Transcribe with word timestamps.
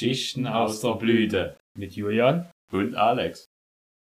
Geschichten 0.00 0.46
aus 0.46 0.80
der 0.80 0.94
Blüte 0.94 1.58
mit 1.76 1.92
Julian. 1.92 2.50
und 2.72 2.94
Alex. 2.94 3.44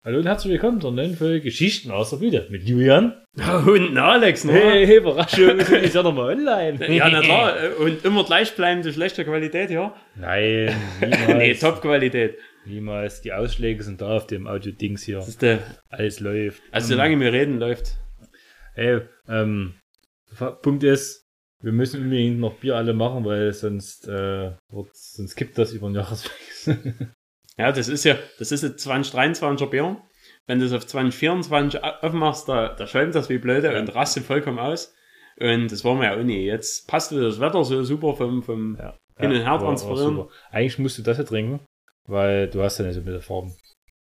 Hallo 0.04 0.18
und 0.18 0.26
herzlich 0.26 0.52
willkommen 0.52 0.82
zur 0.82 0.92
neuen 0.92 1.16
Folge 1.16 1.40
Geschichten 1.40 1.92
aus 1.92 2.10
der 2.10 2.18
Blüte 2.18 2.46
mit 2.50 2.64
Julian. 2.64 3.24
Und 3.66 3.98
Alex, 3.98 4.44
ne? 4.44 4.52
Hey, 4.52 4.86
hey, 4.86 4.98
Überraschung, 4.98 5.58
ist 5.60 5.96
ja 5.96 6.04
nochmal 6.04 6.36
online. 6.36 6.86
Ja, 6.94 7.08
na 7.10 7.22
klar. 7.22 7.56
Und 7.80 8.04
immer 8.04 8.26
gleichbleibende 8.26 8.92
schlechte 8.92 9.24
Qualität, 9.24 9.70
ja? 9.70 9.96
Nein, 10.16 10.76
Nee, 11.00 11.08
niemals. 11.08 11.62
Top-Qualität. 11.62 12.38
Niemals. 12.66 13.22
Die 13.22 13.32
Ausschläge 13.32 13.82
sind 13.82 14.02
da 14.02 14.18
auf 14.18 14.28
dem 14.28 14.46
Audio-Dings 14.46 15.04
hier. 15.04 15.20
Das 15.20 15.30
ist 15.30 15.42
der, 15.42 15.60
Alles 15.90 16.20
läuft. 16.20 16.62
also 16.70 16.90
solange 16.90 17.18
wir 17.18 17.32
reden, 17.32 17.60
läuft. 17.60 17.98
Hey, 18.74 19.04
ähm, 19.30 19.76
Punkt 20.62 20.84
ist, 20.84 21.27
wir 21.64 21.72
müssen 21.72 22.04
unbedingt 22.04 22.40
noch 22.40 22.56
Bier 22.56 22.76
alle 22.76 22.94
machen, 22.94 23.26
weil 23.26 23.52
sonst, 23.54 24.08
äh, 24.08 24.52
wird, 24.70 24.90
sonst 24.94 25.36
kippt 25.36 25.58
das 25.58 25.74
über 25.74 25.88
den 25.90 25.96
Jahreswechsel. 25.96 27.12
Ja, 27.60 27.72
das 27.72 27.88
ist 27.88 28.04
ja, 28.04 28.16
das 28.38 28.52
ist 28.52 28.62
jetzt 28.62 28.88
2023er 28.88 29.66
Bier. 29.72 29.98
Wenn 30.46 30.60
du 30.60 30.66
es 30.66 30.74
auf 30.74 30.86
2024 30.86 31.84
aufmachst, 31.84 32.48
da, 32.48 32.76
da 32.76 32.86
schäumt 32.86 33.16
das 33.16 33.30
wie 33.30 33.40
blöde 33.40 33.74
Ja. 33.74 33.80
und 33.80 33.96
rastet 33.96 34.26
vollkommen 34.26 34.60
aus. 34.60 34.94
Und 35.40 35.72
das 35.72 35.84
wollen 35.84 36.00
wir 36.00 36.06
ja 36.12 36.20
auch 36.20 36.24
nie. 36.24 36.46
Jetzt 36.46 36.88
passt 36.88 37.12
das 37.14 37.40
Wetter 37.40 37.64
so 37.64 37.84
super 37.84 38.16
vom, 38.16 38.44
vom 38.44 38.78
Ja. 38.80 38.96
Hin 39.18 39.32
und 39.32 39.38
her 39.38 39.46
war- 39.46 39.62
war 39.62 39.68
transferieren. 39.70 40.16
super. 40.18 40.30
Eigentlich 40.52 40.78
musst 40.78 41.00
du 41.00 41.02
das 41.02 41.18
hier 41.18 41.26
trinken, 41.26 41.66
weil 42.08 42.48
du 42.48 42.62
hast 42.62 42.78
ja 42.78 42.86
nicht 42.86 42.94
so 42.94 43.02
der 43.02 43.22
Farben. 43.22 43.56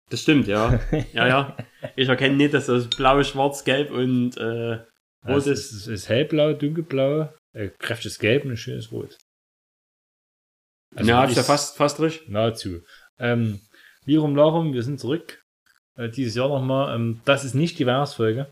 Das 0.09 0.21
stimmt, 0.21 0.47
ja. 0.47 0.77
ja, 1.13 1.27
ja. 1.27 1.57
Ich 1.95 2.09
erkenne 2.09 2.35
nicht, 2.35 2.53
dass 2.53 2.65
das 2.65 2.89
blau, 2.89 3.23
schwarz, 3.23 3.63
gelb 3.63 3.89
und 3.91 4.35
äh, 4.35 4.79
rot 5.25 5.33
Also 5.35 5.51
ist. 5.51 5.71
ist, 5.71 5.87
ist 5.87 6.09
hellblau, 6.09 6.53
dunkelblau, 6.53 7.33
äh, 7.53 7.69
kräftiges 7.79 8.19
Gelb 8.19 8.45
und 8.45 8.51
ein 8.51 8.57
schönes 8.57 8.91
Rot. 8.91 9.17
Also 10.95 11.09
ja, 11.09 11.23
ist 11.25 11.37
ja 11.37 11.43
fast, 11.43 11.77
fast 11.77 11.99
richtig. 11.99 12.29
Nahezu. 12.29 12.81
Ähm, 13.19 13.61
Lirum 14.05 14.35
Larum, 14.35 14.73
wir 14.73 14.81
sind 14.83 14.99
zurück. 14.99 15.43
Äh, 15.97 16.09
dieses 16.09 16.35
Jahr 16.35 16.49
nochmal. 16.49 16.95
Ähm, 16.95 17.21
das 17.25 17.43
ist 17.43 17.53
nicht 17.53 17.77
die 17.79 17.85
Weihnachtsfolge. 17.85 18.51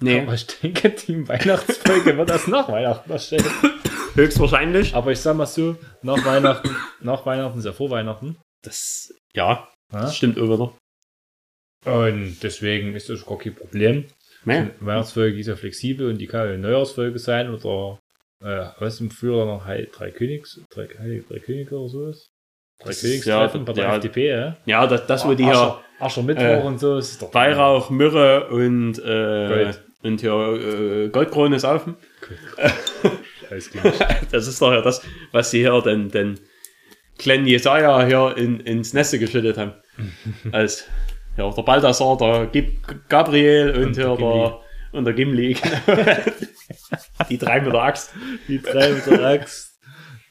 Nee, 0.00 0.20
Aber 0.20 0.34
ich 0.34 0.46
denke, 0.46 0.90
die 0.90 1.26
Weihnachtsfolge 1.26 2.16
wird 2.16 2.30
erst 2.30 2.48
nach 2.48 2.68
Weihnachten 2.68 3.10
erstellen. 3.10 3.44
höchstwahrscheinlich. 4.14 4.94
Aber 4.94 5.10
ich 5.10 5.18
sag 5.20 5.36
mal 5.36 5.46
so, 5.46 5.76
nach 6.02 6.22
Weihnachten, 6.24 6.76
nach 7.00 7.24
Weihnachten 7.26 7.58
ist 7.58 7.64
ja 7.64 7.72
vor 7.72 7.90
Weihnachten. 7.90 8.36
Das, 8.62 9.12
ja, 9.34 9.68
Ja? 9.92 10.00
das 10.02 10.16
stimmt 10.16 10.36
wieder. 10.36 10.76
Und 11.84 12.36
deswegen 12.42 12.94
ist 12.94 13.08
das 13.08 13.24
gar 13.24 13.38
kein 13.38 13.54
Problem. 13.54 14.06
Die 14.46 14.70
Weihnachtsfolge 14.86 15.38
ist 15.38 15.46
ja 15.48 15.56
flexibel 15.56 16.08
und 16.08 16.18
die 16.18 16.26
kann 16.26 16.46
ja 16.46 16.52
eine 16.54 16.58
Neujahrsfolge 16.58 17.18
sein 17.18 17.52
oder 17.52 17.98
äh, 18.44 18.66
was 18.78 19.00
im 19.00 19.10
früher 19.10 19.44
noch 19.44 19.64
Heil, 19.64 19.88
drei 19.92 20.10
Königs, 20.10 20.60
drei, 20.70 20.86
Heilige 20.98 21.24
drei 21.28 21.38
Könige 21.40 21.76
oder 21.78 21.88
sowas. 21.88 22.26
Drei 22.78 22.88
Das 22.88 22.96
ist- 22.98 23.02
Königstreffen 23.24 23.60
ja, 23.60 23.64
bei 23.64 23.72
der 23.72 23.84
ja. 23.84 23.94
FDP, 23.96 24.28
ja. 24.28 24.56
Ja, 24.66 24.86
das, 24.86 25.06
das 25.06 25.26
wo 25.26 25.34
die 25.34 25.44
Ascher 25.98 26.22
Mittwoch 26.22 26.42
äh, 26.44 26.62
und 26.62 26.78
so. 26.78 26.98
Ist 26.98 27.20
doch 27.22 27.32
Weihrauch, 27.34 27.90
Myrrhe 27.90 28.48
und, 28.48 28.98
äh, 28.98 29.48
Gold. 29.48 29.82
und 30.02 30.20
hier 30.20 30.32
äh, 30.32 31.08
Goldkrone 31.08 31.58
saufen. 31.58 31.96
Alles 33.50 33.70
klar. 33.70 33.92
Das 34.30 34.46
ist 34.46 34.60
doch 34.60 34.72
ja 34.72 34.82
das, 34.82 35.02
was 35.32 35.50
sie 35.50 35.60
hier 35.60 35.80
den, 35.82 36.10
den 36.10 36.38
kleinen 37.18 37.46
Jesaja 37.46 38.04
hier 38.04 38.36
in, 38.36 38.60
ins 38.60 38.92
Neste 38.92 39.18
geschüttet 39.18 39.56
haben. 39.56 39.72
Als 40.52 40.86
ja, 41.36 41.50
der 41.50 41.62
Balthasar, 41.62 42.16
der 42.16 42.50
Gabriel 43.08 43.70
und, 43.76 43.84
Und 43.84 43.96
hier 43.96 44.04
der 44.04 44.16
Gimli. 44.16 44.42
der, 44.42 44.60
und 44.92 45.04
der 45.04 45.14
Gimli. 45.14 45.54
genau. 45.54 45.96
die 47.30 47.38
drei 47.38 47.60
mit 47.60 47.72
der 47.72 47.82
Axt. 47.82 48.14
Die 48.48 48.60
drei 48.60 48.92
mit 48.92 49.06
der 49.06 49.24
Axt. 49.24 49.78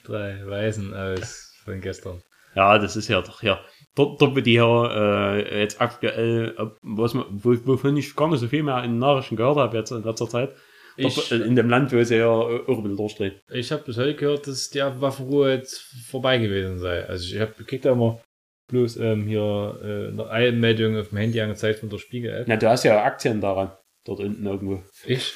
Drei 0.03 0.45
Weisen 0.45 0.93
aus 0.93 1.53
von 1.63 1.81
gestern. 1.81 2.21
Ja, 2.55 2.77
das 2.77 2.95
ist 2.95 3.09
ja 3.09 3.21
doch 3.21 3.43
ja. 3.43 3.59
Dort, 3.95 4.21
dort 4.21 4.35
wo 4.35 4.39
die 4.39 4.51
hier 4.51 4.91
äh, 4.93 5.61
jetzt 5.61 5.81
aktuell, 5.81 6.53
äh, 6.57 6.65
was 6.81 7.13
man, 7.13 7.25
wo, 7.31 7.55
wovon 7.65 7.97
ich 7.97 8.15
gar 8.15 8.29
nicht 8.29 8.39
so 8.39 8.47
viel 8.47 8.63
mehr 8.63 8.83
in 8.83 8.91
den 8.91 8.99
Nachrichten 8.99 9.35
gehört 9.35 9.57
habe 9.57 9.77
jetzt 9.77 9.91
in 9.91 10.03
letzter 10.03 10.29
Zeit. 10.29 10.53
Ich, 10.97 11.15
Dort, 11.15 11.31
äh, 11.31 11.45
in 11.45 11.55
dem 11.55 11.69
Land, 11.69 11.91
wo 11.91 12.01
sie 12.03 12.17
ja 12.17 12.27
auch 12.27 12.49
ein 12.49 12.65
bisschen 12.65 12.97
durchdreht. 12.97 13.41
ich 13.51 13.71
habe 13.71 13.83
bis 13.83 13.97
heute 13.97 14.15
gehört, 14.15 14.47
dass 14.47 14.69
die 14.69 14.79
Waffenruhe 14.79 15.53
jetzt 15.53 15.81
vorbei 16.09 16.37
gewesen 16.37 16.79
sei. 16.79 17.05
Also 17.05 17.35
ich 17.35 17.41
habe 17.41 17.53
gekriegt 17.57 17.85
immer 17.85 18.21
bloß 18.67 18.97
ähm, 18.97 19.27
hier 19.27 19.79
äh, 19.83 20.07
eine 20.11 20.29
Einmeldung 20.29 20.97
auf 20.97 21.09
dem 21.09 21.17
Handy 21.17 21.39
angezeigt 21.41 21.79
von 21.79 21.89
der 21.89 21.97
Spiegel-App. 21.99 22.47
Na, 22.47 22.55
du 22.57 22.69
hast 22.69 22.83
ja 22.83 23.03
Aktien 23.03 23.41
daran. 23.41 23.71
Dort 24.05 24.19
unten 24.19 24.45
irgendwo. 24.45 24.83
Ich? 25.05 25.33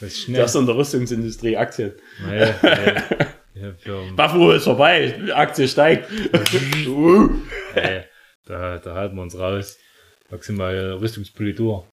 Was 0.00 0.12
Du 0.14 0.20
schnell. 0.20 0.42
hast 0.42 0.54
in 0.54 0.66
der 0.66 0.76
Rüstungsindustrie 0.76 1.56
Aktien. 1.56 1.94
Hab 2.22 2.60
für, 3.80 4.16
Waffenruhe 4.16 4.56
ist 4.56 4.64
vorbei, 4.64 5.18
Aktie 5.34 5.66
steigt. 5.68 6.10
Uh. 6.86 7.28
nee, 7.74 8.02
da, 8.46 8.78
da 8.78 8.94
halten 8.94 9.16
wir 9.16 9.22
uns 9.22 9.38
raus. 9.38 9.78
Maximale 10.30 11.00
Rüstungspolitur. 11.00 11.88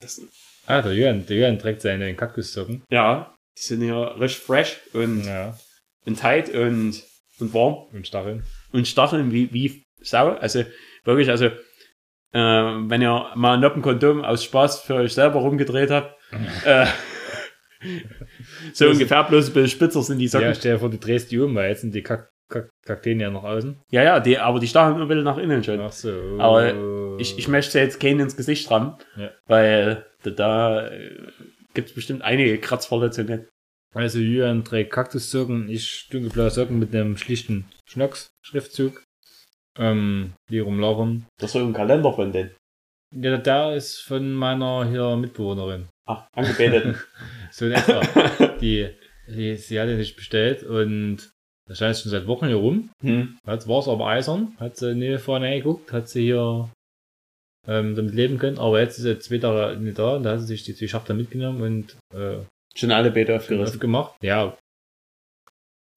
Das- 0.00 0.20
Ah, 0.66 0.80
der 0.80 0.94
Jörn, 0.94 1.26
der 1.26 1.36
Jörn 1.36 1.58
trägt 1.58 1.82
seine 1.82 2.14
Kaktussocken. 2.14 2.82
ja, 2.90 3.34
die 3.58 3.62
sind 3.62 3.82
ja 3.82 4.02
recht 4.14 4.36
fresh 4.38 4.78
und, 4.94 5.24
Ja. 5.26 5.58
und 6.06 6.18
tight 6.18 6.48
und, 6.54 7.02
und 7.38 7.52
warm. 7.54 7.86
Und 7.92 8.06
Stacheln. 8.06 8.44
Und 8.74 8.86
Stacheln 8.88 9.32
wie, 9.32 9.52
wie 9.52 9.84
Sau. 10.02 10.30
Also 10.32 10.64
wirklich, 11.04 11.30
also 11.30 11.46
äh, 11.46 11.52
wenn 12.32 13.00
ihr 13.00 13.30
mal 13.36 13.54
ein 13.54 13.60
Noppenkondom 13.60 14.24
aus 14.24 14.44
Spaß 14.44 14.82
für 14.82 14.96
euch 14.96 15.14
selber 15.14 15.38
rumgedreht 15.40 15.90
habt, 15.90 16.14
äh, 16.64 16.86
so 18.72 18.88
ungefähr 18.88 19.24
bloß 19.24 19.48
ein 19.48 19.52
bisschen 19.54 19.68
spitzer 19.70 20.02
sind 20.02 20.18
die 20.18 20.28
Socken. 20.28 20.48
Ja, 20.48 20.54
stell 20.54 20.72
dir 20.74 20.78
vor, 20.78 20.90
du 20.90 20.98
drehst 20.98 21.30
die 21.30 21.38
um, 21.38 21.54
weil 21.54 21.70
jetzt 21.70 21.82
sind 21.82 21.94
die 21.94 22.02
Kak 22.02 22.30
Kak 22.50 22.68
Kakteen 22.84 23.20
ja 23.20 23.30
nach 23.30 23.42
außen. 23.44 23.80
Ja, 23.90 24.02
ja, 24.02 24.20
die, 24.20 24.38
aber 24.38 24.58
die 24.60 24.66
Stacheln 24.68 25.00
ein 25.00 25.08
bisschen 25.08 25.24
nach 25.24 25.38
innen 25.38 25.64
schon. 25.64 25.80
Ach 25.80 25.92
so. 25.92 26.10
Aber 26.38 27.16
Ich, 27.18 27.38
ich 27.38 27.48
möchte 27.48 27.78
jetzt 27.78 28.00
keinen 28.00 28.20
ins 28.20 28.36
Gesicht 28.36 28.70
rammen, 28.70 28.96
Ja. 29.16 29.30
weil 29.46 30.04
da, 30.24 30.30
da 30.30 30.88
äh, 30.88 31.10
gibt 31.74 31.88
es 31.90 31.94
bestimmt 31.94 32.22
einige 32.22 32.58
Kratzverletzungen. 32.58 33.48
Also 33.94 34.18
Jürgen 34.18 34.64
trägt 34.64 34.92
Kaktussocken, 34.92 35.68
ich 35.68 36.08
dunkelblaue 36.10 36.50
Socken 36.50 36.78
mit 36.78 36.94
einem 36.94 37.16
schlichten 37.16 37.66
Schnocks-Schriftzug. 37.88 39.02
Ähm, 39.78 40.34
Lirum 40.50 40.80
Larum. 40.80 41.26
Das 41.38 41.50
ist 41.50 41.52
so 41.54 41.60
ein 41.60 41.72
Kalender 41.72 42.12
von 42.12 42.32
denen. 42.32 42.50
Ja, 43.14 43.36
der 43.36 43.74
ist 43.76 44.00
von 44.00 44.32
meiner 44.32 44.88
hier 44.88 45.16
Mitbewohnerin. 45.16 45.88
Ach, 46.06 46.26
angebeteten. 46.32 46.98
So 47.52 47.66
in 47.66 47.72
etwa. 47.72 48.00
die, 48.60 48.90
die, 49.28 49.54
sie 49.54 49.78
hat 49.78 49.88
ihn 49.88 49.98
nicht 49.98 50.16
bestellt 50.16 50.64
und 50.64 51.30
da 51.68 51.76
scheint 51.76 51.92
es 51.94 52.02
schon 52.02 52.10
seit 52.10 52.26
Wochen 52.26 52.48
hier 52.48 52.56
rum. 52.56 52.90
hm. 53.00 53.38
Jetzt 53.46 53.68
war 53.68 53.78
es 53.78 53.86
aber 53.86 54.08
eisern. 54.08 54.56
Hat 54.58 54.76
sie 54.76 54.94
nie 54.96 55.18
vorne 55.18 55.56
geguckt, 55.56 55.92
hat 55.92 56.08
sie 56.08 56.24
hier 56.24 56.68
ähm, 57.68 57.94
damit 57.94 58.14
leben 58.14 58.38
können. 58.38 58.58
Aber 58.58 58.80
jetzt 58.80 58.98
ist 58.98 59.04
sie 59.04 59.18
zwei 59.20 59.38
Tage 59.38 59.78
nicht 59.78 59.98
da 60.00 60.16
und 60.16 60.24
da 60.24 60.32
hat 60.32 60.40
sie 60.40 60.46
sich 60.46 60.64
die 60.64 60.74
zwei 60.74 60.88
Schachtel 60.88 61.14
mitgenommen 61.14 61.62
und 61.62 61.96
äh, 62.12 62.38
Schon 62.76 62.90
alle 62.92 63.10
Bete 63.10 63.36
aufgerissen. 63.36 63.78
gemacht. 63.80 64.16
Ja. 64.22 64.56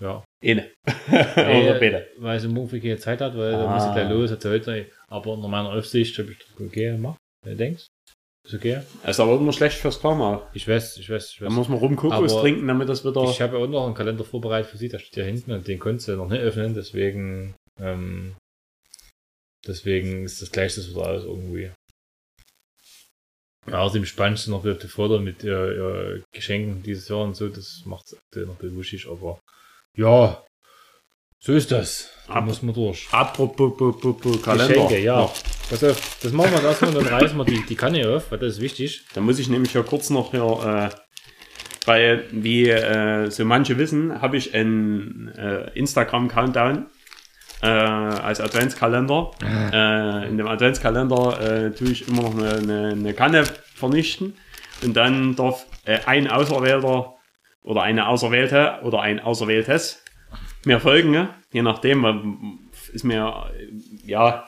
Ja. 0.01 0.23
Eine. 0.43 0.71
Oder 1.07 1.79
Bete. 1.79 2.07
weil 2.17 2.39
sie 2.39 2.47
morgen 2.47 2.69
keine 2.79 2.97
Zeit 2.97 3.19
hat, 3.21 3.35
weil 3.35 3.51
da 3.53 3.65
Ah. 3.67 3.73
muss 3.73 3.83
sie 3.83 3.93
gleich 3.93 4.09
los, 4.09 4.29
hat 4.31 4.41
sie 4.43 4.49
heute. 4.49 4.91
Aber 5.07 5.31
unter 5.31 5.47
meiner 5.47 5.71
Aufsicht 5.73 6.17
habe 6.19 6.31
ich 6.31 6.37
das 6.37 6.49
okay 6.59 6.91
gemacht. 6.91 7.17
Wer 7.43 7.55
denkst? 7.55 7.87
Ist 8.45 8.53
okay? 8.53 8.81
Ist 9.05 9.19
aber 9.19 9.35
immer 9.35 9.51
schlecht 9.53 9.77
fürs 9.77 9.99
Karma. 9.99 10.47
Ich 10.53 10.67
weiß, 10.67 10.97
ich 10.99 11.09
weiß, 11.09 11.31
ich 11.33 11.39
Da 11.39 11.45
weiß. 11.47 11.53
muss 11.53 11.67
man 11.67 11.79
rumgucken, 11.79 12.13
Aber 12.15 12.27
trinken, 12.27 12.67
damit 12.67 12.87
das 12.87 13.03
wieder. 13.03 13.23
Ich 13.23 13.41
habe 13.41 13.57
ja 13.57 13.63
auch 13.63 13.67
noch 13.67 13.85
einen 13.85 13.95
Kalender 13.95 14.23
vorbereitet 14.23 14.69
für 14.71 14.77
sie, 14.77 14.87
der 14.87 14.99
steht 14.99 15.15
hier 15.15 15.25
hinten 15.25 15.51
und 15.51 15.67
den 15.67 15.79
konntest 15.79 16.07
du 16.07 16.15
noch 16.15 16.29
nicht 16.29 16.39
öffnen, 16.41 16.73
deswegen, 16.75 17.55
ähm, 17.81 18.35
deswegen 19.65 20.23
ist 20.25 20.41
das 20.41 20.51
gleiche 20.51 20.75
das 20.77 20.89
wieder 20.91 21.07
aus 21.09 21.23
irgendwie. 21.23 21.71
Ja, 23.69 23.79
außerdem 23.79 24.05
spannend 24.05 24.39
ist 24.39 24.47
noch 24.47 24.63
wieder 24.63 24.75
die 24.75 24.87
Foto 24.87 25.19
mit 25.19 25.43
ihr, 25.43 25.71
ihr 25.75 26.23
Geschenken 26.31 26.83
dieses 26.83 27.09
Jahr 27.09 27.21
und 27.23 27.35
so, 27.35 27.49
das 27.49 27.81
macht 27.85 28.05
es 28.07 28.17
aktuell 28.17 28.45
noch 28.45 28.53
ein 28.55 28.59
bisschen 28.59 28.77
wuschig, 28.77 29.07
aber 29.09 29.39
ja, 29.95 30.41
so 31.39 31.53
ist 31.53 31.71
das. 31.71 32.09
Da 32.27 32.35
Ab- 32.35 32.45
muss 32.45 32.61
man 32.61 32.73
durch. 32.73 33.07
Apropos 33.11 34.41
Kalender. 34.41 34.73
Geschenke, 34.73 34.99
ja. 34.99 35.19
Noch. 35.21 35.35
Pass 35.69 35.83
auf, 35.83 36.17
das 36.21 36.31
machen 36.31 36.51
wir 36.51 36.63
erstmal, 36.63 36.93
dann 36.93 37.05
reißen 37.07 37.37
wir 37.37 37.45
die, 37.45 37.63
die 37.65 37.75
Kanne 37.75 38.07
auf, 38.09 38.31
weil 38.31 38.39
das 38.39 38.53
ist 38.53 38.61
wichtig. 38.61 39.05
Da 39.13 39.21
muss 39.21 39.37
ich 39.37 39.49
nämlich 39.49 39.73
ja 39.73 39.83
kurz 39.83 40.09
noch 40.09 40.31
hier, 40.31 40.91
äh, 40.93 40.95
weil, 41.85 42.25
wie 42.31 42.69
äh, 42.69 43.29
so 43.29 43.43
manche 43.45 43.77
wissen, 43.77 44.21
habe 44.21 44.37
ich 44.37 44.53
einen 44.53 45.27
äh, 45.37 45.71
Instagram-Countdown 45.77 46.87
äh, 47.61 47.67
als 47.67 48.39
Adventskalender. 48.41 49.31
Äh, 49.73 50.27
in 50.29 50.37
dem 50.37 50.47
Adventskalender 50.47 51.41
äh, 51.67 51.71
tue 51.71 51.89
ich 51.91 52.07
immer 52.07 52.23
noch 52.23 52.37
eine, 52.37 52.55
eine, 52.55 52.87
eine 52.91 53.13
Kanne 53.13 53.43
vernichten 53.75 54.35
und 54.83 54.95
dann 54.95 55.35
darf 55.35 55.65
äh, 55.85 55.99
ein 56.05 56.27
Auserwählter 56.29 57.15
oder 57.63 57.81
eine 57.81 58.07
Auserwählte 58.07 58.79
oder 58.83 59.01
ein 59.01 59.19
Auserwähltes 59.19 60.03
mir 60.65 60.79
folgen, 60.79 61.11
ne? 61.11 61.29
je 61.51 61.61
nachdem, 61.61 62.59
ist 62.93 63.03
mir, 63.05 63.49
ja, 64.05 64.47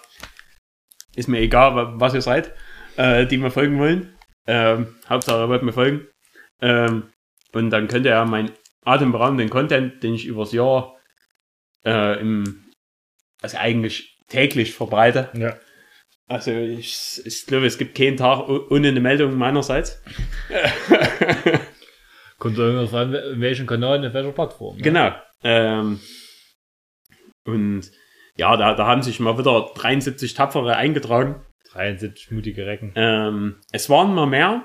ist 1.15 1.29
mir 1.29 1.39
egal, 1.39 1.75
wa- 1.75 1.93
was 1.95 2.13
ihr 2.13 2.21
seid, 2.21 2.53
äh, 2.97 3.25
die 3.25 3.37
mir 3.37 3.51
folgen 3.51 3.79
wollen. 3.79 4.13
Ähm, 4.47 4.95
Hauptsache, 5.07 5.39
ihr 5.43 5.49
wollt 5.49 5.63
mir 5.63 5.71
folgen. 5.73 6.07
Ähm, 6.61 7.09
und 7.53 7.69
dann 7.69 7.87
könnt 7.87 8.05
ihr 8.05 8.11
ja 8.11 8.25
meinen 8.25 8.51
atemberaubenden 8.83 9.49
Content, 9.49 10.03
den 10.03 10.13
ich 10.13 10.25
übers 10.25 10.51
Jahr 10.51 10.95
äh, 11.85 12.19
im, 12.19 12.65
also 13.41 13.57
eigentlich 13.57 14.17
täglich 14.27 14.73
verbreite. 14.73 15.29
Ja. 15.33 15.57
Also 16.27 16.51
ich, 16.51 17.21
ich 17.25 17.45
glaube, 17.47 17.65
es 17.65 17.77
gibt 17.79 17.97
keinen 17.97 18.17
Tag 18.17 18.47
ohne 18.47 18.89
eine 18.89 18.99
Meldung 18.99 19.35
meinerseits. 19.35 20.01
Kommt 22.37 22.57
irgendwas 22.57 22.93
an, 22.93 23.13
in 23.13 23.41
welchem 23.41 23.65
Kanal, 23.67 24.05
auf 24.05 24.13
welcher 24.13 24.31
Plattform. 24.31 24.77
ne? 24.77 24.81
Genau. 24.81 25.11
Ähm, 25.43 25.99
und 27.45 27.91
ja, 28.37 28.55
da, 28.55 28.75
da 28.75 28.85
haben 28.87 29.01
sich 29.01 29.19
mal 29.19 29.37
wieder 29.37 29.71
73 29.75 30.33
Tapfere 30.33 30.75
eingetragen. 30.77 31.43
73 31.71 32.31
mutige 32.31 32.65
Recken. 32.65 32.93
Ähm, 32.95 33.55
es 33.71 33.89
waren 33.89 34.13
mal 34.15 34.25
mehr, 34.25 34.63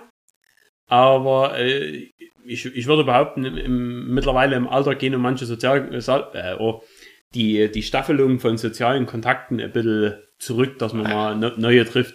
aber 0.86 1.58
äh, 1.58 2.10
ich, 2.44 2.66
ich 2.66 2.86
würde 2.86 3.04
behaupten, 3.04 3.44
im, 3.44 3.56
im, 3.56 4.14
mittlerweile 4.14 4.54
im 4.56 4.68
Alter 4.68 4.94
gehen 4.94 5.14
um 5.14 5.22
manche 5.22 5.46
sozial, 5.46 6.00
so- 6.00 6.32
äh, 6.34 6.56
oh, 6.58 6.82
die, 7.34 7.70
die 7.70 7.82
Staffelung 7.82 8.40
von 8.40 8.56
sozialen 8.56 9.06
Kontakten 9.06 9.60
ein 9.60 9.72
bisschen 9.72 10.14
zurück, 10.38 10.78
dass 10.78 10.92
man 10.92 11.04
mal 11.04 11.36
ne, 11.36 11.52
neue 11.56 11.84
trifft. 11.84 12.14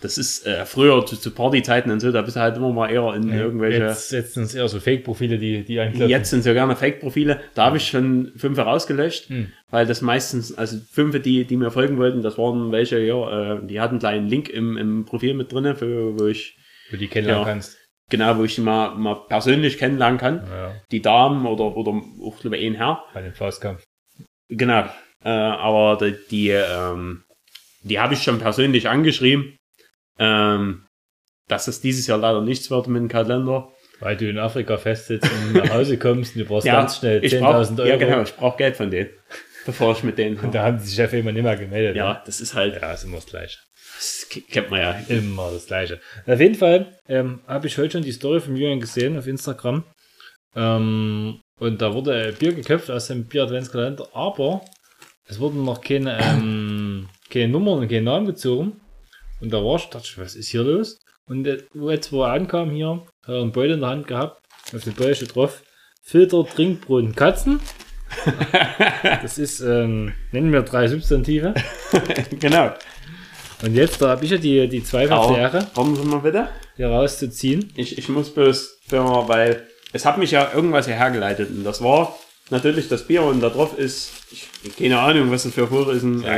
Das 0.00 0.18
ist 0.18 0.44
äh, 0.48 0.66
früher 0.66 1.06
zu, 1.06 1.14
zu 1.16 1.30
Partyzeiten 1.30 1.92
und 1.92 2.00
so, 2.00 2.10
da 2.10 2.22
bist 2.22 2.34
du 2.36 2.40
halt 2.40 2.56
immer 2.56 2.72
mal 2.72 2.90
eher 2.90 3.14
in 3.14 3.28
irgendwelche. 3.32 3.84
Jetzt, 3.84 4.10
jetzt 4.10 4.34
sind 4.34 4.42
es 4.44 4.54
eher 4.56 4.66
so 4.66 4.80
Fake-Profile, 4.80 5.38
die, 5.38 5.62
die 5.64 5.78
anklopfen. 5.78 6.08
Jetzt 6.10 6.30
sind 6.30 6.42
so 6.42 6.52
gerne 6.52 6.74
Fake-Profile. 6.74 7.38
Da 7.54 7.66
habe 7.66 7.76
ich 7.76 7.86
schon 7.86 8.32
fünf 8.36 8.58
rausgelöscht, 8.58 9.28
Hm. 9.28 9.52
weil 9.70 9.86
das 9.86 10.02
meistens, 10.02 10.58
also 10.58 10.78
fünf, 10.90 11.22
die, 11.22 11.44
die 11.44 11.56
mir 11.56 11.70
folgen 11.70 11.98
wollten, 11.98 12.20
das 12.20 12.36
waren 12.36 12.72
welche, 12.72 12.98
ja, 12.98 13.54
äh, 13.58 13.64
die 13.64 13.80
hatten 13.80 13.92
einen 13.92 13.98
kleinen 14.00 14.26
Link 14.28 14.48
im, 14.48 14.76
im 14.76 15.04
Profil 15.04 15.34
mit 15.34 15.52
drinne, 15.52 15.76
für, 15.76 16.18
wo 16.18 16.26
ich, 16.26 16.56
Wo 16.90 16.96
die 16.96 17.06
kennenlernen 17.06 17.46
Ja. 17.46 17.52
kannst. 17.52 17.78
genau, 18.10 18.36
wo 18.38 18.42
ich 18.42 18.56
die 18.56 18.60
mal, 18.60 18.96
mal 18.96 19.14
persönlich 19.28 19.78
kennenlernen 19.78 20.18
kann. 20.18 20.42
Ja, 20.50 20.72
Die 20.90 21.00
Damen 21.00 21.46
oder, 21.46 21.76
oder 21.76 21.92
auch, 22.24 22.40
glaube 22.40 22.56
ich, 22.56 22.66
ein 22.66 22.74
Herr. 22.74 23.04
bei 23.14 23.22
dem 23.22 23.34
Faustkampf. 23.34 23.84
Genau. 24.56 24.84
Äh, 25.24 25.28
aber 25.28 25.96
die, 26.04 26.16
die, 26.30 26.48
ähm, 26.50 27.24
die 27.82 27.98
habe 27.98 28.14
ich 28.14 28.22
schon 28.22 28.38
persönlich 28.38 28.88
angeschrieben, 28.88 29.56
ähm, 30.18 30.86
dass 31.48 31.68
es 31.68 31.80
dieses 31.80 32.06
Jahr 32.06 32.18
leider 32.18 32.40
nichts 32.40 32.70
wird 32.70 32.86
mit 32.88 33.00
dem 33.00 33.08
Kalender. 33.08 33.68
Weil 34.00 34.16
du 34.16 34.28
in 34.28 34.36
Afrika 34.38 34.78
festsitzt 34.78 35.30
und 35.30 35.52
nach 35.52 35.70
Hause 35.70 35.96
kommst 35.96 36.34
und 36.34 36.40
du 36.42 36.44
brauchst 36.44 36.66
ganz 36.66 36.98
schnell 36.98 37.24
ich 37.24 37.34
10.000 37.34 37.40
brauch, 37.40 37.78
Euro. 37.78 37.88
Ja, 37.88 37.96
genau, 37.96 38.22
ich 38.22 38.34
brauche 38.34 38.56
Geld 38.56 38.76
von 38.76 38.90
denen, 38.90 39.10
bevor 39.64 39.92
ich 39.92 40.02
mit 40.02 40.18
denen. 40.18 40.38
Und 40.42 40.52
da 40.52 40.64
haben 40.64 40.78
die 40.78 40.84
sich 40.84 40.96
Chef 40.96 41.12
immer 41.12 41.30
nicht 41.30 41.44
mehr 41.44 41.56
gemeldet. 41.56 41.94
Ja, 41.94 42.14
ne? 42.14 42.22
das 42.26 42.40
ist 42.40 42.54
halt, 42.54 42.82
Ja, 42.82 42.92
ist 42.92 43.04
immer 43.04 43.18
das 43.18 43.26
Gleiche. 43.26 43.58
das 43.94 44.26
kennt 44.50 44.70
man 44.72 44.80
ja. 44.80 45.00
Immer 45.06 45.52
das 45.52 45.66
Gleiche. 45.66 46.00
Auf 46.26 46.40
jeden 46.40 46.56
Fall 46.56 46.98
ähm, 47.08 47.42
habe 47.46 47.68
ich 47.68 47.78
heute 47.78 47.92
schon 47.92 48.02
die 48.02 48.10
Story 48.10 48.40
von 48.40 48.56
Julian 48.56 48.80
gesehen 48.80 49.16
auf 49.16 49.28
Instagram. 49.28 49.84
Ähm, 50.56 51.40
und 51.62 51.80
da 51.80 51.94
wurde 51.94 52.34
Bier 52.36 52.54
geköpft 52.54 52.90
aus 52.90 53.06
dem 53.06 53.26
Bier-Adventskalender, 53.26 54.08
aber 54.14 54.62
es 55.26 55.38
wurden 55.38 55.64
noch 55.64 55.80
keine, 55.80 56.18
ähm, 56.20 57.08
keine 57.30 57.52
Nummern 57.52 57.78
und 57.78 57.88
keine 57.88 58.02
Namen 58.02 58.26
gezogen. 58.26 58.80
Und 59.40 59.52
da 59.52 59.58
war 59.64 59.76
ich, 59.76 59.84
dachte 59.84 60.08
ich, 60.10 60.18
was 60.18 60.34
ist 60.34 60.48
hier 60.48 60.64
los? 60.64 60.98
Und 61.26 61.46
jetzt, 61.46 62.10
wo 62.10 62.24
er 62.24 62.32
ankam 62.32 62.70
hier, 62.72 63.06
hat 63.22 63.28
er 63.28 63.42
einen 63.42 63.52
Beutel 63.52 63.74
in 63.74 63.80
der 63.80 63.90
Hand 63.90 64.08
gehabt, 64.08 64.42
auf 64.74 64.82
dem 64.82 64.94
Beutel 64.94 65.14
steht 65.14 65.36
drauf, 65.36 65.62
Filter, 66.02 66.44
Trinkbrot 66.44 67.04
und 67.04 67.16
Katzen. 67.16 67.60
das 69.22 69.38
ist, 69.38 69.60
ähm, 69.60 70.14
nennen 70.32 70.52
wir 70.52 70.62
drei 70.62 70.88
Substantive. 70.88 71.54
genau. 72.40 72.74
Und 73.62 73.76
jetzt, 73.76 74.02
da 74.02 74.08
habe 74.08 74.24
ich 74.24 74.32
ja 74.32 74.36
die, 74.36 74.68
die 74.68 74.82
zweifelhafte 74.82 75.34
Ehre, 75.38 75.66
warten 75.76 75.94
Sie 75.94 76.02
mal 76.02 76.18
bitte. 76.18 76.48
hier 76.74 76.88
rauszuziehen. 76.88 77.72
Ich, 77.76 77.98
ich 77.98 78.08
muss 78.08 78.34
bloß, 78.34 78.80
weil 78.90 79.68
es 79.92 80.04
hat 80.04 80.18
mich 80.18 80.30
ja 80.30 80.52
irgendwas 80.52 80.86
hierher 80.86 81.10
geleitet. 81.10 81.50
Und 81.50 81.64
das 81.64 81.82
war 81.82 82.16
natürlich 82.50 82.88
das 82.88 83.06
Bier 83.06 83.22
und 83.22 83.40
da 83.40 83.50
drauf 83.50 83.78
ist, 83.78 84.10
ich, 84.30 84.48
keine 84.76 84.98
Ahnung, 84.98 85.30
was 85.30 85.44
das 85.44 85.54
für 85.54 85.68
Vogel 85.68 85.96
ist. 85.96 86.02
Ein, 86.02 86.22
Der 86.22 86.32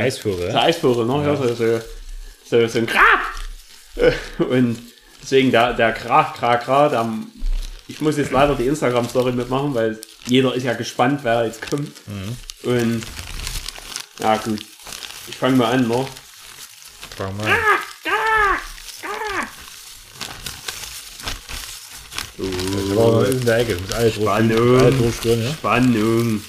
ja? 0.49 0.61
Eisvogel, 0.63 1.05
ne? 1.05 1.25
Ja. 1.25 1.35
so, 1.35 1.53
so, 1.53 1.79
so, 2.45 2.67
so 2.67 2.79
ein 2.79 2.85
Krach! 2.85 3.03
Und 4.49 4.77
deswegen 5.21 5.51
der, 5.51 5.73
der 5.73 5.93
Krach, 5.93 6.35
Krach, 6.35 6.61
Krach, 6.63 6.89
der, 6.89 7.07
ich 7.87 8.01
muss 8.01 8.17
jetzt 8.17 8.31
leider 8.31 8.55
die 8.55 8.67
Instagram-Story 8.67 9.31
mitmachen, 9.31 9.73
weil 9.73 9.99
jeder 10.25 10.53
ist 10.53 10.63
ja 10.63 10.73
gespannt, 10.73 11.21
wer 11.23 11.45
jetzt 11.45 11.69
kommt. 11.69 11.91
Und 12.63 13.03
ja 14.19 14.35
gut, 14.37 14.59
ich 15.27 15.35
fange 15.37 15.55
mal 15.55 15.71
an, 15.73 15.87
ne? 15.87 16.05
Fang 17.15 17.37
mal. 17.37 17.47
an. 17.47 17.53
Das 22.37 22.95
war 22.95 23.11
noch 23.21 23.29
in 23.29 23.45
der 23.45 23.57
Ecke. 23.59 23.75
Mit 23.75 23.93
alle 23.93 24.11
Spannung. 24.11 24.79
Alle 24.79 24.91
ja? 25.23 25.51
Spannung. 25.53 26.41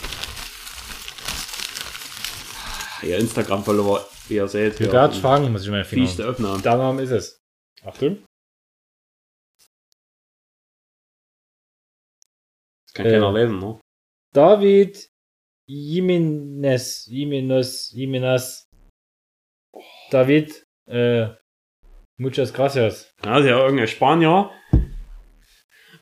Ihr 3.03 3.19
Instagram-Follower, 3.19 4.09
wie 4.29 4.35
ihr 4.35 4.49
seht, 4.49 4.81
Ich 4.81 4.91
werde 4.91 5.15
fragen, 5.15 5.53
muss 5.53 5.63
ich 5.65 5.71
meine 5.71 5.85
Finger. 5.85 6.59
Der 6.59 6.77
Name 6.77 7.03
ist 7.03 7.11
es. 7.11 7.41
Achtung. 7.85 8.25
Das 12.87 12.95
kann 12.95 13.07
keiner 13.07 13.29
Äh. 13.35 13.43
lesen, 13.43 13.59
ne? 13.61 13.81
David 14.35 15.09
Jimenez. 15.69 17.07
Jimenez. 17.07 17.91
Jimenez. 17.93 18.69
David. 20.11 20.65
Äh, 20.89 21.29
muchas 22.19 22.53
gracias. 22.53 23.13
Ja, 23.25 23.39
ist 23.39 23.47
ja 23.47 23.59
irgendein 23.59 23.89
Spanier. 23.89 24.51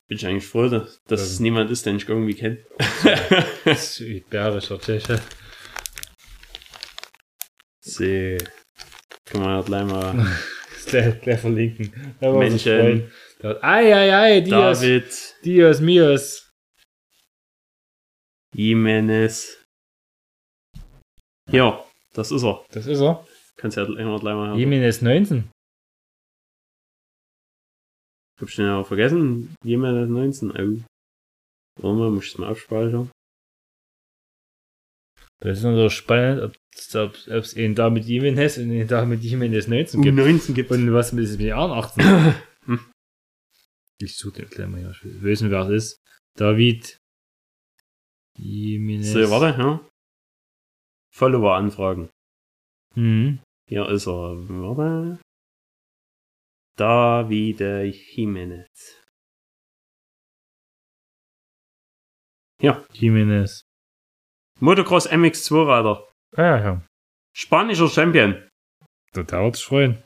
Bin 0.07 0.17
ich 0.17 0.25
eigentlich 0.27 0.45
froh, 0.47 0.67
dass, 0.69 1.01
dass 1.07 1.21
es 1.21 1.37
Ähm. 1.39 1.43
niemand 1.43 1.71
ist, 1.71 1.85
den 1.85 1.97
ich 1.97 2.07
irgendwie 2.07 2.35
kenne. 2.35 2.63
Das 3.65 3.99
ist 3.99 4.01
Iberischer 4.01 4.79
Tscheche. 4.79 5.19
See. 7.81 8.37
Kann 9.25 9.41
man 9.41 9.57
ja 9.57 9.61
gleich 9.61 9.85
mal. 9.85 10.27
Gleich, 10.85 11.21
gleich 11.21 11.39
verlinken. 11.39 12.15
Menschen. 12.21 13.11
Ei, 13.61 13.93
ei, 13.95 14.15
ei, 14.15 14.41
Dios, 14.41 14.79
David 14.79 15.35
Dios 15.43 15.79
mios. 15.81 16.51
Jimenez. 18.53 19.57
Ja, 21.51 21.83
das 22.13 22.31
ist 22.31 22.43
er. 22.43 22.63
Das 22.71 22.85
ist 22.85 23.01
er. 23.01 23.25
Kannst 23.57 23.77
ja 23.77 23.83
immer 23.83 24.19
gleich 24.19 24.35
mal 24.35 24.49
hören. 24.49 24.59
Jimenez 24.59 25.01
19. 25.01 25.49
Hab 28.39 28.49
ich 28.49 28.55
den 28.55 28.65
ja 28.65 28.77
auch 28.77 28.87
vergessen? 28.87 29.55
Jimenez 29.63 30.09
19. 30.09 30.51
Oh. 30.51 30.83
Warte 31.81 31.97
mal, 31.97 32.11
muss 32.11 32.25
ich 32.25 32.33
es 32.33 32.37
mal 32.37 32.49
abspeichern. 32.49 33.09
Das 35.39 35.59
ist 35.59 35.63
natürlich 35.63 35.93
spannend, 35.93 36.41
ob 36.41 36.55
es 36.73 36.95
ob, 36.95 37.15
ob's 37.29 37.55
einen 37.55 37.75
da 37.75 37.89
mit 37.89 38.05
Jimenez 38.05 38.57
und 38.57 38.71
einen 38.71 38.87
da 38.87 39.05
mit 39.05 39.21
Jimenez 39.21 39.67
19 39.67 40.01
gibt. 40.01 40.15
19 40.15 40.55
gibt 40.55 40.71
Und 40.71 40.93
was 40.93 41.11
mit 41.11 41.27
den 41.27 41.47
Jahren 41.47 41.71
18? 41.71 42.35
Hm. 42.65 42.79
Ich 43.99 44.17
suche 44.17 44.41
den 44.41 44.49
gleich 44.49 44.67
mal 44.67 44.79
hier. 44.79 44.89
Ich 44.89 45.21
wer 45.21 45.59
es 45.61 45.69
ist. 45.69 46.01
David 46.37 46.97
Jimenez. 48.37 49.11
So, 49.11 49.29
warte, 49.29 49.61
ja. 49.61 49.87
Follower-Anfragen. 51.13 52.09
Mhm. 52.95 53.39
Hier 53.69 53.87
ist 53.89 54.07
er. 54.07 54.35
Warte. 54.49 55.19
Davide 56.77 57.83
Jimenez. 57.85 59.01
Ja, 62.61 62.85
Jimenez. 62.91 63.61
Motocross 64.59 65.09
MX2 65.09 65.51
Rider. 65.67 66.09
Ah, 66.35 66.41
ja, 66.41 66.57
ja. 66.57 66.81
Spanischer 67.33 67.89
Champion. 67.89 68.47
Da 69.13 69.23
dauert 69.23 69.55
es 69.55 69.61
freuen. 69.61 70.03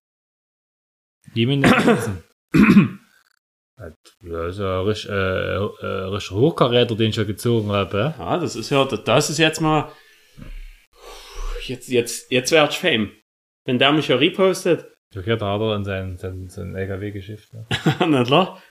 Jimenez 1.33 1.71
19. 1.71 2.23
Ja, 4.21 4.47
ist 4.47 4.59
ja 4.59 4.81
richtig, 4.81 5.09
äh, 5.09 5.55
äh, 5.55 5.85
richtig 6.11 6.31
Hochkaräter, 6.31 6.95
den 6.95 7.11
ich 7.11 7.15
ja 7.15 7.23
gezogen 7.23 7.71
habe. 7.71 8.13
Ja, 8.19 8.38
das 8.38 8.57
ist 8.57 8.69
ja, 8.71 8.83
das 8.83 9.29
ist 9.29 9.38
jetzt 9.38 9.61
mal. 9.61 9.89
Jetzt, 11.65 11.88
jetzt, 11.88 12.29
jetzt 12.29 12.51
wär 12.51 12.67
ich 12.67 12.77
Fame. 12.77 13.11
Wenn 13.65 13.79
der 13.79 13.93
mich 13.93 14.09
ja 14.09 14.17
repostet. 14.17 14.85
Da 15.11 15.21
hat 15.21 15.41
er 15.41 15.69
dann 15.71 15.83
sein, 15.83 16.17
sein, 16.17 16.49
sein 16.49 16.75
LKW 16.75 17.11
geschifft. 17.11 17.53
Ne? 17.53 17.65
Na 18.07 18.23
klar. 18.23 18.61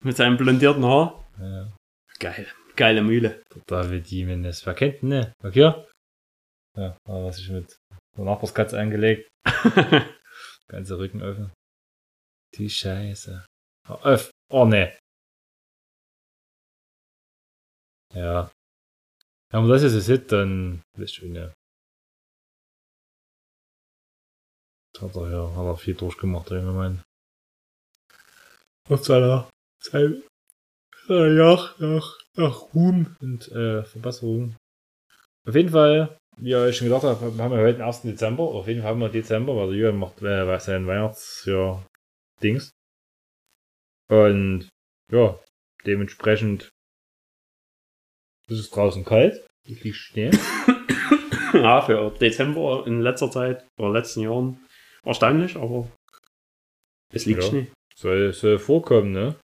Mit 0.00 0.16
seinem 0.16 0.36
blondierten 0.36 0.84
Haar. 0.84 1.24
Ja. 1.38 1.76
Geil. 2.18 2.46
Geile 2.74 3.02
Mühle. 3.02 3.42
Der 3.54 3.62
David 3.66 4.06
Jimenez. 4.08 4.66
Wer 4.66 4.74
kennt 4.74 5.02
ihn, 5.02 5.08
ne? 5.08 5.32
Okay. 5.42 5.72
Ja, 6.76 6.96
aber 7.08 7.24
was 7.24 7.38
ich 7.38 7.48
mit 7.50 7.76
der 8.16 8.24
Nachbarskatze 8.24 8.78
angelegt. 8.78 9.28
Ganze 10.68 10.98
Rücken 10.98 11.22
offen. 11.22 11.52
Die 12.54 12.68
Scheiße. 12.68 13.46
Hör 13.86 14.06
Auf. 14.06 14.30
Oh, 14.50 14.64
ne. 14.64 14.98
Ja. 18.12 18.50
Wenn 19.50 19.60
man 19.60 19.70
das 19.70 19.82
jetzt 19.82 20.06
sieht, 20.06 20.32
dann 20.32 20.82
wisst 20.96 21.18
ihr, 21.22 21.28
ne. 21.28 21.54
Hat 25.00 25.16
er 25.16 25.30
ja, 25.30 25.56
hat 25.56 25.66
er 25.66 25.76
viel 25.76 25.94
durchgemacht, 25.94 26.50
junge 26.50 26.72
Mann. 26.72 27.02
Auf 28.88 29.04
seiner, 29.04 29.50
sein, 29.82 30.22
seiner 31.06 31.32
Jagd 31.32 31.80
nach, 31.80 32.18
nach 32.34 32.74
Ruhm 32.74 33.16
und 33.20 33.48
äh, 33.52 33.82
Verbesserung. 33.82 34.56
Auf 35.46 35.54
jeden 35.54 35.70
Fall, 35.70 36.16
wie 36.36 36.50
ihr 36.50 36.58
euch 36.58 36.76
schon 36.76 36.88
gedacht 36.88 37.04
habt, 37.04 37.22
haben 37.22 37.36
wir 37.36 37.58
heute 37.58 37.78
den 37.78 37.82
1. 37.82 38.02
Dezember. 38.02 38.44
Auf 38.44 38.68
jeden 38.68 38.82
Fall 38.82 38.90
haben 38.90 39.00
wir 39.00 39.08
Dezember, 39.08 39.56
weil 39.56 39.68
der 39.68 39.76
Jürgen 39.76 39.98
macht 39.98 40.22
äh, 40.22 40.58
sein 40.58 40.86
Weihnachtsjahr 40.86 41.86
Dings. 42.42 42.70
Und 44.08 44.68
ja, 45.10 45.38
dementsprechend 45.84 46.70
ist 48.48 48.60
es 48.60 48.70
draußen 48.70 49.04
kalt. 49.04 49.44
Es 49.68 49.82
liegt 49.82 49.96
Schnee. 49.96 50.30
Ja, 51.52 51.80
für 51.80 52.10
Dezember 52.10 52.86
in 52.86 53.00
letzter 53.00 53.30
Zeit 53.30 53.66
oder 53.78 53.90
letzten 53.90 54.20
Jahren 54.20 54.65
erstaunlich, 55.06 55.56
aber 55.56 55.88
es 57.12 57.26
liegt 57.26 57.42
Ja. 57.42 57.48
Schnee. 57.48 57.66
Soll, 57.94 58.32
soll 58.32 58.58
vorkommen, 58.58 59.12
ne? 59.12 59.36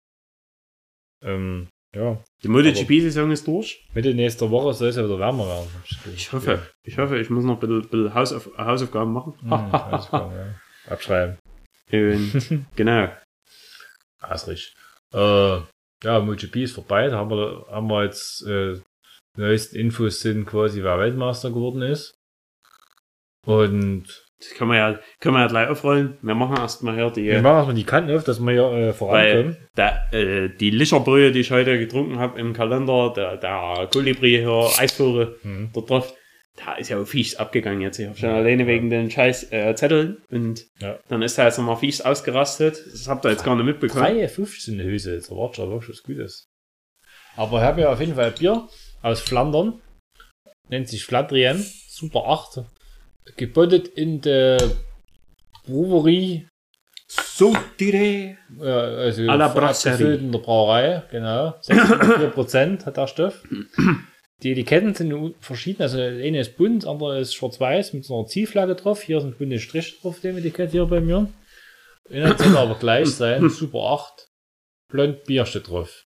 Ähm, 1.24 1.68
ja. 1.94 2.22
Die 2.42 2.48
MotoGP-Saison 2.48 3.30
ist 3.30 3.46
durch. 3.46 3.86
Mitte 3.94 4.14
nächster 4.14 4.50
Woche 4.50 4.74
soll 4.74 4.88
es 4.88 4.96
ja 4.96 5.04
wieder 5.04 5.18
wärmer 5.18 5.46
werden. 5.46 5.70
Ich 6.14 6.32
hoffe, 6.32 6.66
ich 6.84 6.98
hoffe, 6.98 7.18
ich 7.18 7.30
muss 7.30 7.44
noch 7.44 7.54
ein 7.54 7.60
bisschen, 7.60 7.82
bisschen 7.82 8.14
Hausauf 8.14 8.50
Hausaufgaben 8.58 9.12
machen. 9.12 9.34
Hm, 9.40 9.50
ja. 9.50 10.54
Abschreiben. 10.88 11.38
Und, 11.92 12.66
genau. 12.76 13.08
Das 14.20 14.42
ist 14.42 14.48
richtig. 14.48 14.74
Äh, 15.14 15.60
ja, 16.04 16.20
MotoGP 16.20 16.56
ist 16.56 16.74
vorbei. 16.74 17.08
Da 17.08 17.18
haben 17.18 17.30
wir, 17.30 17.66
haben 17.70 17.88
wir 17.88 18.04
jetzt 18.04 18.42
äh, 18.46 18.80
neuesten 19.36 19.76
Infos 19.76 20.20
sind 20.20 20.46
quasi, 20.46 20.82
wer 20.82 20.98
Weltmeister 20.98 21.50
geworden 21.50 21.82
ist. 21.82 22.14
Und 23.46 24.21
Das 24.44 24.58
können 24.58 24.70
wir 24.70 24.76
ja, 24.76 24.98
können 25.20 25.36
wir 25.36 25.42
ja 25.42 25.46
gleich 25.46 25.68
aufrollen. 25.68 26.18
Wir 26.20 26.34
machen 26.34 26.56
erstmal 26.56 26.96
hier 26.96 27.10
die, 27.10 27.26
wir 27.26 27.42
machen 27.42 27.56
erstmal 27.58 27.74
die 27.76 27.84
Kanten 27.84 28.10
auf, 28.16 28.24
dass 28.24 28.40
wir 28.40 28.52
hier 28.52 28.88
äh, 28.88 28.92
vorankommen. 28.92 29.56
der, 29.76 30.12
äh, 30.12 30.48
die 30.48 30.70
Licherbrühe, 30.70 31.30
die 31.30 31.40
ich 31.40 31.52
heute 31.52 31.78
getrunken 31.78 32.18
habe 32.18 32.40
im 32.40 32.52
Kalender, 32.52 33.12
der, 33.14 33.36
der 33.36 33.88
Kolibri 33.92 34.30
hier, 34.38 34.68
Eisvogel, 34.78 35.38
Mhm. 35.44 35.70
dort 35.72 35.90
drauf, 35.90 36.14
da 36.56 36.74
ist 36.74 36.88
ja 36.90 37.00
auch 37.00 37.06
fies 37.06 37.36
abgegangen 37.36 37.80
jetzt. 37.82 37.98
Ich 38.00 38.06
habe 38.08 38.18
schon 38.18 38.30
alleine 38.30 38.66
wegen 38.66 38.90
den 38.90 39.10
scheiß 39.10 39.52
äh, 39.52 39.74
Zetteln 39.76 40.18
und 40.30 40.66
Ja. 40.80 40.98
dann 41.08 41.22
ist 41.22 41.38
da 41.38 41.44
jetzt 41.46 41.58
nochmal 41.58 41.76
fies 41.76 42.00
ausgerastet. 42.00 42.82
Das 42.90 43.06
habt 43.08 43.24
ihr 43.24 43.30
jetzt 43.30 43.44
gar 43.44 43.54
nicht 43.54 43.64
mitbekommen. 43.64 44.04
3,50 44.04 44.72
eine 44.72 44.84
Hüse, 44.84 45.14
jetzt 45.14 45.30
erwartet 45.30 45.56
schon 45.56 45.70
wirklich 45.70 45.90
was 45.90 46.02
Gutes. 46.02 46.48
Aber 47.36 47.58
ich 47.58 47.64
habe 47.64 47.80
ja 47.82 47.92
auf 47.92 48.00
jeden 48.00 48.16
Fall 48.16 48.32
Bier 48.32 48.68
aus 49.02 49.20
Flandern. 49.20 49.80
Nennt 50.68 50.88
sich 50.88 51.04
Flandrien. 51.04 51.64
Super 51.88 52.24
8. 52.26 52.64
Gebottet 53.36 53.88
in 53.88 54.20
der 54.20 54.58
Brewerie. 55.66 56.48
So 57.08 57.54
direkt. 57.78 58.38
Äh, 58.60 58.64
also 58.64 59.22
À 59.22 59.36
la 59.36 59.48
Brasserie. 59.48 60.14
in 60.16 60.32
der 60.32 60.38
Brauerei. 60.38 61.02
Genau. 61.10 61.54
6,4% 61.62 62.86
hat 62.86 62.96
der 62.96 63.06
Stoff. 63.06 63.42
Die 64.42 64.52
Etiketten 64.52 64.94
sind 64.94 65.34
verschieden. 65.40 65.82
Also 65.82 65.98
eine 66.00 66.40
ist 66.40 66.56
bunt, 66.56 66.86
andere 66.86 67.20
ist 67.20 67.34
schwarz-weiß 67.34 67.92
mit 67.92 68.04
so 68.04 68.18
einer 68.18 68.26
Zielflagge 68.26 68.74
drauf. 68.74 69.02
Hier 69.02 69.20
sind 69.20 69.38
bunte 69.38 69.58
Striche 69.60 70.00
drauf, 70.00 70.20
dem 70.20 70.38
Etikett 70.38 70.72
hier 70.72 70.86
bei 70.86 71.00
mir. 71.00 71.28
Inhalt 72.08 72.38
soll 72.38 72.56
aber 72.56 72.74
gleich 72.74 73.08
sein. 73.10 73.48
Super 73.50 73.78
8. 73.92 74.28
Blond 74.90 75.24
Bier 75.24 75.46
steht 75.46 75.68
drauf. 75.68 76.04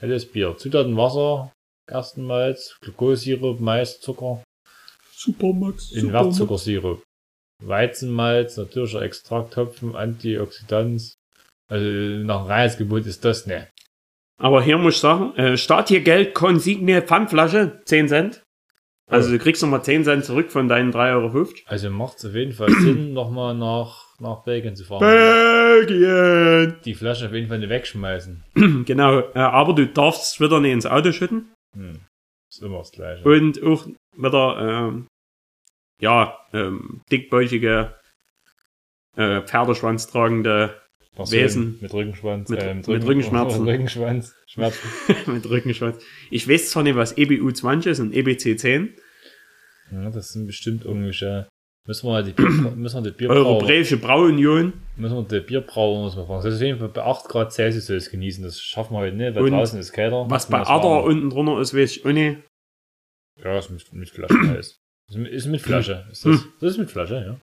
Helles 0.00 0.30
Bier. 0.30 0.56
Zutaten 0.56 0.96
Wasser, 0.96 1.52
Gerstenmalz, 1.86 2.76
Glukosesirup, 2.80 3.60
Mais, 3.60 4.00
Zucker, 4.00 4.42
Supermax. 5.18 5.92
Invertzuckersirup. 5.92 7.02
Weizenmalz, 7.64 8.56
natürlicher 8.56 9.02
Extrakt, 9.02 9.56
Hopfen, 9.56 9.96
Antioxidants. 9.96 11.14
Also 11.68 11.84
nach 11.84 12.42
dem 12.42 12.46
Reinheitsgebot 12.46 13.04
ist 13.06 13.24
das 13.24 13.46
ne. 13.46 13.68
Aber 14.40 14.62
hier 14.62 14.78
muss 14.78 14.94
ich 14.94 15.00
sagen, 15.00 15.34
äh, 15.34 15.56
Startiergeld, 15.56 16.34
Consigne, 16.34 17.02
Pfandflasche, 17.02 17.82
10 17.84 18.08
Cent. 18.08 18.42
Also 19.10 19.30
du 19.30 19.38
kriegst 19.38 19.62
nochmal 19.62 19.82
10 19.82 20.04
Cent 20.04 20.24
zurück 20.24 20.52
von 20.52 20.68
deinen 20.68 20.92
3,50 20.92 21.14
Euro. 21.14 21.48
Also 21.66 21.90
macht 21.90 22.18
es 22.18 22.26
auf 22.26 22.34
jeden 22.34 22.52
Fall 22.52 22.70
Sinn, 22.80 23.12
nochmal 23.12 23.56
nach, 23.56 24.04
nach 24.20 24.44
Belgien 24.44 24.76
zu 24.76 24.84
fahren. 24.84 25.00
Belgien! 25.00 26.76
Die 26.84 26.94
Flasche 26.94 27.26
auf 27.26 27.32
jeden 27.32 27.48
Fall 27.48 27.58
nicht 27.58 27.70
wegschmeißen. 27.70 28.44
Genau, 28.86 29.18
äh, 29.18 29.38
aber 29.38 29.74
du 29.74 29.86
darfst 29.86 30.34
es 30.34 30.40
wieder 30.40 30.60
nicht 30.60 30.72
ins 30.72 30.86
Auto 30.86 31.10
schütten. 31.10 31.52
Hm. 31.74 32.00
Ist 32.50 32.62
immer 32.62 32.78
das 32.78 32.92
Gleiche. 32.92 33.24
Und 33.24 33.62
auch 33.62 33.86
wieder, 34.16 34.88
ähm, 34.88 35.06
ja, 36.00 36.38
ähm, 36.52 37.02
dickbäuchige, 37.10 37.94
äh, 39.16 39.42
Pferdeschwanz 39.42 40.06
tragende, 40.06 40.80
Personen 41.14 41.42
Wesen. 41.42 41.78
Mit 41.80 41.92
Rückenschwanz. 41.92 42.48
Mit- 42.48 42.62
äh, 42.62 42.74
mit 42.74 42.86
Rückenschmerzen. 42.88 43.64
Rückenschwanz. 43.68 44.34
Schmerzen. 44.46 44.88
mit 45.32 45.48
Rückenschwanz. 45.50 46.02
Ich 46.30 46.48
weiß 46.48 46.70
zwar 46.70 46.84
nicht, 46.84 46.94
was 46.96 47.16
E 47.18 47.22
EBU 47.22 47.50
20 47.50 47.90
ist 47.92 48.00
und 48.00 48.14
EBC 48.14 48.56
10. 48.56 48.94
Ja, 49.90 50.10
das 50.10 50.32
sind 50.32 50.46
bestimmt 50.46 50.84
irgendwelche. 50.84 51.48
Müssen 51.88 52.06
wir 52.06 52.22
die, 52.22 52.32
Bier, 52.32 52.48
müssen 52.76 53.02
wir 53.02 53.10
die 53.10 53.16
Bierbrauer, 53.16 53.46
Europäische 53.46 53.96
Brauunion. 53.96 54.74
müssen 54.96 55.16
wir 55.16 55.22
die 55.22 55.40
Bierbrauer 55.40 56.02
muss 56.02 56.16
man 56.16 56.26
fragen. 56.26 56.44
Das 56.44 56.52
ist 56.52 56.60
auf 56.60 56.66
jeden 56.66 56.78
Fall 56.78 56.90
bei 56.90 57.02
8 57.02 57.28
Grad 57.28 57.50
Celsius 57.50 57.86
soll 57.86 57.96
es 57.96 58.10
genießen. 58.10 58.44
Das 58.44 58.60
schaffen 58.60 58.92
wir 58.92 58.98
heute 58.98 59.16
nicht, 59.16 59.34
weil 59.34 59.44
Und 59.44 59.52
draußen 59.52 59.80
ist 59.80 59.92
kälter. 59.92 60.26
Was 60.28 60.50
bei 60.50 60.60
Adder 60.60 61.02
unten 61.04 61.30
drunter 61.30 61.58
ist, 61.58 61.74
weiß 61.74 61.96
ich 61.96 62.04
auch 62.04 62.12
nicht. 62.12 62.42
Ja, 63.42 63.56
ist 63.56 63.70
mit, 63.70 63.90
mit 63.94 64.10
Flasche 64.10 64.38
heiß. 64.38 64.78
Ist 65.08 65.16
ist 65.16 65.46
mit 65.46 65.62
Flasche. 65.62 66.06
Ist 66.12 66.26
das, 66.26 66.44
das 66.60 66.72
ist 66.72 66.78
mit 66.78 66.90
Flasche, 66.90 67.14
ja. 67.26 67.40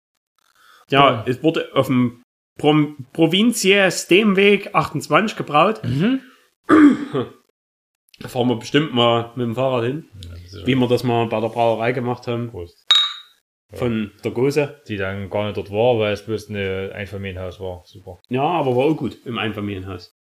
Ja, 0.90 1.24
es 1.28 1.44
wurde 1.44 1.70
auf 1.76 1.86
dem 1.86 2.24
Pro 2.58 2.96
Provinzies 3.14 4.08
Demweg 4.08 4.74
28 4.74 5.38
gebraut. 5.38 5.82
Mhm. 5.84 6.22
Da 8.20 8.28
fahren 8.28 8.48
wir 8.48 8.56
bestimmt 8.56 8.92
mal 8.92 9.32
mit 9.36 9.46
dem 9.46 9.54
Fahrrad 9.56 9.84
hin, 9.84 10.06
ja 10.52 10.66
wie 10.66 10.76
wir 10.76 10.88
das 10.88 11.04
mal 11.04 11.28
bei 11.28 11.40
der 11.40 11.50
Brauerei 11.50 11.92
gemacht 11.92 12.26
haben, 12.26 12.50
Prost. 12.50 12.86
Von 13.74 14.12
der 14.24 14.32
Gose. 14.32 14.82
Die 14.88 14.98
dann 14.98 15.30
gar 15.30 15.46
nicht 15.46 15.58
dort 15.58 15.72
war, 15.72 16.00
weil 16.00 16.14
es 16.14 16.26
bloß 16.26 16.50
ein 16.50 16.92
Einfamilienhaus 16.92 17.60
war. 17.60 17.84
Super. 17.86 18.20
Ja, 18.30 18.44
aber 18.44 18.76
war 18.76 18.86
auch 18.86 18.96
gut 18.98 19.18
im 19.26 19.38
Einfamilienhaus. 19.38 20.12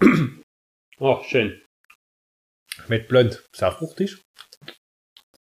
oh, 0.98 1.22
schön. 1.24 1.60
Mit 2.88 3.08
blond. 3.08 3.42
Sehr 3.52 3.72
fruchtig. 3.72 4.16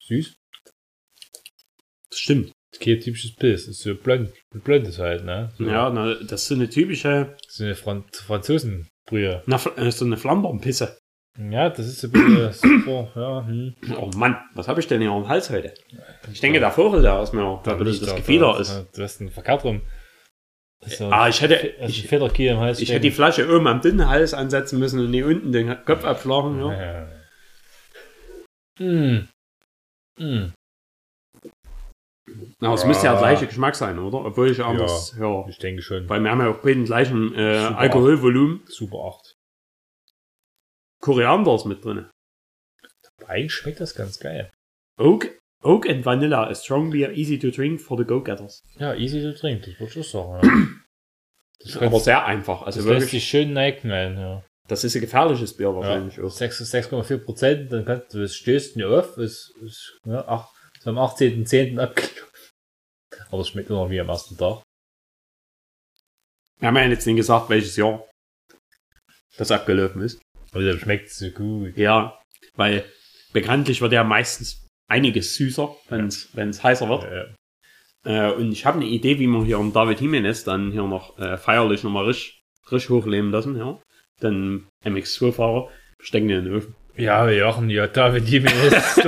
Süß. 0.01 0.37
Das 2.11 2.19
stimmt. 2.19 2.53
Das 2.71 2.81
ist 2.81 2.85
kein 2.85 3.01
typisches 3.01 3.35
Pilz. 3.35 3.67
Das 3.67 3.77
ist 3.77 3.83
so 3.83 3.95
blond. 3.95 4.33
Blond 4.51 4.87
ist 4.87 4.99
halt, 4.99 5.25
ne? 5.25 5.53
So, 5.59 5.65
Ja, 5.65 5.91
na, 5.91 6.15
das 6.15 6.43
ist 6.43 6.49
so 6.49 6.55
eine 6.55 6.69
typische, 6.69 7.37
So 7.49 7.65
eine 7.65 7.75
Fran 7.75 8.05
Franzosenbrühe. 8.13 9.43
na, 9.47 9.57
äh, 9.77 9.91
so 9.91 10.05
eine 10.05 10.17
Flandernpisse. 10.17 10.99
Ja, 11.39 11.69
das 11.69 11.87
ist 11.87 12.05
ein 12.05 12.13
bisschen 12.13 12.53
super. 12.53 13.09
Ja, 13.15 13.47
hm. 13.47 13.75
Oh 14.01 14.11
Mann, 14.17 14.37
was 14.55 14.69
habe 14.69 14.81
ich 14.81 14.87
denn 14.87 15.01
hier 15.01 15.11
am 15.11 15.29
Hals 15.29 15.51
heute? 15.51 15.75
Ich 16.33 16.41
denke, 16.41 16.61
der 16.61 16.71
Vogel 16.71 17.03
da 17.03 17.23
ist 17.23 17.35
mir, 17.35 17.61
da 17.63 17.75
das, 17.75 18.01
da, 18.01 18.15
Gefieder 18.15 18.53
da, 18.55 18.61
ist. 18.61 18.87
Du 18.95 19.03
hast 19.03 19.21
einen 19.21 19.31
verkehrt 19.31 19.65
rum. 19.65 19.83
Das 20.81 20.93
ist 20.93 20.99
so 20.99 21.11
Ah, 21.11 21.29
ich 21.29 21.41
hätte, 21.41 21.55
ich, 21.87 22.05
ich 22.05 22.11
hätte 22.91 23.01
die 23.01 23.11
Flasche 23.11 23.55
oben 23.55 23.67
am 23.67 23.81
dünnen 23.81 24.09
Hals 24.09 24.35
ansetzen 24.35 24.79
müssen 24.79 25.01
und 25.01 25.11
nicht 25.11 25.25
unten 25.25 25.53
den 25.53 25.77
Kopf 25.85 26.05
abschlagen. 26.05 26.59
Ja. 26.59 26.73
Ja. 26.73 27.09
Mm. 28.79 29.29
Mm. 30.19 30.53
Na, 32.61 32.75
es 32.75 32.83
Ja. 32.83 32.89
müsste 32.89 33.07
ja 33.07 33.13
der 33.13 33.21
gleiche 33.21 33.47
Geschmack 33.47 33.75
sein, 33.75 33.99
oder? 33.99 34.25
Obwohl 34.25 34.51
ich 34.51 34.63
anders 34.63 35.15
höre. 35.17 35.47
Ich 35.49 35.59
denke 35.59 35.83
schon. 35.83 36.09
Weil 36.09 36.21
wir 36.21 36.31
haben 36.31 36.41
ja 36.41 36.51
auch 36.51 36.59
beiden 36.59 36.85
gleichen 36.85 37.35
äh. 37.35 37.57
Alkoholvolumen. 37.75 38.63
Super 38.67 38.99
8. 39.17 39.26
Koriander 41.07 41.55
ist 41.55 41.67
mit 41.67 41.85
drin. 41.85 42.11
Eigentlich 43.29 43.55
schmeckt 43.55 43.79
das 43.79 43.95
ganz 43.95 44.19
geil. 44.19 44.53
Oak, 44.99 45.39
Oak 45.63 45.89
and 45.89 46.05
Vanilla, 46.05 46.49
a 46.49 46.55
strong 46.57 46.91
beer, 46.91 47.13
easy 47.13 47.39
to 47.39 47.51
drink 47.51 47.81
for 47.81 47.97
the 47.97 48.05
go-getters. 48.05 48.61
Ja, 48.81 48.93
easy 48.93 49.23
to 49.23 49.31
drink, 49.39 49.63
das 49.63 49.79
würde 49.79 50.01
ich 50.01 50.01
auch 50.01 50.41
sagen. 50.41 50.47
Ja. 50.47 50.67
Das, 51.59 51.79
Aber 51.79 52.01
sehr 52.01 52.23
einfach. 52.27 52.63
Also 52.63 52.81
das 52.81 52.87
lässt 52.87 53.01
wirklich, 53.07 53.23
sich 53.23 53.31
schön 53.31 53.55
neigknallen, 53.55 54.19
ja. 54.19 54.45
das 54.69 54.85
ist 54.85 54.95
ein 54.95 55.01
gefährliches 55.01 55.57
Bier 55.57 55.69
ja. 55.71 55.75
wahrscheinlich. 55.75 56.17
6 56.17 56.61
6,4 56.61 57.17
Prozent, 57.17 57.73
dann 57.73 57.87
kannst 57.87 58.13
du, 58.13 58.23
es 58.23 58.37
stößt 58.37 58.77
nicht 58.77 58.85
auf, 58.85 59.17
es 59.17 59.55
ist, 59.63 59.99
ja, 60.05 60.23
ach, 60.29 60.51
ist 60.77 60.87
am 60.87 60.99
18.10. 60.99 61.79
abgelaufen. 61.79 62.23
Aber 63.31 63.41
es 63.41 63.49
schmeckt 63.49 63.71
immer 63.71 63.85
noch 63.85 63.91
wie 63.91 64.01
am 64.01 64.09
ersten 64.11 64.37
Tag. 64.37 64.63
Wir 66.59 66.69
haben 66.69 66.77
ja 66.77 66.83
jetzt 66.83 67.07
nicht 67.07 67.17
gesagt, 67.17 67.49
welches 67.49 67.77
Jahr 67.77 68.07
das 69.39 69.51
abgelaufen 69.51 70.03
ist. 70.03 70.21
Aber 70.57 70.65
der 70.65 70.79
schmeckt 70.79 71.11
so 71.11 71.29
gut. 71.29 71.77
Ja, 71.77 72.19
weil 72.55 72.85
bekanntlich 73.35 73.83
wird 73.83 73.93
ja 73.93 74.05
meistens 74.05 74.67
einiges 74.89 75.35
süßer, 75.35 75.77
wenn 75.91 76.07
es 76.07 76.63
heißer 76.63 76.89
wird. 76.89 77.03
Ja, 77.05 77.27
Äh, 78.07 78.33
und 78.33 78.53
ich 78.53 78.65
habe 78.65 78.79
eine 78.79 78.87
Idee, 78.87 79.19
wie 79.19 79.27
wir 79.27 79.45
hier 79.45 79.59
am 79.59 79.75
David 79.75 80.01
Jimenez 80.01 80.45
dann 80.45 80.71
hier 80.71 80.85
noch 80.85 81.19
äh, 81.19 81.37
feierlich 81.37 81.83
nochmal 81.83 82.07
richtig, 82.07 82.41
richtig 82.73 82.89
hochleben 82.89 83.33
lassen. 83.33 83.59
Ja. 83.59 83.79
Dann 84.21 84.69
MX2-Fahrer 84.83 85.69
stecken 86.01 86.31
in 86.31 86.45
den 86.45 86.55
Ofen. 86.55 86.75
ja 86.97 87.29
wir 87.29 87.45
machen 87.45 87.69
ja 87.69 87.87
David 87.87 88.27
Jimenez. 88.27 88.99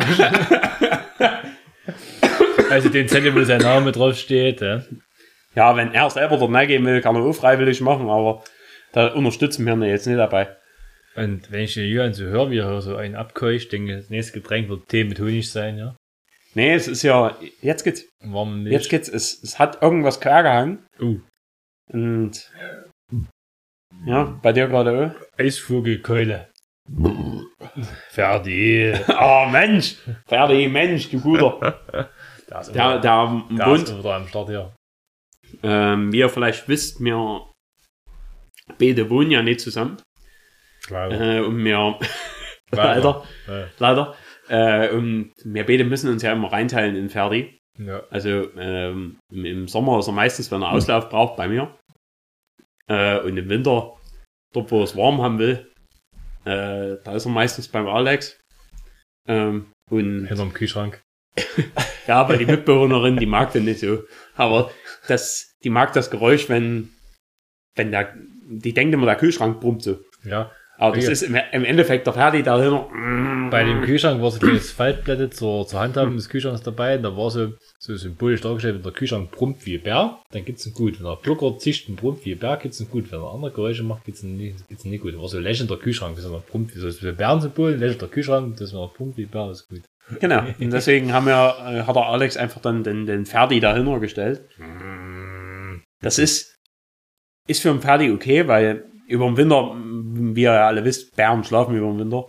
also 2.71 2.91
den 2.91 3.09
Zettel, 3.09 3.35
wo 3.35 3.43
sein 3.45 3.63
Name 3.63 3.93
drauf 3.93 4.19
steht. 4.19 4.61
Ja. 4.61 4.83
Ja, 5.55 5.77
wenn 5.77 5.95
er 5.95 6.11
selber 6.11 6.37
dort 6.37 6.53
reingehen 6.53 6.85
will, 6.85 7.01
kann 7.01 7.17
er 7.17 7.23
auch 7.23 7.33
freiwillig 7.33 7.81
machen, 7.81 8.11
aber 8.11 8.45
da 8.93 9.15
unterstützen 9.15 9.65
wir 9.65 9.73
ihn 9.73 9.83
jetzt 9.85 10.07
nicht 10.07 10.19
dabei. 10.19 10.58
Und 11.25 11.51
wenn 11.51 11.61
ich 11.63 11.75
den 11.75 11.89
Jürgen 11.89 12.15
so 12.15 12.25
höre, 12.25 12.51
wie 12.51 12.59
er 12.59 12.81
so 12.81 12.97
einen 12.97 13.15
abkeucht, 13.17 13.73
denke 13.73 13.93
ich, 13.93 14.01
das 14.01 14.11
nächste 14.11 14.41
Getränk 14.41 14.69
wird 14.69 14.89
Tee 14.89 15.05
mit 15.05 15.19
Honig 15.19 15.51
sein, 15.51 15.79
ja. 15.79 15.97
Nee, 16.55 16.75
es 16.75 16.89
ist 16.89 17.03
ja, 17.03 17.37
jetzt 17.61 17.85
geht's. 17.85 18.07
Warme 18.25 18.57
Milch. 18.57 18.73
Jetzt 18.73 18.89
geht's. 18.91 19.09
Es, 19.09 19.43
es 19.43 19.59
hat 19.59 19.83
irgendwas 19.83 20.19
klar 20.21 20.43
gehangen. 20.43 20.85
Uh. 21.01 21.21
Und 21.91 22.51
ja, 24.07 24.25
bei 24.43 24.53
dir 24.53 24.67
gerade 24.69 25.15
Eisvogelkeule. 25.37 26.49
Fertig. 28.11 29.09
auch. 29.09 29.47
Oh 29.47 29.51
Mensch, 29.51 29.97
fertig, 30.27 30.71
Mensch, 30.71 31.11
du 31.11 31.21
guter. 31.21 31.81
Da 32.49 32.61
ist 32.61 32.75
Der, 32.75 32.99
der 32.99 33.45
der 33.51 33.65
Bund, 33.67 33.83
ist 33.83 33.99
wieder 33.99 34.15
am 34.15 34.27
Start 34.27 34.49
hier. 34.49 34.75
ähm, 35.63 36.11
wie 36.11 36.21
ihr 36.21 36.31
vielleicht 36.31 36.67
wisst, 36.67 36.99
wir 37.05 37.47
beide 38.79 39.11
wohnen 39.11 39.31
ja 39.31 39.43
nicht 39.43 39.61
zusammen. 39.61 39.99
Leider. 40.91 41.21
Äh, 41.21 41.41
und 41.41 41.65
wir, 41.65 41.99
leider, 42.71 43.25
Ja. 43.47 43.67
leider, 43.79 44.15
äh, 44.49 44.91
und 44.91 45.33
wir 45.45 45.67
beide 45.67 45.85
müssen 45.85 46.11
uns 46.11 46.23
ja 46.23 46.33
immer 46.33 46.53
reinteilen 46.53 46.97
in 46.97 47.11
Ferdi. 47.11 47.59
Ja. 47.79 48.03
Also 48.11 48.51
ähm, 48.57 49.19
im, 49.31 49.69
Sommer 49.69 49.99
ist 49.99 50.09
er 50.09 50.13
meistens, 50.13 50.51
wenn 50.51 50.63
er 50.63 50.73
Auslauf 50.73 51.09
braucht, 51.09 51.37
bei 51.37 51.49
mir. 51.49 51.77
Äh, 52.89 53.21
und 53.21 53.37
im 53.37 53.49
Winter, 53.49 53.97
dort 54.53 54.71
wo 54.71 54.81
er 54.81 54.85
es 54.85 54.97
warm 54.97 55.23
haben 55.23 55.39
will, 55.39 55.71
äh, 56.45 56.97
da 57.05 57.15
ist 57.15 57.27
er 57.27 57.31
meistens 57.31 57.69
beim 57.69 57.87
Alex. 57.87 58.41
Ähm, 59.29 59.71
und 59.91 60.27
Hinterm 60.27 60.55
Kühlschrank. 60.55 61.01
ja, 62.07 62.17
aber 62.17 62.37
die 62.37 62.47
Mitbewohnerin, 62.47 63.17
die 63.17 63.27
mag 63.27 63.53
den 63.53 63.65
nicht 63.65 63.81
so. 63.81 64.03
Aber 64.35 64.71
das, 65.07 65.53
die 65.63 65.71
mag 65.71 65.93
das 65.93 66.11
Geräusch, 66.11 66.49
wenn, 66.49 66.91
wenn 67.77 67.93
der, 67.93 68.15
die 68.49 68.73
denkt 68.75 68.95
immer, 68.95 69.07
der 69.07 69.17
Kühlschrank 69.17 69.61
brummt 69.61 69.83
so. 69.83 70.01
Ja. 70.25 70.51
Aber 70.81 70.95
das 70.95 71.07
Ja. 71.07 71.11
ist 71.11 71.23
im, 71.23 71.37
im 71.53 71.65
Endeffekt 71.65 72.07
der 72.07 72.15
Ferdi 72.15 72.43
da 72.45 72.61
hinten. 72.63 73.51
Bei 73.51 73.65
dem 73.65 73.83
Kühlschrank 73.83 74.23
war 74.23 74.31
so 74.31 74.37
ein 74.39 74.41
kleines 74.43 74.71
Faltblätter 74.71 75.29
zur, 75.31 75.67
zur 75.67 75.81
Handhabung 75.81 76.15
des 76.15 76.29
Kühlschranks 76.29 76.63
dabei. 76.63 76.97
Und 76.97 77.03
da 77.03 77.17
war 77.17 77.31
so, 77.31 77.53
so 77.81 77.97
symbolisch 77.97 78.43
dargestellt, 78.43 78.77
wenn 78.77 78.83
der 78.85 78.93
Kühlschrank 78.93 79.31
brummt 79.33 79.67
wie 79.67 79.77
ein 79.79 79.83
Bär, 79.83 80.19
dann 80.31 80.45
geht's 80.45 80.65
ihm 80.67 80.75
gut. 80.75 80.99
Wenn 81.01 81.07
der 81.07 81.17
Blucker 81.17 81.59
zischt 81.59 81.89
und 81.89 81.97
brummt 81.97 82.25
wie 82.25 82.33
ein 82.33 82.39
Bär, 82.39 82.59
geht's 82.59 82.81
ihm 82.81 82.89
gut. 82.89 83.11
Wenn 83.11 83.21
er 83.21 83.33
andere 83.35 83.51
Geräusche 83.51 83.83
macht, 83.83 84.05
geht's 84.05 84.23
ihm 84.23 84.37
nicht, 84.37 84.69
geht's 84.69 84.85
ihm 84.85 84.93
nicht 84.93 85.03
gut. 85.03 85.15
Da 85.15 85.19
war 85.19 85.27
so 85.29 85.41
lächelnder 85.41 85.77
Kühlschrank, 85.79 86.17
wie 86.17 86.21
so 86.21 86.33
ein 86.35 86.43
brummt 86.49 86.73
wie 86.77 86.79
so 86.79 87.09
ein 87.09 87.17
Bärensymbol, 87.17 87.73
lächelnder 87.73 88.07
Kühlschrank, 88.09 88.57
das 88.59 88.73
er 88.73 88.87
brummt 88.97 89.17
wie 89.17 89.25
ein 89.25 89.31
Bär, 89.31 89.51
ist 89.51 89.69
gut. 89.69 89.83
Genau. 90.21 90.43
Und 90.61 90.73
deswegen 90.73 91.13
haben 91.13 91.27
wir, 91.27 91.57
äh, 91.67 91.83
hat 91.83 91.97
der 91.97 92.07
Alex 92.07 92.37
einfach 92.37 92.61
dann 92.63 92.85
den, 92.85 93.05
den 93.05 93.27
Ferdi 93.27 93.59
dahinter 93.61 93.99
gestellt. 94.01 94.43
Das 96.01 96.19
ist, 96.19 96.57
ist 97.49 97.63
für 97.63 97.71
einen 97.71 97.81
Ferdi 97.81 98.11
okay, 98.13 98.47
weil 98.47 98.85
über 99.09 99.27
den 99.27 99.37
Winter, 99.37 99.75
wie 99.77 100.43
ihr 100.43 100.53
ja 100.53 100.67
alle 100.67 100.85
wisst, 100.85 101.17
Bären 101.17 101.43
schlafen 101.45 101.77
über 101.77 101.87
den 101.89 101.99
Winter. 101.99 102.27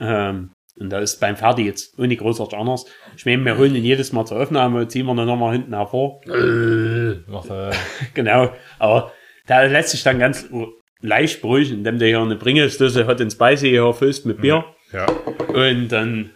Ähm, 0.00 0.52
und 0.78 0.90
da 0.90 1.00
ist 1.00 1.18
beim 1.18 1.36
Ferdi 1.36 1.64
jetzt 1.64 1.98
ohne 1.98 2.14
großartig 2.16 2.56
anders. 2.56 2.86
Ich 3.16 3.26
meine, 3.26 3.44
wir 3.44 3.58
holen 3.58 3.74
ihn 3.74 3.84
jedes 3.84 4.12
Mal 4.12 4.26
zur 4.26 4.40
Aufnahme, 4.40 4.86
ziehen 4.86 5.06
wir 5.06 5.12
ihn 5.12 5.26
nochmal 5.26 5.52
hinten 5.54 5.74
hervor. 5.74 6.20
Macht, 7.26 7.50
äh, 7.50 7.70
Genau. 8.14 8.52
Aber 8.78 9.12
der 9.48 9.68
lässt 9.68 9.90
sich 9.90 10.04
dann 10.04 10.20
ganz 10.20 10.48
leicht 11.00 11.40
beruhigen, 11.40 11.78
indem 11.78 11.98
der 11.98 12.08
hier 12.08 12.20
eine 12.20 12.36
Bringelsdose 12.36 13.06
hat 13.06 13.18
den 13.18 13.30
Spicy 13.30 13.70
hier 13.70 13.92
füllst 13.92 14.26
mit 14.26 14.40
Bier. 14.40 14.64
ja. 14.92 15.06
Und 15.48 15.88
dann, 15.88 16.30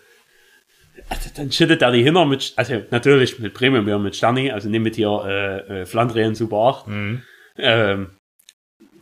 also 1.09 1.31
dann 1.37 1.53
schüttet 1.53 1.83
er 1.83 1.93
die 1.93 2.03
hinter 2.03 2.25
mit, 2.25 2.55
also 2.57 2.83
natürlich 2.91 3.39
mit 3.39 3.55
Premium-Bier 3.55 3.99
mit 3.99 4.17
Sterni, 4.17 4.51
also 4.51 4.69
nicht 4.69 4.81
mit 4.81 4.97
hier 4.97 5.23
äh, 5.25 5.83
äh, 5.83 5.87
Flandrien 5.87 6.35
Super 6.35 6.57
8. 6.57 6.87
Mhm. 6.89 7.23
Ähm, 7.59 8.11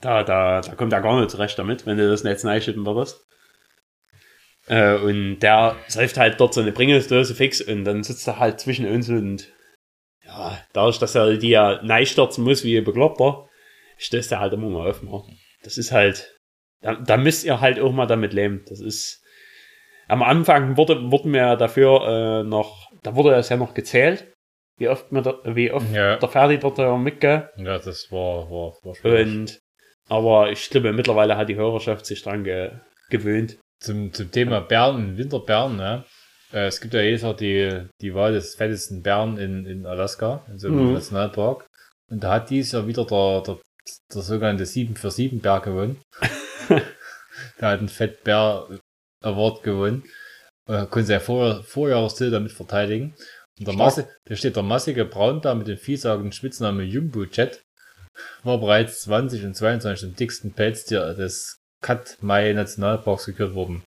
da, 0.01 0.23
da, 0.25 0.61
da 0.61 0.75
kommt 0.75 0.93
er 0.93 1.01
gar 1.01 1.19
nicht 1.19 1.31
zurecht 1.31 1.59
damit, 1.59 1.87
wenn 1.87 1.97
du 1.99 2.09
das 2.09 2.23
jetzt 2.23 2.45
reinschütten 2.45 2.85
würdest. 2.87 3.25
Äh, 4.67 4.97
und 4.97 5.41
der 5.41 5.77
säuft 5.89 6.17
halt 6.17 6.39
dort 6.41 6.55
so 6.55 6.61
eine 6.61 6.73
Bringelsdose 6.73 7.35
fix 7.35 7.61
und 7.61 7.85
dann 7.85 8.03
sitzt 8.03 8.27
er 8.29 8.39
halt 8.39 8.61
zwischen 8.61 8.87
uns 8.87 9.09
und 9.09 9.49
ja, 10.25 10.59
dadurch, 10.73 10.99
dass 10.99 11.15
er 11.15 11.37
die 11.37 11.49
ja 11.51 11.81
neistürzen 11.83 12.45
muss 12.45 12.63
wie 12.65 12.77
ein 12.77 12.85
Bekloppter, 12.85 13.49
stößt 13.99 14.33
er 14.33 14.41
halt 14.41 14.53
immer 14.53 14.69
mal 14.69 14.89
auf. 14.91 15.03
Ne? 15.03 15.23
Das 15.63 15.77
ist 15.77 15.93
halt, 15.93 16.37
da, 16.83 16.95
da 16.95 17.17
müsst 17.17 17.45
ihr 17.45 17.61
halt 17.61 17.81
auch 17.81 17.93
mal 17.93 18.07
damit 18.07 18.33
leben. 18.33 18.65
Das 18.69 18.81
ist, 18.81 19.25
am 20.09 20.23
Anfang 20.23 20.77
wurde, 20.77 21.11
wurden 21.11 21.33
wir 21.33 21.57
dafür 21.57 22.41
äh, 22.43 22.45
noch, 22.45 22.91
da 23.03 23.17
wurde 23.17 23.35
es 23.35 23.49
ja 23.49 23.57
noch 23.57 23.75
gezählt, 23.75 24.33
wie 24.79 24.89
oft, 24.89 25.07
da, 25.11 25.39
wie 25.45 25.73
oft 25.73 25.91
Ja. 25.93 26.17
der 26.17 26.29
Ferdi 26.29 26.59
dort 26.59 26.79
mitgeht. 27.01 27.45
ja, 27.57 27.79
das 27.79 28.11
war, 28.11 28.49
war, 28.51 28.73
war 28.83 28.95
schwierig. 28.95 29.27
Und, 29.27 29.59
aber 30.11 30.51
ich 30.51 30.69
glaube, 30.69 30.93
mittlerweile 30.93 31.37
hat 31.37 31.49
die 31.49 31.57
Hörerschaft 31.57 32.05
sich 32.05 32.23
dran 32.23 32.45
ge 32.45 32.73
gewöhnt. 33.09 33.57
Zum, 33.81 34.13
zum 34.13 34.31
Thema 34.31 34.61
Bären 34.61 34.97
und 34.97 35.17
Winterbären, 35.19 35.77
ne? 35.77 36.05
Äh, 36.53 36.67
Es 36.67 36.81
gibt 36.81 36.93
ja 36.95 37.01
jedes 37.01 37.23
Jahr 37.23 37.35
die, 37.35 37.87
die 38.01 38.15
Wahl 38.15 38.33
des 38.35 38.55
fettesten 38.55 39.03
Bären 39.03 39.39
in, 39.39 39.65
in 39.67 39.87
Alaska, 39.87 40.45
in 40.49 40.59
so 40.59 40.69
einem 40.69 40.89
Mhm. 40.89 40.93
Nationalpark. 40.95 41.67
Und 42.11 42.23
da 42.23 42.35
hat 42.35 42.51
dies 42.51 42.73
Jahr 42.73 42.87
wieder 42.87 43.05
der, 43.07 43.43
der, 43.47 43.59
der 44.15 44.23
sogenannte 44.23 44.67
7 44.67 44.97
für 44.97 45.11
7 45.11 45.41
Bär 45.41 45.61
gewonnen. 45.61 45.97
der 46.69 47.69
hat 47.69 47.79
einen 47.79 47.89
Fettbär 47.89 48.69
Award 49.23 49.63
gewonnen. 49.63 50.05
Äh, 50.69 50.87
konnte 50.87 51.07
sein 51.07 51.21
Vor 51.21 51.63
Vorjahrestitel 51.65 52.31
damit 52.31 52.53
verteidigen. 52.53 53.15
Und 53.59 53.67
der. 53.69 53.75
Masse, 53.75 54.09
da 54.27 54.37
steht 54.37 54.57
der 54.57 54.63
massige 54.63 55.05
Braunbär 55.05 55.55
mit 55.55 55.69
dem 55.69 55.79
vielsagenden 55.79 56.33
Spitznamen 56.33 56.87
Jumbo 56.87 57.25
Jet. 57.25 57.63
War 58.43 58.59
bereits 58.59 59.01
20 59.03 59.45
und 59.45 59.55
22 59.55 60.09
im 60.09 60.17
dicksten 60.17 60.53
Pelztier 60.53 61.15
des 61.15 61.57
Katmai 61.83 62.53
Nationalparks 62.53 63.27
gekürt 63.27 63.55
worden. 63.55 63.85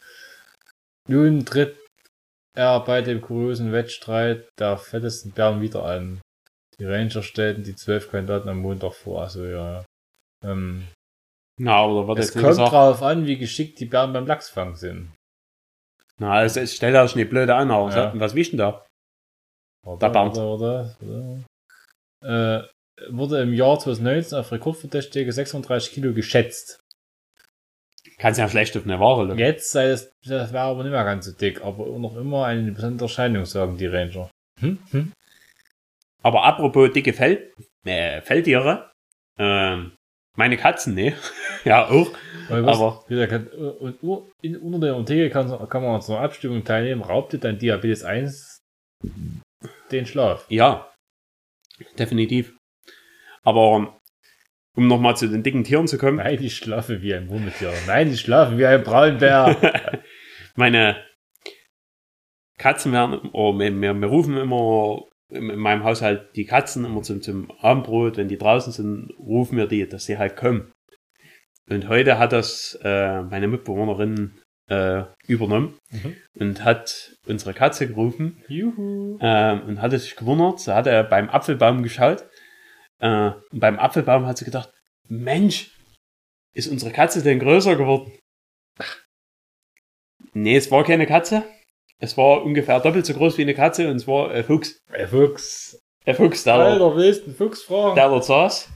Nun 1.08 1.45
tritt 1.45 1.77
er 2.56 2.80
bei 2.84 3.01
dem 3.01 3.21
kuriosen 3.21 3.71
Wettstreit 3.71 4.49
der 4.60 4.77
fettesten 4.77 5.32
Bären 5.32 5.62
wieder 5.62 5.84
an. 5.86 6.21
Die 6.80 6.86
Ranger 6.86 7.23
stellten 7.23 7.63
die 7.63 7.75
zwölf 7.75 8.12
Kandidaten 8.12 8.49
am 8.49 8.60
Montag 8.60 8.93
vor, 8.93 9.21
also 9.21 9.45
ja. 9.45 9.86
Ähm, 10.43 10.88
Na, 11.60 11.86
oder 11.86 12.08
wird 12.08 12.19
es 12.19 12.34
kommt 12.34 12.45
gesagt? 12.45 12.71
drauf 12.71 13.01
an, 13.01 13.25
wie 13.25 13.38
geschickt 13.38 13.80
die 13.80 13.86
Bären 13.86 14.13
beim 14.13 14.27
Lachsfang 14.27 14.75
sind. 14.75 15.13
Na, 16.19 16.43
es, 16.43 16.58
es 16.58 16.75
stellt 16.75 16.95
euch 16.95 17.15
nicht 17.15 17.30
blöde 17.30 17.56
an, 17.56 17.71
aber 17.71 17.95
Ja. 17.95 18.19
was 18.19 18.36
wiegt 18.36 18.51
denn 18.51 18.60
da? 18.60 18.86
Warte, 19.86 20.13
warte, 20.13 20.95
warte. 20.99 21.45
Äh, 22.65 22.67
wurde 23.10 23.41
im 23.41 23.53
Jahr 23.53 23.79
2019 23.79 24.38
auf 24.38 24.51
rekordverdächtige 24.51 25.31
36 25.31 25.93
Kilo 25.93 26.13
geschätzt. 26.13 26.79
Kannst 28.19 28.39
ja 28.39 28.49
schlecht 28.49 28.75
auf 28.75 28.83
eine 28.83 28.99
Ware 28.99 29.23
locken. 29.23 29.38
Jetzt 29.39 29.71
sei 29.71 29.89
es, 29.89 30.12
das 30.25 30.51
wäre 30.51 30.63
aber 30.63 30.83
nicht 30.83 30.91
mehr 30.91 31.03
ganz 31.03 31.25
so 31.25 31.31
dick, 31.33 31.62
aber 31.63 31.86
noch 31.99 32.15
immer 32.17 32.45
eine 32.45 32.71
besondere 32.71 33.05
Erscheinung, 33.05 33.45
sagen 33.45 33.77
die 33.77 33.86
Ranger. 33.86 34.31
Hm? 34.60 34.79
Hm? 34.89 35.12
Aber 36.23 36.43
apropos 36.43 36.91
dicke 36.91 37.13
Fell, 37.13 37.53
äh, 37.86 38.21
Feldtiere, 38.21 38.91
ähm, 39.38 39.91
meine 40.36 40.57
Katzen, 40.57 40.95
ne? 40.95 41.15
ja, 41.63 41.88
auch. 41.88 42.12
Weil 42.49 42.67
Aber- 42.67 43.03
wieder 43.07 43.27
kann, 43.27 43.47
und, 43.47 44.01
und, 44.01 44.31
in, 44.41 44.57
unter 44.57 44.79
der 44.79 44.95
Artikel 44.95 45.29
kann, 45.29 45.69
kann 45.69 45.83
man 45.83 46.01
einer 46.01 46.19
Abstimmung 46.19 46.63
teilnehmen, 46.63 47.01
raubte 47.03 47.38
dein 47.38 47.60
Diabetes 47.60 48.03
1 48.03 48.57
den 49.91 50.05
Schlaf. 50.07 50.45
Ja, 50.49 50.91
definitiv. 51.99 52.56
Aber 53.47 53.97
um 54.75 54.88
nochmal 54.88 55.15
zu 55.15 55.27
den 55.29 55.41
dicken 55.41 55.63
Tieren 55.63 55.88
zu 55.88 55.97
kommen, 55.97 56.17
Nein, 56.17 56.43
ich 56.43 56.57
schlafe 56.57 57.01
wie 57.01 57.13
ein 57.15 57.27
Murmeltier. 57.27 57.71
Nein, 57.88 58.12
ich 58.12 58.19
schlafe 58.19 58.57
wie 58.57 58.65
ein 58.65 58.83
Braunbär. 58.83 59.55
meine 60.55 60.97
Katzen 62.57 62.91
werden, 62.91 63.19
oder 63.31 63.57
wir, 63.60 63.81
wir, 63.81 63.93
wir 63.93 64.07
rufen 64.10 64.36
immer 64.36 65.03
in, 65.29 65.49
in 65.49 65.60
meinem 65.60 65.83
Haushalt 65.86 66.36
die 66.36 66.45
Katzen 66.45 66.83
immer 66.83 67.03
zum, 67.03 67.21
zum 67.21 67.49
Abendbrot, 67.62 68.17
wenn 68.17 68.27
die 68.27 68.38
draußen 68.38 68.73
sind, 68.73 69.13
rufen 69.17 69.57
wir 69.57 69.67
die, 69.67 69.88
dass 69.88 70.05
sie 70.05 70.17
halt 70.17 70.36
kommen. 70.36 70.71
Und 71.69 71.88
heute 71.88 72.19
hat 72.19 72.33
das 72.33 72.77
äh, 72.83 73.21
meine 73.21 73.47
Mitbewohnerin 73.47 74.39
äh, 74.69 75.03
übernommen 75.27 75.77
Mhm. 75.91 76.15
und 76.39 76.63
hat 76.65 77.13
unsere 77.25 77.53
Katze 77.53 77.88
gerufen 77.88 78.43
Juhu. 78.49 79.17
ähm, 79.21 79.62
und 79.62 79.81
hatte 79.81 79.97
sich 79.99 80.17
gewundert. 80.17 80.60
Sie 80.60 80.73
hatte 80.75 81.05
beim 81.10 81.29
Apfelbaum 81.29 81.83
geschaut. 81.83 82.25
Äh, 82.99 83.31
und 83.51 83.60
beim 83.60 83.79
Apfelbaum 83.79 84.25
hat 84.25 84.38
sie 84.38 84.45
gedacht, 84.45 84.71
Mensch, 85.07 85.71
ist 86.53 86.67
unsere 86.67 86.91
Katze 86.91 87.21
denn 87.23 87.39
größer 87.39 87.75
geworden? 87.75 88.12
Nee, 90.33 90.55
es 90.57 90.69
war 90.71 90.83
keine 90.83 91.05
Katze. 91.05 91.43
Es 91.99 92.17
war 92.17 92.43
ungefähr 92.43 92.79
doppelt 92.79 93.05
so 93.05 93.13
groß 93.13 93.38
wie 93.38 93.41
eine 93.43 93.55
Katze 93.55 93.89
und 93.89 93.95
es 93.97 94.07
war 94.07 94.29
ein 94.31 94.43
Fuchs. 94.43 94.79
Ein 94.91 95.07
Fuchs. 95.07 95.79
Ein 96.05 96.15
Fuchs, 96.15 96.43
der, 96.43 96.53
Alter, 96.55 96.95
willst 96.95 97.21
du 97.21 97.25
einen 97.25 97.36
Fuchs 97.36 97.63
fragen? 97.63 97.95
der 97.95 98.07
dort 98.10 98.25
saß. 98.25 98.69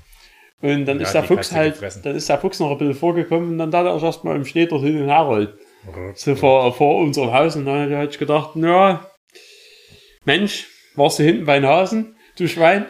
Und 0.61 0.85
dann 0.85 0.97
Ja, 0.99 1.03
ist 1.05 1.13
der 1.13 1.23
Fuchs 1.23 1.49
Katze 1.49 1.55
halt, 1.55 1.73
gefressen. 1.73 2.01
dann 2.03 2.15
ist 2.15 2.29
der 2.29 2.39
Fuchs 2.39 2.59
noch 2.59 2.71
ein 2.71 2.77
bisschen 2.77 2.93
vorgekommen 2.95 3.51
und 3.51 3.57
dann 3.57 3.73
hat 3.73 3.85
er 3.85 4.01
erst 4.01 4.23
mal 4.23 4.35
im 4.35 4.45
Schnee 4.45 4.65
dort 4.65 4.83
hin 4.83 5.01
und 5.01 5.07
her 5.09 5.21
rollt. 5.21 5.57
So 6.15 6.35
vor, 6.35 6.73
vor 6.73 6.97
unserem 6.99 7.31
Haus 7.31 7.55
und 7.55 7.65
dann 7.65 7.95
hatte 7.95 8.11
ich 8.11 8.19
gedacht, 8.19 8.55
ja, 8.55 9.07
Mensch, 10.25 10.67
warst 10.95 11.17
du 11.19 11.23
hinten 11.23 11.45
bei 11.45 11.59
den 11.59 11.67
Hasen, 11.69 12.15
du 12.37 12.47
Schwein? 12.47 12.85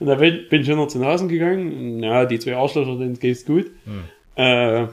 Und 0.00 0.06
da 0.06 0.14
bin, 0.16 0.48
bin 0.48 0.62
ich 0.62 0.66
hinter 0.68 0.88
zu 0.88 0.98
den 0.98 1.06
Hasen 1.06 1.28
gegangen. 1.28 2.02
Ja, 2.02 2.24
die 2.24 2.38
zwei 2.38 2.56
Arschlöcher, 2.56 2.96
denen 2.98 3.18
geht's 3.18 3.44
gut. 3.44 3.70
Hm. 3.84 4.04
Äh, 4.34 4.88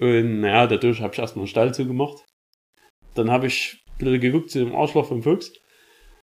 Und 0.00 0.40
naja, 0.40 0.66
dadurch 0.66 1.00
habe 1.02 1.12
ich 1.12 1.18
erstmal 1.18 1.42
einen 1.42 1.48
Stall 1.48 1.74
zugemacht. 1.74 2.24
Dann 3.14 3.30
habe 3.30 3.46
ich 3.48 3.84
ein 3.92 3.98
bisschen 3.98 4.20
geguckt 4.20 4.50
zu 4.50 4.60
dem 4.60 4.74
Arschloch 4.74 5.06
vom 5.06 5.22
Fuchs. 5.22 5.52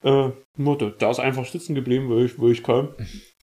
Äh, 0.02 0.30
nur 0.56 0.78
der, 0.78 0.90
der 0.90 1.10
ist 1.10 1.18
einfach 1.20 1.44
sitzen 1.44 1.74
geblieben, 1.74 2.08
wo 2.08 2.18
ich, 2.18 2.38
wo 2.38 2.48
ich 2.48 2.62
kam. 2.62 2.94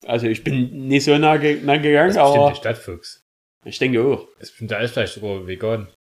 Also 0.08 0.26
ich 0.26 0.44
bin 0.44 0.88
nicht 0.88 1.04
so 1.04 1.16
nah, 1.20 1.38
ge 1.38 1.62
nah 1.64 1.78
gegangen, 1.78 2.08
Das 2.08 2.16
ist 2.16 2.22
aber 2.24 2.50
der 2.50 2.56
Stadtfuchs. 2.56 3.22
ich 3.64 3.78
denke 3.78 4.02
auch. 4.04 4.28
Das 4.40 4.50
ist 4.50 4.54
bestimmt, 4.54 4.72
der 4.72 4.80
ist 4.82 4.94
vielleicht 4.94 5.14
sogar 5.14 5.46
vegan. 5.46 5.94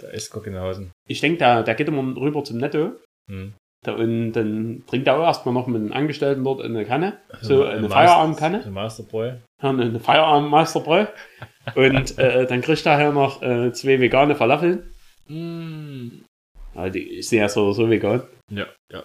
Da 0.00 0.08
ist 0.08 0.30
Gockenhausen. 0.30 0.92
Ich 1.06 1.20
denke, 1.20 1.36
der, 1.36 1.62
der 1.62 1.74
geht 1.74 1.88
immer 1.88 2.16
rüber 2.18 2.42
zum 2.42 2.56
Netto. 2.56 2.92
Hm. 3.30 3.52
Da, 3.84 3.92
und 3.92 4.32
dann 4.32 4.82
trinkt 4.88 5.06
er 5.06 5.18
auch 5.18 5.24
erstmal 5.24 5.54
noch 5.54 5.68
mit 5.68 5.80
den 5.80 5.92
Angestellten 5.92 6.42
dort 6.42 6.60
eine 6.62 6.84
Kanne. 6.84 7.18
So 7.42 7.64
eine 7.64 7.82
Master- 7.82 7.94
Feierabendkanne. 7.94 8.62
So 8.62 8.70
Masterbräu. 8.70 9.34
Ja, 9.62 9.70
eine 9.70 10.00
Feierabendmeisterbräu. 10.00 11.06
und 11.76 12.18
äh, 12.18 12.46
dann 12.46 12.60
kriegt 12.60 12.84
er 12.86 12.98
hier 12.98 13.12
noch 13.12 13.40
äh, 13.42 13.72
zwei 13.72 14.00
vegane 14.00 14.34
Falafeln. 14.34 14.92
Mm. 15.28 16.22
Ja, 16.74 16.88
die 16.88 17.22
sind 17.22 17.38
ja 17.38 17.48
so, 17.48 17.72
so 17.72 17.88
vegan. 17.88 18.22
Ja, 18.50 18.66
ja. 18.92 19.04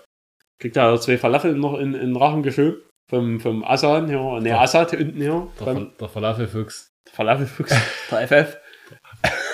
Kriegt 0.60 0.76
er 0.78 1.00
zwei 1.00 1.18
Falafeln 1.18 1.60
noch 1.60 1.78
in, 1.78 1.94
in 1.94 2.08
den 2.14 2.16
Rachen 2.16 2.42
geschoben. 2.44 2.82
Vom, 3.10 3.40
vom 3.40 3.64
Asan 3.64 4.08
hier, 4.08 4.40
ne. 4.40 4.58
Assad 4.58 4.92
hinten 4.92 5.18
hier. 5.22 5.48
Der, 5.60 5.66
Fal 5.66 5.92
der 6.00 6.10
Falafelfuchs. 6.10 6.90
Falafelfuchs, 7.12 7.76
der 8.10 8.28
FF. 8.28 8.58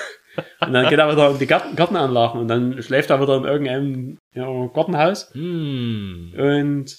und 0.60 0.72
dann 0.72 0.88
geht 0.88 0.98
er 0.98 1.10
wieder 1.10 1.30
in 1.30 1.38
die 1.38 1.46
Garten, 1.46 1.76
Gartenanlagen 1.76 2.40
und 2.40 2.48
dann 2.48 2.82
schläft 2.82 3.10
er 3.10 3.20
wieder 3.20 3.36
in 3.36 3.44
irgendeinem 3.44 4.18
ja, 4.34 4.66
Gartenhaus. 4.68 5.30
Mm. 5.34 6.34
Und 6.36 6.96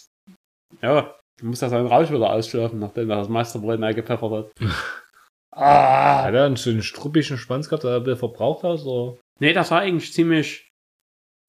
ja, 0.82 1.16
dann 1.38 1.50
muss 1.50 1.62
er 1.62 1.70
seinen 1.70 1.88
Rausch 1.88 2.12
wieder 2.12 2.32
ausschlafen, 2.32 2.80
nachdem 2.80 3.10
er 3.10 3.18
das 3.18 3.30
Meisterbrot 3.30 3.82
eingepfeffert 3.82 4.32
hat. 4.32 4.52
ah! 5.52 6.24
Hat 6.24 6.34
er 6.34 6.46
einen 6.46 6.58
schönen 6.58 6.84
struppischen 6.84 7.38
Schwanz 7.38 7.70
gehabt, 7.70 7.84
der 7.84 8.00
bisschen 8.00 8.20
verbraucht 8.20 8.64
hat? 8.64 8.86
Oder? 8.86 9.18
Nee, 9.40 9.54
das 9.54 9.70
sah 9.70 9.80
eigentlich 9.80 10.14
ziemlich 10.14 10.70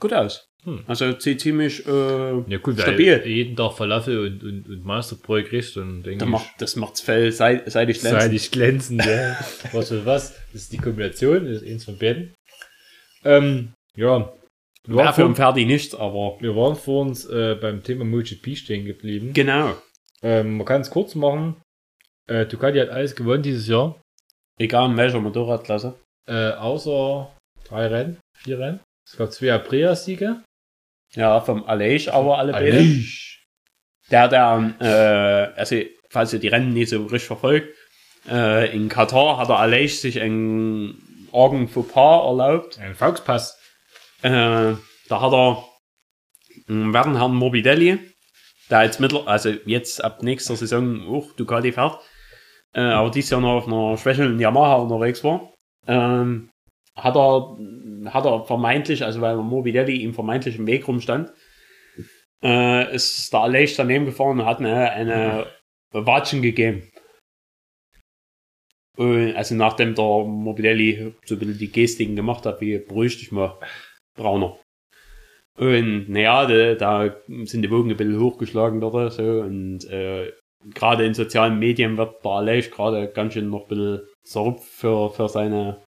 gut 0.00 0.12
aus. 0.12 0.48
Hm. 0.64 0.84
Also 0.86 1.12
zi- 1.14 1.36
ziemlich 1.36 1.84
äh, 1.86 1.90
Ja, 2.46 2.58
gut, 2.58 2.78
Stabil. 2.78 3.20
jeden 3.26 3.56
Tag 3.56 3.72
Falafel 3.72 4.18
und, 4.26 4.44
und, 4.44 4.68
und 4.68 4.84
Masterbräu 4.84 5.42
kriegst, 5.42 5.76
dann 5.76 6.02
denke 6.04 6.18
das, 6.18 6.26
ich. 6.26 6.30
macht, 6.32 6.48
das 6.58 6.76
macht's 6.76 7.00
Fell 7.00 7.32
sei- 7.32 7.62
seitig 7.66 8.00
glänzend. 8.00 8.22
Seidig 8.22 8.50
glänzend, 8.52 9.04
ja. 9.04 9.36
Was 9.72 9.88
für 9.88 10.06
was? 10.06 10.34
Das 10.52 10.62
ist 10.62 10.72
die 10.72 10.78
Kombination, 10.78 11.44
das 11.46 11.62
ist 11.62 11.68
eins 11.68 11.84
von 11.84 11.98
beiden. 11.98 12.34
Ähm, 13.24 13.72
ja. 13.96 14.32
Wir 14.86 14.96
waren, 14.96 15.14
vor, 15.14 15.34
Ferdi 15.34 15.64
nichts, 15.64 15.94
aber 15.94 16.36
wir 16.40 16.56
waren 16.56 16.74
vor 16.76 17.02
uns 17.02 17.24
äh, 17.26 17.56
beim 17.60 17.82
Thema 17.82 18.04
MotoGP 18.04 18.56
stehen 18.56 18.84
geblieben. 18.84 19.32
genau. 19.32 19.76
Ähm, 20.24 20.56
man 20.58 20.66
kann 20.66 20.80
es 20.82 20.90
kurz 20.90 21.14
machen. 21.16 21.56
Äh, 22.28 22.46
Ducati 22.46 22.78
hat 22.78 22.90
alles 22.90 23.16
gewonnen 23.16 23.42
dieses 23.42 23.66
Jahr. 23.66 24.00
Egal 24.60 24.90
in 24.90 24.96
welcher 24.96 25.20
Motorradklasse. 25.20 25.94
Äh, 26.28 26.50
außer 26.52 27.32
drei 27.64 27.88
Rennen, 27.88 28.18
vier 28.38 28.58
Rennen. 28.60 28.80
Es 29.08 29.16
gab 29.16 29.32
zwei 29.32 29.52
Aprilia-Siege. 29.52 30.40
Ja, 31.14 31.40
vom 31.40 31.64
Aleix, 31.64 32.08
aber 32.08 32.38
alle. 32.38 32.54
Aleix. 32.54 33.38
Der, 34.10 34.28
der, 34.28 34.74
äh, 34.80 35.58
also, 35.58 35.76
falls 36.10 36.32
ihr 36.32 36.38
die 36.38 36.48
Rennen 36.48 36.72
nicht 36.72 36.90
so 36.90 37.02
richtig 37.02 37.24
verfolgt, 37.24 37.68
äh, 38.28 38.74
in 38.74 38.88
Katar 38.88 39.38
hat 39.38 39.48
der 39.48 39.58
Aleix 39.58 40.00
sich 40.00 40.20
einen 40.20 41.28
argen 41.32 41.68
Fauxpas 41.68 42.26
erlaubt. 42.26 42.78
Ein 42.78 42.94
Volkspass. 42.94 43.58
Äh, 44.22 44.74
da 45.08 45.20
hat 45.20 45.32
er 45.32 45.64
einen 46.68 46.92
werten 46.92 47.16
Herrn 47.16 47.34
Morbidelli, 47.34 47.98
der 48.70 48.84
jetzt 48.84 49.00
mittel, 49.00 49.22
also 49.26 49.50
jetzt 49.66 50.02
ab 50.02 50.22
nächster 50.22 50.56
Saison 50.56 51.08
auch 51.08 51.32
Ducati 51.34 51.72
fährt, 51.72 51.98
äh, 52.74 52.80
aber 52.80 53.10
dieses 53.10 53.30
Jahr 53.30 53.40
noch 53.40 53.56
auf 53.56 53.66
einer 53.66 53.98
schwächelnden 53.98 54.38
Yamaha 54.38 54.76
unterwegs 54.76 55.24
war, 55.24 55.52
ähm, 55.86 56.50
hat 56.94 57.16
er, 57.16 57.56
hat 58.06 58.24
er 58.26 58.44
vermeintlich, 58.44 59.04
also 59.04 59.20
weil 59.20 59.36
Morbidelli 59.36 59.96
ihm 60.02 60.14
vermeintlich 60.14 60.58
im 60.58 60.66
Weg 60.66 60.86
rumstand, 60.86 61.32
äh, 62.42 62.94
ist 62.94 63.32
der 63.32 63.40
Aleix 63.40 63.76
daneben 63.76 64.06
gefahren 64.06 64.40
und 64.40 64.46
hat 64.46 64.58
eine, 64.58 64.90
eine 64.90 65.46
Watschen 65.92 66.42
gegeben. 66.42 66.90
Und, 68.96 69.34
also 69.34 69.54
nachdem 69.54 69.94
der 69.94 70.04
Morbidelli 70.04 71.14
so 71.24 71.34
ein 71.34 71.38
bisschen 71.38 71.58
die 71.58 71.72
Gestiken 71.72 72.16
gemacht 72.16 72.44
hat, 72.44 72.60
wie 72.60 72.78
beruhig 72.78 73.18
dich 73.18 73.32
mal, 73.32 73.58
Brauner. 74.14 74.58
Und 75.56 76.08
naja, 76.08 76.46
da, 76.46 76.74
da 76.74 77.16
sind 77.44 77.62
die 77.62 77.70
Wogen 77.70 77.90
ein 77.90 77.96
bisschen 77.96 78.20
hochgeschlagen 78.20 78.80
dort 78.80 79.12
so 79.12 79.22
und 79.22 79.84
äh, 79.90 80.32
gerade 80.74 81.04
in 81.04 81.14
sozialen 81.14 81.58
Medien 81.58 81.96
wird 81.96 82.24
der 82.24 82.30
Aleix 82.30 82.70
gerade 82.70 83.08
ganz 83.08 83.34
schön 83.34 83.50
noch 83.50 83.62
ein 83.62 83.68
bisschen 83.68 84.00
zerrupft 84.24 84.64
für, 84.64 85.10
für 85.10 85.28
seine 85.28 85.82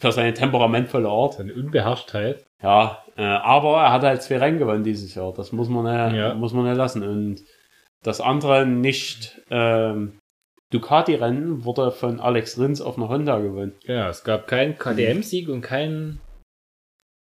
für 0.00 0.12
seine 0.12 0.34
temperamentvolle 0.34 1.08
Art. 1.08 1.34
Seine 1.34 1.54
Unbeherrschtheit. 1.54 2.44
Ja, 2.62 3.04
äh, 3.16 3.22
aber 3.22 3.78
er 3.82 3.92
hat 3.92 4.02
halt 4.02 4.22
zwei 4.22 4.38
Rennen 4.38 4.58
gewonnen 4.58 4.84
dieses 4.84 5.14
Jahr. 5.14 5.32
Das 5.32 5.52
muss 5.52 5.68
man 5.68 5.84
nicht, 6.10 6.16
Ja. 6.18 6.34
muss 6.34 6.52
man 6.52 6.64
nicht 6.66 6.76
lassen. 6.76 7.02
Und 7.02 7.42
das 8.04 8.20
andere 8.20 8.66
nicht 8.66 9.40
ähm, 9.50 10.18
Ducati-Rennen 10.72 11.64
wurde 11.64 11.90
von 11.92 12.20
Alex 12.20 12.58
Rins 12.58 12.80
auf 12.80 12.96
einer 12.98 13.08
Honda 13.08 13.38
gewonnen. 13.38 13.74
Ja, 13.84 14.08
es 14.10 14.22
gab 14.24 14.46
keinen 14.46 14.76
KTM-Sieg 14.76 15.48
und 15.48 15.62
keinen 15.62 16.20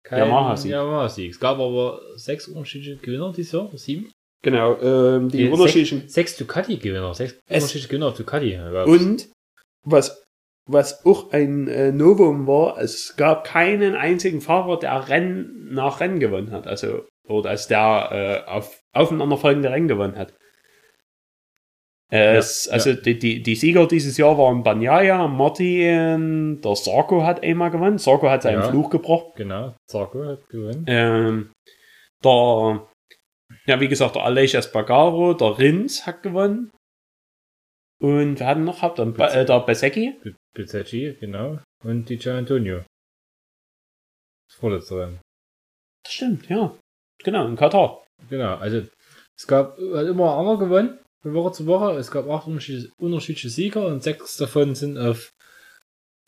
kein 0.05 0.21
Yamaha-Sieg. 0.21 0.71
Yamaha-Sieg. 0.73 1.31
Es 1.33 1.41
gab 1.41 1.59
aber 1.59 2.01
sechs 2.17 2.49
unterschiedliche 2.49 2.97
Gewinner 2.97 3.33
dieses 3.37 3.53
Jahr, 3.53 3.71
sieben. 3.75 4.11
Genau, 4.43 4.79
ähm, 4.81 5.29
die 5.31 5.45
Nee, 5.45 5.51
unterschiedlichen 5.51 6.01
Sechs, 6.01 6.15
sechs 6.15 6.37
Ducati-Gewinner, 6.37 7.15
sechs 7.15 7.35
unterschiedliche 7.49 7.89
Gewinner 7.89 8.07
auf 8.09 8.17
Ducati. 8.17 8.53
gab's. 8.53 8.91
Und 8.91 9.29
was, 9.87 10.24
was 10.67 11.05
auch 11.05 11.33
ein 11.33 11.69
äh, 11.69 11.93
Novum 11.93 12.47
war, 12.47 12.79
es 12.79 13.17
gab 13.17 13.45
keinen 13.45 13.95
einzigen 13.95 14.41
Fahrer, 14.41 14.79
der 14.79 15.09
Rennen 15.09 15.73
nach 15.75 16.01
Rennen 16.01 16.21
gewonnen 16.21 16.53
hat. 16.53 16.67
Also, 16.67 17.07
oder 17.29 17.51
als 17.51 17.69
der 17.69 18.45
äh, 18.47 18.51
auf 18.51 18.81
aufeinanderfolgende 18.95 19.71
Rennen 19.71 19.89
gewonnen 19.89 20.17
hat. 20.17 20.35
Äh, 22.13 22.33
Ja, 22.35 22.39
es, 22.39 22.69
also 22.69 22.93
Die, 22.95 23.19
die, 23.19 23.43
die 23.43 23.55
Sieger 23.57 23.87
dieses 23.87 24.17
Jahr 24.17 24.37
waren 24.39 24.63
Banyaya, 24.63 25.27
Martin, 25.27 26.61
der 26.61 26.77
Sarko 26.77 27.23
hat 27.25 27.43
einmal 27.43 27.71
gewonnen. 27.71 27.99
Sarko 27.99 28.29
hat 28.31 28.43
seinen 28.43 28.61
Ja. 28.61 28.71
Fluch 28.71 28.91
gebrochen. 28.91 29.33
Genau, 29.37 29.75
Zarko 29.91 30.25
hat 30.25 30.49
gewonnen. 30.49 30.85
Ähm, 30.87 31.53
der, 32.23 32.87
ja, 33.67 33.81
wie 33.81 33.89
gesagt, 33.89 34.17
der 34.17 34.25
Aleix 34.25 34.55
Espargaro, 34.55 35.35
der 35.35 35.59
Rins 35.59 36.07
hat 36.07 36.23
gewonnen. 36.23 36.71
Und 38.03 38.39
wir 38.41 38.47
hatten 38.47 38.65
noch 38.65 38.81
der, 38.95 39.05
Ba- 39.07 39.29
äh, 39.33 39.45
der 39.47 39.61
Besecki. 39.61 40.15
Bezzecchi, 40.55 41.17
genau. 41.21 41.61
Und 41.83 42.09
die 42.09 42.17
Gian 42.17 42.39
Antonio. 42.39 42.85
Das 44.49 44.59
vorletzte 44.59 44.99
Rennen. 44.99 45.21
Das 46.05 46.13
stimmt, 46.13 46.49
ja. 46.49 46.77
Genau, 47.23 47.47
in 47.47 47.57
Katar. 47.57 48.05
Genau, 48.29 48.57
also 48.57 48.87
es 49.37 49.47
gab 49.47 49.77
hat 49.77 50.07
immer 50.07 50.39
einer 50.39 50.59
gewonnen, 50.59 50.99
von 51.23 51.35
Woche 51.35 51.53
zu 51.53 51.67
Woche. 51.67 51.93
Es 51.99 52.11
gab 52.11 52.29
acht 52.29 52.47
unterschiedliche, 52.47 53.49
Sieger 53.49 53.87
und 53.87 54.03
sechs 54.03 54.37
davon 54.37 54.75
sind 54.75 54.99
auf 54.99 55.31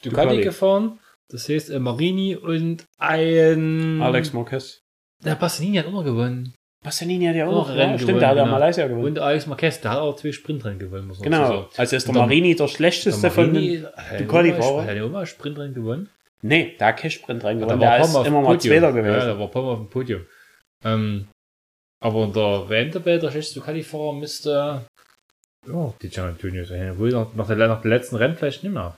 Ducati, 0.03 0.29
Ducati. 0.29 0.43
gefahren. 0.43 0.99
Das 1.29 1.49
heißt, 1.49 1.71
äh, 1.71 1.79
Marini 1.79 2.37
und 2.37 2.85
ein. 2.99 4.01
Alex 4.01 4.33
Marquez. 4.33 4.81
Der 5.25 5.35
Bastianini 5.35 5.79
hat 5.79 5.91
noch 5.91 6.05
gewonnen. 6.05 6.55
Bastianini 6.87 7.27
hat 7.27 7.35
ja 7.35 7.49
auch 7.49 7.53
noch, 7.53 7.69
Rennen 7.69 7.79
ja, 7.81 7.87
stimmt, 7.99 8.01
gewonnen, 8.01 8.21
der 8.21 8.29
hat 8.29 8.37
ja 8.37 8.45
genau. 8.45 8.59
Malaysia 8.59 8.87
gewonnen. 8.87 9.05
Und 9.07 9.19
Alex 9.19 9.47
Marquez, 9.49 9.81
der 9.81 9.91
hat 9.91 9.99
auch 9.99 10.15
zwei 10.15 10.31
Sprintrennen 10.31 10.79
gewonnen, 10.79 11.09
muss 11.09 11.19
man 11.19 11.25
genau, 11.25 11.63
dazu 11.63 11.81
also 11.81 11.97
ist 11.97 12.07
der 12.07 12.15
Marini 12.15 12.55
der 12.55 12.69
sagen. 12.69 12.77
schlechteste 12.77 13.21
Der 13.23 13.31
von 13.33 13.47
Marini 13.53 13.79
den... 13.79 13.87
hat 13.87 14.21
Ducati-Fahrer. 14.21 14.83
Hat 14.85 14.97
er 14.97 15.05
auch 15.05 15.11
mal 15.11 15.27
Sprintrennen 15.27 15.75
gewonnen? 15.75 16.09
Nee, 16.43 16.77
der 16.79 16.87
hat 16.87 16.99
kein 16.99 17.11
Sprint 17.11 17.43
rein 17.43 17.59
Ja, 17.59 17.65
gewonnen, 17.65 17.81
der 17.81 17.91
der 17.91 17.99
war 18.15 18.21
ist 18.23 18.29
immer 18.29 18.41
mal. 18.41 18.61
Zweiter 18.61 18.75
Ja, 18.83 18.91
gewesen. 18.93 19.27
der 19.27 19.39
war 19.41 19.49
Palmer 19.49 19.69
auf 19.71 19.79
dem 19.79 19.89
Podium. 19.91 20.27
Ähm, 20.85 21.27
aber 22.01 22.27
der 22.29 22.69
WM-Tabelle, 22.69 23.19
der 23.19 23.31
schlechteste 23.33 23.59
Ducati-Fahrer 23.59 24.13
müsste 24.13 24.51
ja, 25.67 25.93
die 26.01 26.09
Gian 26.09 26.29
Antonio 26.29 26.65
sein. 26.65 26.97
Wohl 27.01 27.09
nach, 27.11 27.35
nach, 27.35 27.49
der, 27.49 27.57
nach 27.67 27.81
dem 27.83 27.91
letzten 27.91 28.15
Rennen 28.15 28.37
vielleicht 28.37 28.63
nicht 28.63 28.73
mehr. 28.73 28.97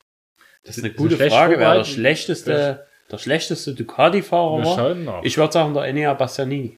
Das 0.65 0.77
ist 0.77 0.85
eine 0.85 0.93
So 0.93 0.99
gute 1.03 1.17
schlecht 1.17 1.35
Frage, 1.35 1.59
wer 1.59 1.75
der 1.75 1.85
schlechteste, 1.85 2.87
der 3.11 3.17
schlechteste 3.19 3.73
Ducati-Fahrer 3.75 4.63
war. 4.63 4.95
nach. 4.95 5.23
Ich 5.23 5.39
würde 5.39 5.53
sagen, 5.55 5.73
der 5.73 5.85
Enea 5.85 6.13
Bastianini. 6.13 6.77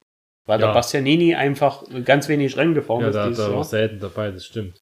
Weil 0.50 0.60
Ja. 0.60 0.66
der 0.66 0.74
Bastianini 0.74 1.36
einfach 1.36 1.84
ganz 2.04 2.28
wenig 2.28 2.56
Rennen 2.56 2.74
gefahren 2.74 3.02
ja, 3.02 3.08
ist 3.10 3.14
da, 3.14 3.28
dieses 3.28 3.46
da 3.46 3.54
war 3.54 3.62
selten 3.62 4.00
dabei, 4.00 4.32
das 4.32 4.46
stimmt. 4.46 4.80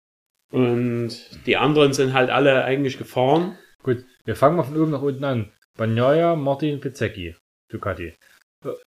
Und 0.53 1.11
die 1.47 1.57
anderen 1.57 1.95
sind 1.95 2.13
halt 2.13 2.29
alle 2.29 2.65
eigentlich 2.65 2.99
gefahren. 2.99 3.57
Gut, 3.83 4.05
wir 4.27 4.37
fangen 4.37 4.57
mal 4.57 4.65
von 4.65 4.77
oben 4.77 4.91
nach 4.91 5.01
unten 5.01 5.25
an. 5.25 5.53
Bagnaia, 5.79 6.37
Martin, 6.37 6.81
Pizzecchi, 6.81 7.35
Ducati. 7.71 8.15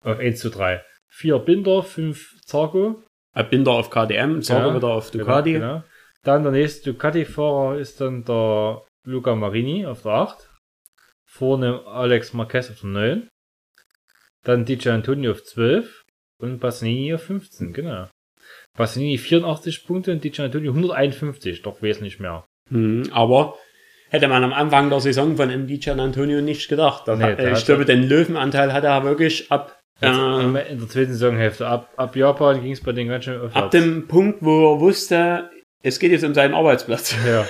Auf 0.04 0.18
1 0.20 0.38
zu 0.38 0.48
3. 0.48 0.84
4 1.08 1.40
Binder, 1.40 1.82
5 1.82 2.40
Zarco. 2.46 3.02
Binder 3.50 3.72
auf 3.72 3.90
KDM, 3.90 4.40
Sorge 4.40 4.68
Ja, 4.68 4.76
wieder 4.76 4.88
auf 4.88 5.10
Ducati. 5.10 5.54
Genau, 5.54 5.66
genau. 5.66 5.84
Dann 6.22 6.44
der 6.44 6.52
nächste 6.52 6.92
Ducati-Fahrer 6.92 7.78
ist 7.78 8.00
dann 8.00 8.24
der 8.24 8.84
Luca 9.04 9.34
Marini 9.34 9.86
auf 9.86 10.02
der 10.02 10.12
8. 10.12 10.48
Vorne 11.28 11.84
Alex 11.84 12.32
Marquez 12.32 12.70
auf 12.70 12.80
der 12.82 12.90
9. 12.90 13.28
Dann 14.44 14.64
DJ 14.64 14.90
Antonio 14.90 15.32
auf 15.32 15.42
12. 15.42 15.99
Und 16.40 16.58
Bassanini 16.58 17.14
auf 17.14 17.22
15, 17.22 17.72
genau. 17.72 18.08
Bassanini 18.76 19.18
84 19.18 19.86
Punkte 19.86 20.12
und 20.12 20.24
DJ 20.24 20.42
Antonio 20.42 20.72
151, 20.72 21.62
doch 21.62 21.82
wesentlich 21.82 22.18
mehr. 22.18 22.44
Mhm, 22.70 23.10
aber 23.12 23.56
hätte 24.08 24.28
man 24.28 24.42
am 24.44 24.52
Anfang 24.52 24.90
der 24.90 25.00
Saison 25.00 25.36
von 25.36 25.50
MD 25.50 25.78
Gian 25.78 26.00
Antonio 26.00 26.40
nicht 26.40 26.68
gedacht. 26.68 27.06
Nee, 27.08 27.22
hat, 27.22 27.58
ich 27.58 27.64
glaube, 27.64 27.84
den 27.84 28.08
Löwenanteil 28.08 28.72
hat 28.72 28.84
er 28.84 29.04
wirklich 29.04 29.50
ab, 29.52 29.78
äh, 30.00 30.06
In 30.06 30.54
der 30.54 30.88
zweiten 30.88 31.12
Saisonhälfte. 31.12 31.66
Ab, 31.66 31.92
ab 31.96 32.16
Japan 32.16 32.62
ging 32.62 32.72
es 32.72 32.80
bei 32.82 32.92
den 32.92 33.08
ganz 33.08 33.24
schön 33.24 33.36
aufwärts. 33.36 33.56
ab 33.56 33.70
dem 33.70 34.08
Punkt, 34.08 34.38
wo 34.40 34.74
er 34.74 34.80
wusste, 34.80 35.50
es 35.82 35.98
geht 35.98 36.12
jetzt 36.12 36.24
um 36.24 36.34
seinen 36.34 36.54
Arbeitsplatz. 36.54 37.14
Ja. 37.26 37.46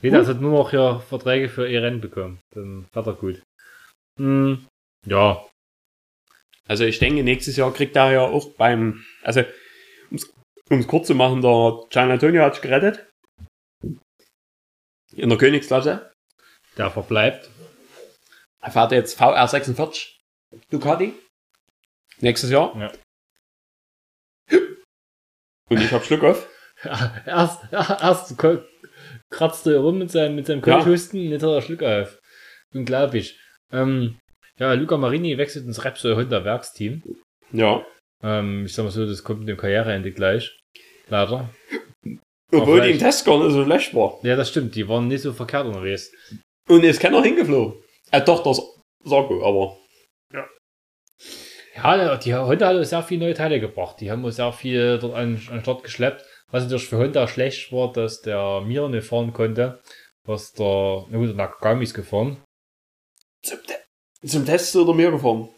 Jeder 0.00 0.26
hat 0.26 0.40
nur 0.40 0.50
noch 0.50 0.72
ja 0.72 0.98
Verträge 0.98 1.48
für 1.48 1.68
ihr 1.68 1.80
Rennen 1.80 2.00
bekommen. 2.00 2.40
Dann 2.52 2.86
hat 2.92 3.06
er 3.06 3.12
gut. 3.12 3.40
Hm, 4.18 4.66
ja. 5.06 5.44
Also 6.68 6.84
ich 6.84 6.98
denke, 6.98 7.22
nächstes 7.22 7.56
Jahr 7.56 7.72
kriegt 7.72 7.96
er 7.96 8.12
ja 8.12 8.20
auch 8.22 8.52
beim, 8.54 9.04
also 9.22 9.42
um 10.70 10.78
es 10.78 10.86
kurz 10.86 11.06
zu 11.08 11.14
machen, 11.14 11.42
der 11.42 11.80
Gian 11.90 12.10
Antonio 12.10 12.42
hat 12.42 12.54
sich 12.54 12.62
gerettet. 12.62 13.06
In 15.14 15.28
der 15.28 15.36
Königsklasse. 15.38 16.12
Der 16.78 16.90
verbleibt. 16.90 17.50
Er 18.62 18.70
fährt 18.70 18.92
jetzt 18.92 19.20
VR46 19.20 20.16
Ducati. 20.70 21.14
Nächstes 22.20 22.50
Jahr. 22.50 22.74
Ja. 22.78 22.92
Und 25.68 25.80
ich 25.80 25.90
hab 25.92 26.04
Schluck 26.04 26.22
auf. 26.24 26.48
erst, 27.26 27.60
erst 27.72 28.38
ko- 28.38 28.62
kratzt 29.30 29.66
er 29.66 29.78
rum 29.78 29.98
mit 29.98 30.10
seinem, 30.10 30.36
mit 30.36 30.46
seinem 30.46 30.58
Ja. 30.60 30.76
Kölschhusten, 30.76 31.20
jetzt 31.30 31.42
hat 31.42 31.50
er 31.50 31.62
Schluck 31.62 31.82
auf. 31.82 32.18
Unglaublich. 32.74 33.38
Ähm, 33.72 34.18
ja, 34.58 34.72
Luca 34.74 34.96
Marini 34.96 35.38
wechselt 35.38 35.66
ins 35.66 35.84
Repsol 35.84 36.16
Honda 36.16 36.44
Werksteam. 36.44 37.02
Ja. 37.52 37.84
Ähm, 38.22 38.66
ich 38.66 38.74
sag 38.74 38.84
mal 38.84 38.90
so, 38.90 39.06
das 39.06 39.24
kommt 39.24 39.40
mit 39.40 39.48
dem 39.48 39.56
Karriereende 39.56 40.12
gleich. 40.12 40.58
Leider. 41.08 41.50
Obwohl 42.52 42.82
die 42.82 42.90
im 42.90 42.98
Test 42.98 43.24
gar 43.24 43.42
nicht 43.42 43.52
so 43.52 43.64
schlecht 43.64 43.94
war. 43.94 44.18
Ja, 44.22 44.36
das 44.36 44.50
stimmt. 44.50 44.74
Die 44.74 44.88
waren 44.88 45.08
nicht 45.08 45.22
so 45.22 45.32
verkehrt 45.32 45.66
unterwegs. 45.66 46.12
Und 46.68 46.84
ist 46.84 47.00
keiner 47.00 47.22
hingeflogen. 47.22 47.82
Äh, 48.10 48.22
doch, 48.22 48.42
das 48.42 48.60
Sarko, 49.04 49.44
aber. 49.44 49.78
Ja, 51.74 52.16
die 52.16 52.34
Honda 52.34 52.68
hat 52.68 52.76
uns 52.76 52.90
sehr 52.90 53.02
viele 53.02 53.24
neue 53.24 53.34
Teile 53.34 53.58
gebracht. 53.58 54.00
Die 54.00 54.10
haben 54.10 54.24
uns 54.24 54.36
sehr 54.36 54.52
viel 54.52 54.98
dort 54.98 55.14
an, 55.14 55.40
an 55.48 55.56
den 55.56 55.62
Start 55.62 55.82
geschleppt. 55.82 56.24
Was 56.50 56.64
natürlich 56.64 56.86
für 56.86 56.98
Honda 56.98 57.26
schlecht 57.26 57.72
war, 57.72 57.90
dass 57.92 58.20
der 58.20 58.60
Mir 58.60 58.88
nicht 58.88 59.06
fahren 59.06 59.32
konnte. 59.32 59.80
Was 60.24 60.52
der, 60.52 61.06
na 61.08 61.16
gut, 61.16 61.28
der 61.28 61.36
Nakagami 61.36 61.84
ist 61.84 61.94
gefahren. 61.94 62.44
Zum, 63.42 63.58
zum 64.24 64.46
Test 64.46 64.74
ist 64.74 64.74
er 64.74 64.94
mir 64.94 65.10
gefahren. 65.10 65.48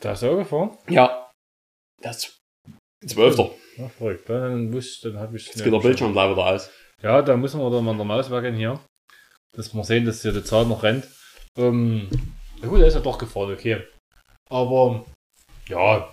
Da 0.00 0.12
ist 0.12 0.22
er 0.22 0.32
auch 0.32 0.36
gefahren. 0.36 0.76
Ja. 0.88 1.30
Das. 2.02 2.38
Zwölfter. 3.06 3.50
Ja, 3.76 3.88
verrückt. 3.88 4.28
Dann 4.28 4.72
wusste, 4.72 5.12
dann 5.12 5.22
habe 5.22 5.36
ich. 5.36 5.46
Jetzt 5.46 5.62
geht 5.62 5.72
der 5.72 5.78
Bildschirm 5.78 6.12
gleich 6.12 6.30
wieder 6.30 6.46
aus. 6.46 6.70
Ja, 7.02 7.22
da 7.22 7.36
müssen 7.36 7.60
wir 7.60 7.70
dann 7.70 7.84
mal 7.84 7.92
in 7.92 7.98
der 7.98 8.06
Maus 8.06 8.30
wackeln 8.30 8.56
hier. 8.56 8.80
Dass 9.52 9.74
wir 9.74 9.84
sehen, 9.84 10.04
dass 10.04 10.22
hier 10.22 10.32
die 10.32 10.44
Zahl 10.44 10.66
noch 10.66 10.82
rennt. 10.82 11.08
Ähm, 11.56 12.08
na 12.60 12.68
gut, 12.68 12.80
er 12.80 12.88
ist 12.88 12.94
ja 12.94 13.00
doch 13.00 13.18
gefahren, 13.18 13.52
okay. 13.52 13.86
Aber, 14.50 15.04
ja. 15.68 16.12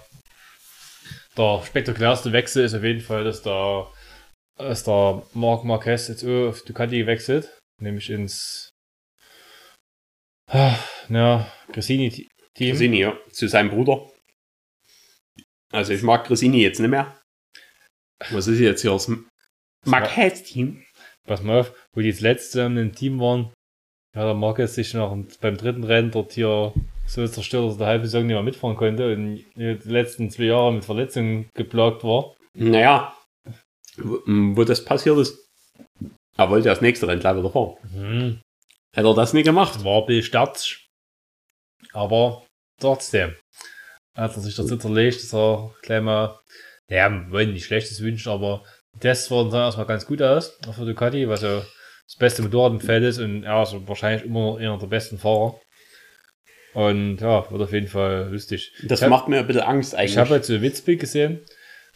Der 1.38 1.64
spektakulärste 1.66 2.32
Wechsel 2.32 2.66
ist 2.66 2.76
auf 2.76 2.84
jeden 2.84 3.02
Fall, 3.02 3.24
dass 3.24 3.42
der, 3.42 3.92
dass 4.58 4.84
der 4.84 5.24
Marc 5.34 5.64
Marquez 5.64 6.08
jetzt 6.08 6.24
auf 6.24 6.64
Ducati 6.64 7.00
gewechselt. 7.00 7.58
Nämlich 7.82 8.10
ins, 8.10 8.70
ja, 11.10 11.48
Gresini-Team. 11.72 12.28
Gresini, 12.56 13.00
ja. 13.00 13.18
Zu 13.32 13.48
seinem 13.48 13.70
Bruder. 13.70 14.10
Also 15.72 15.94
ich 15.94 16.04
mag 16.04 16.26
Gresini 16.26 16.62
jetzt 16.62 16.80
nicht 16.80 16.90
mehr. 16.90 17.20
Was 18.32 18.48
ist 18.48 18.60
jetzt 18.60 18.82
hier 18.82 18.92
das 18.92 19.12
Marquez-Team? 19.86 20.84
Pass 21.26 21.42
mal 21.42 21.62
auf, 21.62 21.74
wo 21.94 22.02
die 22.02 22.10
jetzt 22.10 22.22
letzte 22.22 22.62
im 22.62 22.78
einem 22.78 22.94
Team 22.94 23.20
waren, 23.20 23.54
ja, 24.16 24.26
der 24.26 24.34
Marquez 24.36 24.76
sich 24.76 24.94
noch 24.94 25.18
beim 25.42 25.58
dritten 25.58 25.84
Rennen 25.84 26.12
dort 26.12 26.34
hier 26.34 26.74
so 27.08 27.28
zerstört, 27.28 27.66
dass 27.66 27.74
er 27.76 27.78
die 27.78 27.86
halbe 27.86 28.06
Saison 28.06 28.28
nicht 28.28 28.36
mehr 28.36 28.44
mitfahren 28.44 28.78
konnte 28.78 29.14
und 29.14 29.44
die 29.56 29.78
letzten 29.86 30.30
zwei 30.30 30.44
Jahre 30.44 30.74
mit 30.74 30.86
Verletzungen 30.86 31.50
geplagt 31.56 32.04
war. 32.04 32.36
Naja. 32.54 33.16
Wo, 33.98 34.20
wo 34.26 34.64
das 34.64 34.86
passiert 34.86 35.18
ist. 35.18 35.50
Er 36.38 36.50
wollte 36.50 36.70
das 36.70 36.82
nächste 36.82 37.08
Rennen 37.08 37.20
gleich 37.20 37.38
wieder 37.38 37.50
fahren. 37.50 37.76
Mhm. 37.94 38.42
Hätte 38.96 39.08
er 39.08 39.16
das 39.16 39.34
nicht 39.34 39.46
gemacht. 39.46 39.84
War 39.84 40.06
bisschen 40.06 40.24
sterzig. 40.24 40.83
Aber 41.94 42.46
trotzdem. 42.80 43.36
Hat 44.16 44.36
er 44.36 44.42
sich 44.42 44.56
dazu 44.56 44.78
zerlegt, 44.78 45.24
dass 45.24 45.34
er 45.34 45.74
gleich 45.82 46.02
mal, 46.02 46.40
ja, 46.90 47.32
wollen 47.32 47.54
nicht 47.54 47.66
Schlechtes 47.66 48.02
wünschen, 48.02 48.32
aber 48.32 48.64
die 48.96 49.00
Tests 49.00 49.32
wurden 49.32 49.50
dann 49.50 49.62
erstmal 49.62 49.88
ganz 49.88 50.06
gut 50.06 50.22
aus, 50.22 50.60
auch 50.68 50.74
für 50.76 50.86
Ducati, 50.86 51.28
was 51.28 51.42
ja 51.42 51.64
das 52.06 52.16
beste 52.20 52.44
Motorrad 52.44 52.74
im 52.74 52.80
Feld 52.82 53.04
ist 53.04 53.18
und 53.20 53.44
er 53.44 53.64
ist 53.64 53.76
wahrscheinlich 53.88 54.26
immer 54.26 54.52
noch 54.52 54.58
einer 54.58 54.78
der 54.78 54.86
besten 54.88 55.18
Fahrer. 55.18 55.60
Und 56.74 57.18
ja, 57.22 57.50
wird 57.52 57.62
auf 57.62 57.72
jeden 57.74 57.88
Fall 57.88 58.30
lustig. 58.32 58.72
Das 58.84 59.02
hab- 59.02 59.10
macht 59.10 59.28
mir 59.28 59.40
ein 59.40 59.48
bisschen 59.48 59.62
Angst 59.64 59.96
eigentlich. 59.96 60.12
Ich 60.12 60.18
habe 60.18 60.36
jetzt 60.36 60.48
so 60.48 60.54
ein 60.54 60.62
Witzbild 60.62 61.00
gesehen, 61.00 61.46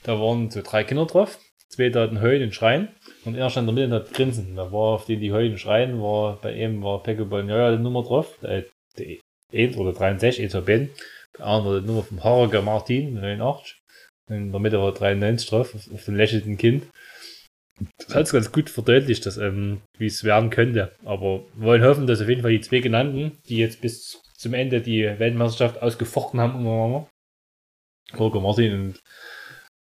da 0.04 0.20
waren 0.20 0.50
so 0.52 0.62
drei 0.62 0.84
Kinder 0.84 1.06
drauf, 1.06 1.40
zwei 1.70 1.90
da 1.90 2.02
hatten 2.02 2.22
Heulen 2.22 2.44
und 2.44 2.56
Schreien 2.56 2.90
und 3.26 3.36
er 3.36 3.50
stand 3.50 3.70
in 3.70 3.76
der 3.76 3.88
Mitte 3.88 3.96
und 3.96 4.02
hat 4.08 4.14
Grinsen. 4.14 4.56
Da 4.56 4.72
war 4.72 4.96
auf 4.96 5.06
denen 5.06 5.22
die 5.22 5.32
Heulen 5.34 5.54
und 5.54 5.58
Schreien, 5.60 6.02
war 6.02 6.40
bei 6.42 6.54
ihm 6.54 6.82
war 6.84 7.02
Pecco 7.04 7.26
Bagnaia 7.26 7.76
die 7.76 7.82
Nummer 7.84 8.04
drauf, 8.04 8.38
der, 8.42 8.66
der 8.98 9.18
1 9.54 9.78
oder 9.78 9.94
63, 9.94 10.44
1 10.56 10.66
Ben, 10.66 10.90
der 11.38 11.46
andere 11.46 11.82
Nummer 11.82 12.04
vom 12.04 12.24
Harger 12.24 12.62
Martin, 12.62 13.16
89. 13.16 13.78
In 14.30 14.52
der 14.52 14.60
Mitte 14.60 14.80
war 14.80 14.94
93 14.94 15.50
drauf, 15.50 15.74
auf, 15.74 16.04
dem 16.06 16.16
lächelnden 16.16 16.58
Kind. 16.58 16.88
Das 17.98 18.16
hat 18.16 18.24
es 18.24 18.34
ganz 18.34 18.52
gut 18.52 18.70
verdeutlicht, 18.70 19.26
dass, 19.26 19.38
ähm, 19.38 19.82
wie 19.98 20.08
es 20.08 20.24
werden 20.24 20.50
könnte. 20.50 20.92
Aber 21.06 21.46
wir 21.56 21.68
wollen 21.68 21.84
hoffen, 21.84 22.08
dass 22.08 22.22
auf 22.22 22.28
jeden 22.28 22.42
Fall 22.42 22.52
die 22.52 22.62
zwei 22.62 22.80
genannten, 22.80 23.38
die 23.48 23.58
jetzt 23.58 23.82
bis 23.82 24.22
zum 24.36 24.54
Ende 24.54 24.82
die 24.82 25.04
Weltmeisterschaft 25.04 25.82
ausgefochten 25.82 26.40
haben 26.40 26.56
untereinander, 26.56 27.08
Holger 28.18 28.40
Martin 28.40 28.74
und 28.74 29.00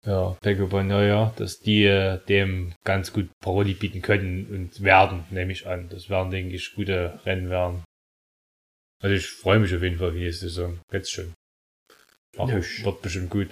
ja, 0.05 0.37
Pecco 0.41 0.67
Bagnaia, 0.69 1.33
dass 1.37 1.59
die 1.59 1.85
äh, 1.85 2.19
dem 2.29 2.75
ganz 2.85 3.13
gut 3.13 3.29
Paroli 3.43 3.75
bieten 3.75 4.03
können 4.03 4.47
und 4.47 4.83
werden, 4.83 5.25
nehme 5.31 5.53
ich 5.53 5.67
an. 5.67 5.89
Das 5.89 6.09
werden, 6.09 6.31
denke 6.31 6.55
ich, 6.55 6.75
gute 6.75 7.19
Rennen 7.25 7.51
werden. 7.51 7.83
Also 9.03 9.15
ich 9.15 9.27
freue 9.27 9.59
mich 9.59 9.75
auf 9.75 9.83
jeden 9.83 9.99
Fall 9.99 10.09
auf 10.09 10.15
die 10.15 10.31
Saison. 10.33 10.81
Jetzt 10.93 11.11
schon. 11.13 11.35
Ach, 12.39 12.49
Ja, 12.49 12.57
wird 12.85 13.03
bestimmt 13.03 13.31
gut. 13.31 13.49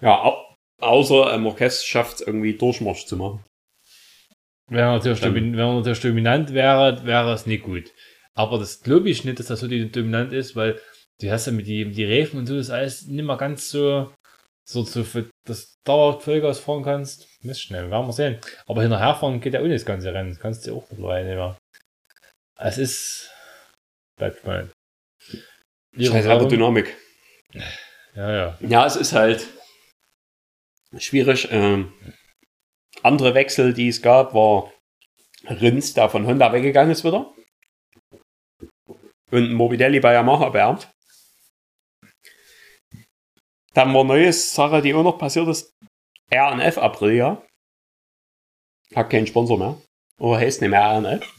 Ja, 0.00 0.22
au 0.22 0.46
außer 0.80 1.34
äh, 1.34 1.38
Marquez 1.38 1.84
schafft 1.84 2.16
es 2.16 2.26
irgendwie 2.26 2.54
Durchmarsch 2.56 3.04
zu 3.04 3.16
machen. 3.16 3.44
Wenn 4.70 4.78
er 4.78 4.92
natürlich, 4.92 5.20
Dann- 5.20 5.34
domin 5.34 5.52
wenn 5.52 5.58
er 5.60 5.74
natürlich 5.74 6.00
dominant 6.00 6.54
wäre, 6.54 7.04
wäre 7.04 7.32
es 7.34 7.44
nicht 7.46 7.64
gut. 7.64 7.92
Aber 8.34 8.58
das 8.58 8.80
glaube 8.80 9.10
ich 9.10 9.24
nicht, 9.24 9.38
dass 9.38 9.46
das 9.46 9.60
so 9.60 9.68
die 9.68 9.90
dominant 9.90 10.32
ist, 10.32 10.56
weil 10.56 10.80
du 11.20 11.30
hast 11.30 11.46
ja 11.46 11.52
mit 11.52 11.66
die, 11.66 11.90
die 11.90 12.04
Reifen 12.06 12.38
und 12.38 12.46
so, 12.46 12.56
das 12.56 12.66
ist 12.66 12.70
alles 12.70 13.06
nicht 13.06 13.24
mehr 13.24 13.36
ganz 13.36 13.68
so, 13.70 14.10
so, 14.66 14.82
so 14.84 15.04
für 15.04 15.28
das 15.46 15.74
dauerhaft 15.84 16.22
Vollgas 16.22 16.60
fahren 16.60 16.82
kannst. 16.84 17.28
Mist 17.42 17.62
schnell, 17.62 17.90
werden 17.90 18.06
wir 18.06 18.12
sehen. 18.12 18.38
Aber 18.66 18.80
hinterher 18.82 19.16
fahren 19.16 19.40
geht 19.40 19.52
ja 19.54 19.60
ohne 19.60 19.74
das 19.74 19.84
ganze 19.84 20.14
Rennen. 20.14 20.30
Das 20.30 20.38
kannst 20.40 20.66
du 20.66 20.76
auch 20.76 20.88
mittlerweile 20.90 21.26
nicht 21.26 21.36
mehr. 21.36 21.58
Es 22.58 22.78
ist, 22.78 23.30
bleibt 24.20 24.38
spannend. 24.38 24.72
Scheiß 25.98 26.26
Aerodynamik. 26.26 26.96
Ja, 28.14 28.32
ja. 28.32 28.58
Ja, 28.60 28.86
es 28.86 28.96
ist 28.96 29.12
halt 29.12 29.46
schwierig. 30.98 31.48
Ähm, 31.50 31.92
andere 33.02 33.34
Wechsel, 33.34 33.72
die 33.74 33.88
es 33.88 34.02
gab, 34.02 34.34
war 34.34 34.72
Rins, 35.44 35.94
der 35.94 36.08
von 36.08 36.26
Honda 36.26 36.52
weggegangen 36.52 36.92
ist 36.92 37.04
wieder. 37.04 37.34
Und 39.30 39.52
Morbidelli 39.52 40.00
bei 40.00 40.12
Yamaha 40.12 40.50
beerbt. 40.50 40.90
Dann 43.72 43.94
war 43.94 44.04
neue 44.04 44.32
Sache, 44.32 44.82
die 44.82 44.92
auch 44.94 45.04
noch 45.04 45.18
passiert 45.18 45.48
ist. 45.48 45.72
RNF 46.32 46.78
Aprilia. 46.78 47.46
Hat 48.94 49.10
keinen 49.10 49.26
Sponsor 49.26 49.58
mehr. 49.58 49.80
Oder 50.18 50.40
heißt 50.40 50.60
nicht 50.60 50.70
mehr 50.70 50.82
RNF. 50.82 51.34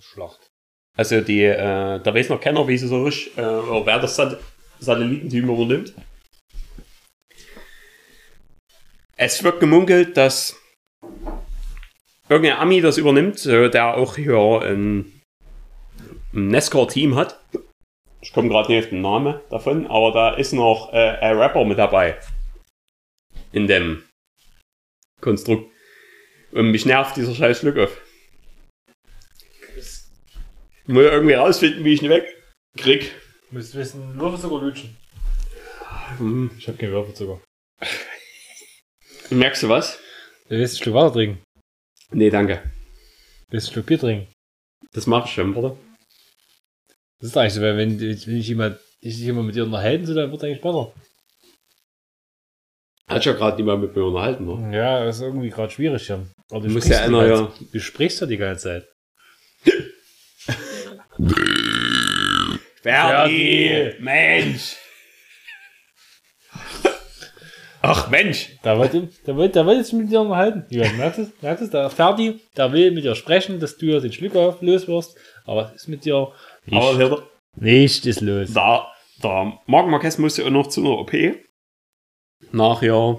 Schlacht. 0.00 0.53
Also 0.96 1.20
die, 1.20 1.42
äh, 1.42 2.00
da 2.00 2.14
weiß 2.14 2.28
noch 2.28 2.40
keiner, 2.40 2.66
wie 2.68 2.78
sie 2.78 2.86
so 2.86 3.02
richtig, 3.02 3.36
äh, 3.36 3.42
wer 3.42 3.98
das 3.98 4.16
Sat 4.16 4.38
Satellitenteam 4.78 5.48
übernimmt. 5.48 5.94
Es 9.16 9.42
wird 9.42 9.60
gemunkelt, 9.60 10.16
dass 10.16 10.60
irgendein 12.28 12.58
Ami 12.58 12.80
das 12.80 12.98
übernimmt, 12.98 13.44
äh, 13.46 13.70
der 13.70 13.96
auch 13.96 14.16
hier 14.16 14.60
ein, 14.62 15.20
ein 16.32 16.48
Nescar-Team 16.48 17.14
hat. 17.14 17.40
Ich 18.20 18.32
komme 18.32 18.48
gerade 18.48 18.72
nicht 18.72 18.84
auf 18.84 18.90
den 18.90 19.02
Namen 19.02 19.40
davon, 19.50 19.86
aber 19.86 20.12
da 20.12 20.34
ist 20.34 20.52
noch 20.52 20.92
äh, 20.92 21.18
ein 21.20 21.36
Rapper 21.36 21.64
mit 21.64 21.78
dabei. 21.78 22.18
In 23.52 23.66
dem 23.66 24.02
Konstrukt. 25.20 25.70
Und 26.52 26.70
mich 26.70 26.86
nervt 26.86 27.16
dieser 27.16 27.34
scheiß 27.34 27.60
Glück 27.60 27.78
auf. 27.78 28.03
Ich 30.86 30.92
muss 30.92 31.02
irgendwie 31.04 31.34
rausfinden, 31.34 31.84
wie 31.84 31.94
ich 31.94 32.02
ihn 32.02 32.10
wegkrieg. 32.10 33.12
Du 33.50 33.56
musst 33.56 33.74
wissen, 33.74 34.18
Würfelzucker 34.18 34.62
lutschen. 34.64 34.96
Hm, 36.18 36.50
Ich 36.58 36.68
habe 36.68 36.76
keinen 36.78 36.92
Würfelzucker. 36.92 37.40
Merkst 39.30 39.62
du 39.62 39.68
was? 39.68 39.98
Du 40.48 40.56
willst 40.56 40.74
ein 40.74 40.78
Stück 40.82 40.94
Wasser 40.94 41.14
trinken. 41.14 41.42
Nee, 42.12 42.30
danke. 42.30 42.62
Du 43.46 43.52
willst 43.52 43.68
ein 43.68 43.72
Stück 43.72 43.86
Bier 43.86 43.98
trinken. 43.98 44.32
Das 44.92 45.06
mache 45.06 45.26
ich 45.28 45.34
schon, 45.34 45.56
oder? 45.56 45.76
Das 47.20 47.30
ist 47.30 47.36
eigentlich 47.36 47.54
so, 47.54 47.62
weil 47.62 47.76
wenn, 47.78 47.98
wenn 48.00 48.36
ich 48.36 48.48
jemand, 48.48 48.78
ich 49.00 49.16
sich 49.16 49.26
immer 49.26 49.42
mit 49.42 49.54
dir 49.54 49.64
unterhalten 49.64 50.04
so, 50.04 50.14
dann 50.14 50.30
wird 50.30 50.42
es 50.42 50.46
eigentlich 50.46 50.60
besser. 50.62 50.92
Hat 53.08 53.24
ja 53.24 53.32
gerade 53.32 53.56
niemand 53.56 53.82
mit 53.82 53.96
mir 53.96 54.04
unterhalten, 54.04 54.44
ne? 54.44 54.76
Ja, 54.76 55.04
das 55.04 55.16
ist 55.16 55.22
irgendwie 55.22 55.50
gerade 55.50 55.70
schwierig 55.72 56.06
hier. 56.06 56.26
Aber 56.50 56.60
Du 56.66 56.72
musst 56.72 56.88
ja 56.88 57.00
einer, 57.00 57.26
ja. 57.26 57.52
Du 57.72 57.80
sprichst 57.80 58.20
ja 58.20 58.26
die 58.26 58.36
ganze 58.36 58.62
Zeit. 58.64 58.92
Ferdi! 62.82 63.94
Mensch! 64.00 64.76
Ach 67.82 68.08
Mensch! 68.08 68.48
Da 68.62 68.78
wollte, 68.78 69.08
da 69.24 69.36
wollte, 69.36 69.52
da 69.54 69.66
wollte 69.66 69.82
ich 69.82 69.92
mit 69.92 70.10
dir 70.10 70.20
unterhalten. 70.22 70.64
Jürgen, 70.70 70.96
merkst 70.96 71.18
du 71.18 71.22
es? 71.24 71.42
Merkst 71.42 71.60
du 71.60 71.64
es? 71.66 71.70
Der 71.70 71.90
Ferdi, 71.90 72.40
der 72.56 72.72
will 72.72 72.90
mit 72.92 73.04
dir 73.04 73.14
sprechen, 73.14 73.60
dass 73.60 73.76
du 73.76 73.86
ja 73.86 74.00
den 74.00 74.12
Schlucker 74.12 74.56
los 74.60 74.88
wirst. 74.88 75.16
Aber 75.44 75.66
es 75.74 75.82
ist 75.82 75.88
mit 75.88 76.04
dir 76.04 76.32
nicht, 76.64 76.82
Aber 76.82 76.96
hier, 76.96 77.28
nicht 77.56 78.06
ist 78.06 78.20
los. 78.22 78.52
da, 78.54 78.90
der 79.22 79.58
Marc 79.66 79.88
Marquez 79.88 80.16
musste 80.18 80.42
ja 80.42 80.50
noch 80.50 80.68
zu 80.68 80.80
einer 80.80 80.98
OP. 80.98 81.12
Nach 82.52 82.82
ja, 82.82 83.18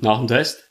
nach 0.00 0.18
dem 0.18 0.28
Test. 0.28 0.70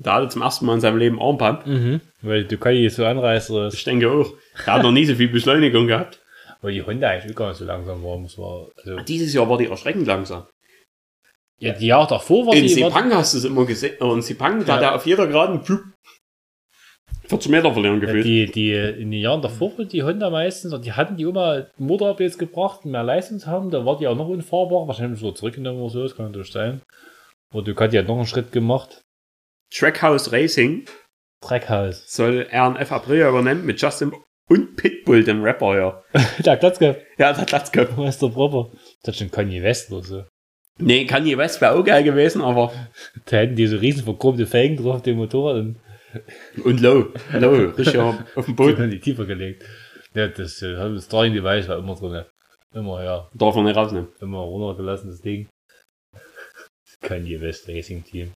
Da 0.00 0.14
hatte 0.14 0.28
zum 0.28 0.42
ersten 0.42 0.66
Mal 0.66 0.74
in 0.74 0.80
seinem 0.80 0.98
Leben 0.98 1.20
Armband. 1.20 1.66
Mhm. 1.66 2.00
Weil 2.22 2.44
du 2.44 2.56
kannst 2.58 2.96
so 2.96 3.04
anreißen, 3.04 3.68
Ich 3.72 3.84
denke 3.84 4.10
auch. 4.10 4.32
Der 4.66 4.74
hat 4.74 4.82
noch 4.82 4.92
nie 4.92 5.04
so 5.04 5.14
viel 5.14 5.28
Beschleunigung 5.28 5.86
gehabt. 5.86 6.20
weil 6.60 6.72
die 6.72 6.82
Hunde 6.82 7.06
eigentlich 7.08 7.34
gar 7.36 7.48
nicht 7.48 7.58
so 7.58 7.64
langsam 7.64 8.02
waren. 8.02 8.22
Das 8.24 8.36
war, 8.38 8.68
also, 8.76 8.96
Dieses 9.00 9.32
Jahr 9.34 9.48
war 9.48 9.58
die 9.58 9.66
erschreckend 9.66 10.06
langsam. 10.06 10.46
ja, 11.60 11.72
die 11.72 11.86
Jahre 11.86 12.08
davor 12.08 12.46
war 12.46 12.54
In 12.54 12.64
die, 12.66 12.80
war, 12.82 12.90
Sepang 12.90 13.12
hast 13.14 13.34
du 13.34 13.38
es 13.38 13.44
immer 13.44 13.64
gesehen. 13.66 13.96
äh, 14.00 14.12
In 14.12 14.22
Sepang, 14.22 14.60
da 14.64 14.66
Ja. 14.66 14.74
hat 14.76 14.82
er 14.82 14.94
auf 14.96 15.06
jeder 15.06 15.26
Geraden 15.26 15.62
pfup, 15.62 15.82
40 17.28 17.50
Meter 17.50 17.72
verlieren 17.72 18.00
ja, 18.00 18.06
gefühlt. 18.06 18.24
die, 18.24 18.46
die, 18.46 18.72
in 18.72 19.10
den 19.10 19.20
Jahren 19.20 19.42
davor 19.42 19.76
waren 19.76 19.88
die 19.88 20.02
Honda 20.02 20.30
meistens, 20.30 20.72
und 20.72 20.84
die 20.84 20.92
hatten 20.92 21.16
die 21.16 21.24
immer 21.24 21.66
Motor 21.76 22.18
jetzt 22.20 22.38
gebracht, 22.38 22.84
mehr 22.86 23.02
Leistung 23.02 23.38
zu 23.38 23.46
haben, 23.48 23.70
da 23.70 23.84
war 23.84 23.98
die 23.98 24.06
auch 24.08 24.16
noch 24.16 24.28
unfahrbar, 24.28 24.86
wahrscheinlich 24.88 25.20
so 25.20 25.32
zurückgenommen 25.32 25.80
oder 25.80 25.90
so, 25.90 26.02
das 26.04 26.16
kann 26.16 26.26
natürlich 26.26 26.52
sein. 26.52 26.80
Oder 27.54 27.64
du 27.72 27.76
hat 27.80 27.92
ja 27.92 28.02
noch 28.02 28.16
einen 28.16 28.26
Schritt 28.26 28.50
gemacht. 28.52 29.00
Trackhouse 29.72 30.32
Racing 30.32 30.86
Dreckhaus. 31.40 32.04
soll 32.12 32.46
RNF 32.52 32.90
Aprilia 32.92 33.28
übernehmen 33.28 33.64
mit 33.64 33.80
Justin 33.80 34.12
und 34.48 34.76
Pitbull, 34.76 35.24
dem 35.24 35.42
Rapper, 35.42 35.76
ja. 35.76 36.02
Der 36.44 36.56
Glatzke, 36.56 37.04
Ja, 37.18 37.32
der 37.32 37.44
Platzkopf. 37.44 37.96
Meister 37.96 38.30
Proper. 38.30 38.72
Das 39.02 39.14
ist 39.14 39.18
schon 39.20 39.30
Kanye 39.30 39.62
West 39.62 39.92
oder 39.92 40.02
so. 40.02 40.24
Nee, 40.80 41.04
Kanye 41.06 41.36
West 41.36 41.60
wäre 41.60 41.72
auch 41.74 41.84
geil 41.84 42.02
gewesen, 42.02 42.40
aber. 42.40 42.72
Da 43.26 43.38
hätten 43.38 43.56
die 43.56 43.66
so 43.66 43.76
riesen 43.76 44.04
verchromte 44.04 44.46
Felgen 44.46 44.76
drauf, 44.82 45.02
dem 45.02 45.16
Motorrad, 45.18 45.56
und 45.56 45.76
Und 46.64 46.80
low. 46.80 47.12
Low. 47.32 47.68
Richtig 47.76 47.98
auf 47.98 48.16
dem 48.36 48.44
die 48.46 48.52
Boden. 48.52 48.78
haben 48.78 48.90
die 48.90 49.00
tiefer 49.00 49.26
gelegt. 49.26 49.64
Ja, 50.14 50.28
das, 50.28 50.62
äh, 50.62 50.74
das 50.74 51.04
Starting 51.04 51.34
Device 51.34 51.68
war 51.68 51.78
immer 51.78 51.94
drin. 51.96 52.24
Immer, 52.74 53.04
ja, 53.04 53.28
Darf 53.34 53.54
man 53.56 53.64
nicht 53.64 53.76
rausnehmen. 53.76 54.08
immer 54.20 54.38
runtergelassen, 54.38 55.10
das 55.10 55.20
Ding. 55.20 55.48
Kanye 57.02 57.40
West 57.40 57.68
Racing 57.68 58.04
Team. 58.04 58.32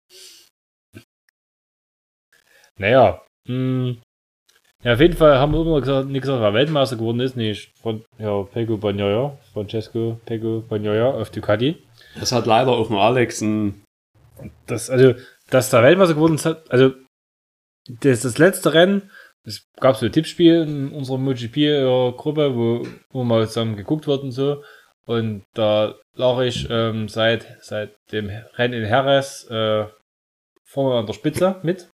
Naja, 2.79 3.21
mh, 3.47 3.97
ja, 4.83 4.93
auf 4.93 5.01
jeden 5.01 5.17
Fall 5.17 5.37
haben 5.37 5.51
wir 5.51 5.61
immer 5.61 5.81
gesagt, 5.81 6.07
nicht 6.07 6.21
gesagt, 6.21 6.41
wer 6.41 6.53
Weltmeister 6.53 6.95
geworden 6.95 7.19
ist, 7.19 7.35
nicht 7.35 7.71
von, 7.81 8.05
ja, 8.17 8.43
Pego 8.43 8.77
Bagnaia, 8.77 9.37
Francesco 9.51 10.19
Pego 10.25 10.61
Bagnaia 10.61 11.11
auf 11.11 11.29
Ducati. 11.31 11.75
Das 12.17 12.31
hat 12.31 12.45
leider 12.45 12.71
auch 12.71 12.89
nur 12.89 13.01
Alex 13.01 13.41
ein. 13.41 13.83
Das, 14.67 14.89
also, 14.89 15.15
dass 15.49 15.69
der 15.69 15.83
Weltmeister 15.83 16.15
geworden 16.15 16.35
ist, 16.35 16.47
also, 16.47 16.93
das, 17.89 18.21
das 18.21 18.37
letzte 18.37 18.73
Rennen, 18.73 19.11
es 19.43 19.67
gab 19.81 19.97
so 19.97 20.05
ein 20.05 20.13
Tippspiel 20.13 20.61
in 20.61 20.91
unserer 20.93 21.17
MotoGP-Gruppe, 21.17 22.55
wo, 22.55 22.87
wo 23.11 23.23
mal 23.25 23.47
zusammen 23.47 23.75
geguckt 23.75 24.07
wird 24.07 24.23
und 24.23 24.31
so. 24.31 24.63
Und 25.05 25.43
da 25.55 25.95
lag 26.15 26.39
ich 26.41 26.67
ähm, 26.69 27.09
seit, 27.09 27.57
seit 27.61 27.95
dem 28.11 28.29
Rennen 28.29 28.83
in 28.83 28.87
Jerez 28.87 29.49
äh, 29.49 29.87
vorne 30.63 30.99
an 30.99 31.05
der 31.05 31.13
Spitze 31.13 31.59
mit. 31.63 31.89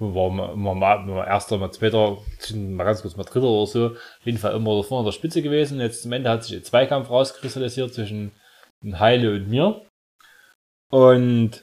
War 0.00 0.30
mal, 0.30 0.52
immer 0.52 0.74
mal, 0.74 1.04
mal 1.04 1.26
erster, 1.26 1.58
mal 1.58 1.72
zweiter, 1.72 2.18
mal 2.54 2.84
ganz 2.84 3.02
kurz 3.02 3.16
mal 3.16 3.24
dritter 3.24 3.48
oder 3.48 3.66
so. 3.66 3.86
Auf 3.86 4.24
jeden 4.24 4.38
Fall 4.38 4.54
immer 4.54 4.76
da 4.76 4.82
vorne 4.82 5.00
an 5.00 5.06
der 5.06 5.12
Spitze 5.12 5.42
gewesen. 5.42 5.80
Jetzt 5.80 6.06
am 6.06 6.12
Ende 6.12 6.30
hat 6.30 6.44
sich 6.44 6.56
ein 6.56 6.62
Zweikampf 6.62 7.10
rauskristallisiert 7.10 7.92
zwischen 7.92 8.30
Heile 8.84 9.34
und 9.34 9.48
mir. 9.48 9.82
Und 10.90 11.62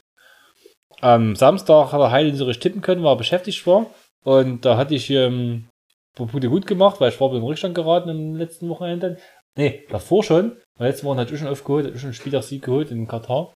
am 1.02 1.36
Samstag 1.36 1.93
hat 1.93 2.00
er 2.02 2.12
Heile 2.12 2.30
nicht 2.30 2.38
so 2.38 2.45
richtig 2.45 2.63
tippen 2.63 2.82
können, 2.82 3.04
weil 3.04 3.13
er 3.13 3.17
beschäftigt 3.17 3.65
war. 3.67 3.88
Und 4.26 4.65
da 4.65 4.76
hatte 4.76 4.95
ich 4.95 5.10
ähm, 5.10 5.52
ein 5.54 6.15
paar 6.15 6.28
Punkte 6.28 6.50
gut 6.50 6.67
gemacht, 6.67 7.00
weil 7.00 7.12
ich 7.12 7.21
war 7.21 7.30
in 7.30 7.36
den 7.36 7.43
Rückstand 7.43 7.76
geraten 7.76 8.10
im 8.10 8.36
letzten 8.36 8.67
Wochenende. 8.67 9.17
Nee, 9.58 9.86
davor 9.89 10.24
schon. 10.24 10.58
Weil 10.78 10.89
letzten 10.89 11.08
Wochen 11.08 11.19
hat 11.19 11.32
ich 11.32 11.39
schon 11.39 11.48
aufgeholt, 11.48 11.86
hat 11.86 11.93
ich 11.93 12.02
schon 12.02 12.10
einen 12.10 12.15
Spieltagssieg 12.15 12.63
geholt 12.63 12.91
in 12.91 13.08
Katar. 13.08 13.54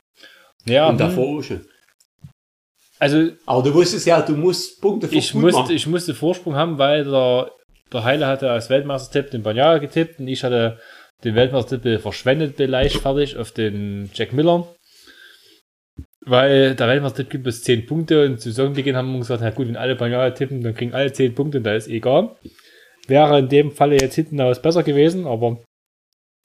Ja, 0.66 0.88
Und 0.88 0.94
hm, 0.94 0.98
davor 1.00 1.38
auch 1.38 1.42
schon. 1.42 1.66
Also 3.00 3.30
Aber 3.46 3.64
du 3.64 3.74
wusstest 3.74 4.06
ja, 4.06 4.22
du 4.22 4.36
musst 4.36 4.82
Punkte 4.82 5.08
für 5.08 5.16
ich 5.16 5.32
gut 5.32 5.42
musste, 5.42 5.62
machen. 5.62 5.76
ich 5.76 5.88
musste 5.88 6.14
Vorsprung 6.14 6.56
haben, 6.56 6.78
weil 6.78 7.06
der, 7.06 7.52
der 7.94 8.04
Heile 8.04 8.28
hatte 8.28 8.52
als 8.52 8.70
Weltmeistertipp 8.70 9.32
den 9.32 9.42
Banyaya 9.42 9.78
getippt 9.78 10.20
und 10.20 10.28
ich 10.28 10.44
hatte 10.44 10.78
den 11.24 11.36
Weltmeistertipp 11.36 12.02
verschwendet, 12.02 12.58
bin 12.58 12.70
leicht 12.70 12.98
fertig 12.98 13.38
auf 13.38 13.52
den 13.52 14.10
Jack 14.14 14.34
Miller. 14.34 14.68
Weil 16.26 16.76
der 16.76 16.88
Weltmeistertipp 16.88 17.30
gibt 17.32 17.44
bis 17.46 17.64
10 17.64 17.86
Punkte 17.86 18.26
und 18.26 18.42
zu 18.42 18.52
Saisonbeginn 18.52 18.98
haben 18.98 19.14
wir 19.14 19.20
gesagt, 19.20 19.42
na 19.42 19.50
gut, 19.52 19.70
wenn 19.70 19.78
alle 19.78 19.96
Banyaya 19.96 20.32
tippen, 20.32 20.62
dann 20.62 20.76
kriegen 20.76 20.94
alle 20.94 21.12
10 21.12 21.34
Punkte 21.34 21.60
und 21.60 21.64
da 21.64 21.74
ist 21.74 21.88
egal. 21.88 22.36
Wäre 23.08 23.40
in 23.40 23.48
dem 23.48 23.72
Falle 23.72 24.00
jetzt 24.00 24.16
hinten 24.16 24.40
aus 24.42 24.62
besser 24.62 24.84
gewesen, 24.84 25.26
aber 25.26 25.62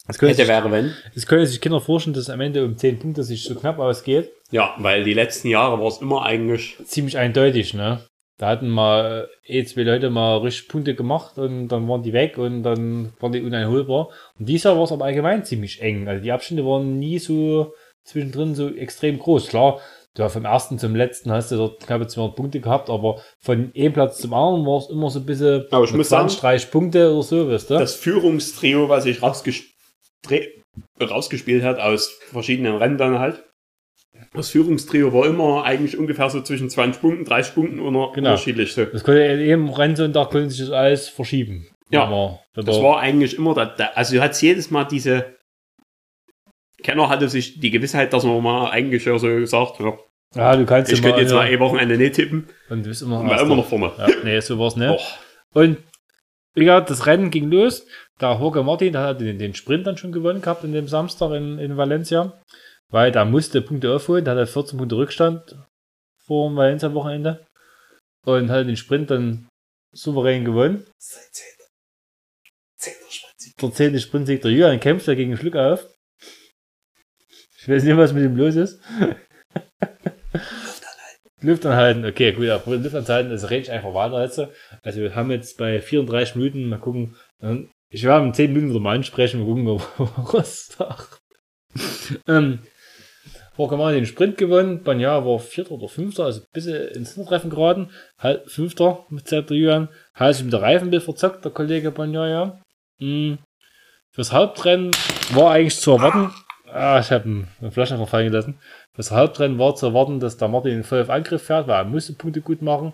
es 0.07 0.19
können, 0.19 0.31
Hätte 0.31 0.43
sich, 0.43 0.49
wäre 0.49 0.71
wenn. 0.71 0.93
es 1.15 1.27
können 1.27 1.47
sich 1.47 1.61
Kinder 1.61 1.81
vorstellen, 1.81 2.15
dass 2.15 2.25
es 2.25 2.31
am 2.31 2.41
Ende 2.41 2.65
um 2.65 2.77
10 2.77 2.99
Punkte 2.99 3.23
sich 3.23 3.45
so 3.45 3.55
knapp 3.55 3.79
ausgeht. 3.79 4.31
Ja, 4.51 4.75
weil 4.79 5.05
die 5.05 5.15
letzten 5.15 5.49
Jahre 5.49 5.81
war 5.81 5.89
es 5.89 5.99
immer 5.99 6.25
eigentlich. 6.25 6.77
ziemlich 6.85 7.17
eindeutig, 7.19 7.75
ne? 7.75 8.01
Da 8.37 8.49
hatten 8.49 8.69
mal 8.69 9.29
eh 9.47 9.65
zwei 9.65 9.83
Leute 9.83 10.11
mal 10.11 10.39
richtig 10.39 10.69
Punkte 10.69 10.95
gemacht 10.95 11.39
und 11.39 11.69
dann 11.69 11.89
waren 11.89 12.03
die 12.03 12.13
weg 12.13 12.37
und 12.37 12.65
dann 12.65 13.13
waren 13.21 13.33
die 13.33 13.43
uneinholbar. 13.43 14.09
Und 14.39 14.49
dieses 14.49 14.65
Jahr 14.65 14.77
war 14.77 14.85
es 14.85 14.93
aber 14.93 15.05
allgemein 15.05 15.45
ziemlich 15.45 15.81
eng. 15.81 16.09
Also 16.09 16.23
die 16.23 16.33
Abstände 16.33 16.65
waren 16.67 16.99
nie 16.99 17.21
so 17.21 17.73
zwischendrin 18.03 18.55
so 18.57 18.75
extrem 18.75 19.21
groß. 19.21 19.49
Klar, 19.49 19.81
du 20.15 20.25
hast 20.25 20.33
vom 20.33 20.45
ersten 20.45 20.81
zum 20.81 20.97
letzten 20.97 21.31
hast 21.31 21.53
du 21.53 21.57
dort 21.57 21.81
knappe 21.87 22.09
200 22.09 22.37
Punkte 22.37 22.61
gehabt, 22.61 22.91
aber 22.91 23.21
von 23.39 23.71
einem 23.75 23.93
Platz 23.93 24.19
zum 24.19 24.35
anderen 24.35 24.67
war 24.67 24.79
es 24.79 24.91
immer 24.91 25.11
so 25.11 25.21
ein 25.21 25.27
bisschen 25.27 25.67
Aber 25.71 25.85
ich 25.85 25.93
muss 25.93 26.09
sagen, 26.09 26.29
20, 26.29 26.41
30 26.41 26.71
Punkte 26.73 27.13
oder 27.13 27.23
so, 27.23 27.49
weißt 27.49 27.71
du? 27.71 27.75
Das 27.79 27.95
Führungstrio, 27.95 28.89
was 28.89 29.05
sich 29.05 29.23
rausges 29.23 29.63
rausgespielt 31.01 31.63
hat 31.63 31.79
aus 31.79 32.19
verschiedenen 32.31 32.77
Rennen 32.77 32.99
dann 32.99 33.19
halt. 33.19 33.45
Das 34.33 34.51
Führungstrio 34.51 35.13
war 35.13 35.27
immer 35.27 35.65
eigentlich 35.65 35.97
ungefähr 35.99 36.31
so 36.31 36.41
zwischen 36.41 36.71
20 36.71 37.01
Punkten, 37.01 37.25
30 37.25 37.55
Punkten 37.55 37.81
oder 37.81 38.13
Genau. 38.15 38.31
unterschiedlich. 38.31 38.73
So. 38.73 38.85
Das 38.85 39.05
konnte 39.05 39.23
eben 39.23 39.69
Rennsonntag 39.69 40.31
konnte 40.31 40.51
sich 40.51 40.61
das 40.61 40.71
alles 40.71 41.09
verschieben. 41.09 41.69
Ja, 41.91 42.05
aber, 42.05 42.41
Das 42.55 42.81
war 42.81 43.01
eigentlich 43.01 43.37
immer, 43.37 43.55
da, 43.55 43.67
da, 43.67 43.87
also 43.95 44.17
du 44.17 44.23
hattest 44.23 44.43
jedes 44.43 44.71
Mal 44.71 44.85
diese, 44.85 45.37
Kenner 46.83 47.09
hatte 47.09 47.29
sich 47.29 47.61
die 47.61 47.71
Gewissheit, 47.71 48.13
dass 48.13 48.25
man 48.25 48.43
mal 48.43 48.71
eigentlich 48.71 49.05
ja 49.05 49.19
so 49.19 49.29
gesagt, 49.29 49.81
ja, 49.81 49.99
ja, 50.35 50.57
du 50.57 50.67
kannst 50.67 50.91
ich 50.93 51.01
könnte 51.03 51.21
jetzt 51.21 51.31
ja, 51.31 51.37
mal 51.37 51.47
ein 51.47 51.61
Wochenende 51.61 51.97
nicht 51.97 52.15
tippen, 52.15 52.49
und 52.69 52.83
du 52.85 52.89
bist 52.89 53.03
immer, 53.03 53.21
und 53.21 53.29
war 53.29 53.41
immer 53.41 53.57
noch 53.57 53.67
vorne. 53.67 53.93
Ja, 53.99 54.09
nee, 54.25 54.41
so 54.41 54.59
war's 54.59 54.77
nicht. 54.77 54.89
Boah. 54.89 55.63
Und 55.63 55.79
wie 56.55 56.65
gesagt, 56.65 56.91
das 56.91 57.07
Rennen 57.07 57.31
ging 57.31 57.51
los. 57.51 57.87
Der 58.21 58.39
Jorge 58.39 58.63
Martin, 58.63 58.93
der 58.93 59.03
hat 59.03 59.21
den, 59.21 59.39
den 59.39 59.55
Sprint 59.55 59.87
dann 59.87 59.97
schon 59.97 60.13
gewonnen 60.13 60.41
gehabt 60.41 60.65
in 60.65 60.73
dem 60.73 60.89
Samstag 60.89 61.33
in, 61.33 61.59
in 61.59 61.77
Valencia. 61.77 62.41
Weil 62.91 63.11
da 63.11 63.25
musste 63.25 63.61
Punkte 63.61 63.95
aufholen. 63.95 64.25
Der 64.25 64.37
hatte 64.37 64.47
14 64.47 64.79
Punkte 64.79 64.97
Rückstand 64.97 65.57
vor 66.25 66.49
dem 66.49 66.57
Valencia-Wochenende. 66.57 67.45
Und 68.25 68.51
hat 68.51 68.67
den 68.67 68.77
Sprint 68.77 69.11
dann 69.11 69.49
souverän 69.93 70.45
gewonnen. 70.45 70.87
Der 73.61 73.73
zehnte 73.73 74.01
Sprintsieg 74.01 74.43
der 74.43 74.51
Julian 74.51 74.81
kämpft 74.81 75.07
ja 75.07 75.15
gegen 75.15 75.37
Schluck 75.37 75.57
auf. 75.57 75.87
Ich 77.59 77.69
weiß 77.69 77.85
nicht, 77.85 77.97
was 77.97 78.13
mit 78.13 78.25
ihm 78.25 78.37
los 78.37 78.57
ist. 78.57 78.81
Luft 81.41 81.67
anhalten, 81.67 82.05
okay, 82.07 82.33
gut, 82.33 82.45
ja, 82.45 82.63
Luft 82.65 82.95
anhalten, 82.95 83.31
das 83.31 83.51
rede 83.51 83.63
ich 83.63 83.71
einfach 83.71 83.93
weiter 83.93 84.23
jetzt. 84.23 84.41
Also 84.83 85.01
wir 85.01 85.15
haben 85.15 85.31
jetzt 85.31 85.59
bei 85.59 85.81
34 85.81 86.37
Minuten, 86.37 86.69
mal 86.69 86.79
gucken, 86.79 87.17
ich 87.95 88.03
werde 88.03 88.27
in 88.27 88.35
10 88.35 88.53
Minuten 88.53 88.71
wieder 88.71 88.81
mal 88.81 88.97
ansprechen, 88.97 89.41
mal 89.41 89.47
gucken, 89.47 89.69
ob 89.99 90.35
was 90.35 90.67
sagt. 90.67 91.21
ähm, 92.27 92.59
Jorge 93.57 93.77
Martin 93.77 94.01
den 94.01 94.07
Sprint 94.07 94.37
gewonnen, 94.37 94.83
Banja 94.83 95.25
war 95.25 95.39
Vierter 95.39 95.73
oder 95.73 95.89
Fünfter, 95.89 96.25
also 96.25 96.41
ein 96.41 96.47
bisschen 96.53 96.89
ins 96.89 97.15
Hintertreffen 97.15 97.51
geraten, 97.51 97.91
halt 98.19 98.51
Fünfter 98.51 99.07
mit 99.11 99.29
Zeit 99.29 99.49
der 99.49 99.57
Julian, 99.57 99.89
hat 100.13 100.35
sich 100.35 100.43
mit 100.43 100.53
der 100.53 100.63
Reifenbild 100.63 101.05
verzockt, 101.05 101.45
der 101.45 101.53
Kollege 101.53 101.93
Banja, 101.93 102.27
ja. 102.27 102.61
Mhm. 102.99 103.39
Fürs 104.11 104.33
Hauptrennen 104.33 104.91
war 105.31 105.53
eigentlich 105.53 105.79
zu 105.79 105.93
erwarten, 105.93 106.33
ah, 106.67 106.99
ich 106.99 107.13
habe 107.13 107.47
eine 107.61 107.71
Flasche 107.71 107.97
verfallen 107.97 108.31
gelassen, 108.31 108.59
das 108.97 109.13
Hauptrennen 109.13 109.61
war 109.61 109.77
zu 109.77 109.87
erwarten, 109.87 110.19
dass 110.19 110.37
der 110.37 110.49
Martin 110.49 110.83
voll 110.83 111.03
auf 111.03 111.11
Angriff 111.11 111.45
fährt, 111.45 111.69
weil 111.69 111.83
er 111.83 111.85
musste 111.85 112.15
Punkte 112.15 112.41
gut 112.41 112.61
machen. 112.61 112.93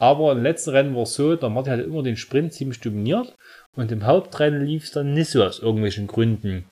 Aber 0.00 0.32
im 0.32 0.42
letzten 0.42 0.70
Rennen 0.70 0.96
war 0.96 1.02
es 1.02 1.14
so, 1.14 1.36
der 1.36 1.50
Martin 1.50 1.74
hatte 1.74 1.82
immer 1.82 2.02
den 2.02 2.16
Sprint 2.16 2.54
ziemlich 2.54 2.80
dominiert 2.80 3.36
und 3.76 3.92
im 3.92 4.06
Hauptrennen 4.06 4.64
lief 4.64 4.84
es 4.84 4.92
dann 4.92 5.12
nicht 5.12 5.28
so 5.28 5.44
aus 5.44 5.58
irgendwelchen 5.58 6.06
Gründen. 6.06 6.64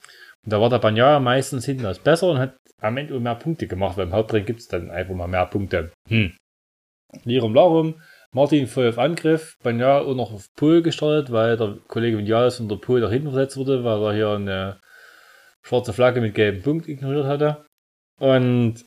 Und 0.45 0.53
da 0.53 0.61
war 0.63 0.71
der 0.71 0.79
Banyaya 0.79 1.21
meistens 1.21 1.67
hinten 1.67 1.85
aus 1.85 1.99
besser 1.99 2.31
und 2.31 2.39
hat 2.39 2.57
am 2.81 2.97
Ende 2.97 3.15
auch 3.15 3.21
mehr 3.21 3.35
Punkte 3.35 3.67
gemacht, 3.67 3.99
weil 3.99 4.07
im 4.07 4.15
Hauptrennen 4.15 4.47
gibt 4.47 4.61
es 4.61 4.69
dann 4.69 4.91
einfach 4.91 5.15
mal 5.15 5.29
mehr 5.29 5.45
Punkte. 5.45 5.93
Hm. 6.09 6.33
Lirum 7.25 7.55
Larum, 7.55 8.01
Martin 8.33 8.67
voll 8.67 8.89
auf 8.89 8.99
Angriff, 8.99 9.57
Banyaya 9.63 10.01
auch 10.01 10.15
noch 10.15 10.33
auf 10.33 10.47
Pol 10.57 10.81
gestartet, 10.81 11.31
weil 11.31 11.59
der 11.59 11.77
Kollege 11.87 12.17
Vinales 12.17 12.57
von 12.57 12.69
der 12.69 12.77
Pol 12.77 13.01
nach 13.01 13.11
hinten 13.11 13.31
versetzt 13.31 13.59
wurde, 13.59 13.85
weil 13.85 14.03
er 14.05 14.15
hier 14.15 14.31
eine 14.31 14.81
schwarze 15.63 15.93
Flagge 15.93 16.23
mit 16.23 16.35
gelbem 16.35 16.63
Punkt 16.63 16.89
ignoriert 16.89 17.27
hatte. 17.27 17.67
Und 18.21 18.87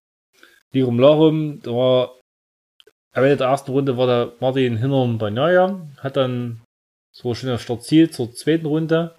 Lirum 0.72 1.00
Larum, 1.00 1.60
da 1.62 1.72
war 1.72 2.21
am 3.14 3.24
Ende 3.24 3.38
der 3.38 3.48
ersten 3.48 3.72
Runde 3.72 3.98
war 3.98 4.08
der 4.08 4.34
Martin 4.40 4.78
hinterm 4.78 5.18
Banyaya, 5.18 5.88
hat 5.98 6.18
dann 6.18 6.62
so 7.12 7.34
schnell 7.34 7.56
auf 7.56 7.62
Start 7.62 7.84
Ziel 7.84 8.10
zur 8.10 8.32
zweiten 8.34 8.66
Runde 8.66 9.16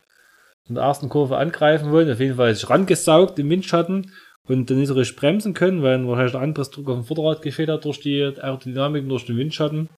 in 0.69 0.75
der 0.77 0.85
ersten 0.85 1.09
Kurve 1.09 1.37
angreifen 1.37 1.91
wollen. 1.91 2.11
Auf 2.11 2.21
jeden 2.21 2.37
Fall 2.37 2.55
sich 2.55 2.69
rangesaugt 2.71 3.39
im 3.39 3.51
Windschatten 3.51 4.13
und 4.49 4.71
dann 4.71 4.79
nicht 4.79 4.89
so 4.89 4.95
richtig 4.95 5.17
bremsen 5.17 5.55
können, 5.55 5.83
weil 5.83 6.07
wahrscheinlich 6.07 6.33
der 6.33 6.41
Anpressdruck 6.41 6.89
auf 6.89 6.97
dem 6.97 7.05
Vorderrad 7.05 7.43
gefehlt 7.43 7.69
hat 7.69 7.85
durch 7.85 8.01
die 8.01 8.23
Aerodynamik 8.23 9.03
und 9.03 9.11
durch 9.11 9.27
den 9.27 9.37
Windschatten. 9.37 9.89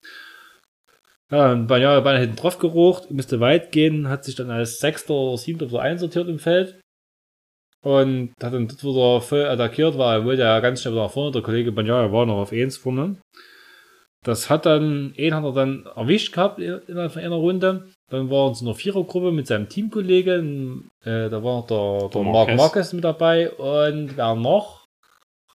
Ja, 1.30 1.52
und 1.52 1.66
Banyaya 1.66 2.00
beinahe 2.00 2.20
hinten 2.20 2.36
drauf 2.36 2.58
gerucht, 2.58 3.10
musste 3.10 3.40
weit 3.40 3.72
gehen, 3.72 4.08
hat 4.08 4.24
sich 4.24 4.34
dann 4.34 4.50
als 4.50 4.78
Sechster 4.78 5.14
oder 5.14 5.38
Siebter 5.38 5.66
oder 5.66 5.80
einsortiert 5.80 6.28
im 6.28 6.38
Feld 6.38 6.80
und 7.82 8.32
hat 8.42 8.52
dann 8.52 8.68
dort 8.68 8.82
wieder 8.82 9.20
voll 9.20 9.44
attackiert, 9.46 9.96
weil 9.96 10.20
er 10.20 10.24
wollte 10.24 10.42
ja 10.42 10.60
ganz 10.60 10.82
schnell 10.82 10.94
wieder 10.94 11.04
nach 11.04 11.10
vorne. 11.10 11.32
Der 11.32 11.42
Kollege 11.42 11.72
Banyaya 11.72 12.12
war 12.12 12.26
noch 12.26 12.38
auf 12.38 12.52
1 12.52 12.76
vorne. 12.76 13.18
Das 14.24 14.48
hat 14.48 14.64
dann, 14.64 15.14
einen 15.18 15.34
hat 15.34 15.44
er 15.44 15.52
dann 15.52 15.86
erwischt 15.94 16.32
gehabt 16.32 16.58
innerhalb 16.58 17.12
von 17.12 17.22
einer 17.22 17.36
Runde. 17.36 17.88
Dann 18.08 18.30
war 18.30 18.48
uns 18.48 18.62
in 18.62 18.66
einer 18.66 18.74
Vierergruppe 18.74 19.30
mit 19.32 19.46
seinem 19.46 19.68
Teamkollegen. 19.68 20.90
Äh, 21.02 21.28
da 21.28 21.44
war 21.44 21.66
der, 21.66 21.98
der, 21.98 22.08
der 22.08 22.22
Marc 22.22 22.48
Marquez. 22.48 22.56
Marquez 22.56 22.92
mit 22.94 23.04
dabei 23.04 23.50
und 23.50 24.16
wer 24.16 24.34
noch? 24.34 24.86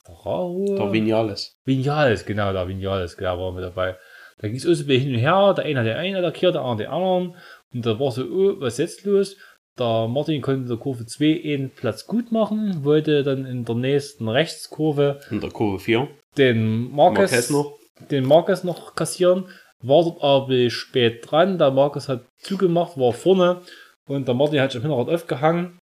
Der 0.07 0.15
Rahu. 0.15 0.75
Der 0.77 0.91
Vinales. 0.91 1.57
Vinales, 1.65 2.25
genau, 2.25 2.53
der 2.53 2.67
Vinales, 2.67 3.15
der 3.17 3.37
war 3.39 3.51
mit 3.51 3.63
dabei. 3.63 3.97
Da 4.37 4.47
ging 4.47 4.57
es 4.57 4.67
auch 4.67 4.73
so 4.73 4.85
hin 4.85 5.13
und 5.13 5.19
her. 5.19 5.53
Der 5.57 5.65
eine 5.65 5.79
hat 5.79 5.87
den 5.87 5.97
einen 5.97 6.15
attackiert, 6.17 6.53
der 6.53 6.61
andere 6.61 6.87
den 6.87 6.93
anderen. 6.93 7.35
Und 7.73 7.85
da 7.85 7.99
war 7.99 8.11
so, 8.11 8.23
oh, 8.23 8.55
was 8.59 8.73
ist 8.73 8.97
jetzt 8.97 9.05
los? 9.05 9.35
Der 9.79 10.07
Martin 10.07 10.41
konnte 10.41 10.61
in 10.61 10.67
der 10.67 10.77
Kurve 10.77 11.05
2 11.05 11.41
einen 11.43 11.71
Platz 11.71 12.05
gut 12.05 12.31
machen, 12.31 12.83
wollte 12.83 13.23
dann 13.23 13.45
in 13.45 13.65
der 13.65 13.75
nächsten 13.75 14.27
Rechtskurve. 14.27 15.21
In 15.31 15.41
der 15.41 15.49
Kurve 15.49 15.79
4. 15.79 16.07
Den 16.37 16.91
Marquez, 16.91 17.31
Marquez 17.31 17.49
noch 17.49 17.78
den 18.11 18.25
Marcus 18.25 18.63
noch 18.63 18.95
kassieren, 18.95 19.45
war 19.81 20.03
dort 20.03 20.23
aber 20.23 20.69
spät 20.69 21.29
dran. 21.29 21.57
Der 21.57 21.71
Marcus 21.71 22.09
hat 22.09 22.25
zugemacht, 22.39 22.97
war 22.97 23.13
vorne 23.13 23.61
und 24.05 24.27
der 24.27 24.35
Martin 24.35 24.61
hat 24.61 24.71
sich 24.71 24.83
am 24.83 24.89
Hinterrad 24.89 25.13
aufgehangen, 25.13 25.79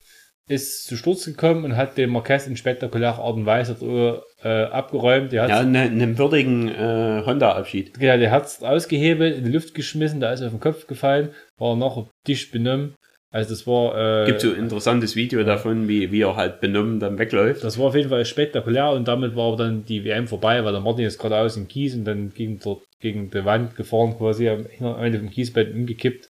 ist 0.47 0.85
zu 0.85 0.95
Sturz 0.95 1.25
gekommen 1.25 1.65
und 1.65 1.77
hat 1.77 1.97
den 1.97 2.09
Marquez 2.09 2.47
in 2.47 2.57
spektakulärer 2.57 3.19
Art 3.19 3.35
und 3.35 3.45
Weise 3.45 4.21
äh, 4.43 4.63
abgeräumt. 4.65 5.31
Der 5.31 5.47
ja, 5.47 5.59
einen 5.59 5.97
ne 5.97 6.17
würdigen 6.17 6.69
äh, 6.69 7.23
Honda-Abschied. 7.25 7.99
Genau, 7.99 8.17
der 8.17 8.31
hat 8.31 8.45
es 8.45 8.63
ausgehebelt, 8.63 9.37
in 9.37 9.45
die 9.45 9.51
Luft 9.51 9.73
geschmissen, 9.73 10.19
der 10.19 10.33
ist 10.33 10.41
auf 10.41 10.51
den 10.51 10.59
Kopf 10.59 10.87
gefallen, 10.87 11.29
war 11.57 11.75
nachher 11.75 12.07
dicht 12.27 12.51
benommen 12.51 12.95
also 13.31 13.49
das 13.49 13.65
war. 13.65 14.23
Äh, 14.23 14.25
Gibt 14.25 14.41
so 14.41 14.49
ein 14.49 14.57
interessantes 14.57 15.15
Video 15.15 15.43
davon, 15.43 15.87
wie, 15.87 16.11
wie 16.11 16.21
er 16.21 16.35
halt 16.35 16.59
benommen 16.59 16.99
dann 16.99 17.17
wegläuft. 17.17 17.63
Das 17.63 17.79
war 17.79 17.87
auf 17.87 17.95
jeden 17.95 18.09
Fall 18.09 18.25
spektakulär 18.25 18.91
und 18.91 19.07
damit 19.07 19.37
war 19.37 19.55
dann 19.55 19.85
die 19.85 20.03
WM 20.03 20.27
vorbei, 20.27 20.63
weil 20.65 20.73
der 20.73 20.81
Martin 20.81 21.05
ist 21.05 21.17
geradeaus 21.17 21.55
im 21.55 21.69
Kies 21.69 21.95
und 21.95 22.03
dann 22.03 22.33
gegen, 22.33 22.59
dort, 22.59 22.83
gegen 22.99 23.29
die 23.31 23.45
Wand 23.45 23.75
gefahren, 23.75 24.17
quasi 24.17 24.49
am 24.49 24.65
Ende 24.79 25.19
vom 25.19 25.29
Kiesbett 25.29 25.73
umgekippt. 25.73 26.29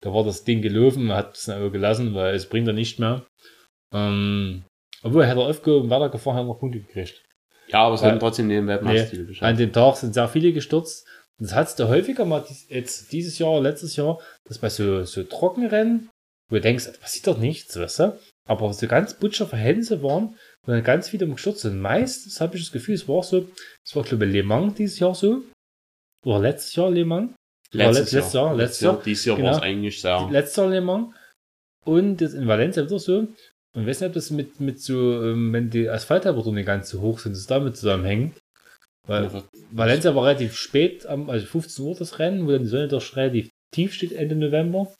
Da 0.00 0.12
war 0.12 0.24
das 0.24 0.44
Ding 0.44 0.60
gelaufen, 0.60 1.12
hat 1.12 1.36
es 1.36 1.44
dann 1.44 1.70
gelassen, 1.70 2.14
weil 2.14 2.34
es 2.34 2.46
bringt 2.46 2.66
er 2.66 2.74
nicht 2.74 2.98
mehr. 2.98 3.26
Ähm, 3.92 4.64
obwohl, 5.02 5.26
hätte 5.26 5.40
er 5.40 5.46
aufgehoben, 5.46 5.88
weitergefahren, 5.88 6.36
hat 6.36 6.44
er 6.44 6.48
noch 6.48 6.58
Punkte 6.58 6.80
gekriegt. 6.80 7.22
Ja, 7.68 7.84
aber 7.84 7.94
es 7.94 8.02
hat 8.02 8.18
trotzdem 8.18 8.48
den 8.48 8.66
Weltmeistertitel 8.66 9.30
nee, 9.30 9.38
An 9.40 9.56
dem 9.56 9.72
Tag 9.72 9.96
sind 9.96 10.14
sehr 10.14 10.28
viele 10.28 10.52
gestürzt. 10.52 11.06
Das 11.38 11.54
hat 11.54 11.68
es 11.68 11.76
da 11.76 11.88
häufiger 11.88 12.24
mal 12.24 12.44
jetzt 12.68 13.12
dieses 13.12 13.38
Jahr, 13.38 13.60
letztes 13.60 13.96
Jahr, 13.96 14.18
dass 14.44 14.58
bei 14.58 14.68
so, 14.68 15.04
so 15.04 15.22
Trockenrennen, 15.22 16.10
wo 16.50 16.56
du 16.56 16.60
denkst, 16.60 16.86
das 16.86 16.98
passiert 16.98 17.26
doch 17.28 17.38
nichts, 17.38 17.78
weißt 17.78 18.00
du? 18.00 18.18
Aber 18.48 18.72
so 18.72 18.86
ganz 18.88 19.14
butcher 19.14 19.46
Verhältnisse 19.46 20.02
waren, 20.02 20.36
wo 20.64 20.72
dann 20.72 20.82
ganz 20.82 21.08
viele 21.08 21.28
gestürzt 21.28 21.60
sind. 21.60 21.80
Meistens 21.80 22.40
habe 22.40 22.56
ich 22.56 22.64
das 22.64 22.72
Gefühl, 22.72 22.96
es 22.96 23.08
war 23.08 23.22
so, 23.22 23.48
es 23.86 23.94
war 23.94 24.02
glaube 24.02 24.26
ich 24.26 24.32
Le 24.32 24.42
Mans 24.42 24.74
dieses 24.74 24.98
Jahr 24.98 25.14
so. 25.14 25.42
Oder 26.26 26.40
letztes 26.40 26.74
Jahr 26.74 26.90
Le 26.90 27.04
Mans. 27.04 27.32
Letztes, 27.72 28.12
letztes 28.12 28.32
Jahr. 28.32 28.46
Jahr. 28.46 28.56
Letztes 28.56 28.80
Jahr. 28.80 29.02
Dieses 29.04 29.24
Jahr 29.24 29.36
genau. 29.36 29.48
war 29.50 29.56
es 29.56 29.62
eigentlich 29.62 30.00
sehr. 30.00 30.28
Letztes 30.30 30.56
Jahr 30.56 30.68
Le 30.68 30.80
Mans. 30.80 31.14
Und 31.84 32.20
jetzt 32.20 32.34
in 32.34 32.48
Valencia 32.48 32.84
wieder 32.84 32.98
so. 32.98 33.28
Und 33.72 33.86
weiß 33.86 34.00
nicht, 34.00 34.08
ob 34.08 34.14
das 34.14 34.30
mit, 34.30 34.58
mit 34.58 34.80
so, 34.80 35.22
ähm, 35.22 35.52
wenn 35.52 35.70
die 35.70 35.88
Asphalttemperaturen 35.88 36.56
nicht 36.56 36.66
ganz 36.66 36.90
so 36.90 37.00
hoch 37.00 37.20
sind, 37.20 37.36
das 37.36 37.46
damit 37.46 37.76
zusammenhängt. 37.76 38.36
Weil 39.06 39.24
ja, 39.24 39.44
Valencia 39.70 40.14
war 40.14 40.26
relativ 40.26 40.56
spät, 40.56 41.06
also 41.06 41.46
15 41.46 41.84
Uhr 41.84 41.94
das 41.94 42.18
Rennen, 42.18 42.46
wo 42.46 42.50
dann 42.50 42.62
die 42.62 42.68
Sonne 42.68 42.88
doch 42.88 43.16
relativ 43.16 43.48
tief 43.72 43.94
steht 43.94 44.12
Ende 44.12 44.34
November. 44.34 44.92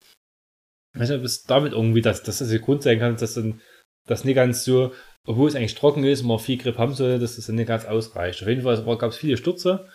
Ich 0.95 1.01
weiß 1.01 1.11
nicht, 1.11 1.19
ob 1.19 1.25
es 1.25 1.45
damit 1.45 1.73
irgendwie, 1.73 2.03
dass, 2.03 2.23
dass 2.23 2.39
das 2.39 2.49
der 2.49 2.59
Grund 2.59 2.83
sein 2.83 2.99
kann, 2.99 3.17
dass 3.17 3.35
dann 3.35 3.61
das 4.07 4.25
nicht 4.25 4.35
ganz 4.35 4.65
so, 4.65 4.93
obwohl 5.27 5.49
es 5.49 5.55
eigentlich 5.55 5.75
trocken 5.75 6.05
ist, 6.05 6.23
man 6.23 6.39
viel 6.39 6.59
Grip 6.59 6.79
haben 6.79 6.95
soll, 6.95 7.19
dass 7.19 7.37
das 7.37 7.47
dann 7.47 7.57
nicht 7.57 7.69
ganz 7.69 7.85
ausreicht. 7.85 8.43
Auf 8.43 8.49
jeden 8.49 8.63
Fall 8.63 8.99
gab 8.99 9.11
es 9.11 9.17
viele 9.17 9.37
Stürze. 9.37 9.87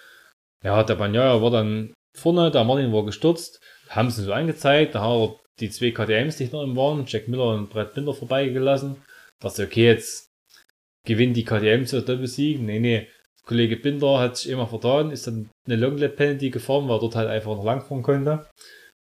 Ja, 0.64 0.84
der 0.84 0.96
Banyaya 0.96 1.41
war 1.41 1.52
dann 1.52 1.93
vorne, 2.18 2.50
der 2.50 2.64
Martin 2.64 2.93
war 2.93 3.06
gestürzt, 3.06 3.60
haben 3.89 4.10
sie 4.10 4.24
so 4.24 4.34
angezeigt, 4.34 4.96
da 4.96 5.02
hat 5.02 5.12
er 5.12 5.39
die 5.60 5.70
zwei 5.70 5.91
KTMs, 5.91 6.38
die 6.38 6.46
noch 6.46 6.64
im 6.64 6.76
waren, 6.76 7.06
Jack 7.08 7.28
Miller 7.28 7.54
und 7.54 7.70
Brett 7.70 7.93
Binder 7.93 8.14
vorbeigelassen. 8.14 8.98
Dachte, 9.41 9.64
okay, 9.64 9.86
jetzt 9.86 10.28
gewinnt 11.06 11.38
die 11.38 11.43
KTMs 11.43 11.91
das 11.91 12.06
Doppelsieg. 12.06 12.62
Nee, 12.62 12.80
nee, 12.80 13.08
Kollege 13.46 13.78
Binder 13.78 14.20
hat 14.20 14.38
sich 14.38 14.52
immer 14.52 14.68
vertan, 14.68 15.12
ist 15.12 15.28
dann 15.28 15.50
eine 15.66 15.76
Longlap 15.76 16.16
Penalty 16.16 16.50
gefahren, 16.50 16.88
weil 16.88 16.98
er 16.98 17.02
dort 17.02 17.16
halt 17.16 17.30
einfach 17.30 17.56
noch 17.56 17.64
langfahren 17.64 18.04
konnte. 18.04 18.48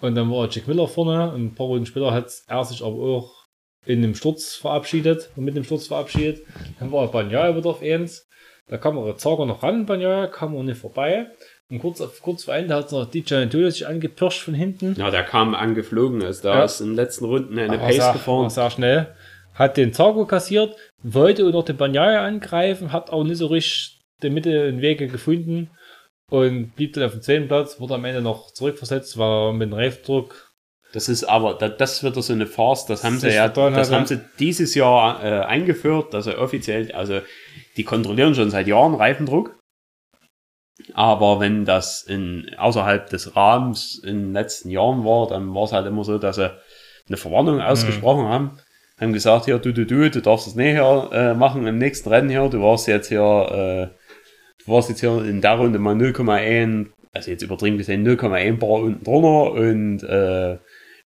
Und 0.05 0.17
dann 0.17 0.31
war 0.31 0.49
Jack 0.51 0.69
Miller 0.69 0.87
vorne 0.87 1.33
und 1.33 1.47
ein 1.47 1.55
paar 1.55 1.67
Runden 1.67 1.87
später 1.87 2.13
hat 2.13 2.31
er 2.47 2.65
sich 2.65 2.83
aber 2.83 2.97
auch 2.97 3.47
in 3.87 4.05
einem 4.05 4.15
Sturz 4.15 4.55
verabschiedet 4.55 5.31
und 5.35 5.45
mit 5.45 5.57
dem 5.57 5.65
Sturz 5.65 5.87
verabschiedet. 5.87 6.43
Dann 6.79 6.93
war 6.93 7.11
Banyaya 7.11 7.57
wieder 7.57 7.71
auf 7.71 7.83
1. 7.83 8.29
Da 8.69 8.77
kam 8.77 8.99
auch 8.99 9.17
Zager 9.17 9.47
noch 9.47 9.63
ran, 9.63 9.87
Banyaya, 9.87 10.27
kam 10.27 10.55
auch 10.57 10.63
nicht 10.63 10.79
vorbei. 10.79 11.29
Und 11.71 11.79
kurz, 11.79 12.03
kurz 12.21 12.45
vor 12.45 12.55
Ende 12.55 12.75
hat 12.75 12.93
noch 12.93 13.07
DJ 13.07 13.37
Antonio 13.37 13.71
sich 13.71 13.87
angepirscht 13.87 14.43
von 14.43 14.53
hinten. 14.53 14.95
Ja, 14.99 15.11
der 15.11 15.23
kam 15.23 15.55
angeflogen, 15.55 16.23
also 16.23 16.43
da 16.43 16.57
ja. 16.57 16.65
ist 16.65 16.81
in 16.81 16.89
den 16.89 16.97
letzten 16.97 17.25
Runden 17.25 17.59
eine 17.59 17.79
Pace 17.79 17.97
sehr, 17.97 18.13
gefahren. 18.13 18.51
sehr 18.51 18.71
schnell. 18.71 19.15
Hat 19.55 19.79
den 19.79 19.95
Zago 19.95 20.27
kassiert, 20.27 20.77
wollte 21.03 21.47
auch 21.47 21.53
noch 21.53 21.65
den 21.65 21.79
Banyaya 21.79 22.27
angreifen, 22.27 22.93
hat 22.93 23.09
auch 23.09 23.25
nicht 23.25 23.39
so 23.39 23.47
richtig 23.47 24.03
die 24.23 24.29
Mitte 24.29 24.69
und 24.69 24.83
Wege 24.83 25.09
gefunden 25.09 25.71
und 26.31 26.75
blieb 26.77 26.95
dann 26.95 27.05
auf 27.05 27.13
dem 27.13 27.23
zweiten 27.23 27.49
Platz, 27.49 27.81
wurde 27.81 27.95
am 27.95 28.05
Ende 28.05 28.23
noch 28.23 28.53
zurückversetzt, 28.53 29.19
war 29.19 29.53
mit 29.53 29.71
dem 29.71 29.75
Reifdruck. 29.75 30.53
Das 30.93 31.09
ist 31.09 31.25
aber, 31.25 31.55
das 31.55 32.05
wird 32.05 32.15
so 32.15 32.33
eine 32.33 32.47
Farce, 32.47 32.87
das 32.87 33.03
haben 33.03 33.19
sie 33.19 33.35
ja, 33.35 33.49
das 33.49 33.91
haben 33.91 34.07
sie 34.07 34.21
dieses 34.39 34.77
Jahr 34.77 35.25
äh, 35.25 35.41
eingeführt, 35.41 36.15
also 36.15 36.39
offiziell, 36.39 36.93
also 36.93 37.21
die 37.77 37.83
kontrollieren 37.83 38.37
schon 38.37 38.51
seit 38.51 38.69
Jahren 38.69 38.95
Reifendruck. 38.95 39.59
Aber 40.93 41.41
wenn 41.41 41.65
das 41.65 42.03
in, 42.03 42.55
außerhalb 42.57 43.09
des 43.09 43.35
Rahmens 43.35 44.01
in 44.05 44.23
den 44.23 44.33
letzten 44.33 44.71
Jahren 44.71 45.05
war, 45.05 45.29
dann 45.29 45.53
war 45.55 45.65
es 45.65 45.73
halt 45.73 45.87
immer 45.87 46.05
so, 46.05 46.19
dass 46.19 46.37
sie 46.37 46.51
eine 47.09 47.17
Verwarnung 47.17 47.61
ausgesprochen 47.61 48.25
mhm. 48.25 48.29
haben, 48.29 48.59
haben 49.01 49.13
gesagt, 49.13 49.47
hier, 49.47 49.59
du, 49.59 49.73
du, 49.73 49.87
du, 49.87 50.11
du 50.11 50.23
darfst 50.23 50.47
es 50.47 50.55
nicht 50.55 50.73
hier 50.75 51.11
äh, 51.13 51.35
machen 51.35 51.67
im 51.67 51.79
nächsten 51.79 52.09
Rennen 52.09 52.31
hier, 52.31 52.49
du 52.49 52.61
warst 52.63 52.87
jetzt 52.87 53.09
hier 53.09 53.91
äh, 53.91 54.04
warst 54.67 54.89
jetzt 54.89 55.01
hier 55.01 55.25
in 55.25 55.41
der 55.41 55.55
Runde 55.55 55.79
mal 55.79 55.95
0,1, 55.95 56.87
also 57.13 57.31
jetzt 57.31 57.43
übertrieben 57.43 57.79
gesehen 57.79 58.07
0,1 58.07 58.59
Bar 58.59 58.71
unten 58.71 59.05
drunter 59.05 59.53
und 59.53 60.03
äh, 60.03 60.59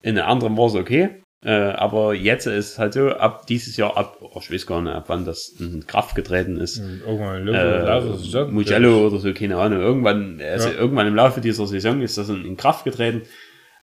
in 0.01 0.15
der 0.15 0.27
anderen 0.27 0.57
war 0.57 0.67
es 0.67 0.75
okay. 0.75 1.21
Äh, 1.43 1.51
aber 1.51 2.13
jetzt 2.13 2.45
ist 2.45 2.73
es 2.73 2.79
halt 2.79 2.93
so, 2.93 3.09
ab 3.09 3.47
dieses 3.47 3.75
Jahr, 3.75 3.97
ab, 3.97 4.17
oh, 4.21 4.39
ich 4.39 4.51
weiß 4.51 4.67
gar 4.67 4.81
nicht, 4.81 4.93
ab 4.93 5.05
wann 5.07 5.25
das 5.25 5.49
in 5.59 5.87
Kraft 5.87 6.15
getreten 6.15 6.57
ist. 6.57 6.77
Hm, 6.77 7.01
irgendwann 7.03 7.47
im 7.47 7.85
Laufe 7.85 8.37
äh, 8.37 8.45
Mugello 8.45 9.07
oder 9.07 9.17
so, 9.17 9.33
keine 9.33 9.57
Ahnung. 9.57 9.79
Irgendwann, 9.79 10.39
also 10.39 10.69
ja. 10.69 10.75
irgendwann 10.75 11.07
im 11.07 11.15
Laufe 11.15 11.41
dieser 11.41 11.65
Saison 11.65 12.01
ist 12.01 12.19
das 12.19 12.29
in, 12.29 12.45
in 12.45 12.57
Kraft 12.57 12.83
getreten, 12.83 13.23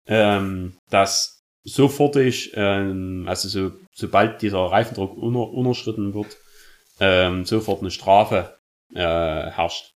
ähm, 0.05 0.73
dass 0.89 1.43
sofortig, 1.63 2.51
ähm, 2.55 3.23
also 3.25 3.47
so, 3.47 3.71
sobald 3.93 4.41
dieser 4.41 4.59
Reifendruck 4.59 5.17
unter, 5.17 5.49
unterschritten 5.49 6.13
wird, 6.13 6.37
ähm, 6.99 7.45
sofort 7.45 7.79
eine 7.79 7.91
Strafe 7.91 8.54
äh, 8.93 8.99
herrscht. 8.99 9.93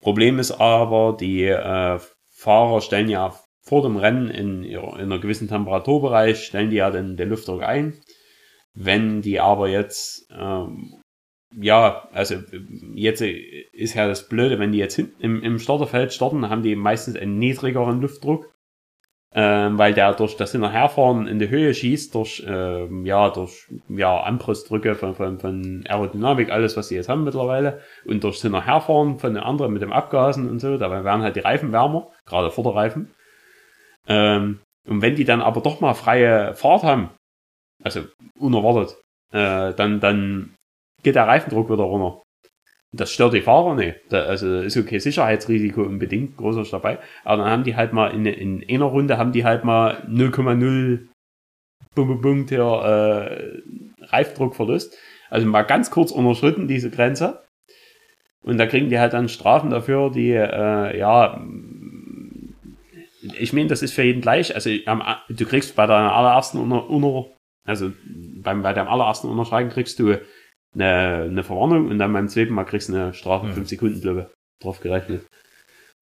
Problem 0.00 0.38
ist 0.38 0.52
aber, 0.52 1.16
die 1.18 1.44
äh, 1.44 1.98
Fahrer 2.28 2.80
stellen 2.80 3.08
ja 3.08 3.34
vor 3.60 3.82
dem 3.82 3.96
Rennen 3.96 4.28
in, 4.28 4.64
in 4.64 4.78
einer 4.78 5.20
gewissen 5.20 5.48
Temperaturbereich, 5.48 6.44
stellen 6.44 6.70
die 6.70 6.76
ja 6.76 6.90
den, 6.90 7.16
den 7.16 7.28
Luftdruck 7.28 7.62
ein. 7.62 8.00
Wenn 8.74 9.22
die 9.22 9.38
aber 9.38 9.68
jetzt 9.68 10.26
ähm, 10.30 11.02
ja, 11.60 12.08
also 12.12 12.36
jetzt 12.94 13.20
ist 13.20 13.94
ja 13.94 14.08
das 14.08 14.28
Blöde, 14.28 14.58
wenn 14.58 14.72
die 14.72 14.78
jetzt 14.78 14.96
hinten 14.96 15.20
im, 15.20 15.42
im 15.42 15.58
Starterfeld 15.58 16.12
starten, 16.12 16.48
haben 16.48 16.62
die 16.62 16.76
meistens 16.76 17.16
einen 17.16 17.38
niedrigeren 17.38 18.00
Luftdruck, 18.00 18.51
ähm, 19.34 19.78
weil 19.78 19.94
der 19.94 20.12
durch 20.12 20.36
das 20.36 20.52
Hinterherfahren 20.52 21.26
in 21.26 21.38
die 21.38 21.48
Höhe 21.48 21.72
schießt, 21.72 22.14
durch, 22.14 22.44
ähm, 22.46 23.06
ja, 23.06 23.30
durch 23.30 23.66
ja, 23.88 24.20
Anpressdrücke 24.20 24.94
von, 24.94 25.14
von, 25.14 25.38
von 25.38 25.84
Aerodynamik, 25.88 26.50
alles, 26.50 26.76
was 26.76 26.88
sie 26.88 26.96
jetzt 26.96 27.08
haben 27.08 27.24
mittlerweile, 27.24 27.80
und 28.04 28.22
durch 28.24 28.36
das 28.36 28.42
Hinterherfahren 28.42 29.18
von 29.18 29.34
den 29.34 29.42
anderen 29.42 29.72
mit 29.72 29.82
dem 29.82 29.92
Abgasen 29.92 30.50
und 30.50 30.58
so, 30.58 30.76
dabei 30.76 31.04
werden 31.04 31.22
halt 31.22 31.36
die 31.36 31.40
Reifen 31.40 31.72
wärmer, 31.72 32.10
gerade 32.26 32.50
Vorderreifen. 32.50 33.10
Ähm, 34.06 34.60
und 34.86 35.00
wenn 35.00 35.16
die 35.16 35.24
dann 35.24 35.40
aber 35.40 35.60
doch 35.60 35.80
mal 35.80 35.94
freie 35.94 36.54
Fahrt 36.54 36.82
haben, 36.82 37.10
also 37.82 38.02
unerwartet, 38.38 38.96
äh, 39.32 39.72
dann, 39.74 40.00
dann 40.00 40.54
geht 41.02 41.14
der 41.14 41.26
Reifendruck 41.26 41.70
wieder 41.70 41.84
runter. 41.84 42.22
Das 42.94 43.10
stört 43.10 43.32
die 43.34 43.40
Fahrer 43.40 43.74
nicht. 43.74 43.96
Da, 44.10 44.24
also 44.24 44.60
ist 44.60 44.76
okay 44.76 44.98
Sicherheitsrisiko 44.98 45.82
unbedingt 45.82 46.36
großer 46.36 46.64
dabei. 46.70 46.98
Aber 47.24 47.42
dann 47.42 47.50
haben 47.50 47.64
die 47.64 47.74
halt 47.74 47.92
mal 47.92 48.08
in, 48.08 48.26
in 48.26 48.62
einer 48.68 48.84
Runde 48.84 49.16
haben 49.16 49.32
die 49.32 49.44
halt 49.44 49.64
mal 49.64 50.06
0,0 50.08 51.08
Punkt 51.94 52.50
hier 52.50 52.62
äh, 52.62 54.04
Reifdruckverlust. 54.04 54.96
Also 55.30 55.46
mal 55.46 55.62
ganz 55.62 55.90
kurz 55.90 56.10
unterschritten 56.10 56.68
diese 56.68 56.90
Grenze. 56.90 57.42
Und 58.42 58.58
da 58.58 58.66
kriegen 58.66 58.90
die 58.90 58.98
halt 58.98 59.14
dann 59.14 59.28
Strafen 59.28 59.70
dafür, 59.70 60.10
die 60.10 60.32
äh, 60.32 60.98
ja 60.98 61.40
ich 63.38 63.52
meine, 63.52 63.68
das 63.68 63.82
ist 63.82 63.94
für 63.94 64.02
jeden 64.02 64.20
gleich. 64.20 64.54
Also 64.54 64.70
du 64.70 65.46
kriegst 65.46 65.76
bei 65.76 65.86
deiner 65.86 66.14
allerersten 66.14 66.58
unter, 66.58 66.88
unter 66.88 67.30
also 67.64 67.92
beim, 68.42 68.62
bei 68.62 68.72
deinem 68.72 68.88
allerersten 68.88 69.28
Unterschreiben 69.28 69.70
kriegst 69.70 69.98
du 69.98 70.18
eine, 70.74 71.26
eine 71.30 71.42
Verwarnung 71.42 71.88
und 71.88 71.98
dann 71.98 72.12
beim 72.12 72.28
zweiten 72.28 72.54
Mal 72.54 72.64
kriegst 72.64 72.88
du 72.88 72.94
eine 72.94 73.14
Strafe 73.14 73.46
mhm. 73.46 73.52
5 73.52 73.68
Sekunden, 73.68 74.00
glaube 74.00 74.20
ich, 74.20 74.62
drauf 74.62 74.80
gerechnet. 74.80 75.26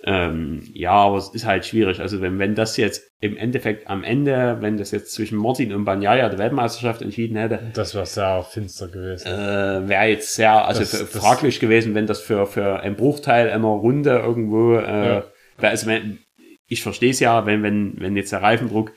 Ähm, 0.02 0.62
ja, 0.72 0.92
aber 0.92 1.18
es 1.18 1.28
ist 1.28 1.44
halt 1.44 1.66
schwierig. 1.66 2.00
Also 2.00 2.22
wenn, 2.22 2.38
wenn 2.38 2.54
das 2.54 2.76
jetzt 2.78 3.10
im 3.20 3.36
Endeffekt 3.36 3.88
am 3.88 4.02
Ende, 4.02 4.56
wenn 4.60 4.78
das 4.78 4.92
jetzt 4.92 5.12
zwischen 5.12 5.36
Martin 5.36 5.74
und 5.74 5.84
Banyaya 5.84 6.30
die 6.30 6.38
Weltmeisterschaft 6.38 7.02
entschieden 7.02 7.36
hätte. 7.36 7.70
Das 7.74 7.94
wäre 7.94 8.06
sehr 8.06 8.42
finster 8.42 8.88
gewesen. 8.88 9.28
Äh, 9.28 9.88
wäre 9.88 10.06
jetzt 10.06 10.34
sehr, 10.34 10.64
also 10.66 10.80
das, 10.80 10.92
das, 10.92 11.10
fraglich 11.10 11.60
gewesen, 11.60 11.94
wenn 11.94 12.06
das 12.06 12.20
für, 12.20 12.46
für 12.46 12.80
einen 12.80 12.96
Bruchteil 12.96 13.50
einer 13.50 13.68
Runde 13.68 14.10
irgendwo, 14.10 14.76
äh, 14.76 15.06
ja. 15.06 15.24
also 15.58 15.86
wenn, 15.86 16.20
ich 16.66 16.82
verstehe 16.82 17.10
es 17.10 17.20
ja, 17.20 17.44
wenn, 17.44 17.62
wenn, 17.62 17.94
wenn 17.98 18.16
jetzt 18.16 18.32
der 18.32 18.42
Reifendruck 18.42 18.92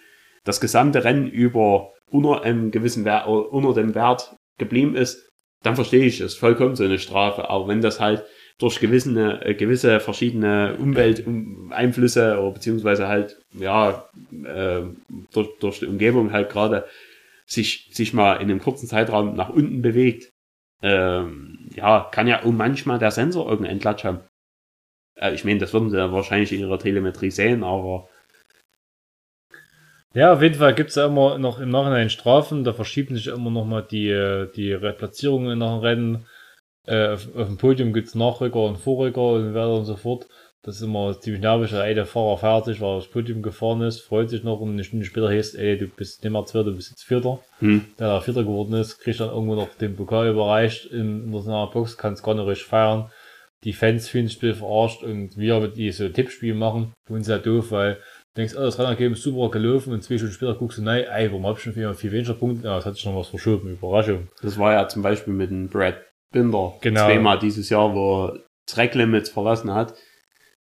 das 0.46 0.62
gesamte 0.62 1.04
Rennen 1.04 1.28
über 1.28 1.92
unter 2.10 2.44
einem 2.44 2.72
gewissen 2.72 3.04
Wert, 3.04 3.28
unter 3.28 3.74
dem 3.74 3.94
Wert 3.94 4.38
geblieben 4.58 4.96
ist, 4.96 5.33
dann 5.64 5.76
verstehe 5.76 6.06
ich 6.06 6.20
es 6.20 6.36
vollkommen 6.36 6.76
so 6.76 6.84
eine 6.84 7.00
Strafe. 7.00 7.50
Aber 7.50 7.68
wenn 7.68 7.82
das 7.82 8.00
halt 8.00 8.24
durch 8.60 8.80
gewisse, 8.80 9.42
äh, 9.44 9.56
gewisse 9.56 10.00
verschiedene 10.00 10.76
Umwelteinflüsse 10.78 12.40
oder 12.40 12.52
beziehungsweise 12.52 13.08
halt, 13.08 13.42
ja, 13.54 14.08
äh, 14.46 14.82
durch, 15.32 15.50
durch 15.60 15.80
die 15.80 15.88
Umgebung 15.88 16.32
halt 16.32 16.50
gerade 16.50 16.86
sich, 17.46 17.90
sich 17.92 18.14
mal 18.14 18.36
in 18.36 18.44
einem 18.44 18.60
kurzen 18.60 18.88
Zeitraum 18.88 19.36
nach 19.36 19.50
unten 19.50 19.82
bewegt, 19.82 20.30
ähm, 20.82 21.70
ja, 21.76 22.10
kann 22.12 22.28
ja 22.28 22.44
auch 22.44 22.52
manchmal 22.52 23.00
der 23.00 23.12
Sensor 23.12 23.50
irgendeinen 23.50 23.80
Klatsch 23.80 24.04
haben. 24.04 24.20
Äh, 25.16 25.34
ich 25.34 25.46
meine, 25.46 25.60
das 25.60 25.74
würden 25.74 25.90
sie 25.90 25.98
wahrscheinlich 25.98 26.52
in 26.52 26.60
ihrer 26.60 26.80
Telemetrie 26.80 27.32
sehen, 27.32 27.64
aber 27.64 28.10
ja, 30.14 30.34
auf 30.34 30.42
jeden 30.42 30.56
Fall 30.56 30.76
gibt's 30.76 30.96
ja 30.96 31.08
immer 31.08 31.38
noch 31.38 31.60
im 31.60 31.70
Nachhinein 31.70 32.10
Strafen. 32.10 32.64
Da 32.64 32.74
verschieben 32.74 33.16
sich 33.16 33.28
immer 33.28 33.50
noch 33.50 33.66
mal 33.66 33.82
die, 33.82 34.48
die 34.56 34.76
Platzierungen 34.98 35.60
nach 35.60 35.76
dem 35.76 35.80
Rennen. 35.80 36.26
Äh, 36.86 37.14
auf, 37.14 37.36
auf, 37.36 37.48
dem 37.48 37.58
Podium 37.58 37.94
gibt's 37.94 38.14
Nachrücker 38.14 38.64
und 38.64 38.78
Vorrücker 38.78 39.34
und 39.34 39.54
weiter 39.54 39.74
und 39.76 39.86
so 39.86 39.96
fort. 39.96 40.28
Das 40.62 40.78
ist 40.78 40.82
immer 40.82 41.20
ziemlich 41.20 41.42
nervig. 41.42 41.72
Der 41.72 41.82
eine 41.82 42.06
Fahrer 42.06 42.38
fertig, 42.38 42.80
weil 42.80 42.90
er 42.90 42.98
aufs 42.98 43.10
Podium 43.10 43.42
gefahren 43.42 43.82
ist, 43.82 44.02
freut 44.02 44.30
sich 44.30 44.44
noch 44.44 44.62
und 44.62 44.72
eine 44.72 44.84
Stunde 44.84 45.06
später 45.06 45.30
heißt, 45.30 45.56
ey, 45.56 45.78
du 45.78 45.88
bist 45.88 46.24
nicht 46.24 46.32
mehr 46.32 46.46
Zweiter, 46.46 46.66
du 46.66 46.76
bist 46.76 46.92
jetzt 46.92 47.04
Vierter. 47.04 47.40
Hm. 47.60 47.86
Der 48.00 48.08
da 48.08 48.22
Vierter 48.22 48.44
geworden 48.44 48.74
ist, 48.74 49.00
kriegt 49.00 49.20
dann 49.20 49.30
irgendwo 49.30 49.56
noch 49.56 49.76
den 49.76 49.96
Pokal 49.96 50.30
überreicht 50.30 50.86
in, 50.86 51.34
in 51.34 51.46
der 51.46 51.68
Box, 51.68 51.98
kann 51.98 52.14
es 52.14 52.24
gar 52.24 52.34
nicht 52.36 52.48
richtig 52.48 52.68
feiern. 52.68 53.12
Die 53.66 53.74
Fans 53.74 54.10
fühlen 54.10 54.28
sich 54.28 54.40
verarscht 54.40 55.04
und 55.04 55.38
wir 55.38 55.60
mit 55.60 55.78
die 55.78 55.92
so 55.92 56.08
Tippspiele 56.08 56.56
machen, 56.56 56.94
für 57.08 57.14
uns 57.14 57.28
ja 57.28 57.38
doof, 57.38 57.72
weil 57.72 57.98
denkst, 58.38 58.56
oh, 58.56 58.62
das 58.62 58.80
Rennergeben 58.80 59.14
ist 59.14 59.24
super 59.24 59.52
gelaufen 59.52 59.94
und 59.94 60.04
zwei 60.04 60.18
Stunden 60.18 60.34
später 60.34 60.56
guckst 60.56 60.80
du, 60.80 60.82
nein, 60.82 61.04
ey, 61.04 61.30
warum 61.30 61.46
hab 61.46 61.58
ich 61.58 61.64
schon 61.64 61.74
viel, 61.74 61.94
viel 61.94 62.12
weniger 62.12 62.34
Punkte? 62.34 62.68
Ja, 62.68 62.78
es 62.78 62.86
hat 62.86 62.96
sich 62.96 63.06
noch 63.06 63.16
was 63.16 63.28
verschoben, 63.28 63.72
Überraschung. 63.72 64.30
Das 64.42 64.58
war 64.58 64.74
ja 64.74 64.88
zum 64.88 65.02
Beispiel 65.02 65.34
mit 65.34 65.52
dem 65.52 65.70
Brad 65.70 66.02
Binder 66.32 66.74
genau. 66.82 67.06
zweimal 67.06 67.40
dieses 67.40 67.70
Jahr, 67.70 67.94
wo 67.94 68.26
er 68.26 68.44
Tracklimits 68.66 69.30
verlassen 69.30 69.74
hat. 69.74 69.94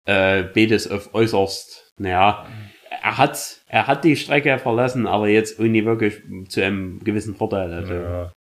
Äh, 0.05 0.43
beides 0.43 0.89
auf 0.89 1.13
äußerst, 1.13 1.93
naja, 1.97 2.47
er 2.89 3.17
hat, 3.17 3.61
er 3.67 3.87
hat 3.87 4.03
die 4.03 4.15
Strecke 4.15 4.57
verlassen, 4.57 5.05
aber 5.05 5.27
jetzt 5.27 5.59
ohne 5.59 5.85
wirklich 5.85 6.21
zu 6.49 6.63
einem 6.63 6.99
gewissen 7.03 7.35
Vorteil. 7.35 7.71
Also. 7.71 7.93
Ja, 7.93 8.33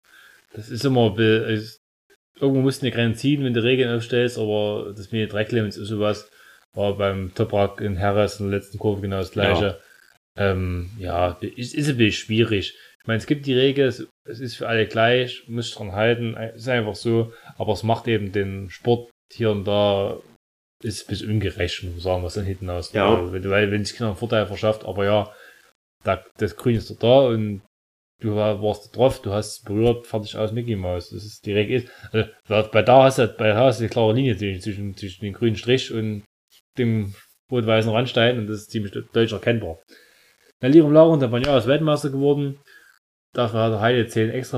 das 0.53 0.70
ist 0.70 0.86
immer, 0.86 1.15
irgendwo 1.17 2.61
musst 2.61 2.82
du 2.82 2.86
eine 2.86 2.95
Grenze 2.95 3.20
ziehen, 3.20 3.43
wenn 3.43 3.53
du 3.53 3.61
Regeln 3.61 3.95
aufstellst, 3.95 4.38
aber 4.38 4.93
das 4.95 5.11
mit 5.11 5.22
den 5.22 5.30
Tracklimits 5.30 5.78
ist 5.78 5.89
sowas, 5.89 6.32
war 6.80 6.97
beim 6.97 7.34
Toprak 7.36 7.82
in 7.82 7.99
Harris 7.99 8.39
in 8.39 8.49
der 8.49 8.59
letzten 8.59 8.80
Kurve 8.80 9.01
genau 9.01 9.17
das 9.17 9.32
gleiche. 9.32 9.80
Ja, 10.36 10.51
ähm, 10.51 10.89
ja 10.97 11.38
ist, 11.41 11.75
ist 11.75 11.89
ein 11.89 11.97
bisschen 11.97 12.25
schwierig. 12.25 12.75
Ich 13.01 13.07
meine, 13.07 13.19
es 13.19 13.27
gibt 13.27 13.45
die 13.45 13.53
Regel, 13.53 13.88
es, 13.88 14.07
es 14.27 14.39
ist 14.39 14.55
für 14.55 14.67
alle 14.67 14.88
gleich, 14.88 15.43
muss 15.47 15.73
dran 15.73 15.91
halten, 15.91 16.36
ist 16.55 16.67
einfach 16.67 16.95
so, 16.95 17.34
aber 17.57 17.73
es 17.73 17.84
macht 17.84 18.07
eben 18.07 18.32
den 18.32 18.69
Sport 18.69 19.11
hier 19.32 19.51
und 19.51 19.65
da 19.65 20.17
ist 20.82 21.03
ein 21.03 21.09
bisschen 21.09 21.30
ungerecht, 21.30 21.84
muss 21.84 21.93
man 21.93 22.01
sagen, 22.01 22.23
was 22.23 22.34
dann 22.36 22.45
hinten 22.45 22.69
aus. 22.69 22.93
Ja. 22.93 23.32
Weil, 23.32 23.49
weil 23.49 23.71
wenn 23.71 23.86
sich 23.86 23.95
Kinder 23.95 24.09
einen 24.09 24.17
Vorteil 24.17 24.47
verschafft, 24.47 24.86
aber 24.86 25.05
ja, 25.05 25.34
da, 26.03 26.23
das 26.38 26.55
Grün 26.55 26.75
ist 26.75 27.03
da 27.03 27.19
und 27.27 27.61
du 28.21 28.36
warst 28.36 28.95
drauf, 28.95 29.21
du 29.21 29.32
hast 29.32 29.65
berührt, 29.65 30.07
fertig 30.07 30.38
aus 30.38 30.51
Mickey 30.51 30.75
Mouse. 30.75 31.09
Das 31.09 31.23
ist 31.23 31.45
direkt 31.45 31.71
ist. 31.71 31.88
Also, 32.11 32.69
bei 32.71 32.82
da 32.82 33.03
hast 33.03 33.19
du, 33.19 33.27
bei 33.27 33.49
da 33.49 33.65
hast 33.65 33.80
du 33.80 33.84
eine 33.84 33.89
klare 33.89 34.13
Linie 34.13 34.38
zwischen, 34.38 34.95
zwischen 34.95 35.25
dem 35.25 35.34
grünen 35.34 35.55
Strich 35.55 35.91
und 35.93 36.23
dem 36.80 37.13
rot-weißen 37.51 37.91
Randstein 37.91 38.38
und 38.39 38.47
das 38.47 38.61
ist 38.61 38.71
ziemlich 38.71 38.91
deutlich 38.91 39.34
erkennbar. 39.34 39.80
Na, 40.61 40.67
Lirum 40.67 40.93
Lauren, 40.93 41.19
der 41.19 41.27
Banjara 41.27 41.57
ist 41.57 41.67
Weltmeister 41.67 42.09
geworden. 42.09 42.59
Dafür 43.34 43.59
hat 43.59 43.82
Heide 43.82 44.07
10 44.07 44.32
extra 44.32 44.57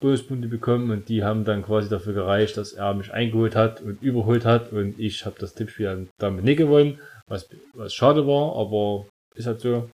Bonuspunkte 0.00 0.48
bekommen 0.48 0.90
und 0.90 1.08
die 1.08 1.22
haben 1.22 1.44
dann 1.44 1.62
quasi 1.62 1.88
dafür 1.88 2.14
gereicht, 2.14 2.56
dass 2.56 2.72
er 2.72 2.94
mich 2.94 3.12
eingeholt 3.12 3.54
hat 3.54 3.80
und 3.82 4.02
überholt 4.02 4.44
hat 4.44 4.72
und 4.72 4.98
ich 4.98 5.26
habe 5.26 5.36
das 5.38 5.54
Tippspiel 5.54 6.08
damit 6.18 6.44
nicht 6.44 6.56
gewonnen, 6.56 7.00
was, 7.26 7.48
was 7.74 7.94
schade 7.94 8.26
war, 8.26 8.56
aber 8.56 9.06
ist 9.34 9.46
halt 9.46 9.60
so. 9.60 9.90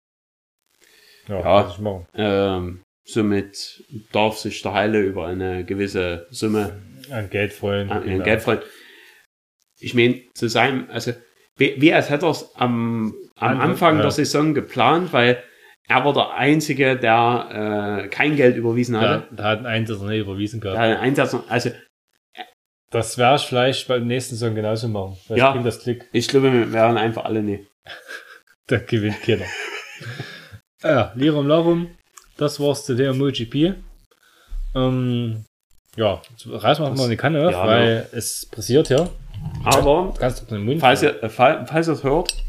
Ja, 1.29 1.41
ja 1.41 1.69
ich 1.69 1.79
machen. 1.79 2.07
Ähm, 2.15 2.83
somit 3.05 3.85
darf 4.13 4.39
sich 4.39 4.63
der 4.63 4.75
Heile 4.75 5.01
über 5.01 5.27
eine 5.27 5.65
gewisse 5.65 6.27
Summe 6.31 6.81
an 7.11 7.31
Geld 7.31 7.53
freuen. 7.53 7.91
An, 7.91 8.09
an 8.09 8.23
Geld 8.23 8.43
freuen. 8.43 8.61
Ich 9.81 9.95
meine, 9.95 10.23
zu 10.35 10.49
sein, 10.49 10.89
also 10.91 11.13
wie, 11.57 11.75
wie 11.79 11.93
als 11.93 12.11
hätte 12.11 12.27
er 12.27 12.31
es 12.31 12.55
am, 12.57 13.15
am 13.37 13.61
Anfang 13.61 13.97
ja. 13.97 14.03
der 14.03 14.11
Saison 14.11 14.55
geplant, 14.55 15.13
weil 15.13 15.43
er 15.87 16.05
war 16.05 16.13
der 16.13 16.35
Einzige, 16.35 16.97
der 16.97 18.05
äh, 18.05 18.09
kein 18.09 18.37
Geld 18.37 18.57
überwiesen 18.57 18.99
hatte. 18.99 19.27
Der, 19.31 19.37
der 19.37 19.45
hat 19.45 19.59
einen 19.59 19.67
Einsatzer 19.67 20.07
nicht 20.07 20.21
überwiesen 20.21 20.61
gehabt. 20.61 20.77
Der 20.77 20.83
hat 20.83 20.97
einen 20.97 21.09
Einsatzer, 21.09 21.45
also 21.49 21.71
das 22.91 23.19
werde 23.19 23.37
ich 23.37 23.47
vielleicht 23.47 23.89
beim 23.89 24.07
nächsten 24.07 24.37
Saison 24.37 24.55
genauso 24.55 24.89
machen. 24.89 25.17
Vielleicht 25.27 25.39
ja, 25.39 25.63
das 25.63 25.81
Klick. 25.81 26.09
ich 26.13 26.29
glaube, 26.29 26.53
wir 26.53 26.73
werden 26.73 26.97
einfach 26.97 27.25
alle 27.25 27.43
nicht. 27.43 27.65
da 28.67 28.79
gewinnt 28.79 29.21
keiner. 29.23 29.47
ja, 30.83 31.13
Lirum 31.17 31.47
Larum, 31.47 31.97
das 32.37 32.61
war's 32.61 32.87
zu 32.87 32.95
der 32.95 33.13
MotoGP. 33.13 33.75
Ähm, 34.75 35.45
ja, 35.97 36.23
reißen 36.47 36.85
wir 36.85 36.91
mal 36.93 37.07
eine 37.07 37.17
Kanne 37.17 37.47
auf, 37.47 37.53
ja, 37.53 37.67
weil 37.67 38.09
ja. 38.13 38.19
es 38.19 38.49
pressiert 38.51 38.89
ja. 38.89 39.09
Aber, 39.65 40.15
falls 40.15 41.03
ihr, 41.03 41.23
äh, 41.23 41.29
falls 41.29 41.89
ihr 41.89 41.93
es 41.93 42.05
hört, 42.05 42.45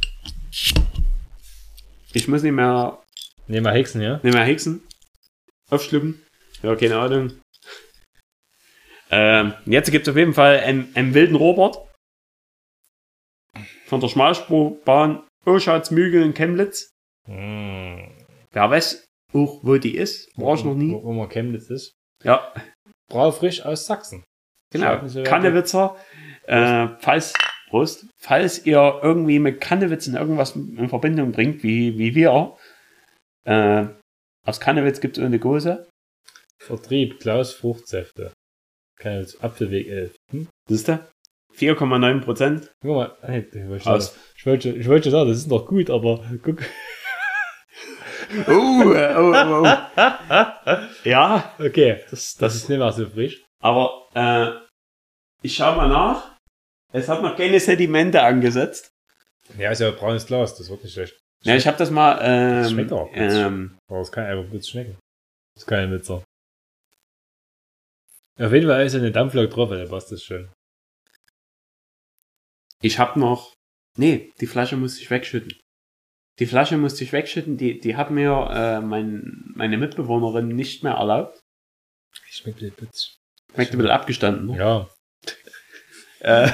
ich 2.13 2.27
muss 2.27 2.43
nicht 2.43 2.53
mehr. 2.53 2.99
Nicht 3.47 3.61
mehr 3.61 3.73
hexen, 3.73 4.01
ja? 4.01 4.19
Nicht 4.23 4.33
mehr 4.33 4.43
hexen. 4.43 4.81
Aufschlucken. 5.69 6.21
Ja, 6.61 6.75
keine 6.75 6.97
Ahnung. 6.97 7.33
Ähm, 9.11 9.53
jetzt 9.65 9.91
gibt 9.91 10.07
es 10.07 10.11
auf 10.11 10.17
jeden 10.17 10.33
Fall 10.33 10.59
einen, 10.59 10.91
einen 10.95 11.13
wilden 11.13 11.35
Robert. 11.35 11.77
Von 13.85 14.01
der 14.01 14.07
Schmalspurbahn 14.07 15.27
Oschatzmügel 15.45 16.23
in 16.23 16.33
Chemnitz. 16.33 16.89
Hm. 17.27 18.11
Wer 18.51 18.69
weiß 18.69 19.05
auch, 19.33 19.59
wo 19.63 19.77
die 19.77 19.95
ist. 19.95 20.29
War 20.37 20.55
ich 20.55 20.63
noch 20.63 20.75
nie. 20.75 20.91
Wo, 20.91 21.03
wo 21.03 21.13
man 21.13 21.29
Chemnitz 21.29 21.69
ist. 21.69 21.91
Ja. 22.23 22.51
Braufrisch 23.09 23.63
aus 23.63 23.85
Sachsen. 23.85 24.23
Genau. 24.71 24.99
Kannewitzer. 25.23 25.95
Äh, 26.47 26.89
falls, 26.99 27.33
Prost, 27.69 28.07
falls 28.17 28.65
ihr 28.65 28.99
irgendwie 29.01 29.39
mit 29.39 29.61
Kannewitz 29.61 30.07
in 30.07 30.15
irgendwas 30.15 30.55
in 30.55 30.89
Verbindung 30.89 31.31
bringt, 31.31 31.63
wie, 31.63 31.97
wie 31.97 32.15
wir, 32.15 32.55
äh, 33.45 33.85
aus 34.45 34.59
Kannewitz 34.59 34.99
gibt 35.01 35.17
es 35.17 35.23
eine 35.23 35.39
Gose. 35.39 35.87
Vertrieb 36.59 37.19
Klaus 37.19 37.53
Fruchtsäfte. 37.53 38.33
Keine 38.97 39.21
Witz. 39.21 39.37
Apfelweg 39.41 39.87
11. 39.87 40.15
Hm? 40.31 40.47
Siehst 40.69 40.87
du? 40.87 41.07
4,9 41.57 42.21
Prozent. 42.21 42.71
Guck 42.81 42.95
mal, 42.95 43.17
hey, 43.21 43.47
ich, 43.51 43.67
wollte 43.67 43.89
Aus. 43.89 44.07
sagen, 44.07 44.19
ich, 44.37 44.45
wollte, 44.45 44.69
ich 44.71 44.87
wollte 44.87 45.11
sagen, 45.11 45.29
das 45.29 45.37
ist 45.37 45.51
doch 45.51 45.65
gut, 45.65 45.89
aber 45.89 46.23
guck. 46.43 46.61
Oh, 48.47 48.51
oh, 48.51 49.33
oh, 49.33 49.63
oh. 49.63 50.77
Ja, 51.03 51.53
Okay, 51.59 52.01
das, 52.09 52.33
das 52.33 52.35
das 52.37 52.55
ist 52.55 52.69
nicht 52.69 52.79
mehr 52.79 52.91
so 52.91 53.05
frisch. 53.07 53.43
Aber 53.61 54.09
äh, 54.13 54.51
ich 55.41 55.55
schau 55.55 55.75
mal 55.75 55.87
nach. 55.87 56.34
Es 56.95 57.09
hat 57.09 57.21
noch 57.21 57.35
keine 57.35 57.59
Sedimente 57.59 58.21
angesetzt. 58.21 58.89
Ja, 59.57 59.69
ist 59.71 59.81
ja 59.81 59.91
braunes 59.91 60.25
Glas, 60.25 60.55
das 60.55 60.69
wird 60.69 60.81
nicht 60.81 60.93
schlecht. 60.93 61.19
Ja, 61.43 61.55
ich 61.55 61.67
habe 61.67 61.77
das 61.77 61.91
mal. 61.91 62.19
Ähm, 62.21 62.61
Das 62.61 62.71
schmeckt 62.71 62.91
auch 62.93 63.09
ähm, 63.13 63.77
Aber 63.89 63.99
es 63.99 64.11
kann 64.11 64.25
einfach 64.25 64.49
gut 64.49 64.65
schmecken. 64.65 64.97
Das 65.53 65.63
ist 65.63 65.67
kein 65.67 65.91
Witzer. 65.91 66.23
Auf 68.39 68.53
jeden 68.53 68.67
Fall 68.67 68.85
ist 68.85 68.95
eine 68.95 69.11
Dampflok 69.11 69.49
drauf, 69.51 69.69
der 69.69 69.85
passt 69.87 70.11
das 70.13 70.23
schön. 70.23 70.49
Ich 72.81 72.97
habe 72.97 73.19
noch. 73.19 73.53
Nee, 73.97 74.31
die 74.39 74.47
Flasche 74.47 74.77
musste 74.77 75.01
ich 75.01 75.11
wegschütten. 75.11 75.59
Die 76.39 76.45
Flasche 76.45 76.77
musste 76.77 77.03
ich 77.03 77.11
wegschütten. 77.11 77.57
Die, 77.57 77.79
die 77.79 77.97
hat 77.97 78.09
mir 78.09 78.49
äh, 78.51 78.79
mein, 78.79 79.51
meine 79.53 79.77
Mitbewohnerin 79.77 80.47
nicht 80.47 80.83
mehr 80.83 80.93
erlaubt. 80.93 81.41
Schmeckt 82.29 82.61
wie 82.61 82.71
Pütz. 82.71 83.17
Schmeckt 83.53 83.73
ein 83.73 83.77
bisschen 83.79 83.91
abgestanden. 83.91 84.47
Ne? 84.47 84.57
Ja. 84.57 84.89
Äh, 86.19 86.51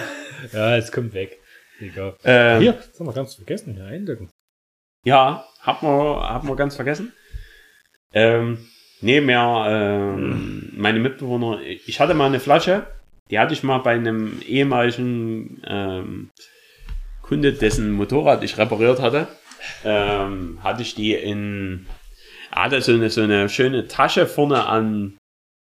Ja, 0.52 0.76
es 0.78 0.92
kommt 0.92 1.14
weg. 1.14 1.40
Egal. 1.80 2.16
äh, 2.24 2.60
Hier, 2.60 2.74
das 2.74 3.00
haben 3.00 3.08
wir 3.08 3.14
ganz 3.14 3.36
vergessen, 3.36 3.74
hier 3.74 3.86
einloggen. 3.86 4.30
Ja, 5.06 5.46
hab 5.62 5.82
man, 5.82 5.92
hab 5.92 6.44
man 6.44 6.56
ganz 6.56 6.76
vergessen. 6.76 7.12
Ähm, 8.14 8.68
nee, 9.02 9.22
mehr, 9.22 9.66
ähm, 9.68 10.72
meine 10.76 11.00
Mitbewohner, 11.00 11.62
ich 11.62 12.00
hatte 12.00 12.14
mal 12.14 12.28
eine 12.28 12.40
Flasche, 12.40 12.86
die 13.30 13.40
hatte 13.40 13.54
ich 13.54 13.64
mal 13.64 13.80
bei 13.80 13.94
einem 13.94 14.42
ehemaligen 14.42 15.62
ähm, 15.66 16.30
Kunde, 17.22 17.54
dessen 17.54 17.94
Motorrad 17.94 18.44
ich 18.44 18.58
repariert 18.58 19.00
hatte, 19.00 19.28
ähm, 19.86 20.60
hatte 20.62 20.82
ich 20.82 20.96
die 20.96 21.14
in, 21.14 21.88
hatte 22.52 22.82
so 22.82 22.92
eine, 22.92 23.10
so 23.10 23.22
eine 23.22 23.48
schöne 23.50 23.88
Tasche 23.88 24.28
vorne 24.28 24.66
an, 24.68 25.18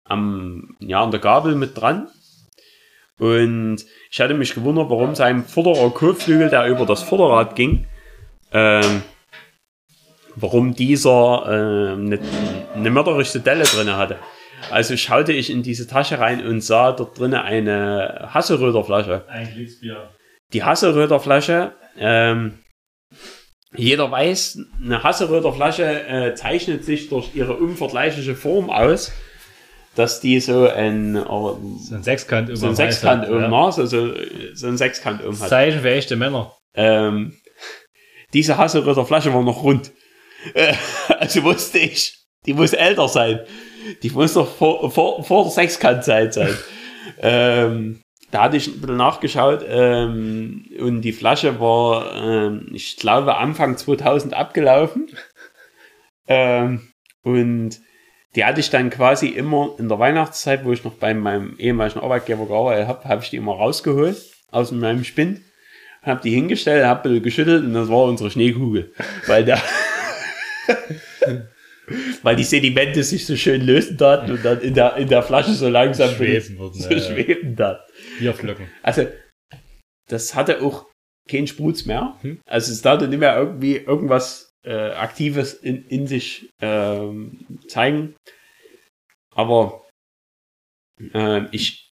am, 0.05 0.77
ja, 0.79 1.03
an 1.03 1.11
der 1.11 1.21
Gabel 1.21 1.55
mit 1.55 1.77
dran. 1.77 2.09
Und 3.19 3.79
ich 4.11 4.21
hatte 4.21 4.35
mich 4.35 4.55
gewundert, 4.55 4.91
warum 4.91 5.14
sein 5.14 5.45
vorderer 5.45 5.91
Kotflügel, 5.91 6.51
der 6.51 6.67
über 6.67 6.85
das 6.85 7.03
Vorderrad 7.03 7.57
ging, 7.57 7.87
ähm, 8.53 9.03
warum 10.35 10.75
dieser 10.75 11.45
ähm, 11.49 12.07
eine, 12.07 12.19
eine 12.75 12.91
mörderische 12.91 13.41
Delle 13.41 13.64
drinne 13.64 13.97
hatte. 13.97 14.19
Also 14.71 14.97
schaute 14.97 15.33
ich 15.33 15.51
in 15.51 15.62
diese 15.62 15.87
Tasche 15.87 16.19
rein 16.19 16.47
und 16.47 16.61
sah 16.61 16.93
dort 16.93 17.19
drinnen 17.19 17.41
eine 17.41 18.29
Hasseröder 18.33 18.85
Flasche. 18.85 19.25
Ein 19.29 19.53
Glücksbier. 19.53 20.11
Die 20.53 20.62
Hasseröder 20.62 21.21
Flasche, 21.21 21.73
ähm, 21.99 22.59
jeder 23.75 24.11
weiß, 24.11 24.59
eine 24.83 25.03
Hasseröder 25.03 25.53
Flasche 25.53 25.85
äh, 25.85 26.35
zeichnet 26.35 26.85
sich 26.85 27.09
durch 27.09 27.35
ihre 27.35 27.55
unvergleichliche 27.55 28.35
Form 28.35 28.71
aus, 28.71 29.12
dass 29.97 30.20
die 30.20 30.38
so 30.40 30.68
ein, 30.68 31.16
äh, 31.16 31.24
So 31.24 31.94
ein 31.94 32.03
Sechskant 32.03 32.57
so 32.57 32.68
ein 32.68 32.76
Sechskant 32.76 33.28
oben, 33.28 33.51
ne? 33.51 33.72
so, 33.72 33.86
so, 33.86 34.12
so 34.55 34.66
ein 34.68 34.76
Sechskant 34.76 35.24
oben 35.24 35.40
hat. 35.40 35.49
Zeichen 35.49 35.80
für 35.80 35.90
echte 35.90 36.16
Männer. 36.16 36.55
Ähm, 36.74 37.34
diese 38.32 38.59
Hasselröder 38.59 39.07
Flasche 39.07 39.32
war 39.32 39.42
noch 39.42 39.62
rund. 39.62 39.92
Äh, 40.55 40.74
also 41.18 41.42
wusste 41.42 41.78
ich, 41.78 42.14
die 42.44 42.53
muss 42.53 42.74
älter 42.74 43.09
sein. 43.09 43.40
Die 44.03 44.11
muss 44.11 44.34
noch 44.34 44.49
vor, 44.49 44.90
vor, 44.90 45.24
vor 45.24 45.44
der 45.44 45.53
Sechskantzeit 45.53 46.34
sein. 46.34 46.55
ähm, 47.20 48.03
da 48.30 48.42
hatte 48.42 48.59
ich 48.59 48.66
ein 48.66 48.80
bisschen 48.80 48.97
nachgeschaut 48.97 49.64
ähm, 49.66 50.66
und 50.78 51.01
die 51.03 51.12
Flasche 51.12 51.59
war, 51.59 52.14
ähm, 52.14 52.68
ich 52.72 52.97
glaube, 52.97 53.36
Anfang 53.36 53.76
2000 53.76 54.34
abgelaufen. 54.34 55.09
Ähm, 56.28 56.92
und 57.22 57.78
die 58.37 58.45
hatte 58.45 58.61
ich 58.61 58.70
dann 58.70 58.91
quasi 58.91 59.28
immer 59.28 59.74
in 59.78 59.89
der 59.89 59.99
Weihnachtszeit, 59.99 60.64
wo 60.64 60.72
ich 60.72 60.84
noch 60.84 60.95
bei 60.95 61.14
meinem 61.14 61.57
ehemaligen 61.59 62.01
Arbeitgeber 62.01 62.47
gearbeitet 62.47 62.87
habe, 62.87 63.09
habe 63.09 63.22
ich 63.22 63.30
die 63.30 63.37
immer 63.37 63.55
rausgeholt 63.55 64.16
aus 64.51 64.70
meinem 64.70 65.05
Spind 65.05 65.41
hab 66.07 66.22
die 66.22 66.30
hingestellt, 66.30 66.87
hab 66.87 66.99
ein 66.99 67.03
bisschen 67.03 67.22
geschüttelt 67.22 67.64
und 67.64 67.74
das 67.74 67.89
war 67.89 68.05
unsere 68.05 68.30
Schneekugel. 68.30 68.93
Weil 69.26 69.45
da, 69.45 69.61
weil 72.22 72.37
die 72.37 72.45
Sedimente 72.45 73.03
sich 73.03 73.26
so 73.26 73.37
schön 73.37 73.61
lösen 73.61 73.99
taten 73.99 74.30
und 74.30 74.45
dann 74.45 74.61
in 74.61 74.74
der, 74.74 74.97
in 74.97 75.09
der 75.09 75.22
Flasche 75.22 75.53
so 75.53 75.68
langsam 75.68 76.14
Schweben 76.14 76.59
wurden, 76.59 76.80
so 76.80 76.89
ja, 76.89 76.97
ja. 76.97 77.03
schweben 77.03 77.57
taten. 77.57 77.82
Bierflocken. 78.20 78.68
Also, 78.82 79.07
das 80.09 80.34
hatte 80.34 80.62
auch 80.62 80.87
keinen 81.28 81.49
Sprutz 81.49 81.87
mehr. 81.87 82.16
Hm. 82.20 82.39
Also 82.47 82.70
es 82.70 82.82
darf 82.82 83.01
nicht 83.01 83.18
mehr 83.18 83.37
irgendwie 83.37 83.76
irgendwas 83.76 84.45
äh, 84.67 84.91
Aktives 84.91 85.55
in, 85.55 85.87
in 85.87 86.07
sich 86.07 86.51
ähm, 86.61 87.59
zeigen. 87.69 88.17
Aber 89.35 89.87
äh, 91.14 91.47
ich, 91.53 91.91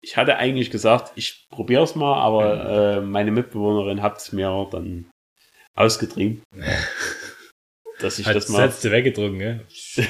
ich 0.00 0.16
hatte 0.16 0.36
eigentlich 0.36 0.70
gesagt, 0.70 1.12
ich 1.16 1.46
probiere 1.50 1.82
es 1.82 1.94
mal, 1.94 2.20
aber 2.20 2.96
äh, 2.96 3.00
meine 3.00 3.32
Mitbewohnerin 3.32 4.02
hat 4.02 4.18
es 4.18 4.32
mir 4.32 4.68
dann 4.70 5.10
ausgetrieben. 5.74 6.42
dass 7.98 8.18
ich 8.18 8.26
Hat 8.26 8.36
das 8.36 8.48
mal, 8.48 8.64
letzte 8.64 8.92
weggedrungen, 8.92 9.38
ne? 9.38 9.66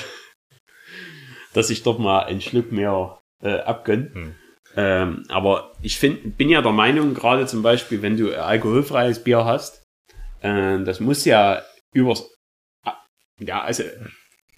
dass 1.55 1.71
ich 1.71 1.83
doch 1.83 1.99
mal 1.99 2.25
einen 2.25 2.41
Schluck 2.41 2.73
mehr 2.73 3.21
äh, 3.43 3.61
abgönn. 3.61 4.11
Hm. 4.13 4.35
Ähm, 4.79 5.25
aber 5.29 5.73
ich 5.81 5.99
find, 5.99 6.37
bin 6.37 6.51
ja 6.51 6.61
der 6.61 6.73
Meinung, 6.73 7.15
gerade 7.15 7.47
zum 7.47 7.63
Beispiel, 7.63 8.03
wenn 8.03 8.19
du 8.19 8.35
alkoholfreies 8.35 9.25
Bier 9.25 9.47
hast, 9.47 9.83
äh, 10.41 10.79
das 10.85 11.01
muss 11.01 11.25
ja 11.25 11.63
übers, 11.97 12.31
ja, 13.41 13.63
also 13.63 13.83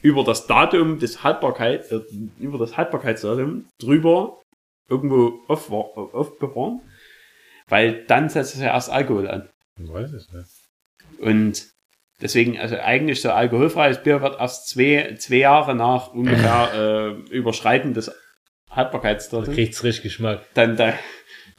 über 0.02 0.24
das 0.24 0.46
Datum 0.46 0.98
des 0.98 1.24
Haltbarkeit, 1.24 1.90
äh, 1.90 2.00
über 2.38 2.58
das 2.58 2.76
Haltbarkeitsdatum 2.76 3.66
drüber 3.78 4.40
irgendwo 4.88 5.40
auf, 5.48 5.70
aufbewahren, 5.70 6.80
weil 7.68 8.04
dann 8.06 8.28
setzt 8.28 8.54
es 8.54 8.60
ja 8.60 8.68
erst 8.68 8.90
Alkohol 8.90 9.28
an. 9.28 9.48
Ich 9.80 9.92
weiß 9.92 10.12
es 10.12 10.32
nicht. 10.32 10.48
Und 11.20 11.68
deswegen, 12.20 12.58
also 12.58 12.76
eigentlich 12.76 13.20
so 13.20 13.30
alkoholfreies 13.30 14.02
Bier 14.02 14.22
wird 14.22 14.40
erst 14.40 14.68
zwei, 14.68 15.16
zwei 15.18 15.36
Jahre 15.36 15.74
nach 15.74 16.12
ungefähr 16.12 16.72
äh, 17.28 17.30
Überschreiten 17.30 17.94
des 17.94 18.06
Da 18.06 18.76
Haltbarkeitsdatums, 18.76 19.54
kriegt's 19.54 19.84
richtig 19.84 20.04
Geschmack. 20.04 20.44
dann 20.54 20.76
da, 20.76 20.94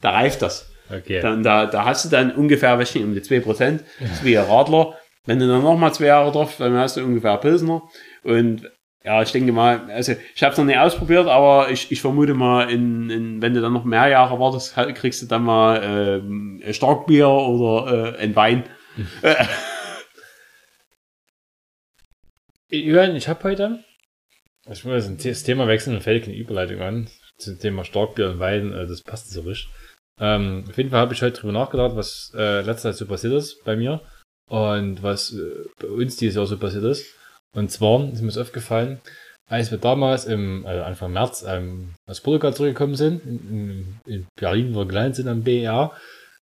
da 0.00 0.10
reift 0.10 0.42
das. 0.42 0.70
Okay. 0.90 1.20
Dann, 1.20 1.42
da, 1.42 1.66
da 1.66 1.84
hast 1.84 2.04
du 2.04 2.08
dann 2.08 2.34
ungefähr, 2.34 2.78
ich 2.80 2.94
nicht, 2.94 3.04
um 3.04 3.14
die 3.14 3.20
2%, 3.20 3.80
das 4.00 4.10
ist 4.10 4.24
wie 4.24 4.36
ein 4.36 4.44
Radler. 4.44 4.96
Wenn 5.26 5.38
du 5.38 5.46
dann 5.46 5.62
nochmal 5.62 5.92
zwei 5.92 6.06
Jahre 6.06 6.32
drauf, 6.32 6.56
dann 6.58 6.74
hast 6.76 6.96
du 6.96 7.04
ungefähr 7.04 7.36
Pilsner. 7.36 7.82
Und 8.22 8.70
ja, 9.02 9.22
ich 9.22 9.32
denke 9.32 9.52
mal, 9.52 9.90
also 9.90 10.12
ich 10.34 10.42
habe 10.42 10.52
es 10.52 10.58
noch 10.58 10.64
nicht 10.66 10.78
ausprobiert, 10.78 11.26
aber 11.26 11.70
ich, 11.70 11.90
ich 11.90 12.00
vermute 12.02 12.34
mal, 12.34 12.70
in, 12.70 13.08
in, 13.10 13.40
wenn 13.40 13.54
du 13.54 13.62
dann 13.62 13.72
noch 13.72 13.84
mehr 13.84 14.08
Jahre 14.08 14.38
wartest, 14.38 14.76
halt, 14.76 14.94
kriegst 14.94 15.22
du 15.22 15.26
dann 15.26 15.42
mal 15.44 16.20
ein 16.22 16.62
Starkbier 16.74 17.28
oder 17.28 18.14
äh, 18.14 18.22
ein 18.22 18.36
Wein. 18.36 18.64
Jürgen, 22.70 23.16
ich 23.16 23.26
habe 23.28 23.42
heute, 23.44 23.82
ich 24.70 24.84
muss 24.84 25.10
das 25.16 25.42
Thema 25.42 25.66
wechseln 25.66 25.96
und 25.96 26.02
fällt 26.02 26.24
keine 26.24 26.36
Überleitung 26.36 26.80
an 26.80 27.08
zum 27.38 27.58
Thema 27.58 27.84
Starkbier 27.84 28.30
und 28.30 28.38
Wein, 28.38 28.72
äh, 28.72 28.86
das 28.86 29.02
passt 29.02 29.30
so 29.30 29.40
richtig. 29.40 29.70
Ähm, 30.18 30.64
auf 30.68 30.76
jeden 30.76 30.90
Fall 30.90 31.00
habe 31.00 31.14
ich 31.14 31.22
heute 31.22 31.40
drüber 31.40 31.54
nachgedacht, 31.54 31.96
was 31.96 32.32
äh, 32.36 32.60
letzte 32.60 32.88
Zeit 32.90 32.96
so 32.96 33.06
passiert 33.06 33.32
ist 33.32 33.64
bei 33.64 33.76
mir 33.76 34.02
und 34.50 35.02
was 35.02 35.32
äh, 35.32 35.66
bei 35.80 35.88
uns 35.88 36.16
dieses 36.16 36.36
Jahr 36.36 36.46
so 36.46 36.58
passiert 36.58 36.84
ist. 36.84 37.06
Und 37.56 37.70
zwar 37.70 38.04
ist 38.12 38.20
mir 38.20 38.28
das 38.28 38.38
aufgefallen, 38.38 39.00
als 39.48 39.70
wir 39.70 39.78
damals 39.78 40.26
im 40.26 40.64
also 40.66 40.82
Anfang 40.84 41.12
März 41.12 41.44
ähm, 41.48 41.94
aus 42.06 42.20
Portugal 42.20 42.54
zurückgekommen 42.54 42.94
sind, 42.94 43.24
in, 43.24 43.98
in, 44.06 44.12
in 44.14 44.26
Berlin, 44.38 44.74
wo 44.74 44.80
wir 44.80 44.86
gelandet 44.86 45.16
sind 45.16 45.26
am 45.28 45.42
BER, 45.42 45.92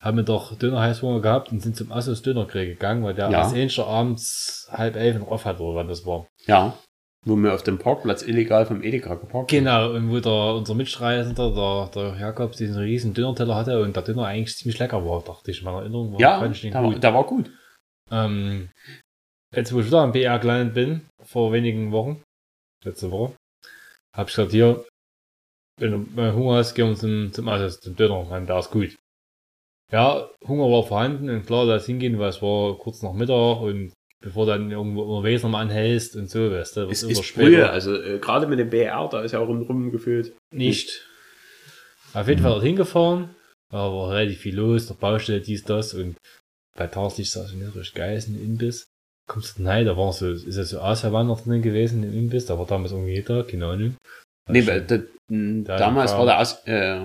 haben 0.01 0.17
wir 0.17 0.25
doch 0.25 0.57
Döner-Heißhunger 0.59 1.21
gehabt 1.21 1.53
und 1.53 1.61
sind 1.63 1.77
zum 1.77 1.93
Assos 1.93 2.23
Dönerkrieg 2.23 2.71
gegangen, 2.71 3.05
weil 3.05 3.15
der 3.15 3.31
Ja. 3.31 3.43
als 3.43 3.53
Ähnlicher 3.53 3.87
abends 3.87 4.69
halb 4.73 4.97
elf 4.97 5.19
noch 5.19 5.29
off 5.29 5.45
hat, 5.45 5.61
oder 5.61 5.77
wann 5.77 5.89
das 5.89 6.05
war. 6.07 6.27
Ja, 6.47 6.77
wo 7.25 7.35
wir 7.37 7.55
auf 7.55 7.63
dem 7.65 7.79
Parkplatz 7.79 8.23
illegal 8.23 8.67
vom 8.67 8.83
Edeka 8.85 9.15
geparkt 9.15 9.35
haben. 9.35 9.47
Genau, 9.47 9.91
und 9.93 10.11
wo 10.11 10.21
der, 10.21 10.55
unser 10.55 10.75
Mitstreisender, 10.75 11.53
der, 11.53 11.91
der 12.13 12.21
Jakob, 12.21 12.53
diesen 12.53 12.77
riesen 12.77 13.15
Dönerteller 13.15 13.55
hatte 13.57 13.83
und 13.83 13.97
der 13.97 14.03
Döner 14.05 14.27
eigentlich 14.27 14.57
ziemlich 14.57 14.79
lecker 14.79 15.05
war, 15.05 15.23
dachte 15.25 15.51
ich. 15.51 15.59
in 15.59 15.65
meiner 15.65 15.79
Erinnerung 15.81 16.13
war, 16.13 16.21
Ja, 16.21 16.41
der, 16.47 16.75
war- 16.75 16.83
gut. 16.93 17.03
der 17.03 17.15
war 17.15 17.25
gut. 17.25 17.51
Ähm, 18.11 18.69
jetzt, 19.55 19.73
wo 19.73 19.81
ich 19.81 19.87
wieder 19.87 20.01
am 20.01 20.13
BR 20.13 20.39
gelandet 20.39 20.75
bin, 20.75 21.01
vor 21.23 21.53
wenigen 21.53 21.93
Wochen, 21.93 22.23
letzte 22.85 23.11
Woche, 23.11 23.35
hab 24.17 24.29
ich 24.29 24.35
gesagt, 24.35 24.53
hier, 24.53 24.85
wenn 25.79 25.93
du 25.93 25.99
mal 26.15 26.35
Hunger 26.35 26.57
hast, 26.57 26.75
gehen 26.75 26.89
wir 26.89 26.97
zum, 26.97 27.33
zum 27.33 27.49
Assos, 27.49 27.81
zum 27.81 27.97
Döner, 27.97 28.25
man, 28.25 28.47
der 28.47 28.59
ist 28.59 28.71
gut. 28.71 28.97
Ja, 29.93 30.31
Hunger 30.47 30.71
war 30.71 30.83
vorhanden 30.83 31.31
und 31.31 31.47
klar, 31.47 31.67
da 31.67 31.77
ist 31.77 31.87
hingehen, 31.87 32.19
weil 32.19 32.31
es 32.31 32.43
war 32.43 32.77
kurz 32.79 33.03
nach 33.03 33.13
Mittag 33.13 33.61
und 33.61 33.93
bevor 34.21 34.47
dann 34.47 34.71
irgendwo 34.71 35.03
unterwegs 35.03 35.43
nochmal 35.43 35.63
anhältst 35.63 36.17
und 36.17 36.29
so, 36.29 36.51
weißt 36.51 36.77
du, 36.77 36.89
Es 36.89 37.03
wird 37.03 37.13
ist 37.13 37.27
früh, 37.27 37.63
also 37.63 37.95
äh, 37.95 38.19
gerade 38.19 38.47
mit 38.47 38.59
dem 38.59 38.71
BR, 38.71 39.09
da 39.09 39.23
ist 39.23 39.33
ja 39.33 39.39
auch 39.39 39.49
rundherum 39.49 39.93
gefühlt. 39.93 40.37
Nicht. 40.53 41.07
Auf 42.15 42.27
jeden 42.29 42.43
Fall 42.43 42.53
dorthin 42.53 42.77
gefahren, 42.77 43.35
war 43.71 43.91
aber 43.91 44.11
relativ 44.11 44.41
viel 44.41 44.57
los, 44.57 44.87
der 44.87 44.95
Baustelle, 44.95 45.41
dies, 45.41 45.65
das 45.65 45.95
und 45.95 46.17
bei 46.77 46.87
Tageslicht 46.87 47.33
sah 47.33 47.45
es 47.45 47.53
nicht 47.55 47.75
richtig 47.75 47.95
geil, 47.95 48.17
ist 48.17 48.29
ein 48.29 48.41
Imbiss. 48.43 48.87
Kommst 49.29 49.59
du 49.59 49.63
nein, 49.63 49.85
da 49.87 49.97
war 49.97 50.13
so, 50.13 50.31
ist 50.31 50.57
ja 50.57 50.63
so 50.65 50.79
Ausverwandert 50.79 51.47
drin 51.47 51.63
gewesen 51.63 52.03
im 52.05 52.13
Imbiss, 52.17 52.47
da 52.47 52.59
war 52.59 52.67
damals 52.67 52.93
irgendwie 52.93 53.23
da, 53.23 53.43
keine 53.43 53.67
Ahnung. 53.67 53.97
Nee, 54.49 54.65
weil 54.69 54.83
da, 54.83 54.99
Da 55.29 55.77
damals 55.77 56.13
war- 56.13 56.25
der 56.25 56.39
aus, 56.41 56.63
äh, 56.67 56.97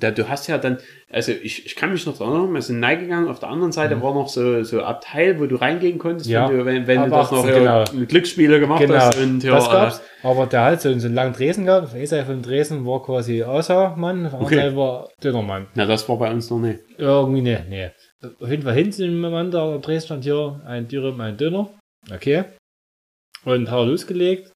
der, 0.00 0.12
du 0.12 0.26
hast 0.26 0.46
ja 0.46 0.56
dann, 0.56 0.78
also 1.10 1.32
ich, 1.32 1.66
ich 1.66 1.76
kann 1.76 1.92
mich 1.92 2.06
noch 2.06 2.18
erinnern, 2.18 2.50
wir 2.54 2.62
sind 2.62 2.82
reingegangen, 2.82 3.28
auf 3.28 3.40
der 3.40 3.50
anderen 3.50 3.72
Seite 3.72 4.00
war 4.00 4.14
noch 4.14 4.28
so, 4.30 4.62
so 4.64 4.80
Abteil, 4.82 5.38
wo 5.38 5.44
du 5.44 5.56
reingehen 5.56 5.98
konntest, 5.98 6.28
Mhm. 6.30 6.32
Ja. 6.32 6.48
wenn 6.48 6.56
du, 6.56 6.64
wenn, 6.64 6.86
wenn 6.86 7.02
du 7.04 7.10
das 7.10 7.30
noch 7.30 7.44
18, 7.44 7.62
ja, 7.62 7.84
genau. 7.84 8.00
mit 8.00 8.08
Glücksspiele 8.08 8.60
gemacht 8.60 8.80
Genau, 8.80 8.94
hast 8.94 9.18
und 9.18 9.42
ja, 9.44 9.50
das 9.56 9.68
äh, 9.68 9.70
gab's. 9.70 10.00
Aber 10.22 10.46
der 10.46 10.64
hat 10.64 10.80
so, 10.80 10.98
so 10.98 11.06
einen 11.06 11.14
langen 11.14 11.34
Dresen 11.34 11.66
gehabt. 11.66 11.94
Esai 11.94 12.24
von 12.24 12.40
Dresden 12.40 12.86
war 12.86 13.02
quasi 13.02 13.42
Außermann, 13.44 14.24
auf 14.24 14.30
der 14.32 14.40
Okay. 14.40 14.54
Seite 14.56 14.76
war 14.76 15.08
Dönermann. 15.22 15.66
na, 15.74 15.84
das 15.84 16.08
war 16.08 16.16
bei 16.18 16.30
uns 16.32 16.48
noch 16.48 16.58
nicht. 16.60 16.80
Irgendwie 16.96 17.42
ne, 17.42 17.66
ne. 17.68 17.92
Auf 18.22 18.48
jeden 18.48 18.62
Fall 18.62 18.74
hinten 18.74 19.22
da 19.50 19.78
Dreh 19.78 20.00
stand 20.00 20.24
hier 20.24 20.60
ein 20.64 20.88
Dürüm, 20.88 21.20
ein 21.20 21.36
Döner. 21.36 21.70
Okay. 22.10 22.44
Und 23.44 23.70
hat 23.70 23.86
losgelegt 23.86 24.52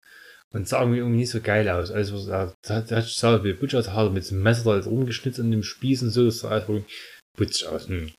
und 0.53 0.69
sah 0.69 0.83
irgendwie, 0.83 1.03
nicht 1.03 1.31
so 1.31 1.41
geil 1.41 1.69
aus. 1.69 1.91
Also, 1.91 2.31
da 2.31 2.55
da 2.63 3.03
sah 3.03 3.43
wie 3.43 3.53
Butch 3.53 3.75
aus, 3.75 3.91
hat 3.91 4.13
mit 4.13 4.29
dem 4.31 4.43
Messer 4.43 4.65
da 4.65 4.77
jetzt 4.77 4.87
rumgeschnitzt 4.87 5.41
an 5.41 5.51
dem 5.51 5.63
Spieß 5.63 6.03
und 6.03 6.11
so, 6.11 6.25
das 6.27 6.41
sah 6.41 6.51
alles 6.51 6.69
irgendwie 6.69 6.93
putsch 7.37 7.65
aus. 7.65 7.89
Hm. 7.89 8.13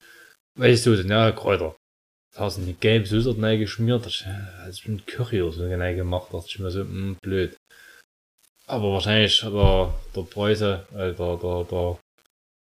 Welche 0.58 0.78
Soße? 0.78 1.08
Ja, 1.08 1.32
Kräuter. 1.32 1.76
Da 2.36 2.42
hast 2.42 2.58
du 2.58 2.64
eine 2.64 2.74
gelbe 2.74 3.06
Soße 3.06 3.40
rein 3.42 3.60
geschmiert, 3.60 4.06
das 4.06 4.26
ist 4.68 4.88
mit 4.88 5.06
Curry 5.06 5.42
oder 5.44 5.52
so 5.52 5.68
rein 5.68 5.96
gemacht, 5.96 6.30
das 6.34 6.46
ist 6.46 6.60
mir 6.60 6.72
so, 6.72 6.82
hm, 6.82 7.18
blöd. 7.22 7.56
Aber 8.66 8.94
wahrscheinlich 8.94 9.44
hat 9.44 9.54
der, 9.54 9.94
der 10.16 10.22
Preuße, 10.22 10.88
äh, 10.94 11.14
der, 11.14 11.38
der, 11.38 11.64
der, 11.70 12.00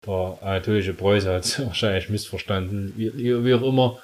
der 0.06 0.38
anatolische 0.42 0.94
Preuße 0.94 1.34
hat 1.34 1.46
es 1.46 1.60
wahrscheinlich 1.66 2.10
missverstanden, 2.10 2.94
wie, 2.96 3.12
wie 3.44 3.54
auch 3.54 3.64
immer. 3.64 4.02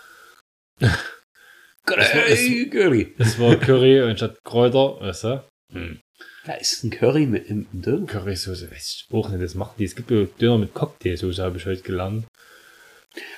Curry, 1.86 2.70
Curry. 2.70 3.16
Es 3.18 3.40
war 3.40 3.56
Curry 3.58 4.02
und 4.02 4.18
statt 4.18 4.40
Kräuter, 4.44 5.00
weißt 5.02 5.24
du? 5.26 5.44
Hm. 5.74 6.00
Da 6.46 6.54
ist 6.54 6.84
ein 6.84 6.90
Curry 6.90 7.26
mit 7.26 7.48
im 7.48 7.68
Döner. 7.72 8.06
Currysoße, 8.06 8.70
weiß 8.70 9.06
ich 9.08 9.14
auch 9.14 9.30
nicht, 9.30 9.42
das 9.42 9.56
machen 9.56 9.76
die. 9.80 9.86
Es 9.86 9.96
gibt 9.96 10.12
ja 10.12 10.26
Döner 10.40 10.58
mit 10.58 10.74
Cocktailsoße, 10.74 11.42
habe 11.42 11.58
ich 11.58 11.66
heute 11.66 11.82
gelernt. 11.82 12.26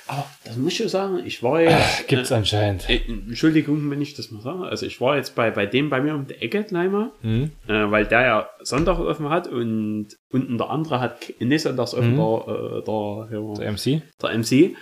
Aber 0.06 0.26
das 0.44 0.56
muss 0.56 0.72
ich 0.72 0.78
schon 0.78 0.88
sagen, 0.88 1.22
ich 1.26 1.42
war 1.42 1.60
jetzt, 1.60 2.08
Gibt's 2.08 2.32
anscheinend. 2.32 2.88
äh, 2.88 3.00
Entschuldigung, 3.06 3.90
wenn 3.90 4.00
ich 4.00 4.14
das 4.14 4.30
mal 4.30 4.40
sage, 4.40 4.64
also 4.64 4.86
ich 4.86 5.00
war 5.00 5.16
jetzt 5.16 5.34
bei, 5.34 5.50
bei 5.50 5.66
dem 5.66 5.90
bei 5.90 6.00
mir 6.00 6.14
um 6.14 6.26
die 6.26 6.34
Ecke 6.34 6.64
gleich 6.64 6.90
mal, 6.90 7.10
Hm? 7.20 7.50
äh, 7.68 7.90
weil 7.90 8.06
der 8.06 8.20
ja 8.22 8.50
Sonntag 8.62 8.98
offen 8.98 9.28
hat 9.28 9.48
und 9.48 10.08
unten 10.30 10.56
der 10.56 10.70
andere 10.70 11.00
hat 11.00 11.30
nicht 11.40 11.62
sonntags 11.62 11.92
offen, 11.94 12.12
Mhm. 12.12 12.16
der, 12.16 12.54
äh, 12.54 12.84
der, 12.84 13.38
ja, 13.38 13.54
Der 13.54 13.72
MC? 13.72 14.02
der 14.22 14.30
MC. 14.38 14.76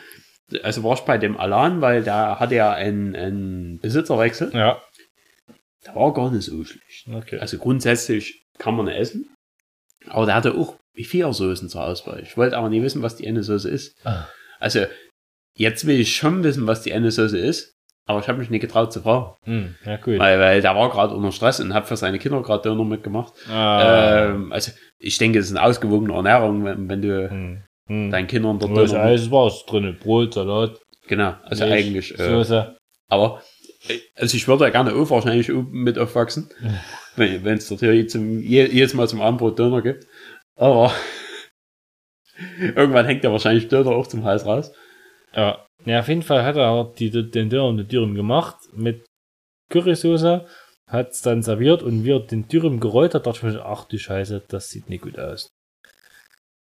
Also 0.63 0.85
war 0.85 0.95
ich 0.95 1.01
bei 1.01 1.19
dem 1.19 1.39
Alan, 1.39 1.81
weil 1.81 2.05
da 2.05 2.39
hatte 2.39 2.55
ja 2.55 2.71
einen, 2.73 3.17
einen 3.17 3.81
Besitzerwechsel. 3.81 4.53
Ja. 4.55 4.81
Der 5.87 5.95
war 5.97 6.13
gar 6.13 6.31
nicht 6.31 6.45
so 6.45 6.63
schlecht. 6.65 7.09
Okay. 7.13 7.39
Also 7.39 7.59
grundsätzlich 7.59 8.45
kann 8.59 8.77
man 8.77 8.87
essen. 8.89 9.29
Aber 10.09 10.27
der 10.27 10.35
hatte 10.37 10.55
auch 10.55 10.77
vier 10.95 11.33
Soßen 11.33 11.69
zur 11.69 11.83
Auswahl. 11.83 12.21
Ich 12.23 12.37
wollte 12.37 12.57
aber 12.59 12.69
nie 12.69 12.83
wissen, 12.83 13.03
was 13.03 13.17
die 13.17 13.27
eine 13.27 13.43
Soße 13.43 13.69
ist. 13.71 13.97
Ah. 14.07 14.27
Also 14.65 14.87
jetzt 15.55 15.87
will 15.87 16.01
ich 16.01 16.17
schon 16.17 16.43
wissen, 16.43 16.67
was 16.67 16.83
die 16.83 16.95
eine 16.95 17.11
Soße 17.11 17.39
ist. 17.39 17.75
Aber 18.07 18.19
ich 18.19 18.29
habe 18.29 18.39
mich 18.39 18.51
nicht 18.51 18.61
getraut 18.61 18.93
zu 18.93 19.01
fragen. 19.03 19.35
Hm, 19.45 19.75
ja, 19.85 19.97
gut. 19.97 20.19
Weil, 20.19 20.39
weil 20.39 20.61
der 20.61 20.75
war 20.75 20.91
gerade 20.91 21.15
unter 21.15 21.33
Stress 21.33 21.61
und 21.61 21.73
hat 21.73 21.87
für 21.87 21.97
seine 21.97 22.19
Kinder 22.19 22.43
gerade 22.43 22.63
Döner 22.63 22.85
mitgemacht. 22.85 23.33
Ah. 23.49 24.27
Ähm, 24.27 24.53
also 24.53 24.73
ich 24.99 25.17
denke, 25.17 25.39
es 25.39 25.47
ist 25.47 25.57
eine 25.57 25.65
ausgewogene 25.65 26.15
Ernährung, 26.15 26.65
wenn, 26.65 26.89
wenn 26.89 27.03
du 27.03 27.31
hm. 27.31 27.63
Hm. 27.89 28.11
deinen 28.11 28.27
Kindern 28.27 28.59
dort 28.59 28.77
Döner... 28.77 29.01
alles 29.01 29.31
war's 29.31 29.65
drin? 29.67 29.97
Brot, 30.03 30.35
Salat, 30.35 30.81
Genau, 31.07 31.35
also 31.45 31.65
Milch, 31.65 31.75
eigentlich... 31.75 32.19
Äh, 32.19 32.29
Soße. 32.31 32.77
Aber 33.09 33.43
äh, 33.89 33.99
also 34.17 34.37
ich 34.37 34.49
würde 34.49 34.65
ja 34.65 34.71
gerne 34.71 34.95
auch 34.95 35.11
wahrscheinlich 35.11 35.49
mit 35.49 35.99
aufwachsen, 35.99 36.49
wenn 37.17 37.59
es 37.59 37.69
dort 37.69 37.81
hier 37.81 37.95
jedes 37.95 38.95
Mal 38.95 39.09
zum 39.09 39.21
Abendbrot 39.21 39.59
Döner 39.59 39.83
gibt. 39.83 40.07
Aber 40.57 40.93
irgendwann 42.59 43.07
hängt 43.07 43.25
ja 43.25 43.33
wahrscheinlich 43.33 43.69
Döner 43.69 43.91
auch 43.91 44.07
zum 44.07 44.25
Hals 44.25 44.47
raus. 44.47 44.73
Ja. 45.35 45.67
ja, 45.85 46.01
auf 46.01 46.09
jeden 46.09 46.23
Fall 46.23 46.45
hat 46.45 46.57
er 46.57 46.93
die, 46.99 47.11
den 47.11 47.51
Döner 47.51 47.73
mit 47.73 47.93
Dürüm 47.93 48.15
gemacht 48.15 48.57
mit 48.73 49.05
Currysoße, 49.71 50.47
hat 50.89 51.11
es 51.11 51.23
dann 51.23 51.43
serviert 51.43 51.83
und 51.83 52.05
wie 52.05 52.13
er 52.13 52.21
den 52.21 52.47
Dürüm 52.47 52.81
gerollt 52.81 53.15
hat, 53.15 53.27
dachte 53.27 53.39
ich 53.39 53.55
mir, 53.55 53.65
ach 53.65 53.85
du 53.85 53.99
Scheiße, 53.99 54.43
das 54.49 54.69
sieht 54.69 54.89
nicht 54.89 55.03
gut 55.03 55.19
aus. 55.19 55.49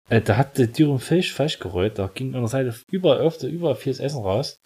Äh, 0.08 0.20
da 0.20 0.36
hat 0.36 0.58
der 0.58 0.68
Dürüm 0.68 0.98
völlig 0.98 1.32
falsch 1.32 1.58
gerollt, 1.58 1.98
da 1.98 2.10
ging 2.12 2.34
an 2.34 2.40
der 2.40 2.48
Seite 2.48 2.74
überall 2.90 3.18
öfter, 3.18 3.48
überall 3.48 3.76
vieles 3.76 4.00
Essen 4.00 4.22
raus. 4.22 4.56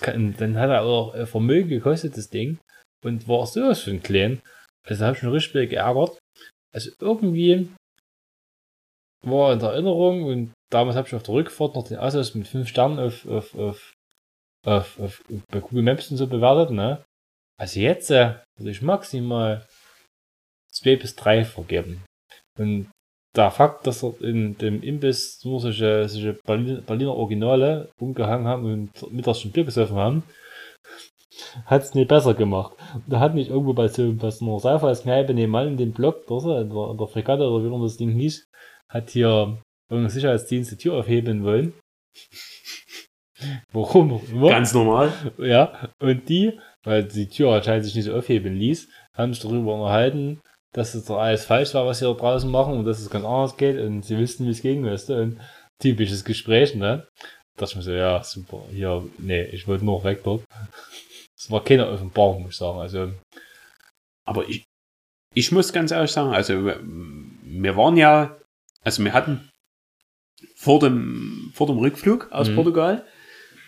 Kein, 0.00 0.36
dann 0.36 0.58
hat 0.58 0.70
er 0.70 0.82
auch 0.82 1.14
äh, 1.14 1.26
Vermögen 1.26 1.68
gekostet, 1.68 2.16
das 2.16 2.28
Ding, 2.28 2.58
und 3.04 3.28
war 3.28 3.46
sowas 3.46 3.80
für 3.80 3.90
ein 3.90 4.02
Klein. 4.02 4.40
Also 4.84 5.00
da 5.00 5.06
habe 5.06 5.16
ich 5.16 5.22
mich 5.22 5.32
richtig 5.32 5.70
geärgert. 5.70 6.18
Also 6.72 6.90
irgendwie 7.00 7.68
war 9.26 9.52
in 9.52 9.58
der 9.58 9.70
Erinnerung 9.70 10.24
und 10.24 10.52
damals 10.70 10.96
habe 10.96 11.06
ich 11.08 11.14
auf 11.14 11.22
der 11.22 11.34
Rückfahrt 11.34 11.74
noch 11.74 11.86
den 11.86 11.98
Asus 11.98 12.34
mit 12.34 12.48
5 12.48 12.68
Sternen 12.68 12.98
auf, 12.98 13.26
auf, 13.26 13.54
auf, 13.54 13.92
auf, 14.64 15.00
auf, 15.00 15.24
bei 15.50 15.60
Google 15.60 15.82
Maps 15.82 16.10
und 16.10 16.16
so 16.16 16.26
bewertet, 16.26 16.70
ne? 16.70 17.04
Also 17.58 17.80
jetzt 17.80 18.10
äh, 18.10 18.34
würde 18.56 18.70
ich 18.70 18.82
maximal 18.82 19.66
2 20.72 20.96
bis 20.96 21.16
3 21.16 21.44
vergeben. 21.44 22.04
Und 22.58 22.90
der 23.34 23.50
Fakt, 23.50 23.86
dass 23.86 24.00
dort 24.00 24.20
in 24.22 24.56
dem 24.58 24.82
Imbiss 24.82 25.44
nur 25.44 25.60
solche, 25.60 26.08
solche 26.08 26.34
Berliner, 26.34 26.80
Berliner 26.80 27.14
Originale 27.14 27.90
umgehangen 28.00 28.46
haben 28.46 28.64
und 28.64 29.12
mittags 29.12 29.40
schon 29.40 29.52
Bier 29.52 29.64
gesoffen 29.64 29.96
haben, 29.96 30.22
hat 31.66 31.82
es 31.82 31.94
nicht 31.94 32.08
besser 32.08 32.34
gemacht. 32.34 32.74
Da 33.06 33.20
hat 33.20 33.34
nicht 33.34 33.50
irgendwo 33.50 33.74
bei 33.74 33.88
so 33.88 34.12
bei 34.14 34.30
so 34.30 34.46
einer 34.46 34.58
Saufhauskneipe 34.58 35.34
nebenan 35.34 35.68
in 35.68 35.76
dem 35.76 35.92
Block, 35.92 36.26
dort, 36.26 36.44
in 36.44 36.70
der, 36.70 36.90
in 36.90 36.98
der 36.98 37.06
Fregatte 37.06 37.48
oder 37.48 37.64
wie 37.64 37.68
man 37.68 37.82
das 37.82 37.96
Ding 37.96 38.10
hieß, 38.10 38.48
hat 38.88 39.10
hier 39.10 39.60
irgendein 39.90 40.10
Sicherheitsdienst 40.10 40.72
die 40.72 40.76
Tür 40.76 40.94
aufheben 40.94 41.44
wollen. 41.44 41.74
Warum. 43.72 44.20
Ganz 44.48 44.72
normal. 44.72 45.12
Ja, 45.38 45.90
und 46.00 46.28
die, 46.28 46.58
weil 46.84 47.04
die 47.04 47.28
Tür 47.28 47.52
anscheinend 47.52 47.84
sich 47.84 47.94
nicht 47.94 48.06
so 48.06 48.14
aufheben 48.14 48.54
ließ, 48.54 48.88
haben 49.14 49.34
sich 49.34 49.42
darüber 49.42 49.74
unterhalten, 49.74 50.40
dass 50.72 50.94
es 50.94 51.04
doch 51.06 51.18
alles 51.18 51.44
falsch 51.44 51.74
war, 51.74 51.86
was 51.86 51.98
sie 51.98 52.04
da 52.04 52.12
draußen 52.12 52.50
machen 52.50 52.74
und 52.74 52.84
dass 52.84 53.00
es 53.00 53.10
ganz 53.10 53.24
anders 53.24 53.56
geht 53.56 53.78
und 53.78 54.04
sie 54.04 54.18
wüssten, 54.18 54.46
wie 54.46 54.50
es 54.50 54.64
weißt 54.64 55.08
du, 55.10 55.22
und 55.22 55.40
typisches 55.80 56.24
Gespräch, 56.24 56.74
ne? 56.74 57.06
Da 57.56 57.64
dachte 57.64 57.72
ich 57.72 57.76
mir 57.76 57.82
so, 57.82 57.92
ja, 57.92 58.22
super, 58.22 58.64
hier, 58.70 59.06
nee, 59.18 59.44
ich 59.44 59.66
wollte 59.66 59.84
nur 59.84 60.04
weg 60.04 60.22
dort. 60.24 60.44
Es 61.38 61.50
war 61.50 61.62
keine 61.62 61.88
Offenbarung, 61.88 62.42
muss 62.42 62.52
ich 62.52 62.58
sagen, 62.58 62.78
also, 62.78 63.12
Aber 64.26 64.48
ich, 64.48 64.64
ich 65.34 65.52
muss 65.52 65.72
ganz 65.72 65.90
ehrlich 65.90 66.10
sagen, 66.10 66.32
also 66.32 66.64
wir 66.64 67.76
waren 67.76 67.96
ja, 67.96 68.36
also 68.86 69.04
wir 69.04 69.12
hatten 69.12 69.50
vor 70.56 70.78
dem, 70.80 71.50
vor 71.54 71.66
dem 71.66 71.78
Rückflug 71.78 72.28
aus 72.30 72.48
Mhm. 72.48 72.54
Portugal, 72.54 73.04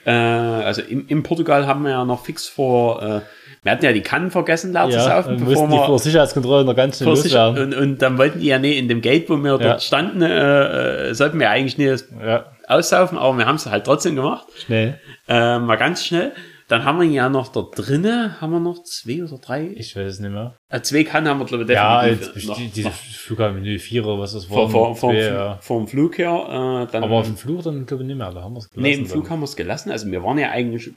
äh, 0.07 0.11
also 0.13 0.81
in, 0.81 1.07
in 1.09 1.23
Portugal 1.23 1.67
haben 1.67 1.83
wir 1.83 1.91
ja 1.91 2.05
noch 2.05 2.25
fix 2.25 2.47
vor, 2.47 3.03
äh, 3.03 3.21
wir 3.63 3.73
hatten 3.73 3.85
ja 3.85 3.93
die 3.93 4.01
Kannen 4.03 4.31
vergessen 4.31 4.73
da 4.73 4.85
zu 4.89 4.97
ja, 4.97 5.03
saufen, 5.03 5.39
dann 5.39 5.47
bevor 5.49 5.69
wir 5.69 5.85
vor 5.85 5.99
Sicherheitskontrolle 5.99 6.65
noch 6.65 6.77
ganz 6.77 6.99
sich, 6.99 7.07
loswerden. 7.07 7.75
und, 7.75 7.75
und 7.75 7.99
dann 8.03 8.17
wollten 8.17 8.39
die 8.41 8.47
ja 8.47 8.59
nicht 8.59 8.79
in 8.79 8.89
dem 8.89 9.01
Gate, 9.01 9.29
wo 9.29 9.37
wir 9.37 9.53
Ja. 9.53 9.59
dort 9.59 9.83
standen, 9.83 10.23
äh, 10.23 11.09
äh, 11.11 11.15
sollten 11.15 11.39
wir 11.41 11.51
eigentlich 11.51 11.77
nicht 11.79 12.05
Ja, 12.25 12.47
aussaufen, 12.69 13.19
aber 13.19 13.37
wir 13.39 13.47
haben 13.47 13.57
es 13.57 13.67
halt 13.67 13.85
trotzdem 13.85 14.15
gemacht. 14.17 14.47
schnell. 14.57 15.01
Mal 15.27 15.77
ganz 15.77 16.05
schnell. 16.07 16.33
Dann 16.69 16.85
haben 16.85 17.01
wir 17.01 17.09
ja 17.09 17.31
noch 17.31 17.49
da 17.49 17.63
drinnen, 17.63 18.41
haben 18.43 18.53
wir 18.53 18.61
noch 18.61 18.83
zwei 18.83 19.25
oder 19.25 19.39
drei. 19.39 19.73
Ich 19.75 19.97
weiß 19.97 20.15
es 20.15 20.21
nicht 20.21 20.31
mehr. 20.31 20.55
Äh, 20.69 20.83
zwei 20.83 21.03
Kannen 21.03 21.27
haben 21.27 21.41
wir, 21.41 21.47
glaube 21.47 21.65
ich, 21.65 21.71
Ja, 21.71 22.03
definitiv 22.05 22.35
jetzt, 22.37 22.47
noch, 22.47 22.57
die, 22.59 22.69
diese 22.69 22.91
Flughafen 22.91 23.63
04 23.63 24.05
oder 24.05 24.19
was 24.19 24.35
das 24.35 24.51
war. 24.51 24.69
vor, 24.69 24.71
vor, 24.71 24.97
vor, 24.97 25.15
ja. 25.15 25.35
ja. 25.35 25.59
vom 25.63 25.89
Flug 25.89 26.19
her. 26.19 26.29
Äh, 26.29 26.93
dann, 26.93 27.05
Aber 27.05 27.17
auf 27.17 27.27
dem 27.27 27.39
Flug 27.39 27.63
dann 27.63 27.87
glaube 27.87 28.03
ich 28.03 28.09
nicht 28.09 28.19
mehr, 28.19 28.31
da 28.33 28.43
haben 28.43 28.53
wir 28.53 28.59
es 28.59 28.69
nee, 28.75 28.93
im 28.95 29.07
Flug 29.07 29.31
haben 29.31 29.41
wir 29.41 29.45
es 29.45 29.57
gelassen. 29.57 29.91
Also 29.91 30.11
wir 30.11 30.23
waren 30.23 30.39
ja 30.39 30.51
eigentlich, 30.51 30.93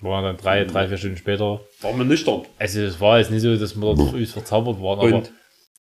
Wir 0.00 0.10
waren 0.10 0.24
dann 0.24 0.38
drei, 0.38 0.64
drei, 0.64 0.88
vier 0.88 0.96
Stunden 0.96 1.18
später. 1.18 1.60
waren 1.82 1.98
wir 1.98 2.04
nüchtern. 2.06 2.42
Also 2.58 2.80
es 2.80 2.98
war 3.00 3.18
jetzt 3.18 3.30
nicht 3.30 3.42
so, 3.42 3.54
dass 3.54 3.76
wir 3.76 3.94
da 3.94 4.02
früh 4.02 4.24
verzaubert 4.24 4.80
waren, 4.80 4.98
aber 4.98 5.16
Und 5.18 5.32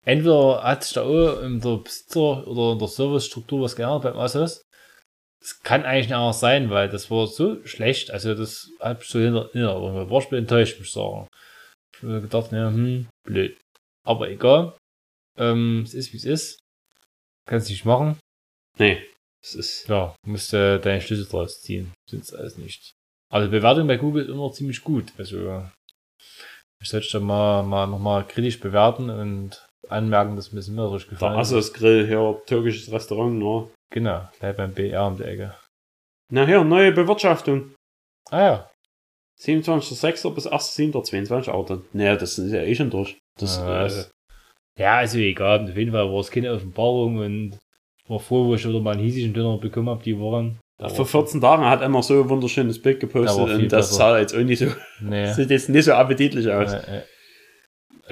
entweder 0.05 0.63
hat 0.63 0.85
sich 0.85 0.95
da 0.95 1.03
auch 1.03 1.43
in 1.43 1.61
der 1.61 1.77
Besitzer 1.77 2.47
oder 2.49 2.73
in 2.73 2.79
der 2.79 2.89
Servicestruktur 2.89 3.61
was 3.61 3.77
geändert 3.77 4.05
beim 4.05 4.17
Assos. 4.17 4.63
Das 5.41 5.61
kann 5.63 5.85
eigentlich 5.85 6.09
nicht 6.09 6.17
anders 6.17 6.41
sein, 6.41 6.71
weil 6.71 6.89
das 6.89 7.11
war 7.11 7.27
so 7.27 7.65
schlecht. 7.67 8.11
Also 8.11 8.35
das 8.35 8.71
hab 8.79 9.03
ich 9.03 9.09
so 9.09 9.19
hinter, 9.19 9.51
hinter 9.53 10.11
war 10.11 10.21
ich 10.21 10.33
enttäuscht, 10.33 10.79
muss 10.79 10.89
ich 10.89 10.93
sagen. 10.93 11.29
Ich 11.95 12.03
hab 12.03 12.09
mir 12.09 12.21
gedacht, 12.21 12.53
ja, 12.53 12.69
hm, 12.69 13.09
blöd. 13.25 13.59
Aber 14.07 14.29
egal. 14.31 14.77
Ähm, 15.39 15.83
es 15.85 15.95
ist 15.95 16.13
wie 16.13 16.19
es 16.19 16.25
ist. 16.25 16.61
Kannst 17.49 17.71
nicht 17.71 17.85
machen. 17.85 18.19
nee, 18.79 19.03
es 19.43 19.55
ist, 19.55 19.89
Ja, 19.89 20.15
musst 20.27 20.53
äh, 20.53 20.79
deine 20.79 21.01
Schlüsse 21.01 21.29
draus 21.29 21.63
ziehen. 21.63 21.93
Sonst 22.09 22.35
alles 22.35 22.59
nicht. 22.59 22.93
Also 23.33 23.51
Bewertung 23.51 23.87
bei 23.87 23.97
Google 23.97 24.25
ist 24.25 24.31
immer 24.31 24.53
ziemlich 24.53 24.85
gut. 24.85 25.13
Also 25.17 25.67
ich 26.83 26.89
sollte 26.89 27.09
da 27.13 27.21
mal, 27.21 27.63
mal 27.63 27.87
nochmal 27.87 28.27
kritisch 28.27 28.61
bewerten 28.61 29.09
und 29.09 29.67
anmerken, 29.91 30.37
dass 30.37 30.53
mir 30.53 30.61
das 30.61 30.67
Der 30.67 31.11
gefallen 31.11 31.35
ist. 31.35 31.49
Assos 31.49 31.73
Grill, 31.73 32.07
hier, 32.07 32.43
türkisches 32.47 32.93
Restaurant, 32.93 33.39
ne? 33.39 33.69
Genau, 33.91 34.29
da 34.41 34.53
beim 34.53 34.73
BR 34.73 35.07
um 35.07 35.17
die 35.17 35.25
Ecke. 35.25 35.55
Na 36.33 36.47
hier, 36.47 36.63
neue 36.65 36.93
Bewirtschaftung. 36.93 37.75
Ah 38.31 38.43
ja. 38.43 38.71
27.06. 39.41 40.35
bis 40.35 40.47
1.07.22 40.47 41.51
aber 41.51 41.65
dann, 41.65 41.85
naja, 41.93 42.17
das 42.17 42.39
ist 42.39 42.53
ja 42.53 42.61
eh 42.63 42.75
schon 42.75 42.91
durch. 42.91 43.19
Das, 43.39 43.57
Ja, 43.59 43.87
äh, 43.87 44.05
Ja, 44.79 44.97
also 44.99 45.19
egal. 45.19 45.65
Auf 45.65 45.77
jeden 45.77 45.93
Fall 45.93 46.13
war 46.13 46.21
es 46.21 46.31
keine 46.31 46.53
Offenbarung 46.53 47.19
und 47.19 47.59
war 48.07 48.21
froh, 48.21 48.47
wo 48.47 48.55
ich 48.55 48.67
wieder 48.69 48.81
mal 48.81 48.93
einen 48.93 49.03
hiesigen 49.03 49.33
Döner 49.33 49.59
bekommen 49.59 49.89
habe, 49.89 50.03
die 50.03 50.19
Wochen. 50.19 50.59
vor 50.79 51.07
14 51.07 51.41
Tagen 51.41 51.65
hat 51.65 51.83
einer 51.83 52.03
so 52.03 52.23
ein 52.23 52.29
wunderschönes 52.29 52.81
Bild 52.81 53.01
gepostet 53.01 53.39
und 53.39 53.73
das 53.73 53.89
besser. 53.89 53.95
sah 53.95 54.19
jetzt 54.19 54.35
auch 54.35 54.41
nicht 54.41 54.59
so, 54.59 54.67
Nee. 55.01 55.33
sieht 55.33 55.51
jetzt 55.51 55.69
nicht 55.69 55.85
so 55.85 55.95
appetitlich 55.95 56.51
aus. 56.51 56.73
Äh, 56.73 57.03